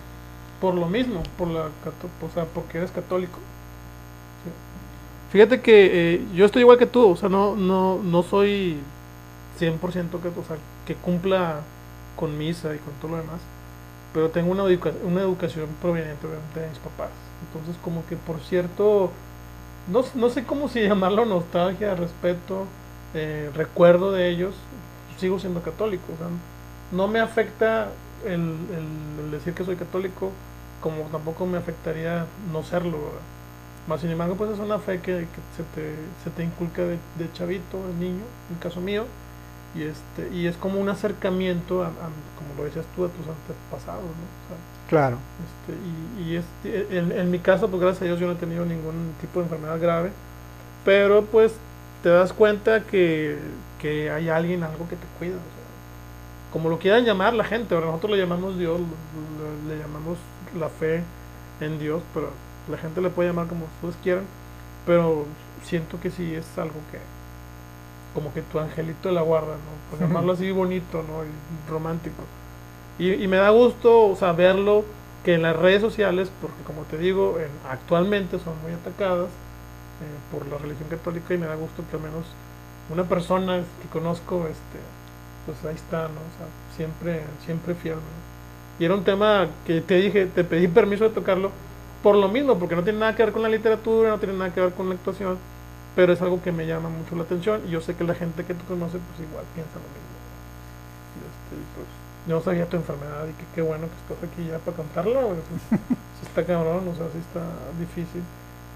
Por 0.61 0.73
lo 0.73 0.87
mismo, 0.87 1.21
por 1.37 1.47
la, 1.49 1.61
o 1.65 2.29
sea, 2.33 2.45
porque 2.45 2.77
eres 2.77 2.91
católico. 2.91 3.37
Sí. 4.43 4.51
Fíjate 5.31 5.61
que 5.61 6.13
eh, 6.15 6.25
yo 6.33 6.45
estoy 6.45 6.61
igual 6.61 6.77
que 6.77 6.85
tú, 6.85 7.09
o 7.11 7.15
sea, 7.15 7.29
no, 7.29 7.55
no, 7.55 7.99
no 8.01 8.23
soy 8.23 8.77
100% 9.59 10.21
que, 10.21 10.29
o 10.29 10.43
sea, 10.47 10.57
que 10.85 10.95
cumpla 10.95 11.59
con 12.15 12.37
misa 12.37 12.73
y 12.73 12.77
con 12.77 12.93
todo 13.01 13.11
lo 13.11 13.17
demás, 13.17 13.41
pero 14.13 14.29
tengo 14.29 14.51
una, 14.51 14.63
educa- 14.63 14.93
una 15.03 15.21
educación 15.21 15.67
proveniente 15.81 16.25
obviamente 16.25 16.59
de 16.61 16.69
mis 16.69 16.79
papás. 16.79 17.09
Entonces, 17.47 17.75
como 17.83 18.05
que 18.07 18.15
por 18.15 18.39
cierto, 18.39 19.11
no, 19.91 20.03
no 20.15 20.29
sé 20.29 20.45
cómo 20.45 20.69
si 20.69 20.81
llamarlo 20.87 21.25
nostalgia, 21.25 21.95
respeto, 21.95 22.65
eh, 23.15 23.51
recuerdo 23.55 24.11
de 24.11 24.29
ellos, 24.29 24.55
sigo 25.17 25.39
siendo 25.39 25.61
católico. 25.63 26.13
O 26.13 26.17
sea, 26.17 26.27
no 26.91 27.07
me 27.07 27.19
afecta 27.19 27.89
el, 28.25 28.33
el- 28.33 29.25
el 29.25 29.31
decir 29.31 29.53
que 29.55 29.65
soy 29.65 29.77
católico, 29.77 30.31
como 30.81 31.03
tampoco 31.11 31.45
me 31.47 31.57
afectaría 31.57 32.27
no 32.51 32.63
serlo. 32.63 32.97
¿verdad? 32.99 33.21
Más 33.87 34.01
sin 34.01 34.11
embargo, 34.11 34.35
pues 34.35 34.51
es 34.51 34.59
una 34.59 34.79
fe 34.79 35.01
que, 35.01 35.27
que 35.27 35.41
se, 35.57 35.63
te, 35.75 35.95
se 36.23 36.31
te 36.31 36.43
inculca 36.43 36.83
de, 36.83 36.99
de 37.17 37.31
chavito, 37.33 37.87
de 37.87 37.93
niño, 37.95 38.25
en 38.49 38.57
caso 38.59 38.81
mío, 38.81 39.05
y 39.75 39.83
este 39.83 40.29
y 40.33 40.47
es 40.47 40.57
como 40.57 40.79
un 40.81 40.89
acercamiento, 40.89 41.83
a, 41.83 41.87
a- 41.87 41.91
como 42.37 42.55
lo 42.57 42.65
decías 42.65 42.85
tú, 42.95 43.05
a 43.05 43.09
tus 43.09 43.27
antepasados. 43.27 44.03
¿no? 44.03 44.09
O 44.45 44.47
sea, 44.47 44.57
Claro. 44.87 45.19
este, 45.43 45.73
y 45.73 46.31
y 46.31 46.35
este, 46.37 46.97
en, 46.97 47.11
en 47.11 47.31
mi 47.31 47.39
caso, 47.39 47.69
pues 47.69 47.81
gracias 47.81 48.03
a 48.03 48.05
Dios 48.05 48.19
yo 48.19 48.27
no 48.27 48.33
he 48.33 48.37
tenido 48.37 48.65
ningún 48.65 49.13
tipo 49.21 49.39
de 49.39 49.45
enfermedad 49.45 49.79
grave, 49.79 50.11
pero 50.83 51.25
pues 51.25 51.53
te 52.05 52.09
das 52.09 52.33
cuenta 52.33 52.83
que, 52.85 53.39
que 53.81 54.11
hay 54.11 54.29
alguien, 54.29 54.63
algo 54.63 54.87
que 54.87 54.95
te 54.95 55.07
cuida. 55.17 55.33
o 55.37 55.39
sea, 55.39 55.65
como 56.53 56.69
lo 56.69 56.79
quieran 56.79 57.05
llamar 57.05 57.33
la 57.33 57.43
gente, 57.43 57.75
ahora 57.75 57.87
nosotros 57.87 58.11
le 58.13 58.17
llamamos 58.19 58.57
Dios, 58.59 58.79
le, 58.79 59.75
le 59.75 59.81
llamamos 59.81 60.17
la 60.59 60.69
fe 60.69 61.03
en 61.61 61.79
Dios, 61.79 62.03
pero 62.13 62.29
la 62.69 62.77
gente 62.77 63.01
le 63.01 63.09
puede 63.09 63.29
llamar 63.29 63.47
como 63.47 63.65
ustedes 63.65 63.97
quieran, 64.03 64.25
pero 64.85 65.25
siento 65.63 65.99
que 65.99 66.11
sí 66.11 66.35
es 66.35 66.57
algo 66.57 66.79
que, 66.91 66.99
como 68.13 68.33
que 68.33 68.41
tu 68.41 68.59
angelito 68.59 69.09
de 69.09 69.15
la 69.15 69.21
guarda, 69.21 69.55
¿no? 69.57 69.71
Por 69.89 69.99
llamarlo 69.99 70.33
así 70.33 70.51
bonito, 70.51 71.03
¿no? 71.03 71.23
Y 71.25 71.69
romántico. 71.69 72.23
Y, 72.99 73.13
y 73.13 73.27
me 73.27 73.37
da 73.37 73.49
gusto, 73.51 74.07
o 74.09 74.15
sea, 74.15 74.33
verlo 74.33 74.85
que 75.23 75.35
en 75.35 75.43
las 75.43 75.55
redes 75.55 75.81
sociales, 75.81 76.31
porque 76.41 76.63
como 76.65 76.83
te 76.83 76.97
digo, 76.97 77.39
en- 77.39 77.51
actualmente 77.69 78.39
son 78.39 78.61
muy 78.63 78.73
atacadas 78.73 79.29
por 80.31 80.47
la 80.47 80.57
religión 80.57 80.89
católica 80.89 81.33
y 81.33 81.37
me 81.37 81.45
da 81.45 81.55
gusto 81.55 81.83
que 81.89 81.97
al 81.97 82.03
menos 82.03 82.25
una 82.91 83.03
persona 83.03 83.61
que 83.81 83.87
conozco, 83.91 84.47
este, 84.47 84.79
pues 85.45 85.63
ahí 85.65 85.75
está, 85.75 86.03
¿no? 86.03 86.21
Siempre, 86.75 87.21
siempre 87.45 87.75
fiel. 87.75 87.97
Y 88.79 88.85
era 88.85 88.93
un 88.93 89.03
tema 89.03 89.47
que 89.65 89.81
te 89.81 89.95
dije, 89.95 90.25
te 90.27 90.43
pedí 90.43 90.67
permiso 90.67 91.05
de 91.05 91.11
tocarlo 91.11 91.51
por 92.03 92.15
lo 92.15 92.27
mismo, 92.27 92.59
porque 92.59 92.75
no 92.75 92.83
tiene 92.83 92.99
nada 92.99 93.15
que 93.15 93.23
ver 93.23 93.33
con 93.33 93.41
la 93.41 93.49
literatura, 93.49 94.09
no 94.09 94.19
tiene 94.19 94.35
nada 94.35 94.53
que 94.53 94.61
ver 94.61 94.73
con 94.73 94.89
la 94.89 94.95
actuación, 94.95 95.37
pero 95.95 96.13
es 96.13 96.21
algo 96.21 96.41
que 96.43 96.51
me 96.51 96.67
llama 96.67 96.89
mucho 96.89 97.15
la 97.15 97.23
atención 97.23 97.61
y 97.67 97.71
yo 97.71 97.81
sé 97.81 97.95
que 97.95 98.03
la 98.03 98.13
gente 98.13 98.43
que 98.43 98.53
tú 98.53 98.65
conoces, 98.65 99.01
pues 99.01 99.27
igual 99.27 99.45
piensa 99.55 99.73
lo 99.75 99.89
mismo. 99.89 100.15
Este, 101.25 101.55
pues, 101.73 101.87
yo 102.27 102.41
sabía 102.41 102.67
tu 102.67 102.77
enfermedad 102.77 103.25
y 103.25 103.33
que 103.33 103.45
qué 103.55 103.61
bueno 103.61 103.87
que 103.87 104.13
estás 104.13 104.29
aquí 104.29 104.47
ya 104.47 104.59
para 104.59 104.77
contarla, 104.77 105.21
güey, 105.23 105.39
pues, 105.69 105.81
sí 106.19 106.27
está 106.27 106.45
cabrón, 106.45 106.87
o 106.87 106.95
sea, 106.95 107.07
sí 107.13 107.19
está 107.19 107.41
difícil. 107.79 108.21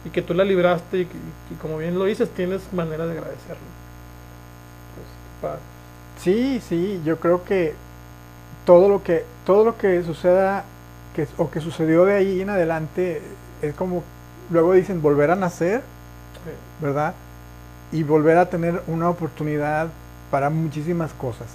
Y 0.04 0.10
que 0.12 0.22
tú 0.22 0.34
la 0.34 0.44
libraste 0.46 1.00
y, 1.02 1.02
y 1.04 1.56
como 1.62 1.78
bien 1.78 1.98
lo 2.00 2.06
dices, 2.06 2.30
tienes 2.34 2.72
manera 2.74 3.06
de 3.06 3.14
agradecerlo. 3.14 3.68
Pues. 5.42 5.54
Sí, 6.16 6.62
sí, 6.68 7.02
yo 7.06 7.20
creo 7.20 7.44
que 7.46 7.76
todo 8.66 8.90
lo 8.90 9.04
que 9.04 9.26
todo 9.46 9.66
lo 9.66 9.78
que 9.78 10.04
suceda 10.04 10.66
que, 11.16 11.28
o 11.38 11.50
que 11.52 11.62
sucedió 11.62 12.06
de 12.06 12.16
ahí 12.16 12.42
en 12.42 12.50
adelante 12.50 13.22
es 13.62 13.74
como 13.76 14.04
luego 14.50 14.74
dicen 14.74 15.02
volver 15.02 15.32
a 15.32 15.36
nacer, 15.36 15.84
Sí. 16.44 16.52
¿verdad? 16.80 17.16
Y 17.92 18.04
volver 18.04 18.38
a 18.38 18.50
tener 18.50 18.84
una 18.88 19.10
oportunidad 19.10 19.90
para 20.32 20.50
muchísimas 20.50 21.14
cosas. 21.14 21.48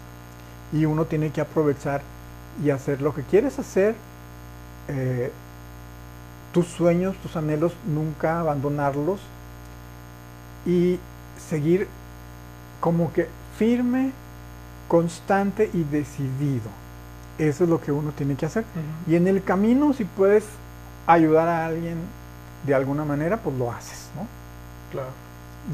Y 0.72 0.86
uno 0.86 1.06
tiene 1.06 1.30
que 1.32 1.40
aprovechar 1.40 2.02
y 2.62 2.70
hacer 2.70 3.02
lo 3.02 3.14
que 3.14 3.22
quieres 3.22 3.58
hacer, 3.58 3.96
eh, 4.88 5.32
tus 6.54 6.68
sueños, 6.68 7.16
tus 7.16 7.36
anhelos, 7.36 7.74
nunca 7.84 8.38
abandonarlos 8.38 9.18
y 10.64 11.00
seguir 11.48 11.88
como 12.80 13.12
que 13.12 13.28
firme, 13.58 14.12
constante 14.88 15.68
y 15.74 15.82
decidido. 15.82 16.70
Eso 17.38 17.64
es 17.64 17.70
lo 17.70 17.80
que 17.80 17.90
uno 17.90 18.12
tiene 18.12 18.36
que 18.36 18.46
hacer. 18.46 18.64
Y 19.08 19.16
en 19.16 19.26
el 19.26 19.42
camino, 19.42 19.92
si 19.92 20.04
puedes 20.04 20.44
ayudar 21.08 21.48
a 21.48 21.66
alguien 21.66 21.98
de 22.64 22.74
alguna 22.74 23.04
manera, 23.04 23.36
pues 23.38 23.56
lo 23.56 23.72
haces, 23.72 24.08
¿no? 24.14 24.26
Claro. 24.92 25.10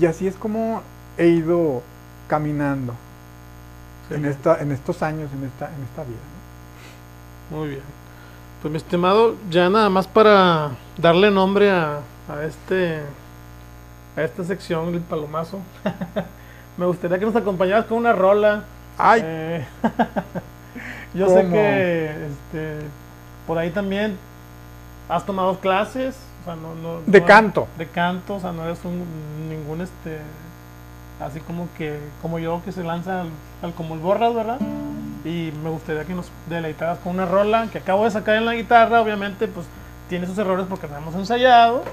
Y 0.00 0.06
así 0.06 0.26
es 0.26 0.34
como 0.34 0.82
he 1.18 1.26
ido 1.26 1.82
caminando 2.26 2.94
en, 4.08 4.24
esta, 4.24 4.62
en 4.62 4.72
estos 4.72 5.02
años, 5.02 5.30
en 5.34 5.44
esta, 5.44 5.66
en 5.66 5.82
esta 5.82 6.04
vida. 6.04 6.18
Muy 7.50 7.68
bien. 7.68 7.99
Pues 8.62 8.70
mi 8.70 8.76
estimado, 8.76 9.36
ya 9.50 9.70
nada 9.70 9.88
más 9.88 10.06
para 10.06 10.72
darle 10.98 11.30
nombre 11.30 11.70
a, 11.70 12.00
a 12.28 12.44
este 12.44 13.00
a 14.16 14.22
esta 14.22 14.44
sección, 14.44 14.94
el 14.94 15.00
palomazo. 15.00 15.60
Me 16.76 16.84
gustaría 16.86 17.18
que 17.18 17.26
nos 17.26 17.36
acompañaras 17.36 17.86
con 17.86 17.98
una 17.98 18.12
rola. 18.12 18.64
Ay. 18.98 19.22
Eh, 19.24 19.66
yo 21.14 21.28
sé 21.28 21.48
que 21.48 22.04
este, 22.10 22.76
por 23.46 23.56
ahí 23.58 23.70
también 23.70 24.18
has 25.08 25.24
tomado 25.24 25.58
clases, 25.58 26.16
o 26.42 26.44
sea, 26.44 26.56
no, 26.56 26.74
no- 26.74 27.00
De 27.06 27.20
no- 27.20 27.26
canto. 27.26 27.66
de 27.78 27.86
canto, 27.86 28.34
o 28.36 28.40
sea, 28.40 28.52
no 28.52 28.64
eres 28.64 28.78
un, 28.84 29.04
ningún 29.48 29.80
este 29.80 30.18
así 31.20 31.40
como 31.40 31.68
que 31.76 31.98
como 32.22 32.38
yo 32.38 32.62
que 32.64 32.72
se 32.72 32.82
lanza 32.82 33.24
al, 33.62 33.74
como 33.74 33.94
el 33.94 34.00
borras, 34.00 34.34
¿verdad? 34.34 34.58
Y 35.24 35.52
me 35.62 35.70
gustaría 35.70 36.04
que 36.04 36.14
nos 36.14 36.30
deleitaras 36.48 36.98
con 36.98 37.14
una 37.14 37.26
rola 37.26 37.68
que 37.70 37.78
acabo 37.78 38.04
de 38.04 38.10
sacar 38.10 38.36
en 38.36 38.46
la 38.46 38.54
guitarra, 38.54 39.02
obviamente 39.02 39.46
pues 39.48 39.66
tiene 40.08 40.26
sus 40.26 40.38
errores 40.38 40.66
porque 40.68 40.88
no 40.88 40.96
hemos 40.96 41.14
ensayado. 41.14 41.84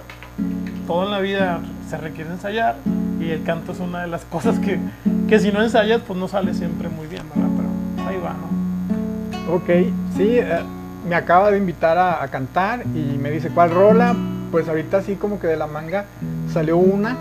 Todo 0.87 1.03
en 1.03 1.11
la 1.11 1.19
vida 1.19 1.59
se 1.89 1.97
requiere 1.97 2.29
ensayar 2.29 2.77
y 3.19 3.29
el 3.29 3.43
canto 3.43 3.73
es 3.73 3.79
una 3.79 4.01
de 4.01 4.07
las 4.07 4.23
cosas 4.31 4.59
que, 4.59 4.79
que 5.27 5.39
si 5.39 5.51
no 5.51 5.61
ensayas 5.61 6.01
pues 6.07 6.17
no 6.17 6.27
sale 6.27 6.53
siempre 6.53 6.87
muy 6.89 7.07
bien, 7.07 7.23
¿verdad? 7.35 7.49
Pero 7.57 8.07
ahí 8.07 8.17
va, 8.17 8.33
¿no? 8.33 9.55
Ok, 9.55 9.69
sí, 10.15 10.39
eh, 10.39 10.59
me 11.07 11.15
acaba 11.15 11.51
de 11.51 11.57
invitar 11.57 11.97
a, 11.97 12.23
a 12.23 12.27
cantar 12.29 12.83
y 12.93 13.17
me 13.17 13.29
dice, 13.31 13.49
¿cuál 13.49 13.71
rola? 13.71 14.15
Pues 14.51 14.67
ahorita 14.69 15.01
sí 15.01 15.15
como 15.15 15.39
que 15.39 15.47
de 15.47 15.57
la 15.57 15.67
manga 15.67 16.05
salió 16.51 16.77
una 16.77 17.17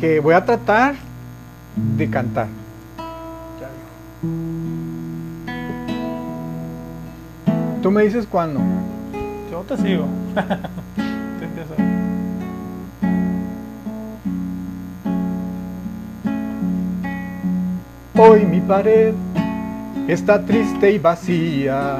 que 0.00 0.18
voy 0.18 0.32
a 0.32 0.42
tratar 0.42 0.94
de 1.76 2.08
cantar. 2.08 2.48
Tú 7.82 7.90
me 7.90 8.04
dices 8.04 8.26
cuándo. 8.26 8.60
Yo 9.50 9.60
te 9.60 9.76
sigo. 9.76 10.06
Tú 10.96 11.44
empieza. 11.44 11.74
Hoy 18.16 18.46
mi 18.46 18.60
pared 18.60 19.12
está 20.08 20.42
triste 20.42 20.92
y 20.92 20.98
vacía. 20.98 21.98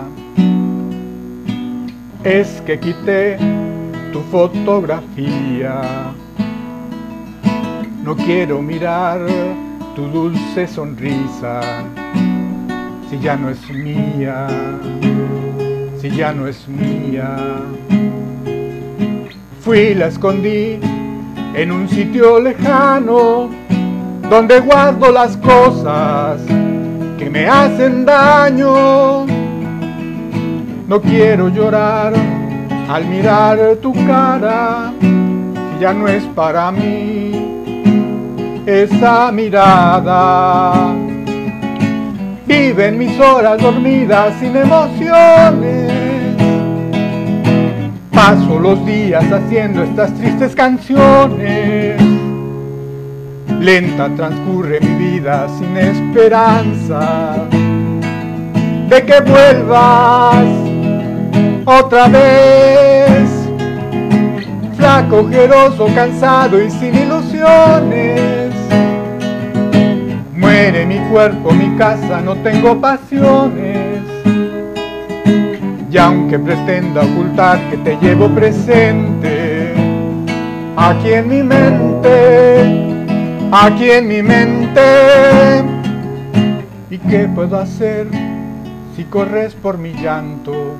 Es 2.24 2.62
que 2.62 2.80
quité 2.80 3.36
tu 4.10 4.20
fotografía. 4.30 5.82
No 8.02 8.16
quiero 8.16 8.62
mirar 8.62 9.20
tu 9.94 10.06
dulce 10.06 10.66
sonrisa. 10.66 11.60
Si 13.10 13.18
ya 13.18 13.36
no 13.36 13.50
es 13.50 13.68
mía, 13.68 14.48
si 16.00 16.10
ya 16.10 16.32
no 16.32 16.46
es 16.46 16.66
mía. 16.66 17.36
Fui 19.60 19.94
la 19.94 20.06
escondí 20.06 20.80
en 21.54 21.70
un 21.70 21.88
sitio 21.90 22.40
lejano 22.40 23.50
donde 24.30 24.60
guardo 24.60 25.12
las 25.12 25.36
cosas 25.36 26.40
que 27.18 27.28
me 27.28 27.46
hacen 27.46 28.06
daño. 28.06 29.26
No 30.88 31.02
quiero 31.02 31.48
llorar 31.48 32.14
al 32.88 33.06
mirar 33.06 33.76
tu 33.82 33.92
cara, 34.06 34.90
si 35.00 35.80
ya 35.80 35.92
no 35.92 36.08
es 36.08 36.24
para 36.34 36.72
mí 36.72 37.39
esa 38.70 39.32
mirada. 39.32 40.94
Vive 42.46 42.86
en 42.86 42.98
mis 42.98 43.18
horas 43.18 43.60
dormidas 43.60 44.34
sin 44.38 44.56
emociones. 44.56 45.92
Paso 48.12 48.58
los 48.60 48.84
días 48.86 49.24
haciendo 49.32 49.82
estas 49.82 50.14
tristes 50.14 50.54
canciones. 50.54 52.00
Lenta 53.60 54.08
transcurre 54.14 54.80
mi 54.80 55.10
vida 55.10 55.46
sin 55.58 55.76
esperanza 55.76 57.34
de 58.88 59.04
que 59.04 59.20
vuelvas 59.20 60.46
otra 61.66 62.08
vez. 62.08 63.28
Flaco, 64.76 65.18
ojeroso, 65.18 65.86
cansado 65.94 66.62
y 66.62 66.70
sin 66.70 66.94
ilusiones. 66.94 68.29
Muere 70.40 70.86
mi 70.86 70.98
cuerpo, 71.10 71.50
mi 71.50 71.76
casa, 71.76 72.22
no 72.22 72.34
tengo 72.36 72.80
pasiones. 72.80 74.00
Y 75.90 75.98
aunque 75.98 76.38
pretenda 76.38 77.02
ocultar 77.02 77.60
que 77.68 77.76
te 77.76 77.98
llevo 78.00 78.26
presente, 78.30 79.74
aquí 80.76 81.12
en 81.12 81.28
mi 81.28 81.42
mente, 81.42 83.04
aquí 83.52 83.90
en 83.90 84.08
mi 84.08 84.22
mente. 84.22 84.80
¿Y 86.88 86.96
qué 86.96 87.28
puedo 87.34 87.58
hacer 87.58 88.06
si 88.96 89.04
corres 89.04 89.54
por 89.54 89.76
mi 89.76 89.92
llanto? 89.92 90.76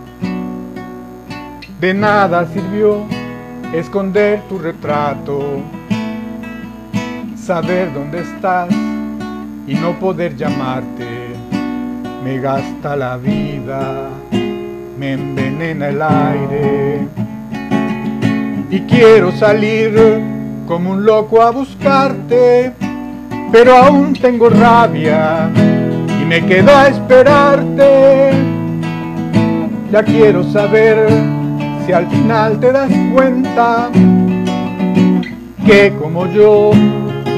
De 1.79 1.93
nada 1.93 2.47
sirvió 2.47 3.05
esconder 3.75 4.41
tu 4.49 4.59
retrato, 4.59 5.61
saber 7.37 7.93
dónde 7.93 8.21
estás 8.21 8.69
y 9.71 9.75
no 9.77 9.93
poder 10.01 10.37
llamarte. 10.37 11.07
Me 12.25 12.39
gasta 12.41 12.97
la 12.97 13.17
vida, 13.17 14.11
me 14.99 15.13
envenena 15.13 15.89
el 15.89 16.03
aire 16.03 17.07
y 18.69 18.81
quiero 18.81 19.31
salir 19.31 19.93
como 20.67 20.91
un 20.91 21.05
loco 21.05 21.41
a 21.41 21.53
buscarte, 21.53 22.73
pero 23.53 23.77
aún 23.77 24.13
tengo 24.13 24.51
rabia 24.51 25.49
y 26.21 26.25
me 26.25 26.45
quedo 26.45 26.77
a 26.77 26.89
esperarte. 26.89 28.31
Ya 29.93 30.03
quiero 30.03 30.43
saber 30.43 31.09
si 31.87 31.93
al 31.93 32.09
final 32.09 32.59
te 32.59 32.73
das 32.73 32.91
cuenta 33.13 33.89
que 35.65 35.93
como 36.01 36.27
yo 36.27 36.73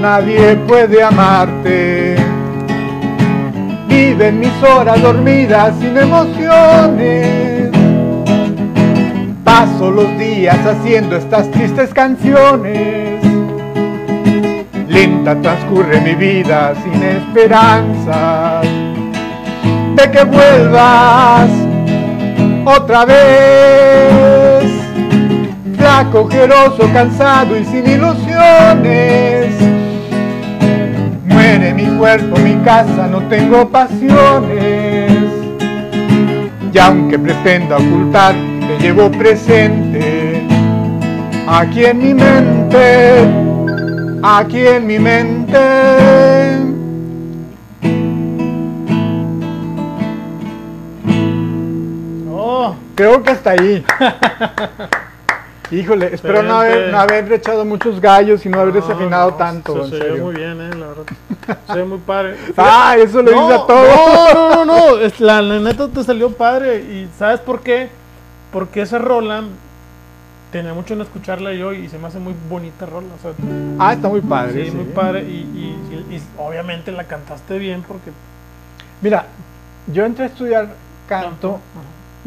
nadie 0.03 0.57
puede 0.67 1.03
amarte. 1.03 2.02
Vive 3.93 4.33
mis 4.33 4.63
horas 4.63 5.03
dormidas 5.03 5.75
sin 5.79 5.99
emociones. 5.99 7.71
Paso 9.45 9.91
los 9.91 10.19
días 10.19 10.57
haciendo 10.65 11.15
estas 11.15 11.51
tristes 11.51 11.93
canciones. 11.93 13.23
Lenta 14.89 15.39
transcurre 15.43 16.01
mi 16.01 16.15
vida 16.15 16.73
sin 16.83 17.03
esperanzas 17.03 18.67
de 19.95 20.11
que 20.11 20.25
vuelvas 20.25 21.51
otra 22.65 23.05
vez. 23.05 24.73
Flaco, 25.77 26.21
ojeroso, 26.23 26.89
cansado 26.95 27.59
y 27.59 27.65
sin 27.67 27.87
ilusiones. 27.87 29.82
Mi 31.59 31.85
cuerpo, 31.99 32.39
mi 32.39 32.55
casa, 32.65 33.07
no 33.07 33.29
tengo 33.29 33.69
pasiones. 33.69 35.13
Y 36.73 36.79
aunque 36.79 37.19
pretenda 37.19 37.77
ocultar, 37.77 38.35
te 38.67 38.79
llevo 38.79 39.11
presente. 39.11 40.43
Aquí 41.47 41.85
en 41.85 41.99
mi 41.99 42.15
mente, 42.15 43.29
aquí 44.23 44.67
en 44.67 44.87
mi 44.87 44.99
mente. 44.99 45.59
Oh, 52.31 52.75
Creo 52.95 53.23
que 53.23 53.31
hasta 53.31 53.51
ahí. 53.51 53.85
Híjole, 55.73 56.15
espero 56.15 56.43
no 56.43 56.61
haber, 56.61 56.93
no 56.93 56.99
haber 57.01 57.33
echado 57.33 57.65
muchos 57.65 58.01
gallos 58.01 58.45
y 58.45 58.49
no 58.49 58.61
haber 58.61 58.75
no, 58.75 58.81
desafinado 58.81 59.31
no, 59.31 59.37
tanto, 59.37 59.89
Se, 59.89 59.99
ve 59.99 60.21
muy 60.21 60.35
bien, 60.35 60.61
eh, 60.61 60.75
la 60.77 60.87
verdad. 60.89 61.05
Se 61.67 61.75
ve 61.77 61.85
muy 61.85 61.99
padre. 61.99 62.37
Ah, 62.57 62.95
eso 62.99 63.23
lo 63.23 63.31
dice 63.31 63.55
a 63.55 63.67
todo. 63.67 63.85
No, 64.35 64.35
no, 64.35 64.65
no, 64.65 64.65
no. 64.65 64.97
La, 65.19 65.41
la 65.43 65.59
neta 65.61 65.89
te 65.89 66.05
salió 66.05 66.31
padre. 66.33 66.77
¿Y 66.83 67.09
sabes 67.19 67.41
por 67.41 67.61
qué? 67.61 67.89
Porque 68.53 68.83
esa 68.83 68.99
rola 68.99 69.45
tenía 70.51 70.75
mucho 70.75 70.93
en 70.93 71.01
escucharla 71.01 71.55
yo 71.55 71.73
y 71.73 71.89
se 71.89 71.99
me 71.99 72.07
hace 72.09 72.19
muy 72.19 72.35
bonita 72.51 72.85
rola. 72.85 73.07
O 73.19 73.23
sea, 73.23 73.33
Ah, 73.79 73.95
está 73.95 74.09
muy 74.09 74.21
padre. 74.21 74.65
sí, 74.65 74.71
sí. 74.71 74.77
muy 74.77 74.85
padre. 74.93 75.23
Y, 75.23 75.25
y- 75.33 76.07
y- 76.11 76.17
y 76.17 76.23
obviamente 76.39 76.93
la 76.93 77.05
cantaste 77.05 77.57
bien 77.59 77.83
porque. 77.89 78.11
Mira, 79.01 79.25
yo 79.87 80.05
entré 80.05 80.25
a 80.25 80.29
estudiar 80.29 80.69
canto, 81.09 81.59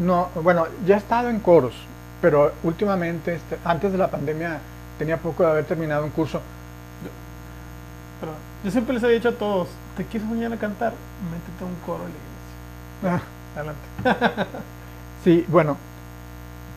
no, 0.00 0.28
bueno, 0.42 0.66
ya 0.84 0.96
he 0.96 0.98
estado 0.98 1.30
en 1.30 1.38
coros, 1.40 1.72
pero 2.20 2.52
últimamente, 2.62 3.34
este, 3.34 3.58
antes 3.64 3.92
de 3.92 3.98
la 3.98 4.10
pandemia, 4.10 4.58
tenía 4.98 5.18
poco 5.18 5.42
de 5.42 5.50
haber 5.50 5.64
terminado 5.64 6.04
un 6.04 6.10
curso. 6.10 6.40
Pero 8.20 8.32
yo 8.64 8.70
siempre 8.70 8.94
les 8.94 9.02
he 9.02 9.08
dicho 9.08 9.28
a 9.28 9.32
todos, 9.32 9.68
¿te 9.96 10.04
quieres 10.04 10.28
mañana 10.28 10.56
cantar? 10.58 10.94
Métete 11.30 11.64
a 11.64 11.66
un 11.66 11.74
coro 11.84 12.04
en 12.04 12.12
la 12.12 13.10
iglesia. 13.12 13.26
Ah, 13.26 13.36
Adelante. 13.56 14.48
sí, 15.24 15.44
bueno, 15.48 15.76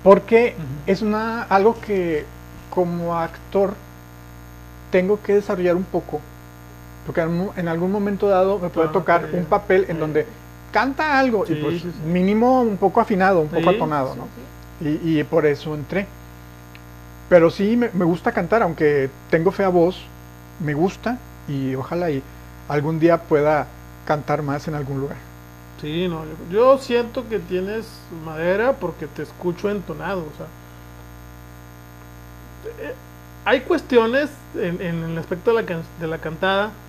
porque 0.03 0.55
es 0.85 1.01
una 1.01 1.43
algo 1.43 1.79
que 1.79 2.25
como 2.69 3.17
actor 3.17 3.73
tengo 4.91 5.21
que 5.21 5.35
desarrollar 5.35 5.75
un 5.75 5.83
poco, 5.83 6.21
porque 7.05 7.21
en, 7.21 7.67
algún 7.67 7.91
momento 7.91 8.27
dado 8.27 8.59
me 8.59 8.69
puede 8.69 8.89
Ah, 8.89 8.91
tocar 8.91 9.29
un 9.33 9.45
papel 9.45 9.85
en 9.89 9.95
Sí. 9.95 9.99
donde 9.99 10.27
canta 10.71 11.19
algo 11.19 11.45
y 11.47 11.55
pues 11.55 11.81
sí, 11.81 11.91
mínimo 12.05 12.61
un 12.61 12.77
poco 12.77 13.01
afinado, 13.01 13.41
un 13.41 13.49
poco 13.49 13.69
atonado, 13.69 14.13
sí, 14.13 14.19
¿no? 14.19 14.27
Y, 14.79 15.19
y 15.19 15.23
por 15.23 15.45
eso 15.45 15.75
entré. 15.75 16.07
Pero 17.27 17.49
sí 17.51 17.77
me, 17.77 17.89
gusta 18.05 18.31
cantar, 18.33 18.63
aunque 18.63 19.09
tengo 19.29 19.51
fea 19.51 19.69
voz, 19.69 20.11
me 20.57 20.73
gusta 20.73 21.19
y 21.47 21.75
ojalá 21.75 22.09
y 22.11 22.23
algún 22.67 22.99
día 22.99 23.23
pueda 23.27 23.67
cantar 24.05 24.41
más 24.41 24.67
en 24.67 24.75
algún 24.75 24.99
lugar. 24.99 25.17
Sí, 25.77 26.07
no, 26.09 26.25
yo, 26.25 26.45
yo 26.47 26.77
siento 26.77 27.27
que 27.27 27.39
tienes 27.39 28.07
madera 28.11 28.79
porque 28.79 29.07
te 29.07 29.23
escucho 29.23 29.69
entonado, 29.69 30.27
o 30.27 30.33
sea. 30.33 30.53
eh, 32.63 32.95
hay 33.45 33.61
cuestiones 33.61 34.49
en, 34.53 34.81
en 34.81 35.03
el 35.03 35.17
aspecto 35.17 35.51
de 35.51 35.61
la, 35.61 35.65
can- 35.65 35.89
de 35.97 36.07
la 36.07 36.19
cantada, 36.21 36.81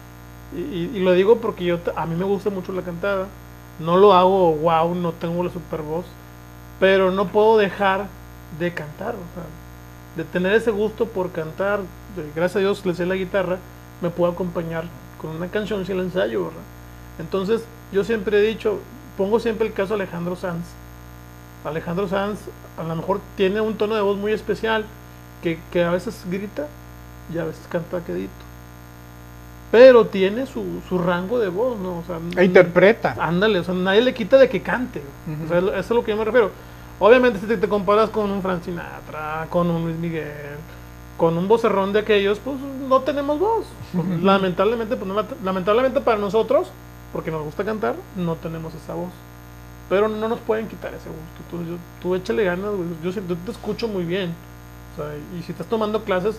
y, 0.50 0.60
y- 0.96 1.00
lo 1.00 1.12
digo 1.12 1.40
porque 1.40 1.64
yo 1.64 1.80
a 1.96 2.06
mí 2.06 2.16
me 2.16 2.24
gusta 2.24 2.50
mucho 2.50 2.72
la 2.72 2.84
cantada, 2.84 3.36
no 3.78 3.96
lo 3.96 4.12
hago 4.14 4.56
wow, 4.56 4.94
no 4.94 5.14
tengo 5.14 5.42
la 5.44 5.50
super 5.50 5.82
voz, 5.82 6.19
pero 6.80 7.10
no 7.12 7.28
puedo 7.28 7.58
dejar 7.58 8.06
de 8.58 8.72
cantar, 8.74 9.14
o 9.14 9.26
sea, 9.34 9.44
de 10.16 10.24
tener 10.24 10.54
ese 10.54 10.72
gusto 10.72 11.06
por 11.06 11.30
cantar, 11.30 11.80
gracias 12.34 12.56
a 12.56 12.60
Dios 12.60 12.84
le 12.84 12.94
sé 12.94 13.06
la 13.06 13.14
guitarra, 13.14 13.58
me 14.00 14.10
puedo 14.10 14.32
acompañar 14.32 14.84
con 15.20 15.30
una 15.30 15.48
canción 15.48 15.84
si 15.86 15.94
la 15.94 16.02
ensayo, 16.02 16.46
¿verdad? 16.46 16.62
Entonces, 17.18 17.64
yo 17.92 18.02
siempre 18.02 18.38
he 18.38 18.42
dicho, 18.42 18.80
pongo 19.16 19.38
siempre 19.38 19.66
el 19.66 19.74
caso 19.74 19.96
de 19.96 20.02
Alejandro 20.02 20.34
Sanz. 20.34 20.64
Alejandro 21.64 22.08
Sanz 22.08 22.40
a 22.78 22.82
lo 22.82 22.96
mejor 22.96 23.20
tiene 23.36 23.60
un 23.60 23.74
tono 23.76 23.94
de 23.94 24.00
voz 24.00 24.16
muy 24.16 24.32
especial, 24.32 24.86
que, 25.42 25.58
que 25.70 25.84
a 25.84 25.90
veces 25.90 26.24
grita 26.30 26.66
y 27.32 27.38
a 27.38 27.44
veces 27.44 27.62
canta 27.68 28.02
quedito. 28.02 28.30
Pero 29.70 30.06
tiene 30.06 30.46
su, 30.46 30.80
su 30.88 30.98
rango 30.98 31.38
de 31.38 31.48
voz, 31.48 31.78
¿no? 31.78 31.98
O 31.98 32.04
sea, 32.04 32.18
E 32.36 32.44
interpreta. 32.44 33.14
Ándale, 33.20 33.60
o 33.60 33.64
sea, 33.64 33.74
nadie 33.74 34.00
le 34.00 34.14
quita 34.14 34.36
de 34.36 34.48
que 34.48 34.62
cante. 34.62 35.00
Ujú. 35.26 35.44
O 35.44 35.48
sea, 35.48 35.58
eso 35.58 35.74
es 35.74 35.90
a 35.90 35.94
lo 35.94 36.02
que 36.02 36.10
yo 36.10 36.16
me 36.16 36.24
refiero. 36.24 36.50
Obviamente, 37.00 37.38
si 37.40 37.46
te, 37.46 37.56
te 37.56 37.68
comparas 37.68 38.10
con 38.10 38.30
un 38.30 38.42
Frank 38.42 38.62
Sinatra, 38.62 39.46
con 39.50 39.68
un 39.70 39.84
Luis 39.84 39.96
Miguel, 39.96 40.28
con 41.16 41.36
un 41.36 41.48
vocerrón 41.48 41.92
de 41.92 42.00
aquellos, 42.00 42.38
pues 42.38 42.56
no 42.88 43.00
tenemos 43.00 43.38
voz. 43.38 43.64
Pues, 43.94 44.22
lamentablemente, 44.22 44.96
pues, 44.96 45.08
no 45.08 45.14
la- 45.14 45.26
lamentablemente 45.42 46.00
para 46.00 46.18
nosotros, 46.18 46.68
porque 47.12 47.30
nos 47.30 47.42
gusta 47.42 47.64
cantar, 47.64 47.94
no 48.16 48.36
tenemos 48.36 48.74
esa 48.74 48.94
voz. 48.94 49.10
Pero 49.88 50.08
no 50.08 50.28
nos 50.28 50.38
pueden 50.40 50.68
quitar 50.68 50.92
ese 50.94 51.08
gusto. 51.08 51.40
Tú, 51.50 51.64
yo- 51.64 51.78
tú 52.02 52.14
échale 52.14 52.44
ganas, 52.44 52.70
güey. 52.70 52.88
Yo, 53.02 53.10
yo 53.10 53.36
te 53.36 53.50
escucho 53.50 53.88
muy 53.88 54.04
bien. 54.04 54.32
O 54.92 54.96
sea, 54.96 55.06
y 55.38 55.42
si 55.42 55.52
estás 55.52 55.66
tomando 55.66 56.04
clases, 56.04 56.36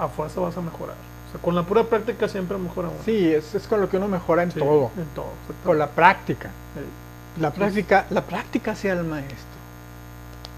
a 0.00 0.08
fuerza 0.08 0.40
vas 0.40 0.56
a 0.56 0.60
mejorar. 0.62 0.96
O 1.28 1.32
sea, 1.32 1.40
con 1.40 1.54
la 1.54 1.62
pura 1.64 1.84
práctica 1.84 2.28
siempre 2.28 2.56
mejora 2.58 2.88
uno. 2.88 2.96
Sí, 3.04 3.32
es, 3.32 3.54
es 3.54 3.66
con 3.68 3.80
lo 3.80 3.88
que 3.88 3.98
uno 3.98 4.08
mejora 4.08 4.42
en 4.42 4.52
Sí, 4.52 4.58
todo, 4.58 4.90
En 4.96 5.04
todo. 5.14 5.26
exactamente. 5.42 5.64
con 5.66 5.78
la 5.78 5.88
práctica. 5.88 6.48
Sí. 6.74 7.40
La 7.42 7.50
práctica, 7.52 8.06
la 8.10 8.22
práctica 8.22 8.74
sea 8.74 8.94
el 8.94 9.04
maestro. 9.04 9.55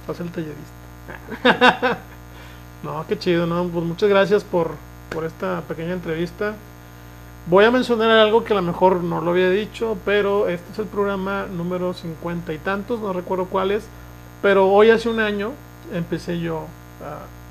Pasa 0.09 0.23
el 0.25 0.31
tallerista. 0.33 1.99
no, 2.83 3.05
qué 3.07 3.19
chido, 3.19 3.47
¿no? 3.47 3.65
Pues 3.69 3.85
muchas 3.85 4.09
gracias 4.09 4.43
por, 4.43 4.71
por 5.11 5.25
esta 5.25 5.61
pequeña 5.69 5.93
entrevista. 5.93 6.55
Voy 7.47 7.65
a 7.65 7.71
mencionar 7.71 8.11
algo 8.11 8.43
que 8.45 8.53
a 8.53 8.57
lo 8.57 8.63
mejor 8.63 9.03
no 9.03 9.21
lo 9.21 9.31
había 9.31 9.51
dicho, 9.51 9.97
pero 10.05 10.49
este 10.49 10.73
es 10.73 10.79
el 10.81 10.87
programa 10.87 11.47
número 11.47 11.95
cincuenta 11.95 12.53
y 12.53 12.59
tantos, 12.59 13.01
no 13.01 13.13
recuerdo 13.13 13.47
cuál 13.47 13.71
es, 13.71 13.85
pero 14.43 14.69
hoy 14.71 14.91
hace 14.91 15.09
un 15.09 15.21
año 15.21 15.53
empecé 15.95 16.41
yo 16.41 16.65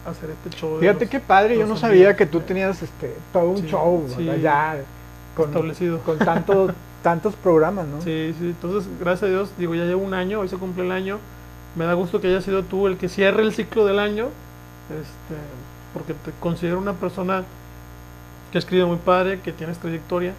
a 0.05 0.09
hacer 0.09 0.29
este 0.31 0.55
show. 0.57 0.79
Fíjate 0.79 1.05
los- 1.05 1.09
qué 1.11 1.19
padre, 1.19 1.57
yo 1.57 1.65
no 1.65 1.77
sabía 1.77 2.15
que 2.15 2.25
tú 2.27 2.41
tenías 2.41 2.81
este 2.83 3.15
todo 3.33 3.49
un 3.49 3.57
Sí, 3.57 3.67
show 3.67 4.05
sí. 4.15 4.29
ya 4.41 4.77
con, 5.35 5.49
establecido. 5.49 5.99
con 5.99 6.19
tantos 6.19 6.71
tantos 7.03 7.33
programas, 7.35 7.87
¿no? 7.87 8.01
Sí, 8.01 8.35
sí, 8.39 8.45
entonces 8.49 8.87
gracias 8.99 9.23
a 9.23 9.27
Dios, 9.27 9.49
digo, 9.57 9.73
ya 9.73 9.85
llevo 9.85 10.03
un 10.03 10.13
año, 10.13 10.41
hoy 10.41 10.49
se 10.49 10.57
cumple 10.57 10.85
el 10.85 10.91
año, 10.91 11.17
me 11.77 11.85
da 11.85 11.93
gusto 11.93 12.19
que 12.19 12.27
haya 12.27 12.41
sido 12.41 12.63
tú 12.63 12.87
el 12.87 12.97
que 12.97 13.07
cierre 13.07 13.43
el 13.43 13.53
ciclo 13.53 13.85
del 13.85 13.99
año, 13.99 14.29
este, 14.89 15.35
porque 15.93 16.13
te 16.13 16.31
considero 16.39 16.79
una 16.79 16.93
persona 16.93 17.43
que 18.51 18.57
escribe 18.57 18.85
muy 18.85 18.97
padre, 18.97 19.41
que 19.41 19.51
tienes 19.51 19.77
trayectoria, 19.77 20.33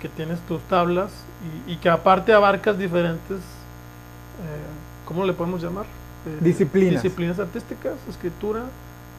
que 0.00 0.08
tienes 0.08 0.40
tus 0.40 0.60
tablas 0.62 1.10
y, 1.66 1.72
y 1.72 1.76
que 1.76 1.88
aparte 1.90 2.32
abarcas 2.32 2.78
diferentes, 2.78 3.38
eh, 3.38 5.04
¿cómo 5.04 5.24
le 5.24 5.32
podemos 5.32 5.62
llamar? 5.62 5.84
Eh, 6.26 6.38
Disciplinas. 6.40 7.02
Disciplinas 7.02 7.38
artísticas, 7.38 7.94
escritura, 8.08 8.62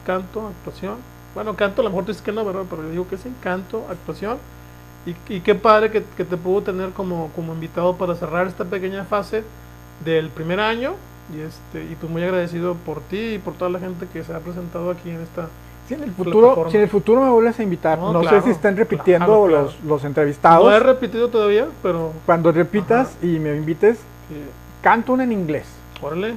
canto, 0.06 0.48
actuación. 0.48 0.96
Bueno, 1.34 1.54
canto 1.54 1.82
a 1.82 1.84
lo 1.84 1.90
mejor 1.90 2.04
tú 2.04 2.12
dices 2.12 2.22
que 2.22 2.32
no, 2.32 2.44
¿verdad? 2.44 2.64
Pero 2.68 2.82
yo 2.82 2.90
digo 2.90 3.08
que 3.08 3.16
sí, 3.16 3.30
canto, 3.42 3.86
actuación. 3.88 4.38
Y, 5.06 5.14
y 5.34 5.40
qué 5.40 5.54
padre 5.54 5.90
que, 5.90 6.02
que 6.16 6.24
te 6.24 6.36
puedo 6.36 6.62
tener 6.62 6.90
como, 6.90 7.30
como 7.36 7.54
invitado 7.54 7.96
para 7.96 8.14
cerrar 8.14 8.46
esta 8.46 8.64
pequeña 8.64 9.04
fase 9.04 9.44
del 10.04 10.30
primer 10.30 10.60
año. 10.60 10.94
Y, 11.34 11.40
este, 11.40 11.84
y 11.92 11.96
pues 11.96 12.10
muy 12.10 12.22
agradecido 12.24 12.74
por 12.74 13.00
ti 13.02 13.34
y 13.34 13.38
por 13.38 13.54
toda 13.54 13.70
la 13.70 13.78
gente 13.78 14.06
que 14.12 14.24
se 14.24 14.34
ha 14.34 14.38
presentado 14.40 14.90
aquí 14.90 15.10
en 15.10 15.20
esta... 15.20 15.48
Si 15.88 15.94
en 15.94 16.02
el 16.04 16.12
futuro, 16.12 16.40
Plataforma. 16.40 16.70
si 16.70 16.76
en 16.76 16.82
el 16.84 16.88
futuro 16.88 17.20
me 17.20 17.30
vuelves 17.30 17.58
a 17.58 17.62
invitar, 17.64 17.98
No, 17.98 18.12
no, 18.12 18.20
claro, 18.20 18.38
sé 18.38 18.44
si 18.46 18.50
están 18.50 18.76
repitiendo 18.76 19.26
claro, 19.26 19.44
claro. 19.46 19.62
Los, 19.64 19.80
los 19.84 20.04
entrevistados. 20.04 20.64
No 20.64 20.72
he 20.76 20.78
repetido 20.80 21.28
todavía, 21.28 21.66
pero... 21.82 22.12
Cuando 22.26 22.52
repitas 22.52 23.16
y 23.22 23.38
me 23.38 23.56
invites, 23.56 23.98
canto 24.82 25.12
una 25.12 25.24
en 25.24 25.32
inglés. 25.32 25.66
órale, 26.00 26.34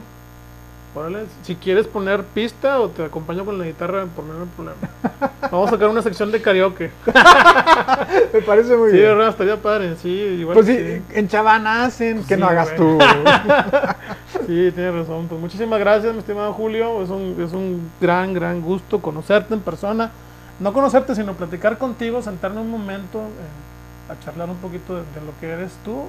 órale. 0.96 1.20
Si 1.44 1.56
quieres 1.56 1.86
poner 1.88 2.24
pista 2.24 2.80
o 2.80 2.90
te 2.90 3.06
acompaño 3.06 3.46
con 3.46 3.60
la 3.60 3.66
guitarra, 3.66 4.06
por 4.16 4.26
mí 4.26 4.32
no 4.36 4.44
hay 4.44 4.50
problema. 4.56 5.32
Vamos 5.52 5.68
a 5.68 5.72
sacar 5.72 5.90
una 5.90 6.02
sección 6.02 6.32
de 6.32 6.42
karaoke. 6.42 6.90
Me 8.34 8.42
parece 8.42 8.76
muy 8.76 8.90
Sí, 8.92 8.98
bien. 8.98 9.10
verdad, 9.10 9.30
estaría 9.30 9.58
padre. 9.58 9.96
Sí, 10.02 10.10
igual. 10.10 10.56
Pues 10.56 10.66
sí, 10.66 10.78
sí. 10.78 11.02
en 11.14 11.28
Chavana 11.28 11.86
hacen 11.86 12.24
que 12.24 12.34
Sí, 12.36 12.40
no 12.42 12.48
hagas 12.48 12.76
güey. 12.76 12.98
tú. 12.98 13.04
Sí, 14.48 14.72
tienes 14.72 14.94
razón. 14.94 15.28
Pues 15.28 15.40
muchísimas 15.40 15.80
gracias, 15.80 16.14
mi 16.14 16.20
estimado 16.20 16.54
Julio. 16.54 17.02
Es 17.02 17.10
un, 17.10 17.36
es 17.42 17.54
un 17.54 17.90
gran, 18.02 18.34
gran 18.34 18.62
gusto 18.62 19.02
conocerte 19.02 19.54
en 19.54 19.62
persona. 19.62 20.12
No 20.60 20.72
conocerte, 20.74 21.16
sino 21.16 21.34
platicar 21.34 21.78
contigo, 21.78 22.22
sentarnos 22.22 22.64
un 22.64 22.70
momento 22.72 23.20
eh, 23.20 24.12
a 24.12 24.20
charlar 24.24 24.50
un 24.50 24.58
poquito 24.58 24.96
de, 24.96 25.02
de 25.02 25.26
lo 25.26 25.32
que 25.40 25.50
eres 25.50 25.72
tú, 25.84 26.04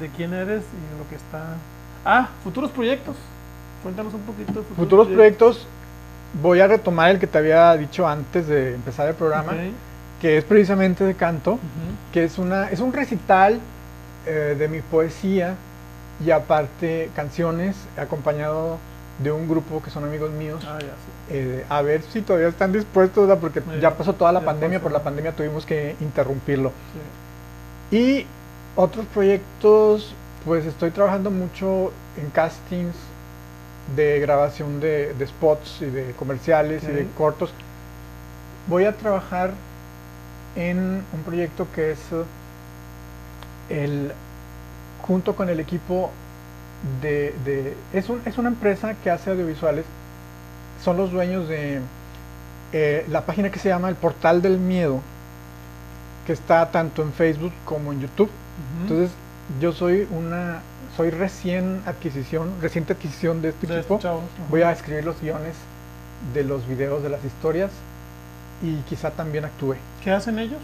de 0.00 0.08
quién 0.10 0.32
eres 0.32 0.62
y 0.62 0.92
de 0.94 0.98
lo 1.02 1.08
que 1.08 1.16
está. 1.16 1.44
Ah, 2.04 2.28
futuros 2.44 2.70
proyectos. 2.70 3.16
Cuéntanos 3.82 4.12
un 4.14 4.20
poquito. 4.20 4.60
de 4.60 4.66
Futuros 4.76 5.08
proyectos, 5.08 5.66
voy 6.42 6.60
a 6.60 6.66
retomar 6.66 7.10
el 7.10 7.18
que 7.18 7.26
te 7.26 7.38
había 7.38 7.76
dicho 7.76 8.06
antes 8.06 8.46
de 8.46 8.74
empezar 8.74 9.08
el 9.08 9.14
programa, 9.14 9.52
Ok. 9.52 9.58
que 10.20 10.36
es 10.38 10.44
precisamente 10.44 11.02
de 11.04 11.14
canto, 11.14 11.52
Ujú. 11.52 11.60
que 12.12 12.24
es, 12.24 12.38
una, 12.38 12.68
es 12.70 12.80
un 12.80 12.92
recital 12.92 13.58
eh, 14.26 14.54
de 14.58 14.68
mi 14.68 14.80
poesía 14.82 15.54
y 16.24 16.30
aparte 16.30 17.10
canciones 17.16 17.76
acompañado 17.96 18.78
de 19.22 19.32
un 19.32 19.48
grupo 19.48 19.82
que 19.82 19.90
son 19.90 20.04
amigos 20.04 20.30
míos. 20.30 20.62
Ah, 20.66 20.78
ya, 20.80 20.86
sí. 20.86 20.92
Eh, 21.30 21.64
a 21.68 21.82
ver 21.82 22.02
si 22.02 22.22
todavía 22.22 22.48
están 22.48 22.72
dispuestos, 22.72 23.26
¿verdad? 23.26 23.40
porque 23.40 23.60
Sí, 23.60 23.80
ya 23.80 23.96
pasó 23.96 24.14
toda 24.14 24.32
la 24.32 24.40
pandemia, 24.40 24.78
pasó. 24.78 24.84
por 24.84 24.92
la 24.92 25.02
pandemia 25.02 25.32
tuvimos 25.32 25.66
que 25.66 25.94
interrumpirlo. 26.00 26.72
Sí. 27.90 27.96
Y 27.96 28.26
otros 28.76 29.04
proyectos, 29.06 30.14
pues 30.44 30.64
estoy 30.64 30.90
trabajando 30.90 31.30
mucho 31.30 31.92
en 32.16 32.30
castings 32.30 32.94
de 33.94 34.20
grabación 34.20 34.80
de, 34.80 35.12
de 35.14 35.26
spots 35.26 35.82
y 35.82 35.86
de 35.86 36.12
comerciales 36.12 36.82
y 36.84 36.86
de 36.88 37.06
cortos. 37.18 37.52
Voy 38.68 38.84
a 38.84 38.96
trabajar 38.96 39.52
en 40.56 41.02
un 41.12 41.22
proyecto 41.24 41.66
que 41.74 41.92
es 41.92 41.98
el 43.68 44.12
junto 45.02 45.34
con 45.34 45.48
el 45.48 45.60
equipo 45.60 46.10
de, 47.02 47.34
de- 47.44 47.76
es, 47.92 48.08
un- 48.08 48.22
es 48.24 48.38
una 48.38 48.48
empresa 48.48 48.94
que 49.02 49.10
hace 49.10 49.30
audiovisuales 49.30 49.84
son 50.84 50.96
los 50.96 51.10
dueños 51.10 51.48
de 51.48 51.80
eh, 52.72 53.04
la 53.08 53.26
página 53.26 53.50
que 53.50 53.58
se 53.58 53.68
llama 53.68 53.88
el 53.88 53.96
portal 53.96 54.40
del 54.42 54.58
miedo 54.58 55.00
que 56.26 56.32
está 56.32 56.70
tanto 56.70 57.02
en 57.02 57.12
Facebook 57.12 57.52
como 57.64 57.92
en 57.92 58.00
YouTube 58.00 58.30
entonces 58.82 59.10
yo 59.60 59.72
soy 59.72 60.06
una 60.10 60.60
soy 60.96 61.10
recién 61.10 61.82
adquisición 61.86 62.52
reciente 62.62 62.92
adquisición 62.94 63.42
de 63.42 63.50
este 63.50 63.66
De 63.66 63.78
equipo 63.78 63.94
este 63.96 64.04
chavo. 64.08 64.22
voy 64.48 64.62
a 64.62 64.72
escribir 64.72 65.04
los 65.04 65.20
guiones 65.20 65.54
de 66.34 66.44
los 66.44 66.66
videos 66.66 67.02
de 67.02 67.08
las 67.10 67.24
historias 67.24 67.70
y 68.62 68.76
quizá 68.88 69.10
también 69.10 69.44
actúe 69.44 69.74
¿Qué 70.04 70.10
hacen 70.12 70.38
ellos? 70.38 70.60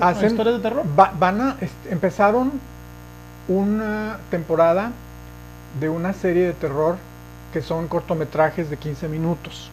Hacen- 0.00 0.30
¿Historias 0.30 0.56
de 0.56 0.62
terror? 0.62 0.84
Va- 0.98 1.12
van 1.18 1.40
a 1.40 1.56
empezaron 1.90 2.52
una 3.48 4.18
temporada 4.30 4.92
de 5.80 5.88
una 5.88 6.12
serie 6.12 6.46
de 6.46 6.52
terror 6.52 6.96
que 7.52 7.62
son 7.62 7.88
cortometrajes 7.88 8.68
de 8.70 8.76
15 8.76 9.08
minutos. 9.08 9.70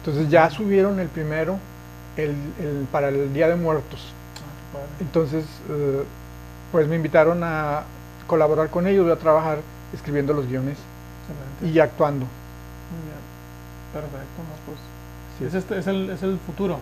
Entonces 0.00 0.28
ya 0.30 0.50
subieron 0.50 0.98
el 1.00 1.08
primero 1.08 1.58
el, 2.16 2.30
el- 2.58 2.86
para 2.90 3.08
el 3.08 3.32
Día 3.32 3.48
de 3.48 3.56
Muertos. 3.56 4.12
Ah. 4.74 4.78
Entonces, 5.00 5.44
eh, 5.70 6.02
pues 6.72 6.88
me 6.88 6.96
invitaron 6.96 7.42
a 7.44 7.82
colaborar 8.26 8.70
con 8.70 8.86
ellos, 8.86 9.04
voy 9.04 9.12
a 9.12 9.18
trabajar 9.18 9.58
escribiendo 9.92 10.32
los 10.32 10.46
guiones 10.46 10.78
Excelente. 11.28 11.76
y 11.76 11.80
actuando. 11.80 12.26
Muy 12.26 13.02
bien. 13.04 13.22
Perfecto, 13.92 14.42
no, 14.42 14.66
pues. 14.66 14.78
Sí, 15.38 15.44
Es, 15.44 15.54
este, 15.54 15.78
es, 15.78 15.86
el, 15.86 16.10
es 16.10 16.22
el 16.22 16.38
futuro, 16.38 16.78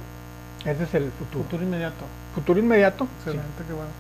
Ese 0.65 0.85
es 0.85 0.95
el 0.95 1.11
futuro. 1.13 1.45
futuro 1.45 1.63
inmediato. 1.63 2.05
Futuro 2.35 2.59
inmediato. 2.59 3.05
sí. 3.25 3.31
Excelente, 3.31 3.63
qué 3.67 3.73
bueno. 3.73 3.91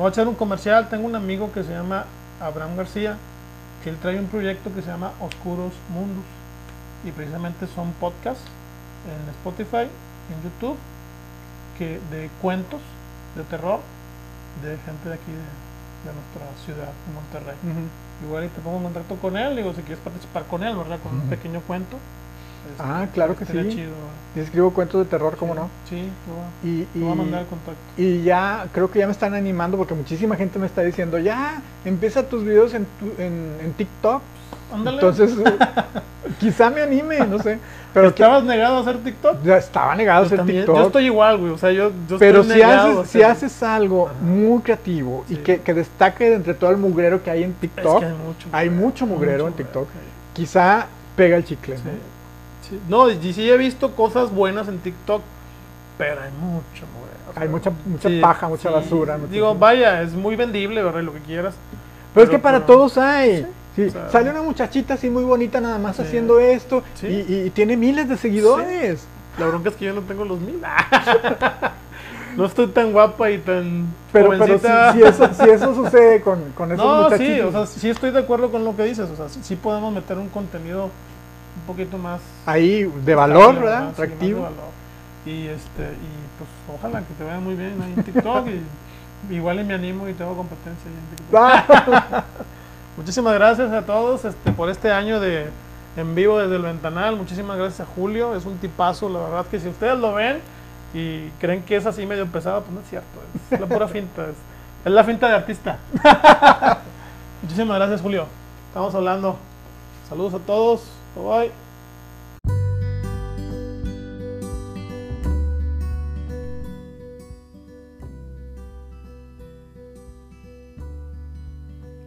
Voy 0.00 0.06
a 0.06 0.10
echar 0.12 0.26
un 0.28 0.34
comercial. 0.34 0.88
Tengo 0.88 1.06
un 1.06 1.14
amigo 1.14 1.52
que 1.52 1.62
se 1.62 1.74
llama 1.74 2.06
Abraham 2.40 2.74
García, 2.74 3.18
que 3.84 3.90
él 3.90 3.98
trae 4.00 4.18
un 4.18 4.28
proyecto 4.28 4.74
que 4.74 4.80
se 4.80 4.88
llama 4.88 5.12
Oscuros 5.20 5.74
Mundos. 5.92 6.24
Y 7.04 7.10
precisamente 7.10 7.66
son 7.66 7.92
podcasts 8.00 8.42
en 9.04 9.28
Spotify, 9.28 9.92
en 10.32 10.42
YouTube, 10.42 10.78
que 11.76 12.00
de 12.10 12.30
cuentos 12.40 12.80
de 13.36 13.42
terror 13.42 13.80
de 14.64 14.78
gente 14.86 15.06
de 15.06 15.14
aquí 15.16 15.32
de, 15.32 16.08
de 16.08 16.16
nuestra 16.16 16.64
ciudad, 16.64 16.88
de 16.88 17.12
Monterrey. 17.12 17.56
Igual 18.24 18.44
y 18.44 18.48
te 18.48 18.60
pongo 18.62 18.78
en 18.78 18.84
contacto 18.84 19.16
con 19.16 19.36
él, 19.36 19.54
digo, 19.54 19.74
si 19.74 19.82
quieres 19.82 20.02
participar 20.02 20.44
con 20.44 20.64
él, 20.64 20.76
¿verdad? 20.76 20.98
Con 21.02 21.12
un 21.12 21.28
pequeño 21.28 21.60
cuento. 21.60 21.98
Este, 22.70 22.82
Ah, 22.82 23.06
claro 23.12 23.36
que 23.36 23.44
sí. 23.44 23.52
chido. 23.70 23.90
Y 24.36 24.40
escribo 24.40 24.70
cuentos 24.72 25.04
de 25.04 25.10
terror, 25.10 25.36
¿cómo 25.36 25.54
no? 25.56 25.68
Sí, 25.88 26.08
Y, 26.62 26.82
te 26.84 26.98
voy 27.00 27.10
a 27.12 27.14
mandar 27.16 27.40
el 27.40 27.46
y, 27.46 27.48
contacto. 27.50 27.80
y 27.96 28.22
ya, 28.22 28.66
creo 28.72 28.88
que 28.90 29.00
ya 29.00 29.06
me 29.06 29.12
están 29.12 29.34
animando 29.34 29.76
porque 29.76 29.92
muchísima 29.94 30.36
gente 30.36 30.58
me 30.60 30.66
está 30.66 30.82
diciendo, 30.82 31.18
ya, 31.18 31.60
empieza 31.84 32.22
tus 32.22 32.44
videos 32.44 32.72
en, 32.74 32.86
tu- 33.00 33.20
en, 33.20 33.56
en 33.60 33.72
TikTok. 33.72 34.22
Ándale. 34.72 34.98
Entonces, 34.98 35.32
quizá 36.38 36.70
me 36.70 36.80
anime, 36.82 37.18
no 37.26 37.40
sé. 37.40 37.58
Pero 37.92 38.14
que- 38.14 38.22
¿Estabas 38.22 38.44
negado 38.44 38.76
a 38.76 38.80
hacer 38.82 38.98
TikTok? 38.98 39.42
ya 39.42 39.56
estaba 39.56 39.96
negado 39.96 40.22
a 40.22 40.26
hacer 40.26 40.38
también- 40.38 40.60
TikTok. 40.60 40.76
yo 40.76 40.86
estoy 40.86 41.06
igual, 41.06 41.38
güey. 41.38 41.50
O 41.52 41.58
sea, 41.58 41.72
yo, 41.72 41.90
yo 42.08 42.18
Pero 42.18 42.42
estoy 42.42 42.54
si 42.56 42.62
negado 42.62 43.00
haces, 43.00 43.10
si 43.10 43.22
haces 43.22 43.62
algo 43.64 44.06
Ajá. 44.06 44.16
muy 44.22 44.60
creativo 44.62 45.24
y 45.28 45.36
que, 45.36 45.60
que 45.60 45.74
destaque 45.74 46.30
de 46.30 46.36
entre 46.36 46.54
todo 46.54 46.70
el 46.70 46.76
mugrero 46.76 47.20
que 47.22 47.30
hay 47.32 47.42
en 47.42 47.50
Es 47.50 47.56
TikTok, 47.56 47.98
que 47.98 48.06
hay 48.06 48.12
mucho. 48.12 48.48
hay 48.52 48.70
mucho 48.70 49.06
mugrero 49.08 49.48
en 49.48 49.54
TikTok. 49.54 49.88
quizá 50.34 50.86
pega 51.16 51.36
el 51.36 51.44
chicle. 51.44 51.76
sí. 51.76 51.82
¿no? 51.84 52.19
Sí. 52.70 52.80
No, 52.88 53.10
y 53.10 53.32
sí 53.32 53.50
he 53.50 53.56
visto 53.56 53.94
cosas 53.96 54.30
buenas 54.32 54.68
en 54.68 54.78
TikTok, 54.78 55.20
pero 55.98 56.22
hay 56.22 56.30
mucho 56.40 56.84
o 57.28 57.32
sea, 57.34 57.42
Hay 57.42 57.48
mucha, 57.48 57.70
mucha 57.84 58.08
sí, 58.08 58.18
paja, 58.20 58.48
mucha 58.48 58.70
basura. 58.70 59.18
Digo, 59.30 59.54
vaya, 59.54 60.02
es 60.02 60.12
muy 60.14 60.34
vendible, 60.36 60.82
¿verdad? 60.82 61.02
Lo 61.02 61.12
que 61.12 61.20
quieras. 61.20 61.54
Pero 62.14 62.24
es 62.24 62.30
que 62.30 62.38
para 62.38 62.64
pero- 62.64 62.74
todos 62.78 62.98
hay. 62.98 63.46
Sí, 63.76 63.84
o 63.84 63.90
sea- 63.90 64.08
sale 64.10 64.30
una 64.30 64.42
muchachita 64.42 64.94
así 64.94 65.08
muy 65.10 65.22
bonita 65.22 65.60
nada 65.60 65.78
más 65.78 65.96
Sí. 65.96 66.02
haciendo 66.02 66.40
esto 66.40 66.82
Sí. 66.94 67.06
y, 67.28 67.34
y 67.46 67.50
tiene 67.50 67.76
miles 67.76 68.08
de 68.08 68.16
seguidores. 68.16 69.06
La 69.38 69.46
bronca 69.46 69.68
es 69.68 69.76
que 69.76 69.84
yo 69.84 69.92
no 69.94 70.00
tengo 70.00 70.24
los 70.24 70.40
mil. 70.40 70.60
no 72.36 72.44
estoy 72.46 72.66
tan 72.68 72.92
guapa 72.92 73.30
y 73.30 73.38
tan 73.38 73.86
Pero, 74.12 74.30
pero 74.30 74.46
si, 74.58 75.02
eso, 75.02 75.28
si 75.34 75.50
eso 75.50 75.74
sucede 75.84 76.20
con, 76.20 76.50
con 76.56 76.72
esos 76.72 76.84
no, 76.84 77.02
muchachitos. 77.04 77.34
sí, 77.36 77.40
o 77.40 77.50
sea, 77.52 77.66
sí 77.66 77.90
estoy 77.90 78.10
de 78.10 78.18
acuerdo 78.20 78.50
con 78.50 78.64
lo 78.64 78.74
que 78.76 78.84
dices. 78.84 79.08
O 79.10 79.16
sea, 79.16 79.28
sí 79.28 79.56
podemos 79.56 79.92
meter 79.94 80.18
un 80.18 80.28
contenido 80.28 80.90
un 81.60 81.66
poquito 81.66 81.98
más 81.98 82.20
ahí 82.46 82.84
de 83.04 83.14
valor, 83.14 83.54
estable, 83.54 83.60
¿verdad? 83.60 83.88
Atractivo. 83.88 84.48
Y 85.26 85.46
este, 85.48 85.82
y 85.82 86.38
pues 86.38 86.50
ojalá 86.74 87.00
que 87.00 87.14
te 87.14 87.24
vaya 87.24 87.40
muy 87.40 87.54
bien 87.54 87.80
ahí 87.82 87.94
en 87.96 88.04
TikTok. 88.04 88.46
y 88.48 89.34
igual 89.34 89.60
y 89.60 89.64
me 89.64 89.74
animo 89.74 90.08
y 90.08 90.14
tengo 90.14 90.34
competencia 90.34 90.90
ahí 90.90 90.96
en 90.96 91.16
TikTok. 91.16 92.24
Muchísimas 92.96 93.34
gracias 93.34 93.72
a 93.72 93.82
todos 93.82 94.24
este, 94.24 94.52
por 94.52 94.70
este 94.70 94.90
año 94.90 95.20
de 95.20 95.48
en 95.96 96.14
vivo 96.14 96.38
desde 96.38 96.56
el 96.56 96.62
ventanal. 96.62 97.16
Muchísimas 97.16 97.56
gracias 97.56 97.80
a 97.80 97.92
Julio. 97.94 98.34
Es 98.34 98.46
un 98.46 98.56
tipazo, 98.58 99.08
la 99.08 99.20
verdad 99.20 99.46
que 99.46 99.60
si 99.60 99.68
ustedes 99.68 99.98
lo 99.98 100.14
ven 100.14 100.38
y 100.94 101.28
creen 101.40 101.62
que 101.62 101.76
es 101.76 101.86
así 101.86 102.06
medio 102.06 102.26
pesado, 102.26 102.62
pues 102.62 102.72
no 102.72 102.80
es 102.80 102.88
cierto. 102.88 103.20
Es 103.50 103.60
la 103.60 103.66
pura 103.66 103.88
finta. 103.88 104.22
Es, 104.24 104.36
es 104.84 104.92
la 104.92 105.04
finta 105.04 105.28
de 105.28 105.34
artista. 105.34 105.78
Muchísimas 107.42 107.76
gracias, 107.76 108.00
Julio. 108.00 108.26
Estamos 108.68 108.94
hablando. 108.94 109.36
Saludos 110.08 110.34
a 110.34 110.38
todos. 110.38 110.99
Bye 111.14 111.24
bye. 111.24 111.70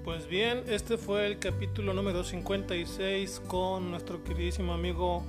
Pues 0.04 0.28
bien, 0.28 0.64
este 0.68 0.98
fue 0.98 1.26
el 1.26 1.40
capítulo 1.40 1.94
número 1.94 2.24
56 2.24 3.42
con 3.48 3.90
nuestro 3.90 4.24
queridísimo 4.24 4.74
amigo 4.74 5.24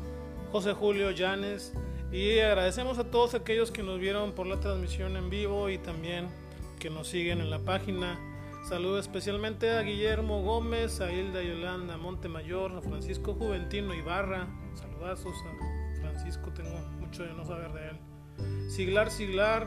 José 0.53 0.73
Julio 0.73 1.11
Llanes 1.11 1.73
y 2.13 2.39
agradecemos 2.39 2.99
a 2.99 3.11
todos 3.11 3.35
aquellos 3.35 3.71
que 3.71 3.83
nos 3.83 3.99
vieron 3.99 4.33
por 4.33 4.47
la 4.47 4.61
transmisión 4.61 5.17
en 5.17 5.31
vivo 5.31 5.69
y 5.69 5.79
también 5.79 6.29
que 6.79 6.91
nos 6.91 7.09
siguen 7.09 7.41
en 7.41 7.51
la 7.51 7.59
página. 7.59 8.34
Saludo 8.65 8.99
especialmente 8.99 9.71
a 9.73 9.83
Guillermo 9.83 10.41
Gómez, 10.41 11.03
a 11.03 11.13
Hilda 11.13 11.43
Yolanda 11.43 11.99
Montemayor, 11.99 12.73
a 12.73 12.81
Francisco 12.81 13.35
Juventino 13.35 13.93
Ibarra. 13.95 14.49
Saludazos 14.73 15.35
a 15.45 16.01
Francisco, 16.01 16.51
tengo 16.51 16.79
mucho 16.99 17.25
de 17.25 17.35
no 17.35 17.45
saber 17.45 17.71
de 17.75 17.91
él. 17.91 18.71
Siglar 18.71 19.11
Siglar, 19.11 19.67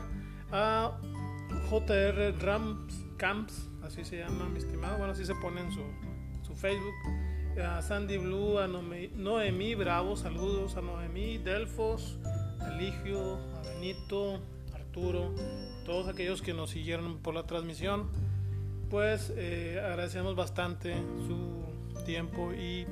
a 0.50 0.98
JR 1.70 2.34
Rams 2.40 3.06
Camps, 3.16 3.70
así 3.84 4.04
se 4.04 4.18
llama 4.18 4.48
mi 4.48 4.58
estimado, 4.58 4.98
bueno, 4.98 5.12
así 5.12 5.24
se 5.24 5.34
pone 5.36 5.60
en 5.60 5.70
su, 5.70 5.82
su 6.42 6.56
Facebook. 6.56 6.94
A 7.64 7.80
Sandy 7.82 8.18
Blue, 8.18 8.58
a 8.58 8.66
Noemí 8.66 9.76
Bravo, 9.76 10.16
saludos 10.16 10.76
a 10.76 10.80
Noemí, 10.80 11.38
Delfos, 11.38 12.18
a 12.58 12.70
Ligio, 12.70 13.36
a 13.58 13.62
Benito, 13.62 14.40
Arturo, 14.74 15.32
todos 15.84 16.08
aquellos 16.08 16.42
que 16.42 16.52
nos 16.52 16.70
siguieron 16.70 17.18
por 17.18 17.34
la 17.34 17.44
transmisión. 17.44 18.10
Pues 18.90 19.32
eh, 19.36 19.80
agradecemos 19.84 20.34
bastante 20.34 20.94
su 21.26 22.04
tiempo 22.06 22.52
y 22.54 22.86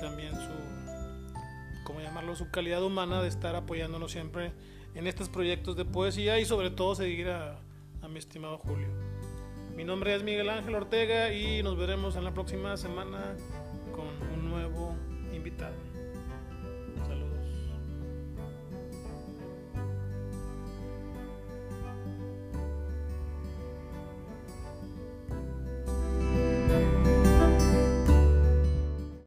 también 0.00 0.32
su, 0.32 1.82
¿cómo 1.84 2.00
llamarlo? 2.00 2.36
Su 2.36 2.50
calidad 2.50 2.84
humana 2.84 3.20
de 3.20 3.28
estar 3.28 3.56
apoyándonos 3.56 4.12
siempre 4.12 4.52
en 4.94 5.08
estos 5.08 5.28
proyectos 5.28 5.76
de 5.76 5.84
poesía 5.84 6.38
y 6.38 6.44
sobre 6.44 6.70
todo 6.70 6.94
seguir 6.94 7.30
a, 7.30 7.58
a 8.00 8.08
mi 8.08 8.18
estimado 8.20 8.58
Julio. 8.58 8.88
Mi 9.74 9.84
nombre 9.84 10.14
es 10.14 10.22
Miguel 10.22 10.50
Ángel 10.50 10.74
Ortega 10.74 11.32
y 11.32 11.62
nos 11.64 11.76
veremos 11.76 12.14
en 12.14 12.24
la 12.24 12.32
próxima 12.32 12.76
semana 12.76 13.34
con 13.92 14.06
un 14.38 14.50
nuevo. 14.50 14.94